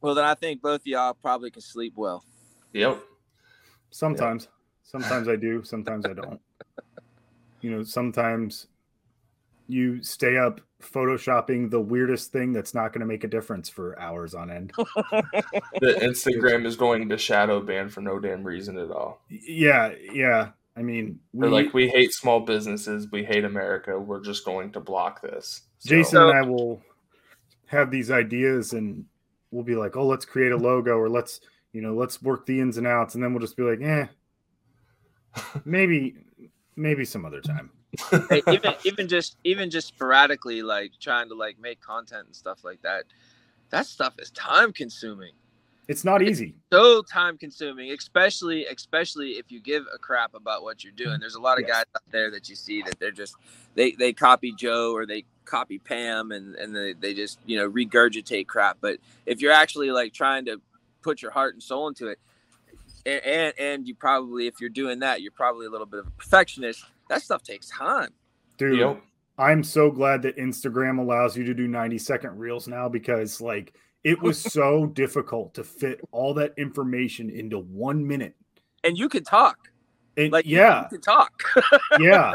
well 0.00 0.14
then 0.14 0.24
i 0.24 0.34
think 0.34 0.60
both 0.62 0.80
of 0.80 0.86
y'all 0.86 1.14
probably 1.14 1.50
can 1.50 1.62
sleep 1.62 1.92
well 1.96 2.24
Yep. 2.72 3.02
Sometimes. 3.90 4.48
Sometimes 4.82 5.28
I 5.28 5.36
do, 5.36 5.64
sometimes 5.64 6.04
I 6.06 6.12
don't. 6.12 6.40
You 7.60 7.70
know, 7.70 7.82
sometimes 7.82 8.66
you 9.68 10.02
stay 10.02 10.36
up 10.36 10.60
photoshopping 10.80 11.70
the 11.70 11.80
weirdest 11.80 12.30
thing 12.30 12.52
that's 12.52 12.74
not 12.74 12.92
going 12.92 13.00
to 13.00 13.06
make 13.06 13.24
a 13.24 13.28
difference 13.28 13.68
for 13.68 13.98
hours 13.98 14.34
on 14.34 14.50
end. 14.50 14.72
The 15.80 15.94
Instagram 16.02 16.64
is 16.66 16.76
going 16.76 17.08
to 17.08 17.18
shadow 17.18 17.60
ban 17.60 17.88
for 17.88 18.00
no 18.00 18.18
damn 18.18 18.42
reason 18.44 18.78
at 18.78 18.90
all. 18.90 19.22
Yeah, 19.28 19.92
yeah. 20.12 20.50
I 20.76 20.82
mean, 20.82 21.18
They're 21.34 21.48
we, 21.50 21.64
like, 21.64 21.74
we 21.74 21.88
hate 21.88 22.12
small 22.12 22.40
businesses. 22.40 23.10
We 23.10 23.24
hate 23.24 23.44
America. 23.44 23.98
We're 23.98 24.22
just 24.22 24.44
going 24.44 24.72
to 24.72 24.80
block 24.80 25.22
this. 25.22 25.62
So- 25.78 25.90
Jason 25.90 26.22
and 26.22 26.36
I 26.36 26.42
will 26.42 26.82
have 27.66 27.90
these 27.90 28.10
ideas 28.10 28.72
and 28.72 29.04
we'll 29.50 29.64
be 29.64 29.74
like, 29.76 29.96
oh, 29.96 30.06
let's 30.06 30.24
create 30.24 30.52
a 30.52 30.56
logo 30.56 30.92
or 30.92 31.08
let's, 31.08 31.40
you 31.72 31.82
know, 31.82 31.94
let's 31.94 32.22
work 32.22 32.46
the 32.46 32.60
ins 32.60 32.76
and 32.78 32.86
outs. 32.86 33.14
And 33.14 33.24
then 33.24 33.32
we'll 33.32 33.40
just 33.40 33.56
be 33.56 33.62
like, 33.62 33.80
eh, 33.82 34.06
maybe, 35.64 36.16
maybe 36.76 37.04
some 37.04 37.24
other 37.24 37.40
time. 37.40 37.70
hey, 38.30 38.42
even 38.52 38.74
even 38.84 39.08
just 39.08 39.36
even 39.44 39.70
just 39.70 39.88
sporadically 39.88 40.62
like 40.62 40.92
trying 41.00 41.28
to 41.28 41.34
like 41.34 41.58
make 41.58 41.80
content 41.80 42.26
and 42.26 42.36
stuff 42.36 42.64
like 42.64 42.80
that 42.82 43.04
that 43.70 43.86
stuff 43.86 44.14
is 44.18 44.30
time 44.30 44.72
consuming 44.72 45.32
It's 45.88 46.04
not 46.04 46.22
easy. 46.22 46.54
so 46.72 47.02
time 47.02 47.38
consuming 47.38 47.90
especially 47.92 48.66
especially 48.66 49.32
if 49.32 49.50
you 49.50 49.60
give 49.60 49.84
a 49.94 49.98
crap 49.98 50.34
about 50.34 50.62
what 50.62 50.84
you're 50.84 50.92
doing 50.92 51.18
there's 51.20 51.34
a 51.36 51.40
lot 51.40 51.58
of 51.58 51.64
Yes. 51.66 51.76
guys 51.78 51.84
out 51.96 52.02
there 52.10 52.30
that 52.30 52.48
you 52.48 52.54
see 52.54 52.82
that 52.82 52.98
they're 53.00 53.10
just 53.10 53.36
they 53.74 53.92
they 53.92 54.12
copy 54.12 54.52
joe 54.56 54.92
or 54.92 55.06
they 55.06 55.24
copy 55.44 55.78
pam 55.78 56.32
and 56.32 56.54
and 56.56 56.74
they, 56.76 56.92
they 56.92 57.14
just 57.14 57.38
you 57.46 57.56
know 57.56 57.68
regurgitate 57.70 58.46
crap 58.46 58.76
but 58.80 58.98
if 59.26 59.40
you're 59.40 59.52
actually 59.52 59.90
like 59.90 60.12
trying 60.12 60.44
to 60.44 60.60
put 61.02 61.22
your 61.22 61.30
heart 61.30 61.54
and 61.54 61.62
soul 61.62 61.88
into 61.88 62.08
it 62.08 62.18
and 63.06 63.24
and, 63.24 63.54
and 63.58 63.88
you 63.88 63.94
probably 63.94 64.46
if 64.46 64.60
you're 64.60 64.68
doing 64.68 64.98
that 64.98 65.22
you're 65.22 65.32
probably 65.32 65.64
a 65.66 65.70
little 65.70 65.86
bit 65.86 66.00
of 66.00 66.06
a 66.06 66.10
perfectionist 66.10 66.84
that 67.08 67.22
stuff 67.22 67.42
takes 67.42 67.68
time 67.70 68.10
Dude, 68.58 68.78
Yep. 68.78 69.02
I'm 69.38 69.62
so 69.62 69.90
glad 69.90 70.22
that 70.22 70.36
Instagram 70.38 70.98
allows 70.98 71.36
you 71.36 71.44
to 71.44 71.52
do 71.54 71.68
90 71.68 71.98
second 71.98 72.38
reels 72.38 72.66
now 72.68 72.88
because 72.88 73.40
like 73.40 73.74
it 74.02 74.20
was 74.20 74.40
so 74.52 74.86
difficult 74.86 75.52
to 75.54 75.64
fit 75.64 76.00
all 76.10 76.32
that 76.34 76.54
information 76.56 77.28
into 77.30 77.58
one 77.58 78.06
minute. 78.06 78.34
and 78.82 78.96
you 78.96 79.08
can 79.08 79.24
talk 79.24 79.70
And 80.16 80.32
Like, 80.32 80.46
yeah, 80.46 80.86
to 80.90 80.98
talk. 80.98 81.42
yeah. 82.00 82.32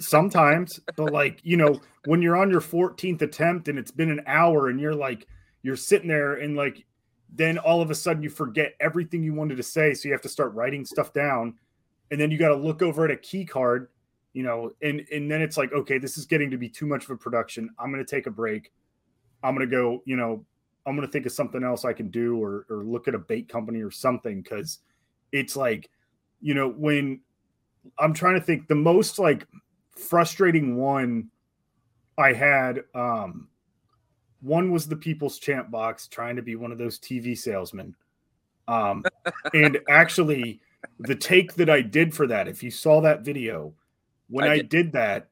Sometimes, 0.00 0.80
but 0.96 1.12
like, 1.12 1.40
you 1.44 1.56
know, 1.56 1.80
when 2.06 2.22
you're 2.22 2.36
on 2.36 2.50
your 2.50 2.60
14th 2.60 3.22
attempt 3.22 3.68
and 3.68 3.78
it's 3.78 3.92
been 3.92 4.10
an 4.10 4.22
hour 4.26 4.68
and 4.68 4.80
you're 4.80 4.94
like, 4.94 5.26
you're 5.62 5.76
sitting 5.76 6.08
there 6.08 6.34
and 6.34 6.56
like, 6.56 6.84
then 7.32 7.58
all 7.58 7.80
of 7.80 7.90
a 7.90 7.94
sudden 7.94 8.22
you 8.22 8.30
forget 8.30 8.74
everything 8.80 9.22
you 9.22 9.34
wanted 9.34 9.56
to 9.56 9.62
say. 9.62 9.94
So 9.94 10.08
you 10.08 10.12
have 10.12 10.22
to 10.22 10.28
start 10.28 10.54
writing 10.54 10.84
stuff 10.84 11.12
down. 11.12 11.54
And 12.10 12.20
then 12.20 12.30
you 12.30 12.38
got 12.38 12.48
to 12.48 12.56
look 12.56 12.82
over 12.82 13.04
at 13.04 13.10
a 13.10 13.16
key 13.16 13.44
card, 13.44 13.88
you 14.32 14.42
know, 14.42 14.72
and, 14.82 15.04
and 15.12 15.30
then 15.30 15.42
it's 15.42 15.56
like, 15.56 15.72
okay, 15.72 15.98
this 15.98 16.16
is 16.16 16.24
getting 16.24 16.50
to 16.50 16.56
be 16.56 16.68
too 16.68 16.86
much 16.86 17.04
of 17.04 17.10
a 17.10 17.16
production. 17.16 17.68
I'm 17.78 17.92
going 17.92 18.04
to 18.04 18.10
take 18.10 18.26
a 18.26 18.30
break. 18.30 18.72
I'm 19.42 19.54
going 19.54 19.68
to 19.68 19.70
go, 19.70 20.02
you 20.06 20.16
know, 20.16 20.44
I'm 20.86 20.96
going 20.96 21.06
to 21.06 21.12
think 21.12 21.26
of 21.26 21.32
something 21.32 21.62
else 21.62 21.84
I 21.84 21.92
can 21.92 22.08
do 22.08 22.42
or, 22.42 22.64
or 22.70 22.82
look 22.82 23.08
at 23.08 23.14
a 23.14 23.18
bait 23.18 23.48
company 23.48 23.82
or 23.82 23.90
something. 23.90 24.42
Cause 24.42 24.78
it's 25.32 25.54
like, 25.54 25.90
you 26.40 26.54
know, 26.54 26.70
when 26.70 27.20
I'm 27.98 28.14
trying 28.14 28.34
to 28.34 28.40
think 28.40 28.68
the 28.68 28.74
most 28.74 29.18
like 29.18 29.46
frustrating 29.90 30.76
one 30.76 31.30
I 32.16 32.32
had, 32.32 32.84
um, 32.94 33.48
one 34.40 34.70
was 34.70 34.86
the 34.86 34.96
People's 34.96 35.38
Champ 35.38 35.70
box 35.70 36.06
trying 36.06 36.36
to 36.36 36.42
be 36.42 36.56
one 36.56 36.72
of 36.72 36.78
those 36.78 36.98
TV 36.98 37.36
salesmen. 37.36 37.94
Um, 38.66 39.04
and 39.54 39.78
actually, 39.88 40.60
the 41.00 41.14
take 41.14 41.54
that 41.54 41.70
I 41.70 41.80
did 41.80 42.14
for 42.14 42.26
that, 42.26 42.48
if 42.48 42.62
you 42.62 42.70
saw 42.70 43.00
that 43.00 43.22
video, 43.22 43.74
when 44.28 44.48
I, 44.48 44.54
I 44.54 44.56
did. 44.58 44.68
did. 44.68 44.92
that, 44.92 45.28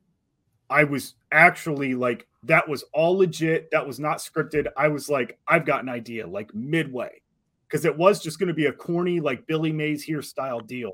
I 0.68 0.84
was 0.84 1.14
actually 1.30 1.94
like, 1.94 2.26
that 2.44 2.68
was 2.68 2.84
all 2.92 3.18
legit. 3.18 3.70
That 3.70 3.86
was 3.86 4.00
not 4.00 4.18
scripted. 4.18 4.66
I 4.76 4.88
was 4.88 5.08
like, 5.08 5.38
I've 5.46 5.66
got 5.66 5.82
an 5.82 5.88
idea, 5.88 6.26
like 6.26 6.54
midway, 6.54 7.22
because 7.68 7.84
it 7.84 7.96
was 7.96 8.20
just 8.20 8.38
going 8.38 8.48
to 8.48 8.54
be 8.54 8.66
a 8.66 8.72
corny, 8.72 9.20
like 9.20 9.46
Billy 9.46 9.72
Mays 9.72 10.02
here 10.02 10.22
style 10.22 10.60
deal. 10.60 10.92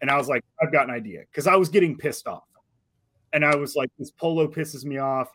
And 0.00 0.10
I 0.10 0.16
was 0.16 0.28
like, 0.28 0.44
I've 0.60 0.72
got 0.72 0.88
an 0.88 0.94
idea 0.94 1.20
because 1.30 1.46
I 1.46 1.56
was 1.56 1.68
getting 1.68 1.96
pissed 1.96 2.26
off. 2.26 2.44
And 3.32 3.44
I 3.44 3.56
was 3.56 3.74
like, 3.74 3.90
this 3.98 4.10
polo 4.10 4.46
pisses 4.46 4.84
me 4.84 4.98
off. 4.98 5.28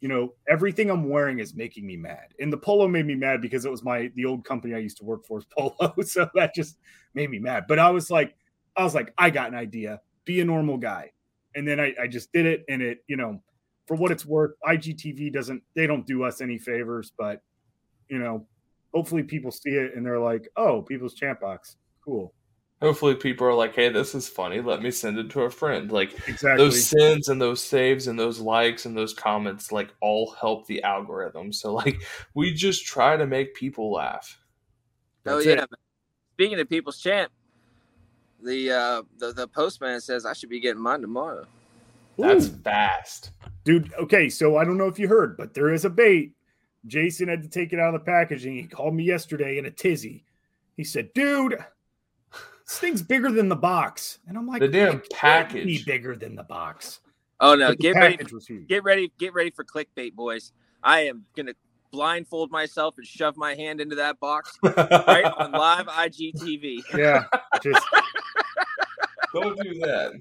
You 0.00 0.08
know, 0.08 0.34
everything 0.48 0.90
I'm 0.90 1.08
wearing 1.08 1.40
is 1.40 1.54
making 1.54 1.86
me 1.86 1.96
mad. 1.96 2.34
And 2.40 2.52
the 2.52 2.56
polo 2.56 2.88
made 2.88 3.06
me 3.06 3.14
mad 3.14 3.42
because 3.42 3.64
it 3.64 3.70
was 3.70 3.82
my 3.82 4.10
the 4.14 4.24
old 4.24 4.44
company 4.44 4.74
I 4.74 4.78
used 4.78 4.98
to 4.98 5.04
work 5.04 5.26
for 5.26 5.38
is 5.38 5.44
polo. 5.56 5.94
So 6.02 6.28
that 6.34 6.54
just 6.54 6.78
made 7.14 7.30
me 7.30 7.38
mad. 7.38 7.64
But 7.68 7.78
I 7.78 7.90
was 7.90 8.10
like, 8.10 8.34
I 8.76 8.84
was 8.84 8.94
like, 8.94 9.12
I 9.18 9.30
got 9.30 9.48
an 9.48 9.54
idea. 9.54 10.00
Be 10.24 10.40
a 10.40 10.44
normal 10.44 10.78
guy. 10.78 11.12
And 11.54 11.66
then 11.66 11.80
I, 11.80 11.94
I 12.00 12.06
just 12.06 12.32
did 12.32 12.46
it. 12.46 12.64
And 12.68 12.80
it, 12.80 13.04
you 13.08 13.16
know, 13.16 13.42
for 13.86 13.96
what 13.96 14.12
it's 14.12 14.24
worth, 14.24 14.52
IGTV 14.66 15.32
doesn't 15.32 15.62
they 15.74 15.86
don't 15.86 16.06
do 16.06 16.22
us 16.22 16.40
any 16.40 16.58
favors, 16.58 17.12
but 17.18 17.42
you 18.08 18.18
know, 18.18 18.46
hopefully 18.94 19.22
people 19.22 19.50
see 19.50 19.70
it 19.70 19.94
and 19.94 20.04
they're 20.04 20.18
like, 20.18 20.48
oh, 20.56 20.82
people's 20.82 21.14
champ 21.14 21.40
box. 21.40 21.76
Cool. 22.04 22.32
Hopefully, 22.80 23.14
people 23.14 23.46
are 23.46 23.54
like, 23.54 23.74
"Hey, 23.74 23.90
this 23.90 24.14
is 24.14 24.26
funny. 24.28 24.60
Let 24.60 24.82
me 24.82 24.90
send 24.90 25.18
it 25.18 25.28
to 25.30 25.42
a 25.42 25.50
friend." 25.50 25.92
Like 25.92 26.12
Exactly. 26.28 26.56
those 26.64 26.82
sends 26.84 27.28
and 27.28 27.40
those 27.40 27.62
saves 27.62 28.06
and 28.06 28.18
those 28.18 28.40
likes 28.40 28.86
and 28.86 28.96
those 28.96 29.12
comments, 29.12 29.70
like 29.70 29.90
all 30.00 30.34
help 30.40 30.66
the 30.66 30.82
algorithm. 30.82 31.52
So, 31.52 31.74
like, 31.74 32.00
we 32.34 32.54
just 32.54 32.86
try 32.86 33.16
to 33.18 33.26
make 33.26 33.54
people 33.54 33.92
laugh. 33.92 34.38
Oh 35.26 35.38
yeah. 35.40 35.62
it. 35.64 35.70
Speaking 36.34 36.58
of 36.58 36.68
people's 36.70 36.98
champ, 36.98 37.30
the 38.42 38.70
uh 38.72 39.02
the, 39.18 39.32
the 39.32 39.46
postman 39.48 40.00
says 40.00 40.24
I 40.24 40.32
should 40.32 40.48
be 40.48 40.60
getting 40.60 40.80
mine 40.80 41.02
tomorrow. 41.02 41.44
That's 42.16 42.46
Ooh. 42.48 42.52
fast. 42.64 43.32
dude. 43.64 43.92
Okay, 43.94 44.30
so 44.30 44.56
I 44.56 44.64
don't 44.64 44.78
know 44.78 44.86
if 44.88 44.98
you 44.98 45.06
heard, 45.06 45.36
but 45.36 45.52
there 45.52 45.72
is 45.72 45.84
a 45.84 45.90
bait. 45.90 46.32
Jason 46.86 47.28
had 47.28 47.42
to 47.42 47.48
take 47.48 47.74
it 47.74 47.78
out 47.78 47.94
of 47.94 48.00
the 48.00 48.04
packaging. 48.06 48.54
He 48.56 48.62
called 48.64 48.94
me 48.94 49.04
yesterday 49.04 49.58
in 49.58 49.66
a 49.66 49.70
tizzy. 49.70 50.24
He 50.78 50.84
said, 50.84 51.12
"Dude, 51.12 51.58
this 52.70 52.78
thing's 52.78 53.02
bigger 53.02 53.32
than 53.32 53.48
the 53.48 53.56
box," 53.56 54.20
and 54.28 54.38
I'm 54.38 54.46
like, 54.46 54.60
The 54.60 54.68
damn 54.68 54.96
"It 54.98 55.08
can't 55.10 55.52
Be 55.52 55.82
bigger 55.84 56.14
than 56.14 56.36
the 56.36 56.44
box. 56.44 57.00
Oh 57.40 57.54
no, 57.54 57.74
get 57.74 57.96
ready 57.96 58.16
package 58.16 58.32
was 58.32 58.46
huge. 58.46 58.68
get 58.68 58.84
ready 58.84 59.12
get 59.18 59.34
ready 59.34 59.50
for 59.50 59.64
clickbait 59.64 60.14
boys. 60.14 60.52
I 60.82 61.00
am 61.06 61.24
gonna 61.36 61.54
blindfold 61.90 62.52
myself 62.52 62.94
and 62.98 63.06
shove 63.06 63.36
my 63.36 63.54
hand 63.54 63.80
into 63.80 63.96
that 63.96 64.20
box 64.20 64.56
right 64.62 65.24
on 65.24 65.50
live 65.50 65.86
IGTV. 65.86 66.82
yeah, 66.96 67.24
just 67.62 67.84
Don't 69.34 69.58
do 69.60 69.74
that. 69.80 70.20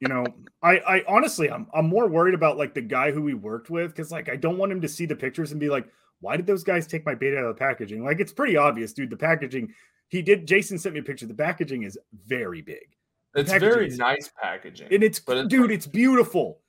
you 0.00 0.08
know, 0.08 0.24
I, 0.62 0.78
I 0.78 1.04
honestly, 1.08 1.50
I'm, 1.50 1.66
I'm 1.74 1.88
more 1.88 2.06
worried 2.08 2.34
about 2.34 2.56
like 2.56 2.74
the 2.74 2.80
guy 2.80 3.10
who 3.10 3.22
we 3.22 3.34
worked 3.34 3.70
with 3.70 3.90
because 3.94 4.10
like 4.10 4.28
I 4.28 4.36
don't 4.36 4.56
want 4.56 4.72
him 4.72 4.80
to 4.80 4.88
see 4.88 5.06
the 5.06 5.16
pictures 5.16 5.50
and 5.50 5.60
be 5.60 5.68
like, 5.68 5.86
why 6.20 6.36
did 6.36 6.46
those 6.46 6.64
guys 6.64 6.86
take 6.86 7.04
my 7.04 7.14
bait 7.14 7.36
out 7.36 7.44
of 7.44 7.54
the 7.54 7.58
packaging? 7.58 8.04
Like 8.04 8.20
it's 8.20 8.32
pretty 8.32 8.56
obvious, 8.56 8.92
dude. 8.92 9.10
The 9.10 9.16
packaging, 9.16 9.74
he 10.14 10.22
did. 10.22 10.46
Jason 10.46 10.78
sent 10.78 10.94
me 10.94 11.00
a 11.00 11.02
picture. 11.02 11.26
The 11.26 11.34
packaging 11.34 11.82
is 11.82 11.98
very 12.26 12.62
big, 12.62 12.88
It's 13.34 13.50
very 13.52 13.88
is- 13.88 13.98
nice 13.98 14.30
packaging. 14.40 14.88
and 14.92 15.02
it's, 15.02 15.18
But 15.20 15.38
it's 15.38 15.48
dude, 15.48 15.62
like- 15.62 15.70
it's 15.70 15.86
beautiful. 15.86 16.60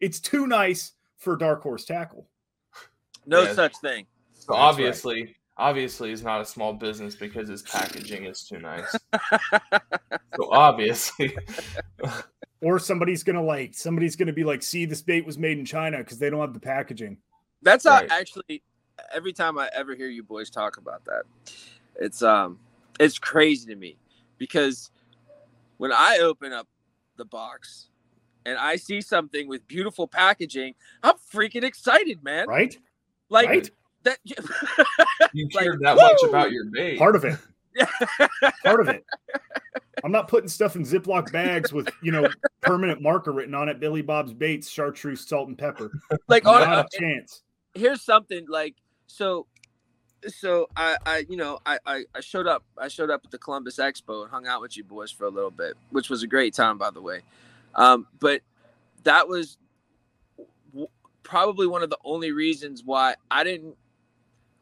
It's 0.00 0.20
too 0.20 0.46
nice 0.46 0.92
for 1.16 1.36
Dark 1.36 1.62
Horse 1.62 1.84
Tackle. 1.84 2.28
No 3.26 3.42
Yeah. 3.42 3.54
such 3.54 3.76
thing. 3.78 4.06
So 4.32 4.38
That's 4.38 4.48
right. 4.48 4.58
obviously, 4.58 5.36
obviously, 5.56 6.12
it's 6.12 6.22
not 6.22 6.40
a 6.40 6.44
small 6.44 6.72
business 6.72 7.14
because 7.16 7.48
his 7.48 7.62
packaging 7.62 8.24
is 8.24 8.44
too 8.44 8.58
nice. 8.58 8.94
so 10.36 10.50
obviously, 10.52 11.36
Or 12.60 12.80
somebody's 12.80 13.22
gonna 13.22 13.42
like, 13.42 13.74
somebody's 13.74 14.16
gonna 14.16 14.32
be 14.32 14.42
like, 14.42 14.64
see, 14.64 14.84
this 14.84 15.00
bait 15.00 15.24
was 15.24 15.38
made 15.38 15.58
in 15.58 15.64
China 15.64 15.98
because 15.98 16.18
they 16.18 16.28
don't 16.28 16.40
have 16.40 16.54
the 16.54 16.58
packaging. 16.60 17.18
That's 17.62 17.84
how 17.84 18.00
Right. 18.00 18.10
actually 18.10 18.62
every 19.12 19.32
time 19.32 19.58
I 19.60 19.68
ever 19.72 19.94
hear 19.94 20.08
you 20.08 20.24
boys 20.24 20.50
talk 20.50 20.76
about 20.76 21.04
that, 21.04 21.22
it's 22.00 22.20
um 22.22 22.58
it's 22.98 23.18
crazy 23.18 23.66
to 23.72 23.76
me 23.76 23.98
because 24.38 24.90
when 25.78 25.92
I 25.92 26.18
open 26.20 26.52
up 26.52 26.66
the 27.16 27.24
box 27.24 27.88
and 28.46 28.56
I 28.58 28.76
see 28.76 29.00
something 29.00 29.48
with 29.48 29.66
beautiful 29.68 30.06
packaging, 30.08 30.74
I'm 31.02 31.14
freaking 31.32 31.64
excited, 31.64 32.22
man. 32.22 32.46
Right? 32.48 32.76
Like 33.28 33.48
right? 33.48 33.70
that 34.04 34.18
you 34.24 35.48
Like, 35.54 35.64
cared 35.64 35.80
that 35.80 35.96
much 35.96 36.28
about 36.28 36.50
your 36.52 36.64
bait. 36.66 36.98
Part 36.98 37.14
of 37.16 37.24
it. 37.24 37.38
part 38.64 38.80
of 38.80 38.88
it. 38.88 39.04
I'm 40.02 40.12
not 40.12 40.28
putting 40.28 40.48
stuff 40.48 40.76
in 40.76 40.82
Ziploc 40.82 41.30
bags 41.32 41.72
with 41.72 41.88
you 42.02 42.10
know 42.12 42.28
permanent 42.62 43.02
marker 43.02 43.32
written 43.32 43.54
on 43.54 43.68
it. 43.68 43.78
Billy 43.80 44.02
Bob's 44.02 44.32
baits, 44.32 44.68
chartreuse, 44.68 45.26
salt, 45.28 45.48
and 45.48 45.58
pepper. 45.58 45.90
like 46.28 46.46
on 46.46 46.60
Not 46.62 46.86
a 46.92 46.98
chance. 46.98 47.42
here's 47.74 48.02
something 48.02 48.46
like 48.48 48.74
so 49.06 49.46
so 50.26 50.68
I, 50.76 50.96
I 51.06 51.24
you 51.28 51.36
know 51.36 51.58
I, 51.64 51.78
I 51.86 52.04
i 52.14 52.20
showed 52.20 52.46
up 52.46 52.64
i 52.78 52.88
showed 52.88 53.10
up 53.10 53.22
at 53.24 53.30
the 53.30 53.38
columbus 53.38 53.76
expo 53.78 54.22
and 54.22 54.30
hung 54.30 54.46
out 54.46 54.60
with 54.60 54.76
you 54.76 54.84
boys 54.84 55.10
for 55.10 55.24
a 55.24 55.30
little 55.30 55.50
bit 55.50 55.74
which 55.90 56.10
was 56.10 56.22
a 56.22 56.26
great 56.26 56.54
time 56.54 56.78
by 56.78 56.90
the 56.90 57.02
way. 57.02 57.20
Um 57.74 58.06
but 58.20 58.42
that 59.04 59.28
was 59.28 59.58
w- 60.70 60.88
probably 61.22 61.66
one 61.66 61.82
of 61.82 61.90
the 61.90 61.98
only 62.04 62.32
reasons 62.32 62.82
why 62.84 63.14
i 63.30 63.44
didn't 63.44 63.76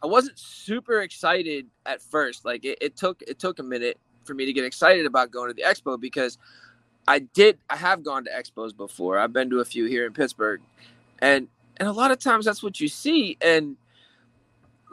i 0.02 0.06
wasn't 0.06 0.38
super 0.38 1.02
excited 1.02 1.66
at 1.86 2.02
first. 2.02 2.44
Like 2.44 2.64
it, 2.64 2.78
it 2.80 2.96
took 2.96 3.22
it 3.22 3.38
took 3.38 3.58
a 3.58 3.64
minute 3.64 3.98
for 4.24 4.34
me 4.34 4.46
to 4.46 4.52
get 4.52 4.64
excited 4.64 5.06
about 5.06 5.30
going 5.30 5.48
to 5.50 5.54
the 5.54 5.62
expo 5.62 6.00
because 6.00 6.38
i 7.08 7.18
did 7.20 7.58
i 7.70 7.76
have 7.76 8.04
gone 8.04 8.24
to 8.24 8.30
expos 8.30 8.76
before. 8.76 9.18
I've 9.18 9.32
been 9.32 9.50
to 9.50 9.60
a 9.60 9.64
few 9.66 9.86
here 9.86 10.06
in 10.06 10.12
pittsburgh. 10.12 10.60
And 11.20 11.48
and 11.78 11.88
a 11.88 11.92
lot 11.92 12.10
of 12.10 12.18
times 12.18 12.44
that's 12.46 12.62
what 12.62 12.80
you 12.80 12.88
see. 12.88 13.36
And 13.40 13.76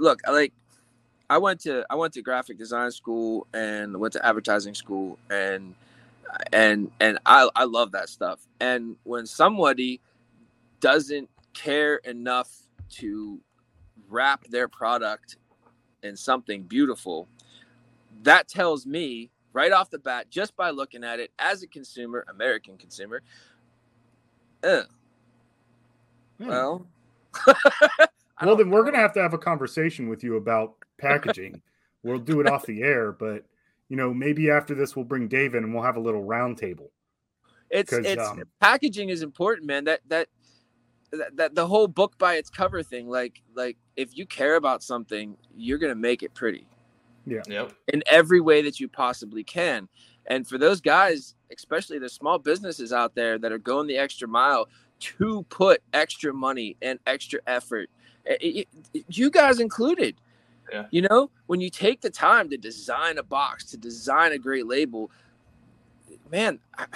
look 0.03 0.21
I 0.27 0.31
like 0.31 0.53
i 1.29 1.37
went 1.37 1.61
to 1.61 1.85
i 1.89 1.95
went 1.95 2.13
to 2.13 2.21
graphic 2.23 2.57
design 2.57 2.91
school 2.91 3.47
and 3.53 3.97
went 3.99 4.13
to 4.13 4.25
advertising 4.25 4.75
school 4.75 5.19
and 5.31 5.75
and 6.53 6.91
and 6.99 7.19
i 7.25 7.49
i 7.55 7.65
love 7.65 7.91
that 7.93 8.09
stuff 8.09 8.41
and 8.61 8.95
when 9.03 9.25
somebody 9.25 10.01
doesn't 10.81 11.29
care 11.53 11.97
enough 11.97 12.51
to 12.89 13.39
wrap 14.09 14.45
their 14.49 14.67
product 14.67 15.37
in 16.03 16.15
something 16.17 16.63
beautiful 16.63 17.27
that 18.23 18.47
tells 18.47 18.85
me 18.85 19.29
right 19.53 19.71
off 19.71 19.89
the 19.89 19.99
bat 19.99 20.29
just 20.29 20.55
by 20.55 20.71
looking 20.71 21.03
at 21.03 21.19
it 21.19 21.31
as 21.39 21.63
a 21.63 21.67
consumer 21.67 22.25
american 22.29 22.77
consumer 22.77 23.21
uh, 24.63 24.83
Hmm. 26.39 26.49
well 26.49 26.85
well, 28.41 28.55
don't- 28.55 28.57
then 28.57 28.69
we're 28.69 28.83
gonna 28.83 28.97
have 28.97 29.13
to 29.13 29.21
have 29.21 29.33
a 29.33 29.37
conversation 29.37 30.07
with 30.09 30.23
you 30.23 30.35
about 30.37 30.75
packaging. 30.97 31.61
we'll 32.03 32.19
do 32.19 32.41
it 32.41 32.47
off 32.47 32.65
the 32.65 32.81
air, 32.83 33.11
but 33.11 33.45
you 33.89 33.95
know, 33.97 34.13
maybe 34.13 34.49
after 34.49 34.73
this 34.75 34.95
we'll 34.95 35.05
bring 35.05 35.27
Dave 35.27 35.55
in 35.55 35.63
and 35.63 35.73
we'll 35.73 35.83
have 35.83 35.97
a 35.97 36.01
little 36.01 36.23
round 36.23 36.57
table. 36.57 36.91
it's 37.69 37.89
'Cause, 37.91 38.05
it's 38.05 38.21
um, 38.21 38.43
packaging 38.59 39.09
is 39.09 39.21
important 39.23 39.67
man 39.67 39.83
that, 39.85 40.01
that 40.07 40.27
that 41.11 41.35
that 41.37 41.55
the 41.55 41.65
whole 41.67 41.87
book 41.87 42.17
by 42.17 42.35
its 42.35 42.49
cover 42.49 42.81
thing 42.83 43.07
like 43.09 43.41
like 43.55 43.77
if 43.95 44.15
you 44.17 44.25
care 44.25 44.55
about 44.55 44.81
something 44.83 45.37
you're 45.55 45.77
gonna 45.77 45.93
make 45.95 46.23
it 46.23 46.33
pretty 46.33 46.67
yeah 47.25 47.41
Yep. 47.47 47.73
in 47.93 48.03
every 48.07 48.41
way 48.41 48.61
that 48.63 48.79
you 48.79 48.87
possibly 48.87 49.43
can 49.43 49.87
and 50.27 50.47
for 50.47 50.57
those 50.57 50.81
guys 50.81 51.35
especially 51.55 51.99
the 51.99 52.09
small 52.09 52.37
businesses 52.39 52.91
out 52.93 53.13
there 53.15 53.37
that 53.37 53.51
are 53.51 53.59
going 53.59 53.85
the 53.87 53.97
extra 53.97 54.27
mile 54.27 54.67
to 54.99 55.43
put 55.49 55.81
extra 55.93 56.33
money 56.33 56.75
and 56.81 56.97
extra 57.07 57.39
effort 57.47 57.89
eh, 58.25 58.63
you 59.07 59.29
guys 59.29 59.59
included 59.59 60.15
Yeah. 60.71 60.85
you 60.91 61.01
know 61.01 61.29
when 61.47 61.61
you 61.61 61.69
take 61.69 62.01
the 62.01 62.09
time 62.09 62.49
to 62.49 62.57
design 62.57 63.17
a 63.17 63.23
box 63.23 63.65
to 63.71 63.77
design 63.77 64.31
a 64.31 64.37
great 64.37 64.67
label 64.67 65.11
man, 66.33 66.59
I, 66.77 66.87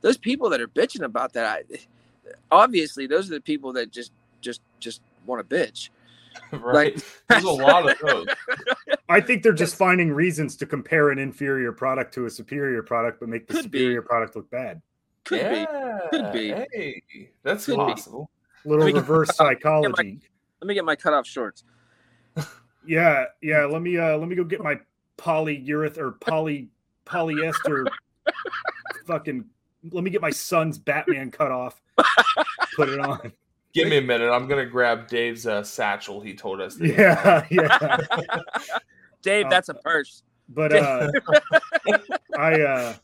those 0.00 0.16
people 0.16 0.48
that 0.50 0.60
are 0.60 0.68
bitching 0.68 1.02
about 1.02 1.32
that, 1.34 1.64
I, 1.72 1.78
obviously 2.50 3.06
those 3.06 3.28
are 3.30 3.34
the 3.34 3.40
people 3.40 3.72
that 3.74 3.90
just 3.90 4.12
just 4.40 4.62
just 4.80 5.02
want 5.26 5.46
to 5.48 5.56
bitch. 5.56 5.90
right. 6.52 6.94
Like, 6.94 7.04
There's 7.28 7.44
a 7.44 7.50
lot 7.50 7.90
of 7.90 7.98
those. 7.98 8.26
I 9.08 9.20
think 9.20 9.42
they're 9.42 9.52
just 9.52 9.74
finding 9.74 10.12
reasons 10.12 10.54
to 10.56 10.66
compare 10.66 11.10
an 11.10 11.18
inferior 11.18 11.72
product 11.72 12.12
to 12.14 12.26
a 12.26 12.30
superior 12.30 12.82
product, 12.82 13.20
but 13.20 13.28
make 13.28 13.48
the 13.48 13.62
superior 13.62 14.02
be. 14.02 14.06
product 14.06 14.36
look 14.36 14.48
bad. 14.50 14.80
Could 15.24 15.40
yeah, 15.40 16.00
be. 16.12 16.18
Could 16.18 16.32
be. 16.32 16.48
Hey, 16.72 17.30
that's 17.42 17.66
Could 17.66 17.76
possible. 17.76 18.30
Be. 18.62 18.70
Little 18.70 18.92
reverse 18.92 19.30
psychology. 19.36 20.20
Let 20.66 20.74
me, 20.74 20.80
my, 20.82 20.90
let 20.90 20.96
me 20.96 20.96
get 20.96 21.02
my 21.04 21.10
cutoff 21.10 21.26
shorts. 21.26 21.64
Yeah, 22.88 23.24
yeah. 23.42 23.64
Let 23.64 23.82
me 23.82 23.98
uh 23.98 24.16
let 24.16 24.28
me 24.28 24.36
go 24.36 24.44
get 24.44 24.62
my 24.62 24.78
polyureth 25.18 25.98
or 25.98 26.12
poly 26.12 26.68
polyester 27.04 27.84
fucking 29.08 29.44
let 29.90 30.04
me 30.04 30.10
get 30.10 30.20
my 30.20 30.30
son's 30.30 30.78
Batman 30.78 31.32
cut 31.32 31.50
off. 31.50 31.82
Put 32.76 32.90
it 32.90 33.00
on. 33.00 33.32
Give 33.74 33.88
me 33.88 33.98
a 33.98 34.02
minute. 34.02 34.30
I'm 34.30 34.46
gonna 34.46 34.66
grab 34.66 35.08
Dave's 35.08 35.48
uh, 35.48 35.64
satchel. 35.64 36.20
He 36.20 36.32
told 36.32 36.60
us. 36.60 36.78
Yeah, 36.78 37.44
yeah. 37.50 37.98
Dave, 39.20 39.50
that's 39.50 39.68
a 39.68 39.74
purse. 39.74 40.22
But 40.48 40.72
uh, 40.72 41.10
I 42.38 42.62
uh, 42.62 42.94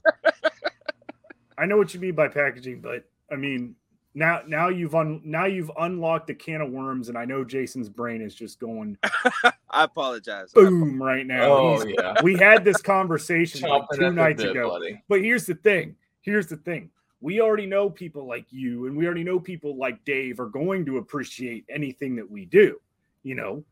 I 1.58 1.66
know 1.66 1.76
what 1.76 1.92
you 1.92 1.98
mean 1.98 2.14
by 2.14 2.28
packaging, 2.28 2.80
but 2.82 3.04
I 3.32 3.34
mean 3.34 3.74
now 4.14 4.42
now 4.46 4.68
you've 4.68 4.94
un, 4.94 5.20
now 5.24 5.46
you've 5.46 5.70
unlocked 5.78 6.30
a 6.30 6.34
can 6.34 6.60
of 6.60 6.70
worms, 6.70 7.08
and 7.08 7.16
I 7.16 7.24
know 7.24 7.44
Jason's 7.44 7.88
brain 7.88 8.20
is 8.20 8.34
just 8.34 8.58
going. 8.58 8.98
I 9.70 9.84
apologize. 9.84 10.52
Boom! 10.52 11.02
Right 11.02 11.26
now. 11.26 11.42
Oh 11.44 11.84
yeah. 11.86 12.14
We 12.22 12.36
had 12.36 12.64
this 12.64 12.82
conversation 12.82 13.68
like 13.68 13.84
two 13.94 14.12
nights 14.12 14.42
bit, 14.42 14.52
ago. 14.52 14.68
Buddy. 14.68 15.02
But 15.08 15.20
here's 15.20 15.46
the 15.46 15.54
thing. 15.54 15.96
Here's 16.20 16.46
the 16.46 16.56
thing 16.56 16.90
we 17.22 17.40
already 17.40 17.66
know 17.66 17.88
people 17.88 18.26
like 18.26 18.46
you 18.50 18.86
and 18.86 18.96
we 18.96 19.06
already 19.06 19.24
know 19.24 19.38
people 19.38 19.76
like 19.76 20.04
Dave 20.04 20.40
are 20.40 20.48
going 20.48 20.84
to 20.84 20.98
appreciate 20.98 21.64
anything 21.70 22.16
that 22.16 22.28
we 22.28 22.44
do, 22.44 22.78
you 23.22 23.36
know. 23.36 23.64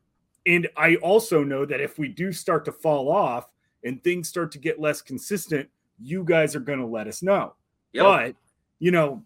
And 0.46 0.68
I 0.76 0.94
also 0.96 1.42
know 1.42 1.66
that 1.66 1.80
if 1.80 1.98
we 1.98 2.08
do 2.08 2.32
start 2.32 2.64
to 2.66 2.72
fall 2.72 3.10
off 3.10 3.48
and 3.84 4.02
things 4.02 4.28
start 4.28 4.52
to 4.52 4.58
get 4.58 4.80
less 4.80 5.02
consistent, 5.02 5.68
you 6.00 6.24
guys 6.24 6.54
are 6.54 6.60
going 6.60 6.78
to 6.78 6.86
let 6.86 7.08
us 7.08 7.22
know. 7.22 7.54
Yep. 7.92 8.04
But, 8.04 8.34
you 8.78 8.92
know, 8.92 9.22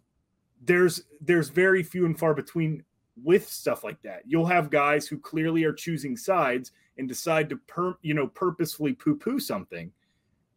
there's 0.65 1.03
there's 1.21 1.49
very 1.49 1.83
few 1.83 2.07
and 2.07 2.19
far 2.19 2.35
between 2.35 2.83
with 3.23 3.49
stuff 3.49 3.85
like 3.85 4.01
that. 4.03 4.23
You'll 4.27 4.47
have 4.47 4.71
guys 4.71 5.07
who 5.07 5.19
clearly 5.19 5.65
are 5.65 5.73
choosing 5.73 6.17
sides 6.17 6.73
and 6.99 7.09
decide 7.09 7.49
to 7.51 7.57
per, 7.57 7.97
you 8.03 8.15
know 8.15 8.27
purposefully 8.29 8.93
poo-poo 8.93 9.39
something. 9.39 9.93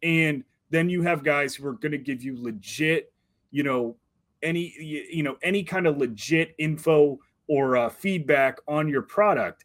And 0.02 0.44
then 0.70 0.88
you 0.88 1.02
have 1.02 1.24
guys 1.24 1.54
who 1.54 1.66
are 1.66 1.72
going 1.72 1.92
to 1.92 1.98
give 1.98 2.22
you 2.22 2.40
legit 2.40 3.12
you 3.50 3.62
know 3.62 3.96
any 4.42 4.74
you 4.78 5.22
know 5.22 5.36
any 5.42 5.62
kind 5.62 5.86
of 5.86 5.98
legit 5.98 6.54
info 6.58 7.18
or 7.48 7.76
uh, 7.76 7.88
feedback 7.88 8.58
on 8.68 8.88
your 8.88 9.02
product 9.02 9.64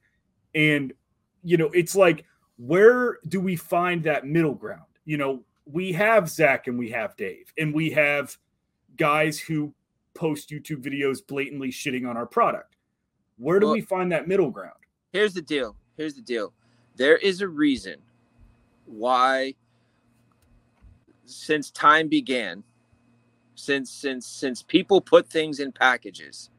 and 0.56 0.94
you 1.44 1.58
know 1.58 1.70
it's 1.74 1.96
like 1.96 2.26
where 2.58 3.18
do 3.28 3.40
we 3.40 3.56
find 3.56 4.04
that 4.04 4.26
middle 4.26 4.54
ground 4.54 4.82
you 5.06 5.18
know 5.18 5.44
we 5.66 5.92
have 5.92 6.30
Zech 6.30 6.68
and 6.68 6.78
we 6.78 6.90
have 6.90 7.16
dave 7.16 7.54
and 7.58 7.74
we 7.74 7.92
have 7.92 8.38
guys 8.98 9.40
who 9.40 9.74
post 10.14 10.50
youtube 10.50 10.84
videos 10.84 11.26
blatantly 11.26 11.70
shitting 11.70 12.08
on 12.08 12.18
our 12.18 12.26
product. 12.26 12.76
Where 13.38 13.60
do 13.60 13.68
well, 13.68 13.74
we 13.74 13.82
find 13.82 14.12
that 14.12 14.28
middle 14.28 14.52
ground? 14.52 14.78
Here's 15.12 15.34
the 15.34 15.42
deal. 15.42 15.76
Here's 15.98 16.14
the 16.14 16.22
deal. 16.22 16.54
There 16.96 17.18
is 17.18 17.42
a 17.42 17.48
reason 17.48 17.98
why 18.86 19.56
since 21.26 21.72
time 21.72 22.08
began 22.08 22.64
since 23.56 23.90
since 23.90 24.28
since 24.28 24.62
people 24.62 25.00
put 25.00 25.30
things 25.30 25.60
in 25.60 25.72
packages 25.72 26.50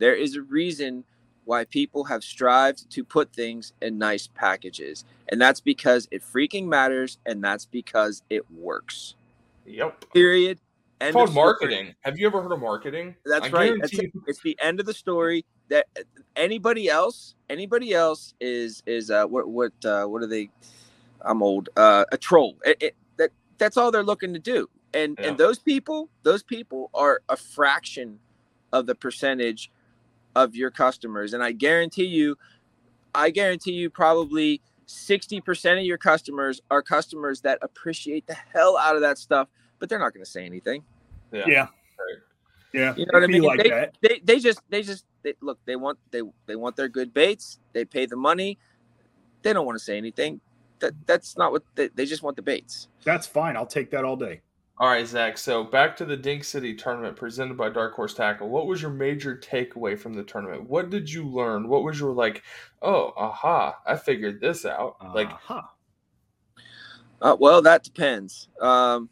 there 0.00 0.14
is 0.14 0.34
a 0.34 0.42
reason 0.42 1.04
why 1.44 1.64
people 1.64 2.04
have 2.04 2.24
strived 2.24 2.90
to 2.90 3.04
put 3.04 3.32
things 3.32 3.72
in 3.82 3.98
nice 3.98 4.26
packages. 4.26 5.04
And 5.28 5.40
that's 5.40 5.60
because 5.60 6.08
it 6.10 6.22
freaking 6.22 6.66
matters 6.66 7.18
and 7.26 7.44
that's 7.44 7.66
because 7.66 8.22
it 8.30 8.50
works. 8.50 9.14
Yep 9.66 10.06
period 10.12 10.58
it's 11.00 11.12
called 11.12 11.34
marketing. 11.34 11.94
Have 12.02 12.18
you 12.18 12.26
ever 12.26 12.42
heard 12.42 12.52
of 12.52 12.60
marketing? 12.60 13.16
That's 13.24 13.46
I 13.46 13.50
right. 13.50 13.74
that's 13.80 13.98
it's 14.26 14.42
the 14.42 14.56
end 14.60 14.80
of 14.80 14.86
the 14.86 14.94
story 14.94 15.44
that 15.68 15.86
anybody 16.36 16.88
else 16.88 17.34
anybody 17.48 17.92
else 17.92 18.34
is 18.40 18.82
is 18.86 19.10
uh 19.10 19.24
what 19.24 19.48
what 19.48 19.72
uh 19.84 20.04
what 20.04 20.22
are 20.22 20.26
they 20.26 20.50
i'm 21.22 21.42
old 21.42 21.70
uh 21.76 22.04
a 22.12 22.18
troll. 22.18 22.56
It, 22.64 22.76
it, 22.80 22.96
that 23.16 23.30
that's 23.58 23.76
all 23.76 23.90
they're 23.90 24.02
looking 24.02 24.34
to 24.34 24.38
do. 24.40 24.68
And 24.92 25.18
and 25.20 25.38
those 25.38 25.58
people 25.58 26.10
those 26.22 26.42
people 26.42 26.90
are 26.92 27.22
a 27.28 27.36
fraction 27.36 28.18
of 28.72 28.86
the 28.86 28.94
percentage 28.94 29.70
of 30.34 30.54
your 30.54 30.70
customers. 30.70 31.32
And 31.32 31.42
i 31.42 31.52
guarantee 31.52 32.04
you 32.04 32.36
i 33.14 33.30
guarantee 33.30 33.72
you 33.72 33.90
probably 33.90 34.60
60% 34.86 35.78
of 35.78 35.84
your 35.84 35.98
customers 35.98 36.60
are 36.68 36.82
customers 36.82 37.42
that 37.42 37.58
appreciate 37.62 38.26
the 38.26 38.34
hell 38.34 38.76
out 38.76 38.96
of 38.96 39.02
that 39.02 39.18
stuff 39.18 39.46
but 39.80 39.88
they're 39.88 39.98
not 39.98 40.14
going 40.14 40.24
to 40.24 40.30
say 40.30 40.46
anything 40.46 40.84
yeah 41.32 41.44
yeah, 41.46 41.66
yeah. 42.72 42.94
you 42.96 43.04
know 43.06 43.10
what 43.12 43.24
i 43.24 43.26
mean 43.26 43.42
like 43.42 43.62
they, 43.62 43.70
that. 43.70 43.96
They, 44.00 44.20
they 44.22 44.38
just 44.38 44.60
they 44.70 44.82
just 44.82 45.04
they, 45.22 45.34
look 45.40 45.58
they 45.64 45.76
want 45.76 45.98
they 46.12 46.22
they 46.46 46.54
want 46.54 46.76
their 46.76 46.88
good 46.88 47.12
baits 47.12 47.58
they 47.72 47.84
pay 47.84 48.06
the 48.06 48.16
money 48.16 48.58
they 49.42 49.52
don't 49.52 49.66
want 49.66 49.76
to 49.76 49.84
say 49.84 49.96
anything 49.96 50.40
that 50.78 50.94
that's 51.06 51.36
not 51.36 51.50
what 51.50 51.64
they, 51.74 51.88
they 51.88 52.06
just 52.06 52.22
want 52.22 52.36
the 52.36 52.42
baits 52.42 52.86
that's 53.02 53.26
fine 53.26 53.56
i'll 53.56 53.66
take 53.66 53.90
that 53.90 54.04
all 54.04 54.16
day 54.16 54.40
all 54.80 54.88
right, 54.88 55.06
Zech. 55.06 55.36
So 55.36 55.62
back 55.62 55.94
to 55.98 56.06
the 56.06 56.16
Dink 56.16 56.42
City 56.42 56.74
tournament 56.74 57.14
presented 57.14 57.58
by 57.58 57.68
Dark 57.68 57.94
Horse 57.94 58.14
Tackle. 58.14 58.48
What 58.48 58.66
was 58.66 58.80
your 58.80 58.90
major 58.90 59.36
takeaway 59.36 59.96
from 59.96 60.14
the 60.14 60.22
tournament? 60.22 60.70
What 60.70 60.88
did 60.88 61.12
you 61.12 61.28
learn? 61.28 61.68
What 61.68 61.84
was 61.84 62.00
your 62.00 62.14
like? 62.14 62.42
Oh, 62.80 63.12
aha! 63.14 63.76
I 63.86 63.96
figured 63.96 64.40
this 64.40 64.64
out. 64.64 64.96
Uh-huh. 65.02 65.12
Like, 65.14 65.30
uh, 67.20 67.36
well, 67.38 67.60
that 67.60 67.84
depends. 67.84 68.48
Um, 68.58 69.10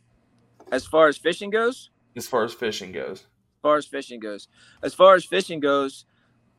as 0.70 0.86
far 0.86 1.08
as 1.08 1.16
fishing 1.16 1.50
goes. 1.50 1.90
As 2.16 2.26
far 2.26 2.44
as 2.44 2.54
fishing 2.54 2.92
goes. 2.92 3.20
As 3.20 3.62
far 3.62 3.76
as 3.76 3.86
fishing 3.86 4.20
goes. 4.20 4.48
As 4.82 4.94
far 4.94 5.14
as 5.14 5.24
fishing 5.24 5.60
goes, 5.60 6.04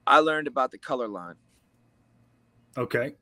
I 0.06 0.20
learned 0.20 0.48
about 0.48 0.72
the 0.72 0.78
color 0.78 1.08
line. 1.08 1.36
Okay. 2.78 3.16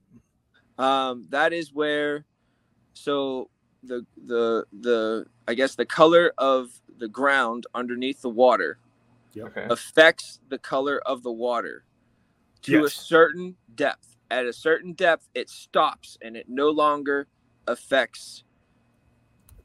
Um, 0.78 1.28
that 1.30 1.54
is 1.54 1.74
where. 1.74 2.26
So 2.94 3.50
the 3.84 4.06
the 4.26 4.66
the 4.72 5.26
I 5.48 5.54
guess 5.54 5.76
the 5.76 5.86
color 5.86 6.34
of 6.38 6.70
the 6.98 7.08
ground 7.08 7.68
underneath 7.76 8.22
the 8.22 8.30
water 8.30 8.80
okay. 9.38 9.68
affects 9.70 10.40
the 10.50 10.58
color 10.58 11.00
of 11.06 11.22
the 11.24 11.32
water 11.32 11.86
to 12.64 12.82
yes. 12.82 12.86
a 12.86 12.90
certain 12.90 13.56
depth. 13.74 14.18
At 14.30 14.46
a 14.46 14.54
certain 14.54 14.94
depth, 14.94 15.30
it 15.34 15.50
stops 15.50 16.18
and 16.22 16.36
it 16.36 16.48
no 16.50 16.70
longer 16.70 17.28
affects 17.66 18.44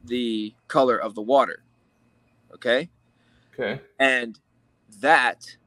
the 0.03 0.53
color 0.67 0.97
of 0.97 1.15
the 1.15 1.21
water. 1.21 1.63
Okay. 2.53 2.89
Okay. 3.53 3.81
And 3.99 4.39
that 4.99 5.57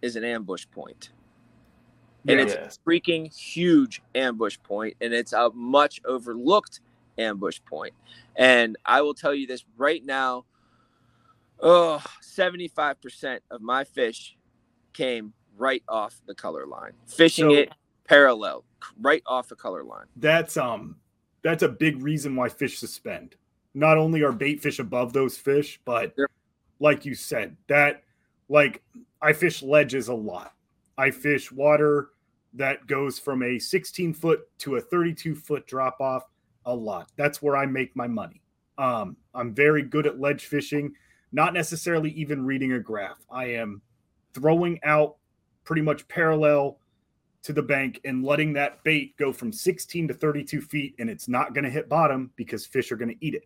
is 0.00 0.16
an 0.16 0.24
ambush 0.24 0.66
point. 0.70 1.10
And 2.26 2.38
yes. 2.38 2.52
it's 2.52 2.76
a 2.76 2.80
freaking 2.88 3.34
huge 3.34 4.00
ambush 4.14 4.56
point, 4.62 4.96
and 5.00 5.12
it's 5.12 5.32
a 5.32 5.50
much 5.54 6.00
overlooked 6.04 6.80
ambush 7.18 7.58
point. 7.66 7.94
And 8.36 8.76
I 8.86 9.02
will 9.02 9.14
tell 9.14 9.34
you 9.34 9.46
this 9.46 9.64
right 9.76 10.04
now 10.04 10.44
oh, 11.62 12.02
75% 12.20 13.38
of 13.50 13.62
my 13.62 13.84
fish 13.84 14.36
came 14.92 15.32
right 15.56 15.82
off 15.88 16.20
the 16.26 16.34
color 16.34 16.66
line, 16.66 16.92
fishing 17.06 17.50
so, 17.50 17.54
it 17.54 17.72
parallel, 18.04 18.64
right 19.00 19.22
off 19.26 19.48
the 19.48 19.56
color 19.56 19.84
line. 19.84 20.06
That's 20.16 20.56
um 20.56 20.96
that's 21.42 21.62
a 21.62 21.68
big 21.68 22.02
reason 22.02 22.36
why 22.36 22.48
fish 22.48 22.78
suspend. 22.78 23.36
Not 23.74 23.98
only 23.98 24.22
are 24.22 24.32
bait 24.32 24.60
fish 24.60 24.78
above 24.78 25.12
those 25.12 25.36
fish, 25.36 25.80
but 25.84 26.14
like 26.78 27.04
you 27.04 27.14
said, 27.14 27.56
that 27.68 28.02
like 28.48 28.82
I 29.22 29.32
fish 29.32 29.62
ledges 29.62 30.08
a 30.08 30.14
lot. 30.14 30.52
I 30.98 31.10
fish 31.10 31.50
water 31.50 32.10
that 32.54 32.86
goes 32.86 33.18
from 33.18 33.42
a 33.42 33.58
16 33.58 34.12
foot 34.12 34.40
to 34.58 34.76
a 34.76 34.80
32 34.80 35.34
foot 35.34 35.66
drop 35.66 36.00
off 36.00 36.24
a 36.66 36.74
lot. 36.74 37.10
That's 37.16 37.40
where 37.40 37.56
I 37.56 37.66
make 37.66 37.96
my 37.96 38.06
money. 38.06 38.42
Um, 38.78 39.16
I'm 39.34 39.54
very 39.54 39.82
good 39.82 40.06
at 40.06 40.20
ledge 40.20 40.46
fishing, 40.46 40.92
not 41.32 41.54
necessarily 41.54 42.10
even 42.10 42.44
reading 42.44 42.72
a 42.72 42.80
graph. 42.80 43.24
I 43.30 43.46
am 43.46 43.80
throwing 44.34 44.80
out 44.82 45.16
pretty 45.64 45.82
much 45.82 46.06
parallel 46.08 46.78
to 47.42 47.52
the 47.52 47.62
bank 47.62 48.00
and 48.04 48.24
letting 48.24 48.52
that 48.52 48.82
bait 48.84 49.16
go 49.16 49.32
from 49.32 49.52
16 49.52 50.08
to 50.08 50.14
32 50.14 50.60
feet, 50.60 50.94
and 50.98 51.08
it's 51.10 51.28
not 51.28 51.54
going 51.54 51.64
to 51.64 51.70
hit 51.70 51.88
bottom 51.88 52.30
because 52.36 52.66
fish 52.66 52.92
are 52.92 52.96
going 52.96 53.10
to 53.10 53.24
eat 53.24 53.34
it 53.34 53.44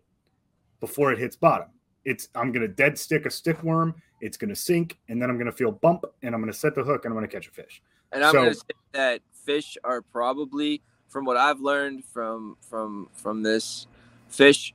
before 0.79 1.11
it 1.11 1.19
hits 1.19 1.35
bottom. 1.35 1.67
It's 2.05 2.29
I'm 2.35 2.51
going 2.51 2.61
to 2.61 2.67
dead 2.67 2.97
stick 2.97 3.25
a 3.25 3.29
stick 3.29 3.61
worm. 3.63 3.95
It's 4.21 4.37
going 4.37 4.49
to 4.49 4.55
sink, 4.55 4.97
and 5.09 5.21
then 5.21 5.29
I'm 5.29 5.37
going 5.37 5.51
to 5.51 5.51
feel 5.51 5.71
bump, 5.71 6.05
and 6.23 6.33
I'm 6.33 6.41
going 6.41 6.51
to 6.51 6.57
set 6.57 6.73
the 6.73 6.83
hook, 6.83 7.05
and 7.05 7.11
I'm 7.11 7.17
going 7.17 7.27
to 7.27 7.33
catch 7.33 7.47
a 7.47 7.51
fish. 7.51 7.81
And 8.11 8.23
I'm 8.23 8.31
so, 8.31 8.37
going 8.39 8.49
to 8.49 8.55
say 8.55 8.63
that 8.93 9.21
fish 9.31 9.77
are 9.83 10.01
probably 10.01 10.81
from 11.07 11.25
what 11.25 11.37
I've 11.37 11.59
learned 11.59 12.03
from 12.05 12.57
from 12.61 13.09
from 13.13 13.43
this, 13.43 13.87
fish 14.29 14.73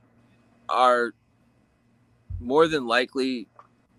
are 0.69 1.13
more 2.39 2.67
than 2.67 2.87
likely 2.87 3.47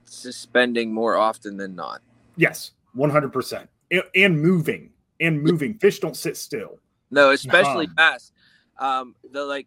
suspending 0.05 0.93
more 0.93 1.17
often 1.17 1.57
than 1.57 1.75
not. 1.75 2.01
Yes, 2.37 2.73
one 2.93 3.11
hundred 3.11 3.33
percent, 3.33 3.69
and 4.15 4.41
moving 4.41 4.91
and 5.21 5.43
moving. 5.43 5.75
Fish 5.79 5.99
don't 5.99 6.17
sit 6.17 6.37
still. 6.37 6.79
No, 7.11 7.31
especially 7.31 7.87
bass. 7.87 8.33
Um, 8.79 9.15
the 9.31 9.45
like 9.45 9.67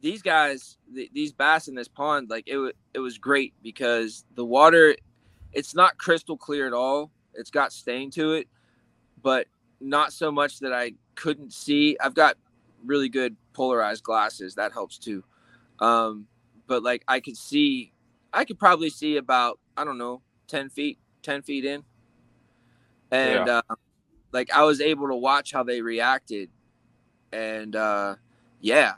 these 0.00 0.22
guys, 0.22 0.78
the, 0.92 1.10
these 1.12 1.32
bass 1.32 1.68
in 1.68 1.74
this 1.74 1.88
pond, 1.88 2.30
like 2.30 2.44
it 2.46 2.76
it 2.94 2.98
was 2.98 3.18
great 3.18 3.54
because 3.62 4.24
the 4.34 4.44
water, 4.44 4.96
it's 5.52 5.74
not 5.74 5.98
crystal 5.98 6.36
clear 6.36 6.66
at 6.66 6.72
all. 6.72 7.10
It's 7.34 7.50
got 7.50 7.72
stain 7.72 8.10
to 8.12 8.32
it, 8.32 8.48
but 9.22 9.46
not 9.80 10.12
so 10.12 10.30
much 10.30 10.60
that 10.60 10.72
I 10.72 10.94
couldn't 11.14 11.52
see. 11.52 11.96
I've 12.00 12.14
got 12.14 12.36
really 12.84 13.08
good 13.08 13.36
polarized 13.52 14.04
glasses. 14.04 14.54
That 14.54 14.72
helps 14.72 14.98
too. 14.98 15.24
Um, 15.80 16.26
but 16.66 16.82
like 16.82 17.04
I 17.08 17.20
could 17.20 17.36
see, 17.36 17.92
I 18.32 18.44
could 18.44 18.58
probably 18.58 18.90
see 18.90 19.16
about 19.16 19.58
I 19.76 19.84
don't 19.84 19.98
know, 19.98 20.22
ten 20.46 20.68
feet, 20.68 20.98
ten 21.22 21.42
feet 21.42 21.64
in, 21.64 21.84
and 23.10 23.46
yeah. 23.46 23.60
uh, 23.68 23.74
like 24.32 24.50
I 24.52 24.62
was 24.62 24.80
able 24.80 25.08
to 25.08 25.16
watch 25.16 25.52
how 25.52 25.62
they 25.62 25.80
reacted, 25.80 26.50
and 27.32 27.74
uh, 27.74 28.16
yeah, 28.60 28.94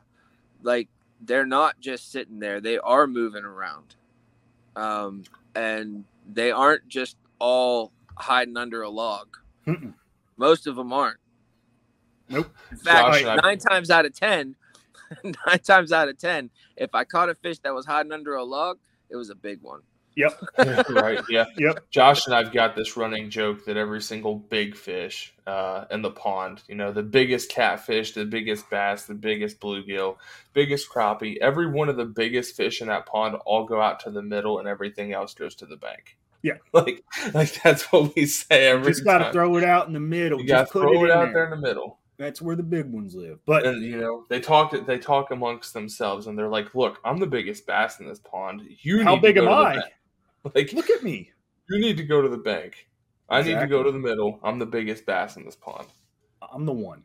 like 0.63 0.89
they're 1.21 1.47
not 1.47 1.81
just 1.81 2.11
sitting 2.11 2.39
there; 2.39 2.61
they 2.61 2.79
are 2.79 3.07
moving 3.07 3.45
around, 3.45 3.97
um, 4.77 5.25
and 5.55 6.05
they 6.31 6.51
aren't 6.51 6.89
just 6.89 7.17
all 7.39 7.93
hiding 8.17 8.57
under 8.57 8.83
a 8.83 8.91
log. 8.91 9.37
Mm-mm. 9.67 9.95
Most 10.37 10.67
of 10.67 10.77
them 10.77 10.93
aren't. 10.93 11.19
Nope. 12.29 12.55
In 12.71 12.77
fact, 12.77 13.25
nine 13.25 13.41
I... 13.43 13.57
times 13.57 13.91
out 13.91 14.07
of 14.07 14.15
ten, 14.15 14.55
nine 15.25 15.59
times 15.59 15.93
out 15.93 16.09
of 16.09 16.19
ten, 16.19 16.51
if 16.77 16.95
I 16.95 17.05
caught 17.05 17.29
a 17.29 17.35
fish 17.35 17.59
that 17.61 17.75
was 17.75 17.87
hiding 17.87 18.13
under 18.13 18.37
a 18.37 18.45
log, 18.45 18.79
it 19.09 19.17
was 19.17 19.31
a 19.31 19.35
big 19.35 19.61
one. 19.63 19.81
Yep. 20.17 20.41
right. 20.91 21.21
Yeah. 21.29 21.45
Yep. 21.57 21.91
Josh 21.91 22.27
and 22.27 22.35
I've 22.35 22.53
got 22.53 22.75
this 22.75 22.97
running 22.97 23.31
joke 23.31 23.65
that 23.65 23.77
every 23.77 24.03
single 24.03 24.37
big 24.37 24.77
fish 24.77 25.35
uh, 25.47 25.85
in 25.91 26.03
the 26.03 26.11
pond, 26.11 26.63
you 26.69 26.75
know, 26.75 26.93
the 26.93 27.03
biggest 27.03 27.51
catfish, 27.51 28.13
the 28.13 28.25
biggest 28.25 28.69
bass, 28.71 29.05
the 29.05 29.15
biggest 29.15 29.61
bluegill, 29.61 30.17
biggest 30.53 30.91
crappie, 30.91 31.37
every 31.39 31.71
one 31.71 31.89
of 31.89 31.97
the 31.97 32.05
biggest 32.05 32.57
fish 32.57 32.81
in 32.81 32.89
that 32.89 33.07
pond 33.07 33.37
all 33.47 33.65
go 33.65 33.81
out 33.81 34.01
to 34.01 34.11
the 34.11 34.23
middle, 34.23 34.59
and 34.59 34.69
everything 34.69 35.13
else 35.13 35.35
goes 35.35 35.55
to 35.57 35.67
the 35.67 35.77
bank. 35.77 36.17
Yeah. 36.43 36.55
Like, 36.73 37.05
like 37.35 37.63
that's 37.63 37.91
what 37.93 38.15
we 38.15 38.27
say 38.27 38.69
every. 38.69 38.89
You 38.89 38.91
just 38.91 39.05
got 39.05 39.19
to 39.19 39.33
throw 39.33 39.57
it 39.57 39.65
out 39.65 39.87
in 39.87 39.93
the 39.93 40.01
middle. 40.01 40.41
You 40.41 40.47
got 40.47 40.67
to 40.67 40.73
throw 40.73 41.05
it, 41.05 41.09
it 41.09 41.11
out 41.11 41.25
there. 41.25 41.33
there 41.33 41.45
in 41.45 41.51
the 41.51 41.69
middle. 41.69 41.99
That's 42.17 42.43
where 42.43 42.55
the 42.55 42.63
big 42.63 42.85
ones 42.85 43.15
live. 43.15 43.39
But 43.47 43.65
and, 43.65 43.83
you 43.83 43.97
know, 43.99 44.27
they 44.29 44.41
talk 44.41 44.75
they 44.87 44.99
talk 44.99 45.31
amongst 45.31 45.73
themselves 45.73 46.27
and 46.27 46.39
they're 46.39 46.51
like, 46.51 46.75
"Look, 46.75 46.99
I'm 47.03 47.17
the 47.17 47.27
biggest 47.27 47.67
bass 47.67 47.99
in 47.99 48.07
this 48.07 48.19
pond. 48.19 48.63
You 48.83 49.03
how 49.03 49.17
big 49.17 49.39
am 49.39 49.49
I? 49.49 49.83
Like, 50.55 50.73
look 50.73 50.91
at 50.91 51.03
me. 51.03 51.31
You 51.69 51.81
need 51.81 51.97
to 51.99 52.03
go 52.03 52.23
to 52.23 52.29
the 52.29 52.39
bank. 52.39 52.89
I 53.29 53.41
exactly. 53.41 53.55
need 53.55 53.61
to 53.61 53.67
go 53.69 53.83
to 53.83 53.93
the 53.93 53.99
middle. 53.99 54.41
I'm 54.43 54.59
the 54.59 54.67
biggest 54.67 55.07
bass 55.07 55.37
in 55.37 55.45
this 55.45 55.55
pond. 55.55 55.87
I'm 56.53 56.65
the 56.65 56.73
one. 56.73 57.05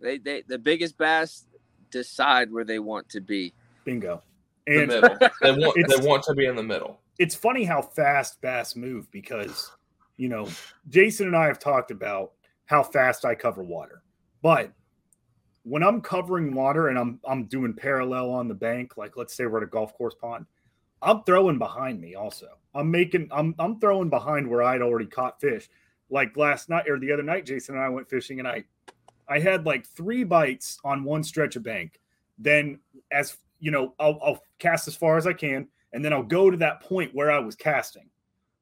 They 0.00 0.18
they 0.18 0.42
the 0.42 0.58
biggest 0.58 0.98
bass 0.98 1.46
decide 1.90 2.50
where 2.50 2.64
they 2.64 2.78
want 2.78 3.08
to 3.10 3.20
be. 3.20 3.54
Bingo. 3.84 4.22
And 4.66 4.90
the 4.90 5.02
middle. 5.02 5.18
they 5.42 5.52
want 5.52 5.88
they 5.88 6.06
want 6.06 6.22
to 6.24 6.34
be 6.34 6.46
in 6.46 6.56
the 6.56 6.62
middle. 6.62 6.98
It's 7.18 7.34
funny 7.34 7.64
how 7.64 7.80
fast 7.80 8.40
bass 8.40 8.74
move 8.74 9.10
because 9.12 9.70
you 10.16 10.28
know 10.28 10.48
Jason 10.88 11.28
and 11.28 11.36
I 11.36 11.46
have 11.46 11.58
talked 11.58 11.90
about 11.90 12.32
how 12.64 12.82
fast 12.82 13.24
I 13.24 13.34
cover 13.34 13.62
water, 13.62 14.02
but 14.42 14.72
when 15.62 15.82
I'm 15.82 16.00
covering 16.00 16.54
water 16.54 16.88
and 16.88 16.98
I'm 16.98 17.20
I'm 17.24 17.44
doing 17.44 17.72
parallel 17.74 18.30
on 18.30 18.48
the 18.48 18.54
bank, 18.54 18.96
like 18.96 19.16
let's 19.16 19.34
say 19.34 19.46
we're 19.46 19.58
at 19.58 19.64
a 19.64 19.66
golf 19.66 19.94
course 19.94 20.14
pond, 20.14 20.46
I'm 21.02 21.22
throwing 21.24 21.58
behind 21.58 22.00
me 22.00 22.14
also. 22.14 22.48
I'm 22.74 22.90
making 22.90 23.28
I'm 23.30 23.54
I'm 23.58 23.78
throwing 23.80 24.10
behind 24.10 24.48
where 24.48 24.62
I'd 24.62 24.82
already 24.82 25.06
caught 25.06 25.40
fish. 25.40 25.68
Like 26.10 26.36
last 26.36 26.68
night 26.68 26.88
or 26.88 26.98
the 26.98 27.12
other 27.12 27.22
night, 27.22 27.46
Jason 27.46 27.74
and 27.74 27.84
I 27.84 27.88
went 27.88 28.08
fishing 28.08 28.38
and 28.38 28.48
I 28.48 28.64
I 29.28 29.40
had 29.40 29.66
like 29.66 29.86
three 29.86 30.24
bites 30.24 30.78
on 30.84 31.04
one 31.04 31.24
stretch 31.24 31.56
of 31.56 31.62
bank. 31.62 32.00
Then 32.38 32.80
as 33.10 33.36
you 33.58 33.70
know, 33.70 33.94
I'll, 33.98 34.18
I'll 34.22 34.42
cast 34.58 34.88
as 34.88 34.96
far 34.96 35.16
as 35.16 35.26
I 35.26 35.32
can, 35.32 35.68
and 35.92 36.04
then 36.04 36.12
I'll 36.12 36.22
go 36.22 36.50
to 36.50 36.56
that 36.58 36.80
point 36.82 37.14
where 37.14 37.30
I 37.30 37.38
was 37.38 37.54
casting. 37.54 38.10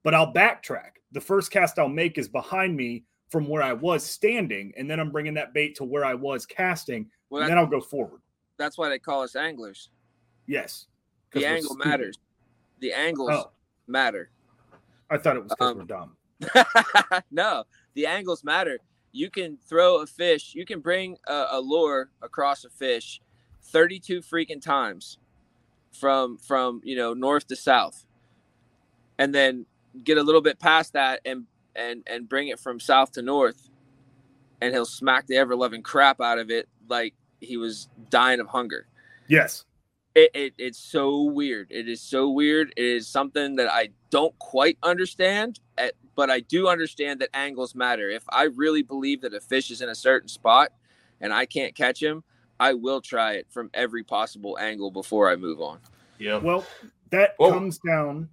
But 0.03 0.15
I'll 0.15 0.33
backtrack. 0.33 1.01
The 1.13 1.21
first 1.21 1.51
cast 1.51 1.79
I'll 1.79 1.89
make 1.89 2.19
is 2.19 2.29
behind 2.29 2.77
me 2.77 3.05
from 3.29 3.49
where 3.49 3.63
I 3.63 3.73
was 3.73 4.05
standing, 4.05 4.73
and 4.77 4.89
then 4.89 5.01
I'm 5.01 5.11
bringing 5.11 5.35
that 5.35 5.55
bait 5.55 5.75
to 5.77 5.85
where 5.85 6.05
I 6.05 6.15
was 6.15 6.47
casting, 6.47 7.11
well, 7.31 7.43
and 7.43 7.51
then 7.51 7.59
I'll 7.59 7.67
go 7.67 7.81
forward. 7.81 8.21
That's 8.59 8.79
why 8.79 8.89
they 8.89 8.99
call 8.99 9.23
us 9.23 9.35
anglers. 9.35 9.91
Yes, 10.47 10.87
the 11.33 11.45
angle 11.45 11.75
matters. 11.75 12.17
The 12.85 12.93
angles 12.93 13.31
oh. 13.33 13.51
matter. 13.87 14.29
I 15.09 15.17
thought 15.17 15.37
it 15.37 15.43
was 15.43 15.53
because 15.53 15.71
um, 15.71 15.79
we're 15.79 15.85
dumb. 15.85 17.23
no, 17.31 17.65
the 17.95 18.05
angles 18.05 18.45
matter. 18.45 18.79
You 19.11 19.31
can 19.31 19.57
throw 19.57 20.03
a 20.03 20.07
fish. 20.07 20.55
You 20.55 20.67
can 20.67 20.81
bring 20.81 21.17
a, 21.27 21.47
a 21.53 21.61
lure 21.63 22.11
across 22.21 22.63
a 22.63 22.69
fish, 22.69 23.23
thirty-two 23.63 24.21
freaking 24.21 24.61
times, 24.61 25.17
from 25.99 26.37
from 26.37 26.83
you 26.85 26.95
know 26.95 27.15
north 27.15 27.47
to 27.47 27.57
south, 27.57 28.05
and 29.17 29.35
then 29.35 29.65
get 30.05 30.19
a 30.19 30.23
little 30.23 30.43
bit 30.43 30.59
past 30.59 30.93
that 30.93 31.21
and 31.25 31.45
and 31.75 32.03
and 32.07 32.29
bring 32.29 32.49
it 32.49 32.61
from 32.61 32.79
south 32.79 33.13
to 33.13 33.23
north, 33.23 33.71
and 34.61 34.75
he'll 34.75 34.85
smack 34.85 35.27
the 35.27 35.39
ever-loving 35.39 35.81
crap 35.81 36.21
out 36.21 36.39
of 36.39 36.51
it 36.51 36.69
like 36.87 37.15
he 37.41 37.57
was 37.57 37.89
dying 38.11 38.41
of 38.41 38.49
hunger. 38.49 38.87
Yes. 39.27 39.65
It, 40.15 40.31
it, 40.35 40.55
it's 40.59 40.79
so 40.79 41.23
weird. 41.23 41.69
It 41.71 41.89
is 41.89 42.01
so 42.01 42.31
weird. 42.31 42.73
It 42.77 42.85
is 42.85 43.09
something 43.09 43.57
that 43.57 43.69
I 43.69 43.89
don't 44.11 44.37
quite 44.39 44.79
understand, 44.83 45.59
at, 45.77 45.95
but 46.15 46.31
I 46.31 46.41
do 46.41 46.69
understand 46.69 47.21
that 47.21 47.31
angles 47.35 47.75
matter. 47.75 48.09
If 48.11 48.23
I 48.29 48.45
really 48.45 48.83
believe 48.83 49.23
that 49.23 49.35
a 49.35 49.41
fish 49.41 49.73
is 49.73 49.81
in 49.81 49.89
a 49.89 49.95
certain 49.95 50.29
spot 50.29 50.73
and 51.21 51.33
I 51.33 51.47
can't 51.47 51.75
catch 51.75 52.01
him, 52.01 52.23
I 52.61 52.75
will 52.75 53.01
try 53.01 53.33
it 53.33 53.47
from 53.51 53.71
every 53.75 54.05
possible 54.05 54.57
angle 54.61 54.93
before 54.93 55.29
I 55.29 55.35
move 55.35 55.61
on. 55.61 55.81
Yeah. 56.19 56.37
Well, 56.37 56.65
that 57.11 57.35
Whoa. 57.39 57.51
comes 57.51 57.79
down 57.79 58.29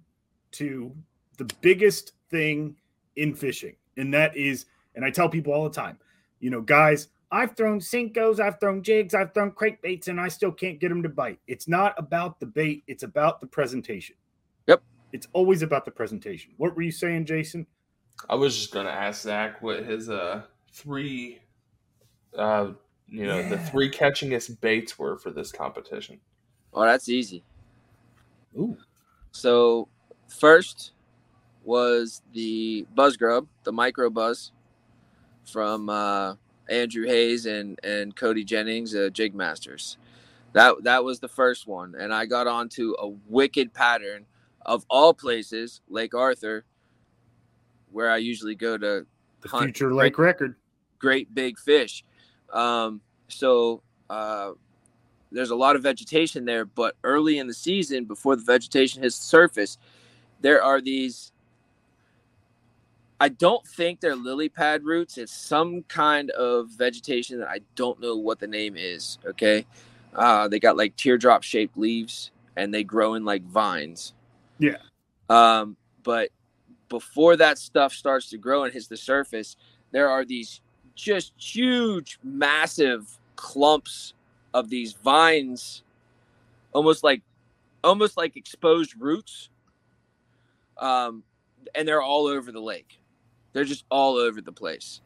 to 0.52 0.94
the 1.38 1.50
biggest 1.60 2.12
thing 2.30 2.76
in 3.16 3.34
fishing, 3.34 3.74
and 3.96 4.14
that 4.14 4.36
is, 4.36 4.66
and 4.94 5.04
I 5.04 5.10
tell 5.10 5.28
people 5.28 5.52
all 5.52 5.64
the 5.64 5.74
time, 5.74 5.98
you 6.38 6.50
know, 6.50 6.60
guys, 6.60 7.08
I've 7.32 7.56
thrown 7.56 7.80
Senkos, 7.80 8.38
I've 8.38 8.60
thrown 8.60 8.82
jigs, 8.82 9.14
I've 9.14 9.32
thrown 9.32 9.52
crankbaits, 9.52 10.08
and 10.08 10.20
I 10.20 10.28
still 10.28 10.52
can't 10.52 10.78
get 10.78 10.90
them 10.90 11.02
to 11.02 11.08
bite. 11.08 11.38
It's 11.48 11.66
not 11.66 11.94
about 11.96 12.38
the 12.38 12.46
bait, 12.46 12.84
it's 12.86 13.02
about 13.02 13.40
the 13.40 13.46
presentation. 13.46 14.16
Yep. 14.66 14.82
It's 15.14 15.26
always 15.32 15.62
about 15.62 15.86
the 15.86 15.90
presentation. 15.90 16.52
What 16.58 16.76
were 16.76 16.82
you 16.82 16.90
saying, 16.90 17.24
Jason? 17.24 17.66
I 18.28 18.34
was 18.34 18.56
just 18.56 18.72
gonna 18.72 18.90
ask 18.90 19.22
Zech 19.22 19.62
what 19.62 19.84
his 19.84 20.10
uh 20.10 20.42
three 20.72 21.40
uh 22.36 22.72
you 23.08 23.26
know, 23.26 23.38
yeah. 23.38 23.48
the 23.48 23.58
three 23.58 23.90
catchingest 23.90 24.60
baits 24.60 24.98
were 24.98 25.16
for 25.16 25.30
this 25.30 25.52
competition. 25.52 26.20
Oh, 26.72 26.82
that's 26.82 27.08
easy. 27.08 27.42
Ooh. 28.58 28.76
So 29.32 29.88
first 30.28 30.92
was 31.64 32.22
the 32.32 32.86
buzz 32.94 33.16
grub, 33.16 33.46
the 33.64 33.72
micro 33.72 34.10
buzz 34.10 34.52
from 35.44 35.88
uh 35.88 36.34
Andrew 36.68 37.06
Hayes 37.06 37.46
and 37.46 37.78
and 37.82 38.14
Cody 38.14 38.44
Jennings, 38.44 38.94
uh, 38.94 39.10
Jig 39.12 39.34
Masters. 39.34 39.96
That 40.52 40.84
that 40.84 41.04
was 41.04 41.20
the 41.20 41.28
first 41.28 41.66
one, 41.66 41.94
and 41.98 42.12
I 42.12 42.26
got 42.26 42.46
onto 42.46 42.94
a 42.98 43.08
wicked 43.28 43.72
pattern 43.72 44.26
of 44.64 44.84
all 44.88 45.14
places, 45.14 45.80
Lake 45.88 46.14
Arthur, 46.14 46.64
where 47.90 48.10
I 48.10 48.18
usually 48.18 48.54
go 48.54 48.78
to 48.78 49.06
the 49.40 49.48
future 49.48 49.92
lake 49.92 50.14
great, 50.14 50.26
record. 50.26 50.56
Great 50.98 51.34
big 51.34 51.58
fish. 51.58 52.04
Um, 52.52 53.00
so 53.28 53.82
uh, 54.10 54.52
there's 55.30 55.50
a 55.50 55.56
lot 55.56 55.76
of 55.76 55.82
vegetation 55.82 56.44
there, 56.44 56.64
but 56.64 56.96
early 57.02 57.38
in 57.38 57.46
the 57.46 57.54
season, 57.54 58.04
before 58.04 58.36
the 58.36 58.44
vegetation 58.44 59.02
hits 59.02 59.18
the 59.18 59.24
surface, 59.24 59.78
there 60.40 60.62
are 60.62 60.80
these 60.80 61.31
I 63.22 63.28
don't 63.28 63.64
think 63.64 64.00
they're 64.00 64.16
lily 64.16 64.48
pad 64.48 64.82
roots. 64.82 65.16
It's 65.16 65.32
some 65.32 65.84
kind 65.84 66.32
of 66.32 66.70
vegetation 66.70 67.38
that 67.38 67.48
I 67.48 67.60
don't 67.76 68.00
know 68.00 68.16
what 68.16 68.40
the 68.40 68.48
name 68.48 68.74
is. 68.76 69.18
Okay. 69.24 69.64
Uh, 70.12 70.48
they 70.48 70.58
got 70.58 70.76
like 70.76 70.96
teardrop 70.96 71.44
shaped 71.44 71.78
leaves 71.78 72.32
and 72.56 72.74
they 72.74 72.82
grow 72.82 73.14
in 73.14 73.24
like 73.24 73.44
vines. 73.44 74.12
Yeah. 74.58 74.78
Um, 75.30 75.76
but 76.02 76.30
before 76.88 77.36
that 77.36 77.58
stuff 77.58 77.92
starts 77.92 78.28
to 78.30 78.38
grow 78.38 78.64
and 78.64 78.72
hits 78.72 78.88
the 78.88 78.96
surface, 78.96 79.56
there 79.92 80.10
are 80.10 80.24
these 80.24 80.60
just 80.96 81.32
huge, 81.38 82.18
massive 82.24 83.20
clumps 83.36 84.14
of 84.52 84.68
these 84.68 84.94
vines, 84.94 85.84
almost 86.72 87.04
like 87.04 87.22
almost 87.84 88.16
like 88.16 88.36
exposed 88.36 89.00
roots. 89.00 89.48
Um, 90.76 91.22
and 91.72 91.86
they're 91.86 92.02
all 92.02 92.26
over 92.26 92.50
the 92.50 92.60
lake. 92.60 92.98
They're 93.52 93.64
just 93.64 93.84
all 93.90 94.16
over 94.16 94.40
the 94.40 94.52
place. 94.52 95.00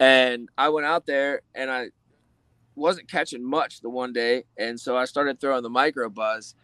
And 0.00 0.48
I 0.58 0.68
went 0.70 0.86
out 0.86 1.06
there 1.06 1.42
and 1.54 1.70
I 1.70 1.90
wasn't 2.76 3.10
catching 3.10 3.44
much 3.44 3.80
the 3.80 3.90
one 3.90 4.12
day. 4.12 4.44
And 4.58 4.78
so 4.80 4.96
I 4.96 5.04
started 5.06 5.40
throwing 5.40 5.62
the 5.62 5.70
micro 5.70 6.08
buzz. 6.10 6.54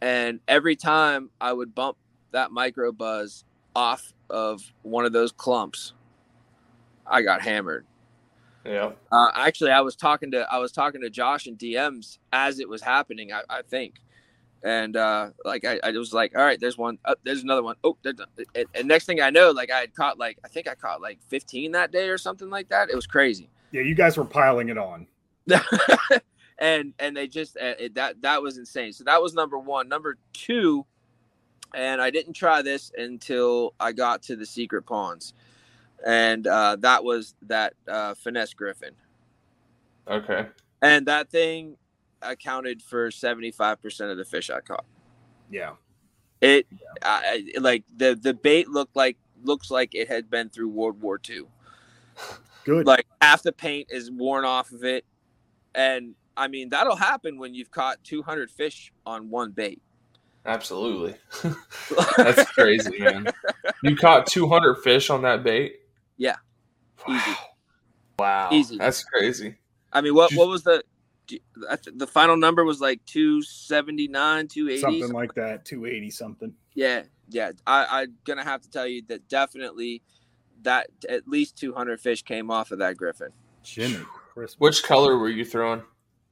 and 0.00 0.40
every 0.48 0.76
time 0.76 1.30
I 1.40 1.52
would 1.52 1.74
bump 1.74 1.96
that 2.32 2.52
micro 2.52 2.92
buzz 2.92 3.44
off 3.74 4.12
of 4.30 4.62
one 4.82 5.04
of 5.06 5.12
those 5.12 5.32
clumps, 5.32 5.94
I 7.06 7.22
got 7.22 7.42
hammered. 7.42 7.86
Yeah. 8.64 8.92
Uh, 9.12 9.30
actually, 9.34 9.70
I 9.70 9.80
was 9.80 9.96
talking 9.96 10.32
to 10.32 10.46
I 10.52 10.58
was 10.58 10.72
talking 10.72 11.00
to 11.02 11.10
Josh 11.10 11.46
and 11.46 11.58
DMs 11.58 12.18
as 12.32 12.58
it 12.60 12.68
was 12.68 12.82
happening. 12.82 13.32
I, 13.32 13.42
I 13.48 13.62
think, 13.62 13.94
and 14.62 14.96
uh, 14.96 15.30
like 15.44 15.64
I, 15.64 15.78
I 15.82 15.90
was 15.92 16.12
like, 16.12 16.36
all 16.36 16.44
right, 16.44 16.58
there's 16.58 16.78
one, 16.78 16.98
oh, 17.04 17.14
there's 17.24 17.42
another 17.42 17.62
one. 17.62 17.76
Oh, 17.84 17.96
there's, 18.02 18.16
and, 18.54 18.66
and 18.74 18.88
next 18.88 19.04
thing 19.04 19.20
I 19.20 19.30
know, 19.30 19.50
like 19.50 19.70
I 19.70 19.78
had 19.78 19.94
caught 19.94 20.18
like 20.18 20.38
I 20.44 20.48
think 20.48 20.68
I 20.68 20.74
caught 20.74 21.00
like 21.00 21.18
15 21.28 21.72
that 21.72 21.92
day 21.92 22.08
or 22.08 22.18
something 22.18 22.50
like 22.50 22.68
that. 22.70 22.90
It 22.90 22.96
was 22.96 23.06
crazy. 23.06 23.48
Yeah, 23.72 23.82
you 23.82 23.94
guys 23.94 24.16
were 24.16 24.24
piling 24.24 24.68
it 24.68 24.78
on. 24.78 25.06
and 26.58 26.94
and 26.98 27.16
they 27.16 27.28
just 27.28 27.56
uh, 27.56 27.74
it, 27.78 27.94
that 27.94 28.20
that 28.22 28.42
was 28.42 28.58
insane. 28.58 28.92
So 28.92 29.04
that 29.04 29.20
was 29.20 29.34
number 29.34 29.58
one. 29.58 29.88
Number 29.88 30.16
two, 30.32 30.84
and 31.74 32.00
I 32.00 32.10
didn't 32.10 32.32
try 32.32 32.62
this 32.62 32.90
until 32.96 33.74
I 33.78 33.92
got 33.92 34.22
to 34.24 34.36
the 34.36 34.46
secret 34.46 34.82
ponds, 34.82 35.34
and 36.04 36.46
uh, 36.46 36.76
that 36.80 37.04
was 37.04 37.34
that 37.42 37.74
uh, 37.86 38.14
finesse 38.14 38.54
Griffon. 38.54 38.94
Okay. 40.08 40.46
And 40.82 41.06
that 41.06 41.30
thing 41.30 41.76
accounted 42.22 42.82
for 42.82 43.10
seventy 43.10 43.50
five 43.50 43.80
percent 43.80 44.10
of 44.10 44.16
the 44.16 44.24
fish 44.24 44.50
I 44.50 44.60
caught. 44.60 44.84
Yeah. 45.50 45.72
It 46.40 46.66
I, 47.02 47.44
like 47.58 47.84
the 47.94 48.14
the 48.14 48.34
bait 48.34 48.68
looked 48.68 48.94
like 48.94 49.16
looks 49.42 49.70
like 49.70 49.94
it 49.94 50.08
had 50.08 50.28
been 50.28 50.48
through 50.48 50.68
World 50.68 51.00
War 51.00 51.20
II. 51.28 51.42
Good. 52.64 52.86
Like 52.86 53.06
half 53.22 53.42
the 53.42 53.52
paint 53.52 53.88
is 53.90 54.10
worn 54.10 54.44
off 54.44 54.72
of 54.72 54.84
it, 54.84 55.04
and 55.74 56.14
I 56.36 56.48
mean 56.48 56.68
that'll 56.68 56.96
happen 56.96 57.38
when 57.38 57.54
you've 57.54 57.70
caught 57.70 58.02
200 58.04 58.50
fish 58.50 58.92
on 59.06 59.30
one 59.30 59.52
bait. 59.52 59.80
Absolutely. 60.44 61.14
That's 62.16 62.44
crazy, 62.52 62.98
man. 63.00 63.28
You 63.82 63.96
caught 63.96 64.26
200 64.28 64.76
fish 64.76 65.10
on 65.10 65.22
that 65.22 65.42
bait? 65.42 65.80
Yeah. 66.16 66.36
Wow. 67.06 67.16
Easy. 67.16 67.36
Wow. 68.18 68.48
Easy. 68.52 68.78
That's 68.78 69.04
crazy. 69.04 69.56
I 69.92 70.00
mean, 70.00 70.14
what 70.14 70.32
what 70.34 70.48
was 70.48 70.62
the 70.62 70.82
I 70.82 70.82
th- 71.28 71.42
the 71.94 72.06
final 72.06 72.36
number 72.36 72.64
was 72.64 72.80
like 72.80 73.04
279, 73.06 74.48
280. 74.48 74.80
something 75.00 75.12
like 75.16 75.34
that, 75.34 75.64
280 75.64 76.10
something. 76.10 76.54
Yeah, 76.74 77.02
yeah. 77.28 77.52
I, 77.66 77.86
I'm 78.02 78.14
gonna 78.24 78.44
have 78.44 78.62
to 78.62 78.70
tell 78.70 78.86
you 78.86 79.02
that 79.08 79.28
definitely 79.28 80.02
that 80.62 80.88
at 81.08 81.28
least 81.28 81.56
200 81.58 82.00
fish 82.00 82.22
came 82.22 82.50
off 82.50 82.70
of 82.72 82.78
that 82.78 82.96
Griffon. 82.96 83.30
Jimmy. 83.62 83.98
Christmas. 84.32 84.56
Which 84.58 84.82
color 84.82 85.16
were 85.18 85.28
you 85.30 85.44
throwing? 85.44 85.82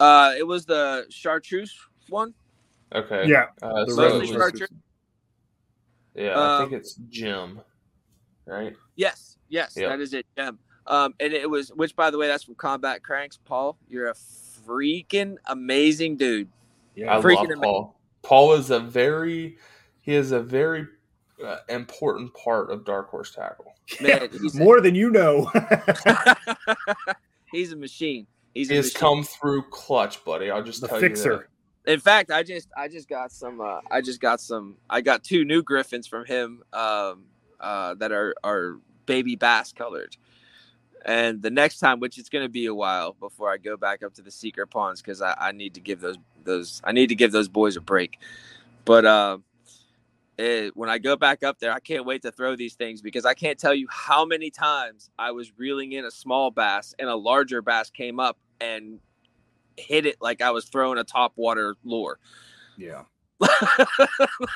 Uh, 0.01 0.33
it 0.37 0.47
was 0.47 0.66
the 0.66 1.07
chartreuse 1.11 1.75
one. 2.09 2.35
Okay. 2.95 3.27
Yeah. 3.29 3.47
Uh, 3.62 3.85
the 3.85 3.93
so 3.93 4.03
red 4.03 4.12
was- 4.12 4.21
was- 4.23 4.31
chartreuse. 4.31 4.69
yeah, 6.15 6.35
I 6.39 6.59
think 6.61 6.73
Um, 6.73 6.79
it's 6.79 6.95
Jim. 7.09 7.61
Right? 8.47 8.77
Yes, 8.97 9.39
yes, 9.49 9.75
Yep. 9.77 9.89
that 9.89 10.01
is 10.01 10.12
it. 10.12 10.27
Gem. 10.37 10.59
Um, 10.87 11.15
and 11.19 11.33
it 11.33 11.49
was 11.49 11.71
which, 11.71 11.97
by 11.97 12.11
the 12.11 12.19
way, 12.19 12.27
that's 12.27 12.45
from 12.45 12.57
Combat 12.57 13.03
Cranks. 13.03 13.39
Paul, 13.43 13.79
you're 13.89 14.09
a 14.09 14.15
freaking 14.66 15.36
amazing 15.47 16.16
dude. 16.16 16.49
Yeah. 16.95 17.16
I 17.16 17.20
Freaking 17.20 17.35
love 17.36 17.45
amazing. 17.45 17.62
Paul. 17.62 17.97
Paul 18.23 18.53
is 18.55 18.70
a 18.70 18.81
very 18.81 19.57
he 20.01 20.15
is 20.15 20.32
a 20.32 20.41
very 20.41 20.86
uh, 21.45 21.57
important 21.69 22.32
part 22.35 22.70
of 22.70 22.85
Dark 22.85 23.11
Horse 23.11 23.32
Tackle. 23.35 23.74
Man, 24.01 24.28
he's, 24.41 24.55
More 24.55 24.81
than 24.81 24.95
you 24.95 25.11
know. 25.11 25.51
he's 27.53 27.73
a 27.73 27.77
machine. 27.77 28.27
He's 28.55 28.69
He 28.69 28.74
a 28.74 28.78
has 28.78 28.86
machine. 28.86 29.01
come 29.01 29.24
through 29.24 29.62
clutch, 29.70 30.24
buddy. 30.24 30.51
I'll 30.51 30.62
just 30.62 30.81
the 30.81 30.89
tell 30.89 31.01
you 31.01 31.09
fixer. 31.09 31.49
In 31.86 32.01
fact, 32.01 32.31
I 32.31 32.43
just 32.43 32.69
I 32.77 32.89
just 32.89 33.09
got 33.09 33.31
some 33.32 33.61
uh, 33.61 33.81
I 33.91 34.01
just 34.01 34.20
got 34.20 34.41
some 34.41 34.77
I 34.89 35.01
got 35.01 35.23
two 35.24 35.45
new 35.45 35.62
Griffons 35.62 36.07
from 36.07 36.24
him 36.24 36.62
um, 36.73 37.24
uh, 37.61 37.95
that 37.95 38.11
are 38.12 38.35
are 38.43 38.78
baby 39.07 39.36
bass 39.36 39.73
colored. 39.73 40.16
And 41.05 41.43
the 41.43 41.51
next 41.51 41.79
time, 41.81 42.01
which 42.01 42.19
it's 42.19 42.29
going 42.31 42.45
to 42.45 42.49
be 42.49 42.67
a 42.67 42.75
while 42.75 43.13
before 43.21 43.53
I 43.53 43.59
go 43.59 43.77
back 43.77 44.03
up 44.03 44.15
to 44.15 44.23
the 44.23 44.31
secret 44.31 44.69
ponds 44.69 45.03
because 45.03 45.21
I, 45.21 45.35
I 45.39 45.53
need 45.53 45.75
to 45.75 45.81
give 45.81 46.01
those 46.01 46.17
those 46.45 46.81
I 46.85 46.93
need 46.93 47.09
to 47.09 47.15
give 47.15 47.31
those 47.33 47.49
boys 47.49 47.77
a 47.77 47.81
break. 47.81 48.19
But 48.85 49.05
uh, 49.05 49.39
it, 50.39 50.77
when 50.77 50.89
I 50.89 50.99
go 50.99 51.17
back 51.17 51.43
up 51.43 51.59
there, 51.59 51.73
I 51.73 51.81
can't 51.81 52.05
wait 52.07 52.23
to 52.23 52.33
throw 52.33 52.57
these 52.57 52.75
things 52.75 53.03
because 53.03 53.25
I 53.25 53.35
can't 53.35 53.59
tell 53.59 53.75
you 53.75 53.87
how 53.91 54.25
many 54.25 54.51
times 54.51 55.11
I 55.19 55.31
was 55.33 55.53
reeling 55.59 55.93
in 55.93 56.05
a 56.05 56.11
small 56.11 56.51
bass 56.51 56.95
and 56.99 57.09
a 57.09 57.15
larger 57.17 57.63
bass 57.63 57.91
came 57.91 58.19
up 58.19 58.39
and 58.61 58.99
hit 59.77 60.07
it 60.07 60.17
like 60.21 60.41
I 60.41 60.51
was 60.53 60.67
throwing 60.67 60.99
a 60.99 61.05
top 61.05 61.33
water 61.37 61.77
lure. 61.85 62.19
Yeah. 62.77 63.03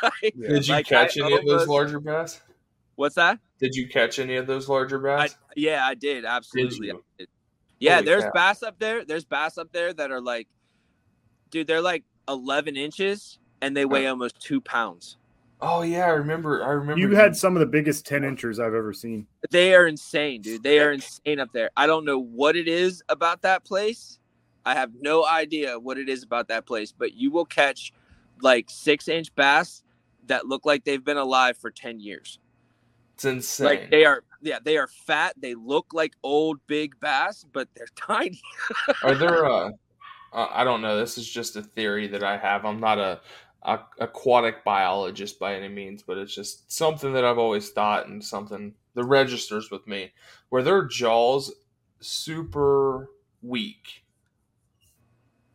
Like- 0.02 0.34
Did 0.40 0.66
you 0.66 0.74
Like, 0.74 0.86
catch 0.86 1.18
I 1.18 1.24
any 1.24 1.34
of 1.36 1.44
those 1.46 1.68
larger 1.68 2.00
bass? 2.00 2.40
What's 2.98 3.14
that? 3.14 3.38
Did 3.60 3.76
you 3.76 3.86
catch 3.86 4.18
any 4.18 4.34
of 4.34 4.48
those 4.48 4.68
larger 4.68 4.98
I, 5.08 5.26
bass? 5.26 5.36
yeah, 5.54 5.86
I 5.86 5.94
did 5.94 6.24
absolutely. 6.24 6.88
you? 6.88 6.96
I 6.96 7.00
did. 7.16 7.28
Yeah, 7.78 7.94
Holy 7.94 8.06
there's 8.06 8.22
crap. 8.22 8.34
bass 8.34 8.62
up 8.64 8.76
there. 8.80 9.04
There's 9.04 9.24
bass 9.24 9.56
up 9.56 9.70
there 9.70 9.94
that 9.94 10.10
are 10.10 10.20
like, 10.20 10.48
dude, 11.50 11.68
they're 11.68 11.80
like 11.80 12.02
11 12.28 12.76
inches 12.76 13.38
and 13.62 13.76
they 13.76 13.84
weigh 13.84 14.06
uh-huh. 14.06 14.14
almost 14.14 14.40
two 14.40 14.60
pounds. 14.60 15.16
oh 15.60 15.82
yeah, 15.82 16.06
I 16.06 16.10
remember. 16.10 16.64
I 16.64 16.70
remember. 16.70 16.98
You 16.98 17.14
had 17.14 17.36
some 17.36 17.54
of 17.54 17.60
the 17.60 17.66
biggest 17.66 18.04
10 18.04 18.24
inchers 18.24 18.58
I've 18.58 18.74
ever 18.74 18.92
seen. 18.92 19.28
They 19.48 19.76
are 19.76 19.86
insane, 19.86 20.42
dude. 20.42 20.64
They 20.64 20.80
are 20.80 20.90
insane 20.90 21.38
up 21.38 21.52
there. 21.52 21.70
I 21.76 21.86
don't 21.86 22.04
know 22.04 22.18
what 22.18 22.56
it 22.56 22.66
is 22.66 23.00
about 23.08 23.42
that 23.42 23.64
place. 23.64 24.18
I 24.66 24.74
have 24.74 24.90
no 25.00 25.24
idea 25.24 25.78
what 25.78 25.98
it 25.98 26.08
is 26.08 26.24
about 26.24 26.48
that 26.48 26.66
place, 26.66 26.90
but 26.90 27.14
you 27.14 27.30
will 27.30 27.44
catch 27.44 27.92
like 28.42 28.68
six 28.68 29.06
inch 29.06 29.32
bass 29.36 29.84
that 30.26 30.46
look 30.46 30.66
like 30.66 30.82
they've 30.82 31.04
been 31.04 31.16
alive 31.16 31.56
for 31.56 31.70
10 31.70 32.00
years. 32.00 32.40
It's 33.18 33.24
insane. 33.24 33.66
Like 33.66 33.90
they 33.90 34.04
are, 34.04 34.22
yeah, 34.42 34.60
they 34.62 34.76
are 34.76 34.86
fat. 34.86 35.34
They 35.36 35.56
look 35.56 35.92
like 35.92 36.12
old 36.22 36.60
big 36.68 37.00
bass, 37.00 37.44
but 37.52 37.66
they're 37.74 37.88
tiny. 37.96 38.40
Are 39.02 39.16
there? 39.16 39.44
Uh, 39.44 39.70
I 40.32 40.62
don't 40.62 40.82
know. 40.82 40.96
This 40.96 41.18
is 41.18 41.28
just 41.28 41.56
a 41.56 41.62
theory 41.62 42.06
that 42.06 42.22
I 42.22 42.36
have. 42.36 42.64
I'm 42.64 42.78
not 42.78 42.98
a, 43.00 43.20
a 43.64 43.80
aquatic 43.98 44.62
biologist 44.62 45.40
by 45.40 45.56
any 45.56 45.66
means, 45.66 46.04
but 46.04 46.16
it's 46.16 46.32
just 46.32 46.70
something 46.70 47.12
that 47.14 47.24
I've 47.24 47.38
always 47.38 47.70
thought 47.70 48.06
and 48.06 48.24
something 48.24 48.72
that 48.94 49.04
registers 49.04 49.68
with 49.68 49.84
me. 49.88 50.12
Were 50.50 50.62
their 50.62 50.84
jaws 50.84 51.52
super 51.98 53.10
weak? 53.42 54.04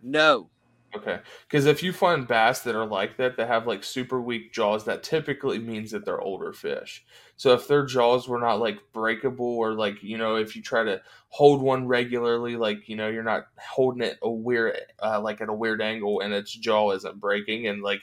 No, 0.01 0.49
Okay, 0.95 1.19
because 1.47 1.65
if 1.65 1.81
you 1.81 1.91
find 1.91 2.27
bass 2.27 2.59
that 2.61 2.75
are 2.75 2.85
like 2.85 3.17
that, 3.17 3.35
that 3.37 3.47
have 3.47 3.65
like 3.65 3.83
super 3.83 4.21
weak 4.21 4.53
jaws, 4.53 4.85
that 4.85 5.01
typically 5.01 5.57
means 5.57 5.89
that 5.91 6.05
they're 6.05 6.21
older 6.21 6.53
fish. 6.53 7.03
So 7.35 7.53
if 7.53 7.67
their 7.67 7.83
jaws 7.85 8.27
were 8.27 8.39
not 8.39 8.59
like 8.59 8.77
breakable, 8.93 9.57
or 9.57 9.73
like 9.73 10.03
you 10.03 10.17
know, 10.19 10.35
if 10.35 10.55
you 10.55 10.61
try 10.61 10.83
to 10.83 11.01
hold 11.29 11.61
one 11.63 11.87
regularly, 11.87 12.55
like 12.57 12.87
you 12.87 12.95
know, 12.95 13.09
you're 13.09 13.23
not 13.23 13.47
holding 13.57 14.03
it 14.03 14.19
a 14.21 14.29
weird, 14.29 14.77
uh, 15.01 15.19
like 15.19 15.41
at 15.41 15.49
a 15.49 15.53
weird 15.53 15.81
angle, 15.81 16.19
and 16.21 16.31
its 16.31 16.53
jaw 16.53 16.91
isn't 16.91 17.19
breaking, 17.19 17.67
and 17.67 17.81
like, 17.81 18.01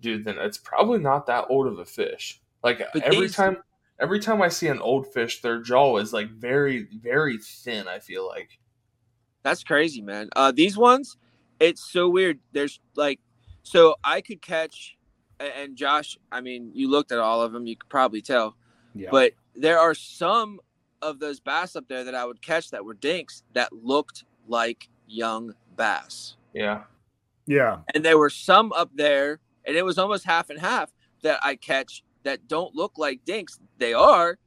dude, 0.00 0.24
then 0.24 0.38
it's 0.38 0.58
probably 0.58 1.00
not 1.00 1.26
that 1.26 1.46
old 1.50 1.66
of 1.66 1.80
a 1.80 1.84
fish. 1.84 2.40
Like 2.62 2.78
But 2.92 3.02
every 3.02 3.22
these- 3.22 3.34
time, 3.34 3.56
every 3.98 4.20
time 4.20 4.40
I 4.40 4.48
see 4.50 4.68
an 4.68 4.80
old 4.80 5.12
fish, 5.12 5.42
their 5.42 5.60
jaw 5.60 5.96
is 5.98 6.12
like 6.12 6.30
very, 6.30 6.84
very 6.84 7.38
thin. 7.38 7.88
I 7.88 7.98
feel 7.98 8.24
like. 8.26 8.60
That's 9.42 9.64
crazy, 9.64 10.02
man. 10.02 10.28
Uh, 10.36 10.52
these 10.52 10.76
ones, 10.76 11.16
it's 11.60 11.84
so 11.84 12.08
weird. 12.08 12.38
There's 12.52 12.80
like, 12.96 13.20
so 13.62 13.94
I 14.02 14.20
could 14.20 14.42
catch, 14.42 14.96
and 15.38 15.76
Josh, 15.76 16.18
I 16.32 16.40
mean, 16.40 16.70
you 16.74 16.88
looked 16.90 17.12
at 17.12 17.18
all 17.18 17.42
of 17.42 17.52
them, 17.52 17.66
you 17.66 17.76
could 17.76 17.88
probably 17.88 18.22
tell, 18.22 18.56
Yeah. 18.94 19.10
but 19.10 19.32
there 19.54 19.78
are 19.78 19.94
some 19.94 20.60
of 21.02 21.18
those 21.18 21.40
bass 21.40 21.76
up 21.76 21.86
there 21.88 22.04
that 22.04 22.14
I 22.14 22.24
would 22.24 22.42
catch 22.42 22.70
that 22.70 22.84
were 22.84 22.94
dinks 22.94 23.42
that 23.52 23.72
looked 23.72 24.24
like 24.48 24.88
young 25.06 25.54
bass. 25.76 26.36
Yeah. 26.54 26.82
yeah. 27.46 27.78
And 27.94 28.04
there 28.04 28.18
were 28.18 28.30
some 28.30 28.72
up 28.72 28.90
there, 28.94 29.40
and 29.64 29.76
it 29.76 29.84
was 29.84 29.98
almost 29.98 30.24
half 30.24 30.50
and 30.50 30.58
half 30.58 30.90
that 31.22 31.40
I 31.42 31.56
catch 31.56 32.02
that 32.22 32.48
don't 32.48 32.74
look 32.74 32.98
like 32.98 33.24
dinks. 33.24 33.58
They 33.78 33.92
are, 33.94 34.38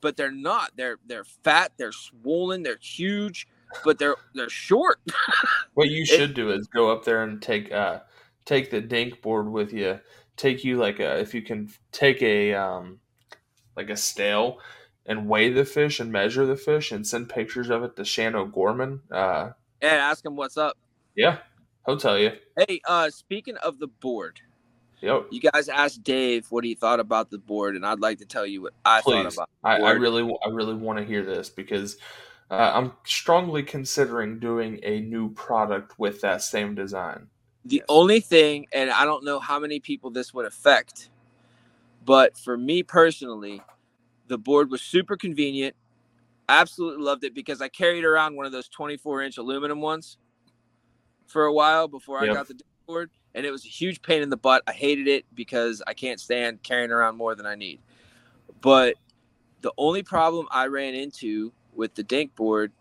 but 0.00 0.16
they're 0.16 0.32
not. 0.32 0.72
They're 0.76 0.98
they're 1.06 1.24
fat, 1.24 1.72
they're 1.76 1.92
swollen, 1.92 2.62
they're 2.62 2.78
huge, 2.80 3.46
but 3.84 3.98
they're 3.98 4.16
they're 4.34 4.48
short. 4.50 4.98
What 5.74 5.88
you 5.88 6.04
should 6.04 6.34
do 6.34 6.50
is 6.50 6.66
go 6.66 6.90
up 6.90 7.04
there 7.04 7.22
and 7.22 7.40
take 7.40 7.72
uh 7.72 8.00
take 8.44 8.70
the 8.70 8.80
dink 8.80 9.22
board 9.22 9.48
with 9.50 9.72
you. 9.72 10.00
Take 10.36 10.64
you 10.64 10.76
like 10.78 11.00
a 11.00 11.18
if 11.20 11.32
you 11.34 11.42
can 11.42 11.70
take 11.92 12.20
a 12.22 12.54
um 12.54 12.98
like 13.76 13.88
a 13.90 13.96
stale 13.96 14.58
and 15.06 15.28
weigh 15.28 15.50
the 15.52 15.64
fish 15.64 16.00
and 16.00 16.10
measure 16.12 16.44
the 16.44 16.56
fish 16.56 16.92
and 16.92 17.06
send 17.06 17.28
pictures 17.28 17.70
of 17.70 17.82
it 17.84 17.96
to 17.96 18.04
Shan 18.04 18.34
O'Gorman. 18.34 19.00
Uh 19.10 19.50
and 19.80 19.92
ask 19.92 20.24
him 20.24 20.36
what's 20.36 20.56
up. 20.58 20.76
yeah, 21.14 21.38
he'll 21.86 21.96
tell 21.96 22.18
you. 22.18 22.32
Hey, 22.58 22.80
uh, 22.86 23.08
speaking 23.08 23.56
of 23.58 23.78
the 23.78 23.86
board, 23.86 24.40
Yep. 25.00 25.28
you 25.30 25.40
guys 25.40 25.70
asked 25.70 26.02
Dave 26.02 26.46
what 26.50 26.62
he 26.64 26.74
thought 26.74 27.00
about 27.00 27.30
the 27.30 27.38
board, 27.38 27.74
and 27.76 27.86
I'd 27.86 28.00
like 28.00 28.18
to 28.18 28.26
tell 28.26 28.44
you 28.46 28.60
what 28.60 28.74
I 28.84 29.00
thought 29.00 29.24
Please. 29.24 29.34
about. 29.34 29.48
I, 29.64 29.76
I 29.80 29.90
really 29.92 30.22
I 30.44 30.48
really 30.50 30.74
want 30.74 30.98
to 30.98 31.04
hear 31.06 31.24
this 31.24 31.48
because 31.48 31.96
uh, 32.50 32.72
I'm 32.74 32.92
strongly 33.04 33.62
considering 33.62 34.38
doing 34.40 34.80
a 34.82 35.00
new 35.00 35.32
product 35.34 35.98
with 35.98 36.20
that 36.22 36.42
same 36.42 36.74
design. 36.74 37.28
The 37.64 37.76
Yes. 37.78 37.86
only 37.88 38.20
thing, 38.20 38.66
and 38.72 38.90
I 38.90 39.04
don't 39.04 39.24
know 39.24 39.38
how 39.40 39.58
many 39.60 39.80
people 39.80 40.10
this 40.10 40.34
would 40.34 40.46
affect, 40.46 41.10
but 42.04 42.36
for 42.38 42.56
me 42.56 42.82
personally, 42.82 43.62
the 44.28 44.38
board 44.38 44.70
was 44.70 44.82
super 44.82 45.16
convenient. 45.16 45.76
Absolutely 46.48 47.04
loved 47.04 47.24
it 47.24 47.34
because 47.34 47.62
I 47.62 47.68
carried 47.68 48.04
around 48.04 48.36
one 48.36 48.46
of 48.46 48.52
those 48.52 48.68
24 48.68 49.22
inch 49.22 49.38
aluminum 49.38 49.80
ones 49.80 50.18
for 51.26 51.46
a 51.46 51.52
while 51.52 51.88
before 51.88 52.18
Yep. 52.18 52.24
I 52.24 52.28
got 52.28 52.48
the 52.48 52.54
disc 52.54 52.66
board, 52.86 53.10
and 53.34 53.46
it 53.46 53.50
was 53.52 53.64
a 53.64 53.68
huge 53.68 54.02
pain 54.02 54.22
in 54.22 54.30
the 54.30 54.36
butt. 54.36 54.62
I 54.66 54.72
hated 54.72 55.08
it 55.08 55.24
because 55.34 55.82
I 55.86 55.94
can't 55.94 56.20
stand 56.20 56.62
carrying 56.62 56.90
around 56.90 57.16
more 57.16 57.34
than 57.34 57.46
I 57.46 57.54
need. 57.56 57.80
But 58.60 58.96
the 59.62 59.72
only 59.78 60.02
problem 60.02 60.48
I 60.50 60.66
ran 60.66 60.94
into 60.94 61.52
with 61.74 61.94
the 61.94 62.02
dink 62.02 62.34
board 62.34 62.72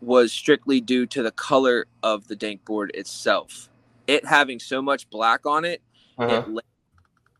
was 0.00 0.32
strictly 0.32 0.80
due 0.80 1.06
to 1.06 1.22
the 1.22 1.30
color 1.30 1.86
of 2.02 2.26
the 2.28 2.36
dink 2.36 2.64
board 2.64 2.90
itself. 2.94 3.68
It 4.06 4.26
having 4.26 4.58
so 4.58 4.82
much 4.82 5.08
black 5.10 5.46
on 5.46 5.64
it, 5.64 5.80
Uh-huh. 6.18 6.44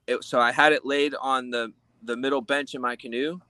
it, 0.06 0.14
it 0.14 0.24
so 0.24 0.38
I 0.38 0.52
had 0.52 0.72
it 0.72 0.84
laid 0.84 1.14
on 1.20 1.50
the 1.50 1.72
the 2.04 2.16
middle 2.16 2.40
bench 2.40 2.74
in 2.74 2.80
my 2.80 2.96
canoe. 2.96 3.40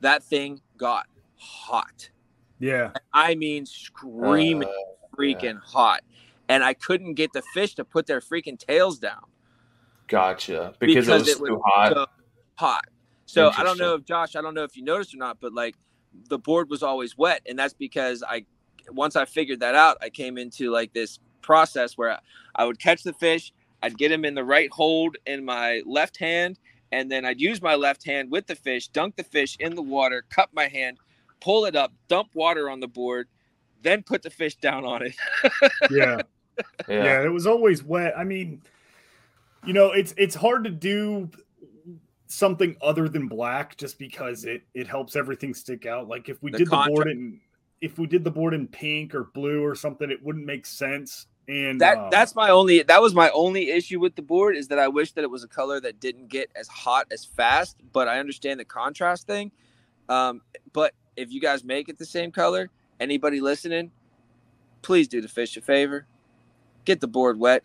That 0.00 0.22
thing 0.22 0.60
got 0.76 1.06
hot. 1.36 2.10
Yeah. 2.58 2.92
I 3.12 3.34
mean, 3.34 3.64
screaming, 3.66 4.68
Uh, 4.68 5.16
freaking 5.16 5.58
hot, 5.60 6.02
and 6.48 6.62
I 6.62 6.74
couldn't 6.74 7.14
get 7.14 7.32
the 7.32 7.42
fish 7.54 7.74
to 7.76 7.84
put 7.84 8.06
their 8.06 8.20
freaking 8.20 8.58
tails 8.58 8.98
down 8.98 9.24
Gotcha. 10.08 10.74
Because, 10.80 11.08
it 11.28 11.40
was 11.40 11.48
too 11.48 11.62
hot. 11.64 11.92
so 11.92 12.06
hot. 12.56 12.84
So 13.26 13.52
I 13.56 13.62
don't 13.62 13.78
know 13.78 13.94
if 13.94 14.04
Josh, 14.04 14.34
I 14.34 14.42
don't 14.42 14.54
know 14.54 14.64
if 14.64 14.76
you 14.76 14.82
noticed 14.82 15.14
or 15.14 15.18
not, 15.18 15.38
but 15.40 15.52
like 15.54 15.76
the 16.28 16.38
board 16.38 16.70
was 16.70 16.82
always 16.82 17.16
wet, 17.16 17.42
and 17.48 17.58
that's 17.58 17.74
because 17.74 18.22
I 18.26 18.44
once 18.90 19.16
I 19.16 19.24
figured 19.24 19.60
that 19.60 19.74
out, 19.74 19.98
I 20.00 20.10
came 20.10 20.38
into 20.38 20.70
like 20.70 20.92
this 20.92 21.18
process 21.42 21.96
where 21.96 22.18
I 22.54 22.64
would 22.64 22.78
catch 22.78 23.02
the 23.02 23.12
fish, 23.12 23.52
I'd 23.82 23.96
get 23.96 24.12
him 24.12 24.24
in 24.24 24.34
the 24.34 24.44
right 24.44 24.70
hold 24.70 25.16
in 25.26 25.44
my 25.44 25.82
left 25.86 26.16
hand, 26.18 26.58
and 26.92 27.10
then 27.10 27.24
I'd 27.24 27.40
use 27.40 27.62
my 27.62 27.74
left 27.74 28.04
hand 28.04 28.30
with 28.30 28.46
the 28.46 28.56
fish, 28.56 28.88
dunk 28.88 29.16
the 29.16 29.24
fish 29.24 29.56
in 29.60 29.74
the 29.74 29.82
water, 29.82 30.24
cup 30.28 30.50
my 30.52 30.68
hand, 30.68 30.98
pull 31.40 31.64
it 31.64 31.76
up, 31.76 31.92
dump 32.08 32.30
water 32.34 32.68
on 32.68 32.80
the 32.80 32.88
board, 32.88 33.28
then 33.82 34.02
put 34.02 34.22
the 34.22 34.30
fish 34.30 34.56
down 34.56 34.84
on 34.84 35.02
it. 35.02 35.14
Yeah. 35.90 36.22
yeah. 36.88 37.04
yeah. 37.04 37.22
It 37.22 37.32
was 37.32 37.46
always 37.46 37.82
wet. 37.82 38.12
I 38.16 38.24
mean, 38.24 38.60
you 39.64 39.72
know, 39.72 39.92
it's 39.92 40.12
it's 40.18 40.34
hard 40.34 40.64
to 40.64 40.70
do 40.70 41.30
something 42.30 42.76
other 42.80 43.08
than 43.08 43.26
black 43.26 43.76
just 43.76 43.98
because 43.98 44.44
it 44.44 44.62
it 44.74 44.86
helps 44.86 45.16
everything 45.16 45.52
stick 45.52 45.84
out. 45.84 46.08
Like 46.08 46.28
if 46.28 46.42
we 46.42 46.50
The 46.50 46.58
did 46.58 46.70
the 46.70 46.84
board 46.88 47.08
in 47.08 47.40
if 47.80 47.98
we 47.98 48.06
did 48.06 48.24
the 48.24 48.30
board 48.30 48.54
in 48.54 48.68
pink 48.68 49.14
or 49.14 49.24
blue 49.24 49.64
or 49.64 49.74
something, 49.74 50.10
it 50.10 50.22
wouldn't 50.22 50.46
make 50.46 50.66
sense. 50.66 51.26
And 51.48 51.80
that 51.80 51.98
um, 51.98 52.08
that's 52.10 52.34
my 52.36 52.50
only 52.50 52.82
that 52.82 53.02
was 53.02 53.14
my 53.14 53.30
only 53.30 53.70
issue 53.70 53.98
with 53.98 54.14
the 54.14 54.22
board 54.22 54.56
is 54.56 54.68
that 54.68 54.78
I 54.78 54.88
wish 54.88 55.12
that 55.12 55.24
it 55.24 55.30
was 55.30 55.42
a 55.42 55.48
color 55.48 55.80
that 55.80 55.98
didn't 55.98 56.28
get 56.28 56.50
as 56.54 56.68
hot 56.68 57.06
as 57.10 57.24
fast. 57.24 57.76
But 57.92 58.06
I 58.06 58.20
understand 58.20 58.60
the 58.60 58.64
contrast 58.64 59.26
thing. 59.26 59.50
Um, 60.08 60.42
but 60.72 60.94
if 61.16 61.32
you 61.32 61.40
guys 61.40 61.64
make 61.64 61.88
it 61.88 61.98
the 61.98 62.06
same 62.06 62.30
color, 62.30 62.70
anybody 63.00 63.40
listening, 63.40 63.90
please 64.82 65.08
do 65.08 65.20
the 65.20 65.28
fish 65.28 65.56
a 65.56 65.60
favor, 65.60 66.06
get 66.84 67.00
the 67.00 67.08
board 67.08 67.38
wet. 67.38 67.64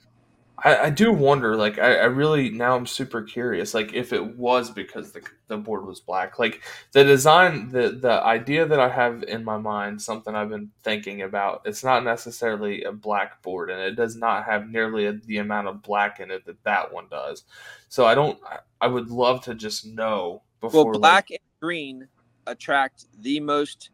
I, 0.63 0.77
I 0.85 0.89
do 0.89 1.11
wonder, 1.11 1.55
like, 1.57 1.77
I, 1.79 1.95
I 1.97 2.05
really 2.05 2.49
now 2.49 2.75
I'm 2.75 2.85
super 2.85 3.21
curious, 3.21 3.73
like, 3.73 3.93
if 3.93 4.13
it 4.13 4.37
was 4.37 4.71
because 4.71 5.11
the 5.11 5.21
the 5.47 5.57
board 5.57 5.85
was 5.85 5.99
black, 5.99 6.39
like 6.39 6.61
the 6.93 7.03
design, 7.03 7.69
the 7.69 7.89
the 7.89 8.23
idea 8.23 8.65
that 8.65 8.79
I 8.79 8.89
have 8.89 9.23
in 9.23 9.43
my 9.43 9.57
mind, 9.57 10.01
something 10.01 10.33
I've 10.33 10.49
been 10.49 10.71
thinking 10.83 11.21
about. 11.23 11.61
It's 11.65 11.83
not 11.83 12.03
necessarily 12.03 12.83
a 12.83 12.91
black 12.91 13.41
board, 13.43 13.69
and 13.69 13.79
it 13.81 13.95
does 13.95 14.15
not 14.15 14.45
have 14.45 14.69
nearly 14.69 15.11
the 15.25 15.37
amount 15.39 15.67
of 15.67 15.81
black 15.83 16.19
in 16.19 16.31
it 16.31 16.45
that 16.45 16.63
that 16.63 16.91
one 16.93 17.07
does. 17.09 17.43
So 17.89 18.05
I 18.05 18.15
don't. 18.15 18.39
I- 18.49 18.59
I 18.81 18.87
would 18.87 19.09
love 19.09 19.41
to 19.45 19.55
just 19.55 19.85
know 19.85 20.43
before. 20.61 20.83
Well, 20.85 20.93
like- 20.93 21.01
black 21.01 21.31
and 21.31 21.39
green 21.59 22.07
attract 22.45 23.05
the 23.21 23.39
most 23.39 23.89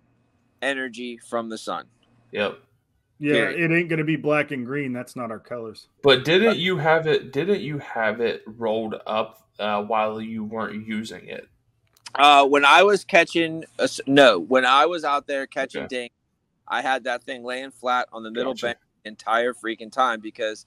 energy 0.61 1.17
from 1.17 1.47
the 1.49 1.57
sun. 1.57 1.85
yep. 2.31 2.59
Yeah, 3.21 3.33
period. 3.33 3.71
it 3.71 3.75
ain't 3.75 3.89
gonna 3.89 4.03
be 4.03 4.15
black 4.15 4.51
and 4.51 4.65
green. 4.65 4.93
That's 4.93 5.15
not 5.15 5.29
our 5.31 5.39
colors. 5.39 5.87
But 6.01 6.25
didn't 6.25 6.57
you 6.57 6.77
have 6.77 7.07
it? 7.07 7.31
Didn't 7.31 7.61
you 7.61 7.77
have 7.77 8.19
it 8.19 8.43
rolled 8.47 8.95
up 9.05 9.47
uh, 9.59 9.83
while 9.83 10.19
you 10.19 10.43
weren't 10.43 10.87
using 10.87 11.27
it? 11.27 11.47
Uh, 12.15 12.45
when 12.47 12.65
I 12.65 12.83
was 12.83 13.05
catching, 13.05 13.63
a 13.79 13.83
s 13.83 14.01
no, 14.07 14.39
when 14.39 14.65
I 14.65 14.87
was 14.87 15.03
out 15.03 15.27
there 15.27 15.45
catching 15.47 15.83
Okay. 15.83 15.87
dink, 15.87 16.11
I 16.67 16.81
had 16.81 17.03
that 17.03 17.23
thing 17.23 17.43
laying 17.43 17.71
flat 17.71 18.09
on 18.11 18.23
the 18.23 18.31
middle 18.31 18.53
Gotcha. 18.53 18.65
bench 18.65 18.79
the 19.03 19.09
entire 19.09 19.53
freaking 19.53 19.91
time 19.91 20.19
because 20.19 20.65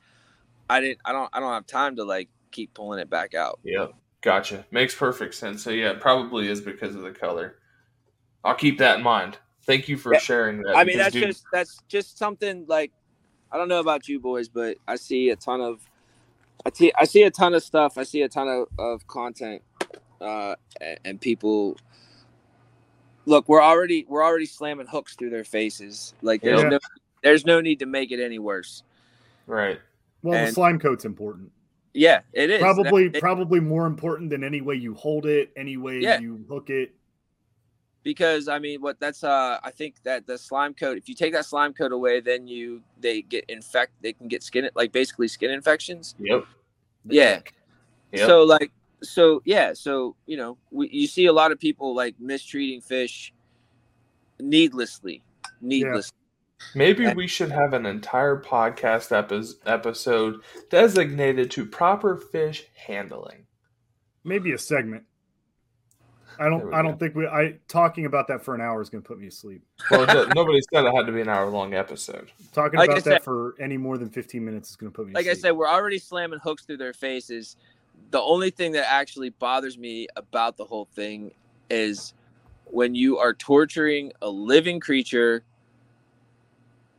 I 0.70 0.80
didn't, 0.80 1.00
I 1.04 1.12
don't, 1.12 1.28
I 1.32 1.40
don't 1.40 1.52
have 1.52 1.66
time 1.66 1.96
to 1.96 2.04
like 2.04 2.28
keep 2.52 2.72
pulling 2.72 3.00
it 3.00 3.10
back 3.10 3.34
out. 3.34 3.58
Yep. 3.64 3.92
Gotcha. 4.22 4.64
Makes 4.70 4.94
perfect 4.94 5.34
sense. 5.34 5.62
So 5.62 5.70
yeah, 5.70 5.90
it 5.90 6.00
probably 6.00 6.48
is 6.48 6.60
because 6.60 6.94
of 6.94 7.02
the 7.02 7.10
color. 7.10 7.56
I'll 8.42 8.54
keep 8.54 8.78
that 8.78 8.98
in 8.98 9.02
mind. 9.04 9.38
Thank 9.66 9.88
you 9.88 9.96
for 9.96 10.12
Yeah. 10.12 10.18
sharing 10.20 10.62
that. 10.62 10.76
I 10.76 10.84
mean, 10.84 10.98
that's 10.98 11.12
dude, 11.12 11.24
just 11.26 11.44
that's 11.52 11.80
just 11.88 12.18
something 12.18 12.64
like 12.68 12.92
I 13.50 13.56
don't 13.56 13.68
know 13.68 13.80
about 13.80 14.08
you 14.08 14.18
boys, 14.20 14.48
but 14.48 14.76
I 14.86 14.96
see 14.96 15.30
a 15.30 15.36
ton 15.36 15.60
of 15.60 15.80
I 16.66 16.70
see 16.72 16.92
I 16.96 17.04
see 17.04 17.22
a 17.22 17.30
ton 17.30 17.54
of 17.54 17.62
stuff. 17.62 17.98
I 17.98 18.02
see 18.02 18.22
a 18.22 18.28
ton 18.28 18.48
of, 18.48 18.68
of 18.78 19.06
content, 19.06 19.62
uh, 20.20 20.54
and, 20.80 20.98
and 21.04 21.20
people. 21.20 21.76
Look, 23.26 23.48
we're 23.48 23.62
already 23.62 24.04
we're 24.08 24.24
already 24.24 24.46
slamming 24.46 24.86
hooks 24.86 25.14
through 25.16 25.30
their 25.30 25.44
faces. 25.44 26.14
Like 26.20 26.42
there's 26.42 26.62
Yeah. 26.62 26.68
no 26.68 26.78
there's 27.22 27.46
no 27.46 27.60
need 27.60 27.78
to 27.78 27.86
make 27.86 28.12
it 28.12 28.20
any 28.22 28.38
worse. 28.38 28.82
right. 29.46 29.80
Well, 30.22 30.46
the 30.46 30.52
slime 30.52 30.78
coat's 30.78 31.04
important. 31.04 31.52
Yeah, 31.92 32.20
it 32.32 32.48
is 32.50 32.60
Probably, 32.60 33.06
It- 33.06 33.20
probably 33.20 33.60
more 33.60 33.86
important 33.86 34.30
than 34.30 34.42
any 34.42 34.62
way 34.62 34.74
you 34.74 34.94
hold 34.94 35.26
it, 35.26 35.52
any 35.54 35.76
way 35.76 36.00
Yeah. 36.00 36.18
you 36.18 36.44
hook 36.48 36.70
it. 36.70 36.94
Because 38.04 38.46
I 38.46 38.58
mean, 38.58 38.80
what 38.80 39.00
that's 39.00 39.24
uh, 39.24 39.58
I 39.64 39.70
think 39.70 39.96
that 40.04 40.26
the 40.26 40.38
slime 40.38 40.74
coat. 40.74 40.96
If 40.96 41.08
you 41.08 41.14
take 41.14 41.32
that 41.32 41.46
slime 41.46 41.72
coat 41.72 41.90
away, 41.90 42.20
then 42.20 42.46
you 42.46 42.82
they 43.00 43.22
get 43.22 43.44
infect. 43.48 43.92
They 44.02 44.12
can 44.12 44.28
get 44.28 44.42
skin 44.42 44.68
like 44.76 44.92
basically 44.92 45.26
skin 45.26 45.50
infections. 45.50 46.14
Yep. 46.20 46.44
Yeah. 47.06 47.40
Yep. 48.12 48.26
So 48.26 48.44
like 48.44 48.70
so 49.02 49.42
yeah, 49.44 49.72
so 49.72 50.14
you 50.26 50.36
know, 50.36 50.58
we, 50.70 50.88
you 50.90 51.06
see 51.06 51.26
a 51.26 51.32
lot 51.32 51.50
of 51.50 51.58
people 51.58 51.94
like 51.96 52.14
mistreating 52.20 52.80
fish 52.80 53.32
needlessly. 54.38 55.22
Needless. 55.60 56.12
Maybe 56.74 57.12
we 57.14 57.26
should 57.26 57.50
have 57.50 57.72
an 57.72 57.84
entire 57.84 58.40
podcast 58.40 59.12
epi- 59.12 59.58
episode 59.66 60.40
designated 60.70 61.50
to 61.52 61.66
proper 61.66 62.16
fish 62.16 62.64
handling. 62.86 63.46
Maybe 64.22 64.52
a 64.52 64.58
segment. 64.58 65.04
I 66.38 66.48
don't. 66.48 66.72
I 66.74 66.82
go. 66.82 66.88
don't 66.88 66.98
think 66.98 67.14
we. 67.14 67.26
I 67.26 67.56
talking 67.68 68.06
about 68.06 68.28
that 68.28 68.42
for 68.44 68.54
an 68.54 68.60
hour 68.60 68.80
is 68.82 68.88
going 68.90 69.02
to 69.02 69.06
put 69.06 69.18
me 69.18 69.28
to 69.28 69.34
sleep. 69.34 69.62
Well, 69.90 70.02
it 70.02 70.28
nobody 70.34 70.60
said 70.72 70.84
it 70.84 70.94
had 70.94 71.06
to 71.06 71.12
be 71.12 71.20
an 71.20 71.28
hour 71.28 71.48
long 71.48 71.74
episode. 71.74 72.30
Talking 72.52 72.78
Like 72.78 72.90
about 72.90 73.02
said- 73.04 73.12
that 73.14 73.24
for 73.24 73.54
any 73.60 73.76
more 73.76 73.98
than 73.98 74.08
fifteen 74.10 74.44
minutes 74.44 74.70
is 74.70 74.76
going 74.76 74.90
to 74.90 74.96
put 74.96 75.06
me. 75.06 75.12
To 75.12 75.18
Like 75.18 75.26
I 75.28 75.34
said, 75.34 75.52
we're 75.52 75.68
already 75.68 75.98
slamming 75.98 76.40
hooks 76.40 76.64
through 76.64 76.78
their 76.78 76.92
faces. 76.92 77.56
The 78.10 78.20
only 78.20 78.50
thing 78.50 78.72
that 78.72 78.90
actually 78.90 79.30
bothers 79.30 79.78
me 79.78 80.08
about 80.16 80.56
the 80.56 80.64
whole 80.64 80.86
thing 80.94 81.30
is 81.70 82.14
when 82.66 82.94
you 82.94 83.18
are 83.18 83.32
torturing 83.34 84.12
a 84.22 84.28
living 84.28 84.80
creature 84.80 85.42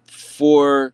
for 0.08 0.94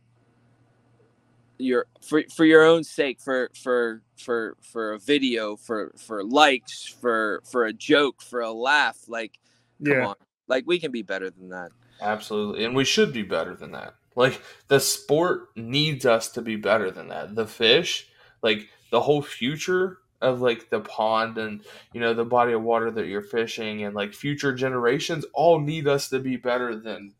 your 1.62 1.88
for, 2.02 2.24
for 2.36 2.46
your 2.46 2.64
own 2.64 2.84
sake 2.84 3.20
for 3.22 3.50
for 3.56 4.02
for 4.18 4.58
for 4.62 4.94
a 4.94 5.00
video 5.00 5.56
for 5.56 5.94
for 5.98 6.24
likes 6.24 6.86
for 6.86 7.42
for 7.50 7.66
a 7.66 7.74
joke 7.74 8.22
for 8.22 8.42
a 8.42 8.52
laugh 8.52 8.98
like 9.08 9.40
come 9.86 9.98
yeah, 9.98 10.08
on 10.08 10.16
like 10.48 10.64
we 10.68 10.80
can 10.80 10.92
be 10.92 11.02
better 11.02 11.30
than 11.30 11.50
that 11.50 11.72
Absolutely. 12.02 12.66
And 12.66 12.76
we 12.76 12.84
should 12.84 13.14
be 13.14 13.22
better 13.22 13.56
than 13.56 13.72
that. 13.72 13.94
Like 14.16 14.42
the 14.68 14.80
sport 14.80 15.50
needs 15.56 16.06
us 16.06 16.30
to 16.32 16.42
be 16.42 16.58
better 16.58 16.92
than 16.92 17.08
that. 17.10 17.36
The 17.36 17.48
fish, 17.48 18.10
like 18.42 18.68
the 18.90 19.00
whole 19.00 19.22
future 19.22 20.00
of 20.20 20.42
like 20.42 20.70
the 20.70 20.82
pond 20.82 21.38
and 21.38 21.62
you 21.94 22.02
know 22.02 22.14
the 22.14 22.26
body 22.26 22.52
of 22.52 22.62
water 22.62 22.92
that 22.92 23.08
you're 23.08 23.22
fishing 23.22 23.84
and 23.84 23.96
like 23.96 24.14
future 24.14 24.54
generations 24.54 25.26
all 25.34 25.60
need 25.60 25.88
us 25.88 26.10
to 26.10 26.20
be 26.20 26.36
better 26.36 26.76
than 26.76 27.14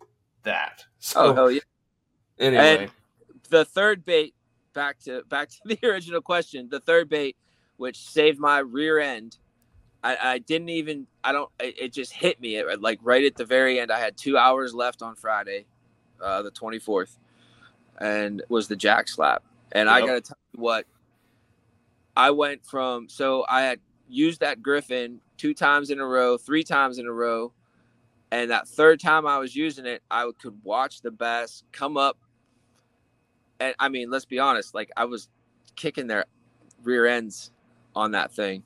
that. 0.44 0.84
Oh, 0.84 0.92
so 1.00 1.22
oh 1.22 1.34
hell 1.34 1.52
yeah 1.52 1.62
anyway, 2.40 2.90
the 3.52 3.64
third 3.66 4.04
bait 4.04 4.34
back 4.74 4.98
to 5.02 5.24
back 5.30 5.50
to 5.50 5.58
the 5.66 5.78
original 5.88 6.22
question 6.22 6.68
the 6.72 6.80
third 6.80 7.08
bait 7.08 7.38
which 7.78 7.98
saved 7.98 8.40
my 8.40 8.60
rear 8.60 8.98
end 9.00 9.38
i, 10.04 10.18
I 10.20 10.38
didn't 10.40 10.70
even 10.70 11.06
i 11.24 11.32
don't 11.32 11.52
it, 11.60 11.80
it 11.80 11.94
just 11.94 12.14
hit 12.14 12.42
me. 12.42 12.56
It- 12.56 12.82
like 12.82 13.00
right 13.04 13.24
at 13.24 13.36
the 13.36 13.46
very 13.46 13.80
end 13.80 13.92
i 13.92 14.00
had 14.00 14.18
two 14.18 14.38
hours 14.38 14.74
left 14.74 15.04
on 15.04 15.16
friday 15.16 15.66
uh, 16.22 16.42
the 16.44 16.52
24th 16.52 17.18
and 18.00 18.44
was 18.48 18.68
the 18.68 18.76
jack 18.76 19.08
slap. 19.08 19.44
And 19.72 19.90
i 19.90 20.00
gotta 20.02 20.22
tell 20.22 20.38
you 20.54 20.62
what 20.62 20.86
i 22.16 22.32
went 22.32 22.66
from 22.66 23.10
so 23.10 23.46
i 23.50 23.62
had 23.62 23.80
used 24.08 24.42
that 24.42 24.62
Griffon 24.62 25.20
two 25.38 25.54
times 25.54 25.90
in 25.90 26.00
a 26.00 26.06
row 26.06 26.38
three 26.38 26.64
times 26.64 27.00
in 27.00 27.08
a 27.08 27.12
row 27.12 27.54
and 28.32 28.52
that 28.52 28.68
third 28.68 29.00
time 29.00 29.26
i 29.26 29.38
was 29.38 29.56
using 29.56 29.86
it 29.86 30.04
i 30.12 30.30
could 30.40 30.58
watch 30.64 31.02
the 31.02 31.12
bass 31.12 31.64
come 31.72 31.98
up 31.98 32.18
and 33.62 33.76
I 33.80 33.90
mean, 33.90 34.10
let's 34.10 34.26
be 34.26 34.40
honest, 34.40 34.74
like 34.74 34.92
I 34.98 35.06
was 35.06 35.30
kicking 35.76 36.08
their 36.08 36.26
rear 36.84 37.06
ends 37.06 37.52
on 37.96 38.12
that 38.12 38.32
thing. 38.34 38.64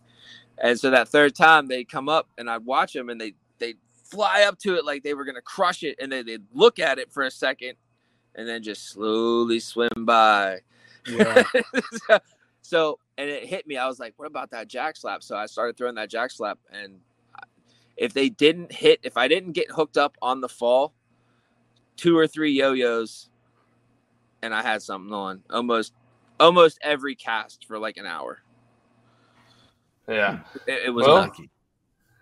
And 0.58 0.80
so 0.80 0.90
that 0.90 1.10
third 1.10 1.36
time 1.36 1.68
they 1.68 1.84
come 1.84 2.08
up 2.08 2.30
and 2.38 2.50
I'd 2.50 2.66
watch 2.66 2.94
them 2.94 3.10
and 3.10 3.20
they 3.20 3.34
they 3.60 3.76
fly 4.06 4.44
up 4.44 4.58
to 4.60 4.76
it 4.76 4.86
like 4.86 5.04
they 5.04 5.14
were 5.14 5.26
gonna 5.26 5.42
crush 5.42 5.84
it 5.84 5.98
and 6.00 6.12
then 6.12 6.26
they'd 6.26 6.46
look 6.54 6.80
at 6.80 6.98
it 6.98 7.12
for 7.12 7.24
a 7.24 7.32
second 7.32 7.74
and 8.36 8.48
then 8.48 8.64
just 8.64 8.90
slowly 8.90 9.60
swim 9.60 9.90
by. 10.00 10.60
Yeah. 11.08 11.44
so, 12.08 12.20
so 12.62 13.00
and 13.18 13.30
it 13.30 13.46
hit 13.46 13.68
me. 13.68 13.78
I 13.78 13.88
was 13.88 14.00
like, 14.00 14.14
what 14.16 14.28
about 14.28 14.52
that 14.52 14.70
jack 14.70 14.96
slap? 14.96 15.24
So 15.24 15.36
I 15.36 15.46
started 15.46 15.78
throwing 15.78 15.96
that 15.96 16.10
jack 16.10 16.32
slap 16.32 16.58
and 16.72 17.00
if 17.98 18.14
they 18.14 18.30
didn't 18.30 18.72
hit, 18.72 19.02
if 19.04 19.18
I 19.18 19.28
didn't 19.28 19.54
get 19.54 19.72
hooked 19.72 19.98
up 19.98 20.18
on 20.22 20.42
the 20.42 20.50
fall, 20.50 20.94
two 21.96 22.18
or 22.18 22.28
three 22.28 22.52
yo-yos 22.52 23.30
and 24.46 24.54
I 24.54 24.62
had 24.62 24.82
something 24.82 25.12
on 25.12 25.42
almost 25.50 25.94
almost 26.40 26.78
every 26.82 27.16
cast 27.16 27.66
for 27.66 27.80
like 27.80 27.98
an 27.98 28.06
hour. 28.06 28.40
Yeah. 30.08 30.42
It, 30.68 30.88
it 30.88 30.90
was 30.92 31.08
Well, 31.08 31.16
lucky. 31.16 31.50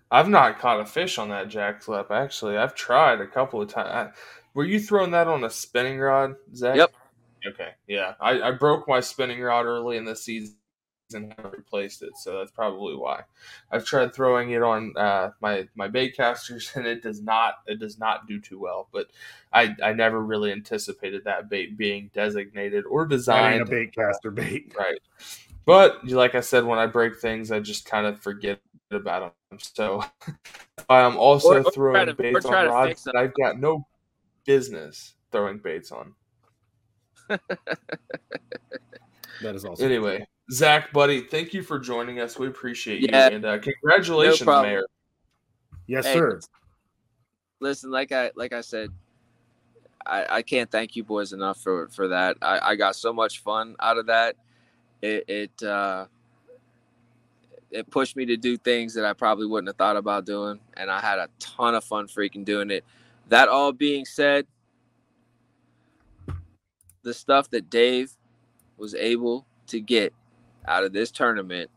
I've 0.10 0.30
not 0.30 0.60
caught 0.60 0.80
a 0.80 0.86
fish 0.86 1.18
on 1.18 1.30
that 1.30 1.50
jack 1.50 1.82
flip 1.82 2.12
actually. 2.12 2.58
I've 2.58 2.76
tried 2.76 3.20
a 3.20 3.28
couple 3.28 3.62
of 3.62 3.68
times. 3.68 4.16
Were 4.54 4.64
you 4.64 4.80
throwing 4.80 5.12
that 5.12 5.28
on 5.28 5.44
a 5.44 5.50
spinning 5.50 6.00
rod, 6.00 6.36
Zech? 6.56 6.78
Yep. 6.78 6.94
Okay. 7.48 7.72
Yeah. 7.88 8.14
I, 8.22 8.42
I 8.42 8.52
broke 8.52 8.88
my 8.88 9.02
spinning 9.02 9.42
rod 9.42 9.66
early 9.66 9.98
in 9.98 10.06
the 10.06 10.16
season 10.16 10.56
and 11.14 11.34
haven't 11.38 11.54
replaced 11.54 12.02
it, 12.04 12.18
so 12.18 12.38
that's 12.38 12.52
probably 12.52 12.96
why. 12.96 13.22
I've 13.72 13.86
tried 13.86 14.14
throwing 14.14 14.52
it 14.52 14.62
on 14.62 14.94
uh, 14.98 15.32
my 15.42 15.68
my 15.76 15.88
bait 15.88 16.16
casters 16.16 16.72
and 16.76 16.86
it 16.86 17.02
does 17.04 17.22
not 17.22 17.56
it 17.68 17.80
does 17.80 18.00
not 18.00 18.28
do 18.28 18.40
too 18.40 18.60
well. 18.60 18.88
But 18.92 19.08
I 19.52 19.76
I 19.84 19.94
never 19.94 20.22
really 20.22 20.52
anticipated 20.52 21.24
that 21.26 21.50
bait 21.50 21.78
being 21.78 22.10
designated 22.14 22.86
or 22.86 23.06
That 23.06 23.10
designed 23.16 23.62
a 23.62 23.66
bait 23.66 23.94
caster 23.94 24.32
bait. 24.32 24.74
Right. 24.78 25.00
But 25.66 26.06
like 26.10 26.36
I 26.36 26.42
said, 26.42 26.66
when 26.66 26.78
I 26.80 26.88
break 26.88 27.20
things, 27.20 27.52
I 27.52 27.60
just 27.62 27.86
kind 27.86 28.06
of 28.06 28.20
forget 28.20 28.60
about 28.92 29.34
them. 29.50 29.60
So 29.60 30.04
I'm 30.90 31.16
also 31.18 31.54
Or- 31.54 31.60
or 31.68 31.72
throwing 31.72 32.06
to- 32.08 32.12
or 32.12 32.16
baits 32.16 32.46
try 32.46 32.66
on 32.66 32.72
rods 32.72 33.04
that 33.06 33.16
I've 33.16 33.34
got 33.34 33.60
no 33.60 33.86
business 34.46 35.14
throwing 35.32 35.60
baits 35.60 35.92
on. 35.92 36.14
That 39.42 39.56
is 39.56 39.66
also 39.66 39.84
Anyway, 39.86 40.26
Zech, 40.52 40.92
buddy, 40.92 41.22
thank 41.22 41.54
you 41.54 41.64
for 41.64 41.80
joining 41.80 42.20
us. 42.20 42.38
We 42.38 42.48
appreciate 42.48 43.02
you, 43.02 43.08
Yeah. 43.12 43.30
and 43.30 43.46
uh, 43.46 43.60
congratulations, 43.60 44.46
No. 44.46 44.62
Mayor. 44.62 44.86
Yes, 45.88 46.06
Hey, 46.06 46.14
sir. 46.14 46.40
Listen, 47.60 47.92
like 47.92 48.12
I 48.12 48.32
like 48.36 48.52
I 48.52 48.62
said, 48.62 48.90
I, 50.06 50.26
I 50.38 50.42
can't 50.42 50.70
thank 50.70 50.96
you 50.98 51.04
boys 51.04 51.32
enough 51.32 51.62
for 51.62 51.88
for 51.90 52.10
that. 52.10 52.38
I, 52.42 52.60
I 52.72 52.76
got 52.76 52.96
so 52.96 53.14
much 53.14 53.40
fun 53.40 53.76
out 53.80 53.98
of 53.98 54.08
that. 54.08 54.36
It 55.02 55.24
it 55.30 55.64
uh 55.64 56.08
it 57.72 57.90
pushed 57.90 58.16
me 58.16 58.26
to 58.26 58.38
do 58.38 58.58
things 58.58 58.94
that 58.96 59.06
I 59.06 59.14
probably 59.14 59.48
wouldn't 59.48 59.70
have 59.70 59.78
thought 59.78 59.96
about 59.98 60.26
doing, 60.26 60.60
and 60.76 60.92
I 60.92 61.00
had 61.00 61.20
a 61.20 61.30
ton 61.40 61.74
of 61.74 61.84
fun 61.86 62.08
freaking 62.08 62.44
doing 62.44 62.70
it. 62.70 62.84
That 63.30 63.48
all 63.48 63.72
being 63.72 64.04
said, 64.04 64.46
the 67.04 67.14
stuff 67.14 67.50
that 67.52 67.70
Dave 67.70 68.12
was 68.78 68.94
able 68.94 69.46
to 69.68 69.80
get 69.80 70.14
out 70.68 70.84
of 70.84 70.94
this 70.94 71.12
tournament, 71.12 71.70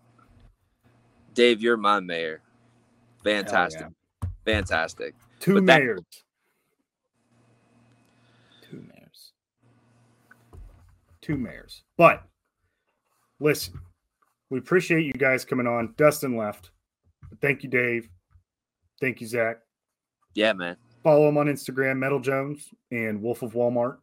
Dave, 1.35 1.61
you're 1.61 1.77
my 1.77 2.01
mayor. 2.01 2.41
Fantastic, 3.25 3.87
fantastic. 4.45 5.15
Two 5.41 5.55
But 5.55 5.67
that- 5.67 5.81
mayors. 5.81 6.03
Two 8.63 8.83
mayors. 8.95 9.33
Two 11.21 11.37
mayors. 11.37 11.83
But 11.97 12.25
listen, 13.41 13.81
we 14.51 14.59
appreciate 14.59 15.05
you 15.05 15.13
guys 15.13 15.45
coming 15.45 15.67
on. 15.67 15.95
Dustin 15.97 16.37
left. 16.37 16.71
But 17.29 17.41
thank 17.41 17.63
you, 17.63 17.69
Dave. 17.69 18.09
Thank 19.01 19.21
you, 19.21 19.27
Zech. 19.27 19.59
Yeah, 20.35 20.53
man. 20.53 20.77
Follow 21.03 21.29
him 21.29 21.37
on 21.39 21.47
Instagram, 21.47 21.99
Metal 21.99 22.21
Jones 22.21 22.69
and 22.91 23.21
Wolf 23.23 23.43
of 23.43 23.53
Walmart. 23.53 23.99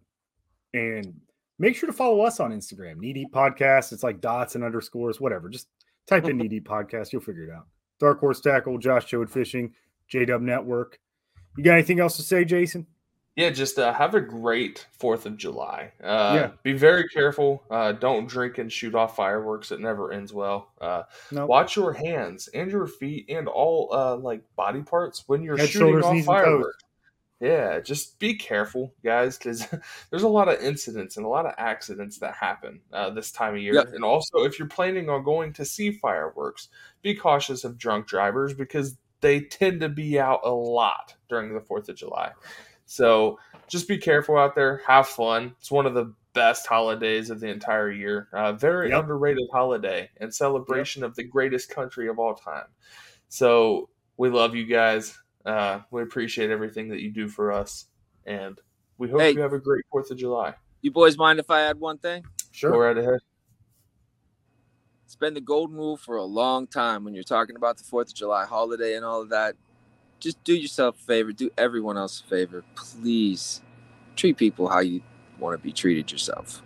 And 0.73 1.19
make 1.63 1.75
sure 1.75 1.87
to 1.87 1.93
follow 1.93 2.21
us 2.21 2.39
on 2.39 2.51
Instagram, 2.51 2.97
Knee 2.97 3.13
Deep 3.13 3.31
Podcast. 3.31 3.93
It's 3.93 4.03
like 4.03 4.19
dots 4.21 4.55
and 4.55 4.63
underscores, 4.63 5.21
whatever. 5.21 5.49
Just 5.49 5.67
type 6.07 6.25
in 6.25 6.37
Knee 6.39 6.47
Deep 6.49 6.67
Podcast. 6.67 7.11
You'll 7.13 7.21
figure 7.21 7.45
it 7.45 7.49
out. 7.51 7.67
Dark 7.99 8.19
Horse 8.19 8.41
Tackle, 8.41 8.77
Josh 8.77 9.05
Jode 9.09 9.29
Fishing, 9.29 9.73
JW 10.11 10.41
Network. 10.41 10.99
You 11.57 11.63
got 11.63 11.73
anything 11.73 11.99
else 11.99 12.17
to 12.17 12.21
say, 12.23 12.43
Jason? 12.43 12.85
Yeah, 13.35 13.49
just 13.49 13.79
uh, 13.79 13.91
have 13.93 14.13
a 14.13 14.21
great 14.21 14.85
Fourth 14.99 15.25
of 15.25 15.37
July. 15.37 15.91
Uh, 16.03 16.33
Yeah. 16.35 16.51
Be 16.61 16.73
very 16.73 17.07
careful. 17.09 17.63
Uh, 17.71 17.91
don't 17.93 18.27
drink 18.27 18.59
and 18.59 18.71
shoot 18.71 18.93
off 18.93 19.15
fireworks. 19.15 19.71
It 19.71 19.79
never 19.79 20.11
ends 20.11 20.33
well. 20.33 20.71
Uh, 20.79 21.03
No. 21.31 21.45
watch 21.47 21.75
your 21.75 21.93
hands 21.93 22.47
and 22.49 22.69
your 22.69 22.85
feet 22.85 23.25
and 23.29 23.47
all 23.47 23.89
uh, 23.91 24.17
like 24.17 24.43
body 24.55 24.81
parts 24.83 25.23
when 25.27 25.41
you're 25.41 25.57
Head, 25.57 25.69
shooting 25.69 26.03
off 26.03 26.13
knees, 26.13 26.27
and 26.27 26.35
toes. 26.35 26.43
fireworks. 26.43 26.82
Yeah, 27.39 27.81
just 27.81 28.19
be 28.19 28.35
careful, 28.35 28.93
guys, 29.03 29.37
because 29.37 29.67
there's 30.09 30.23
a 30.23 30.29
lot 30.29 30.47
of 30.47 30.61
incidents 30.61 31.17
and 31.17 31.25
a 31.25 31.29
lot 31.29 31.45
of 31.45 31.53
accidents 31.57 32.19
that 32.19 32.35
happen 32.35 32.79
uh, 32.93 33.09
this 33.09 33.31
time 33.31 33.55
of 33.55 33.61
year. 33.61 33.75
Yep. 33.75 33.93
And 33.93 34.03
also, 34.03 34.43
if 34.43 34.57
you're 34.57 34.67
planning 34.67 35.09
on 35.09 35.23
going 35.23 35.51
to 35.53 35.65
see 35.65 35.91
fireworks, 35.91 36.69
be 37.01 37.15
cautious 37.15 37.63
of 37.63 37.77
drunk 37.77 38.07
drivers 38.07 38.53
because 38.53 38.97
they 39.21 39.41
tend 39.41 39.81
to 39.81 39.89
be 39.89 40.19
out 40.19 40.41
a 40.43 40.51
lot 40.51 41.15
during 41.29 41.53
the 41.53 41.61
Fourth 41.61 41.89
of 41.89 41.95
July. 41.95 42.31
So 42.85 43.39
just 43.67 43.87
be 43.87 43.97
careful 43.97 44.37
out 44.37 44.55
there. 44.55 44.81
Have 44.87 45.07
fun. 45.07 45.55
It's 45.59 45.71
one 45.71 45.85
of 45.85 45.93
the 45.93 46.13
best 46.33 46.67
holidays 46.67 47.29
of 47.29 47.39
the 47.39 47.47
entire 47.47 47.91
year. 47.91 48.27
Uh, 48.33 48.53
very 48.53 48.89
Yep. 48.89 49.03
underrated 49.03 49.47
holiday 49.51 50.09
and 50.17 50.33
celebration 50.33 51.03
of 51.03 51.15
the 51.15 51.23
greatest 51.23 51.69
country 51.69 52.07
of 52.07 52.19
all 52.19 52.35
time. 52.35 52.67
So 53.29 53.89
we 54.17 54.29
love 54.29 54.55
you 54.55 54.65
guys. 54.65 55.17
Uh, 55.45 55.81
we 55.91 56.01
appreciate 56.01 56.49
everything 56.49 56.89
that 56.89 57.01
you 57.01 57.11
do 57.11 57.27
for 57.27 57.51
us, 57.51 57.87
and 58.25 58.59
we 58.97 59.09
hope 59.09 59.21
Hey. 59.21 59.31
you 59.31 59.41
have 59.41 59.53
a 59.53 59.59
great 59.59 59.83
Fourth 59.91 60.09
of 60.11 60.17
July. 60.17 60.55
You 60.81 60.91
boys 60.91 61.17
mind 61.17 61.39
if 61.39 61.49
I 61.49 61.61
add 61.61 61.79
one 61.79 61.97
thing? 61.97 62.23
Sure. 62.51 62.71
Go 62.71 62.77
right 62.79 62.97
ahead. 62.97 63.19
It's 65.05 65.15
been 65.15 65.33
the 65.33 65.41
golden 65.41 65.75
rule 65.77 65.97
for 65.97 66.17
a 66.17 66.23
long 66.23 66.65
time 66.67 67.03
when 67.03 67.13
you're 67.13 67.23
talking 67.23 67.55
about 67.55 67.77
the 67.77 67.83
Fourth 67.83 68.09
of 68.09 68.15
July 68.15 68.45
holiday 68.45 68.95
and 68.95 69.05
all 69.05 69.21
of 69.21 69.29
that. 69.29 69.55
Just 70.19 70.43
do 70.43 70.55
yourself 70.55 70.99
a 70.99 71.03
favor, 71.03 71.31
do 71.33 71.49
everyone 71.57 71.97
else 71.97 72.21
a 72.21 72.23
favor. 72.29 72.63
Please 72.75 73.61
treat 74.15 74.37
people 74.37 74.69
how 74.69 74.79
you 74.79 75.01
want 75.39 75.59
to 75.59 75.61
be 75.63 75.73
treated 75.73 76.11
yourself. 76.11 76.61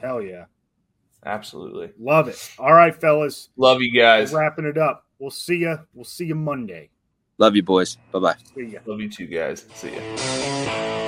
Hell 0.00 0.22
yeah. 0.22 0.44
Absolutely. 1.24 1.90
Love 1.98 2.28
it. 2.28 2.50
All 2.58 2.72
right, 2.72 2.94
fellas. 2.94 3.48
Love 3.56 3.82
you 3.82 3.92
guys. 3.92 4.32
We're 4.32 4.40
wrapping 4.40 4.64
it 4.64 4.78
up. 4.78 5.04
We'll 5.18 5.30
see 5.30 5.56
you. 5.58 5.78
We'll 5.94 6.04
see 6.04 6.26
you 6.26 6.34
Monday. 6.34 6.90
Love 7.42 7.56
you, 7.56 7.64
boys. 7.64 7.98
Bye 8.12 8.20
bye. 8.20 8.36
Love 8.86 9.00
you 9.00 9.10
too, 9.10 9.26
guys. 9.26 9.66
See 9.74 9.90
ya. 9.90 11.01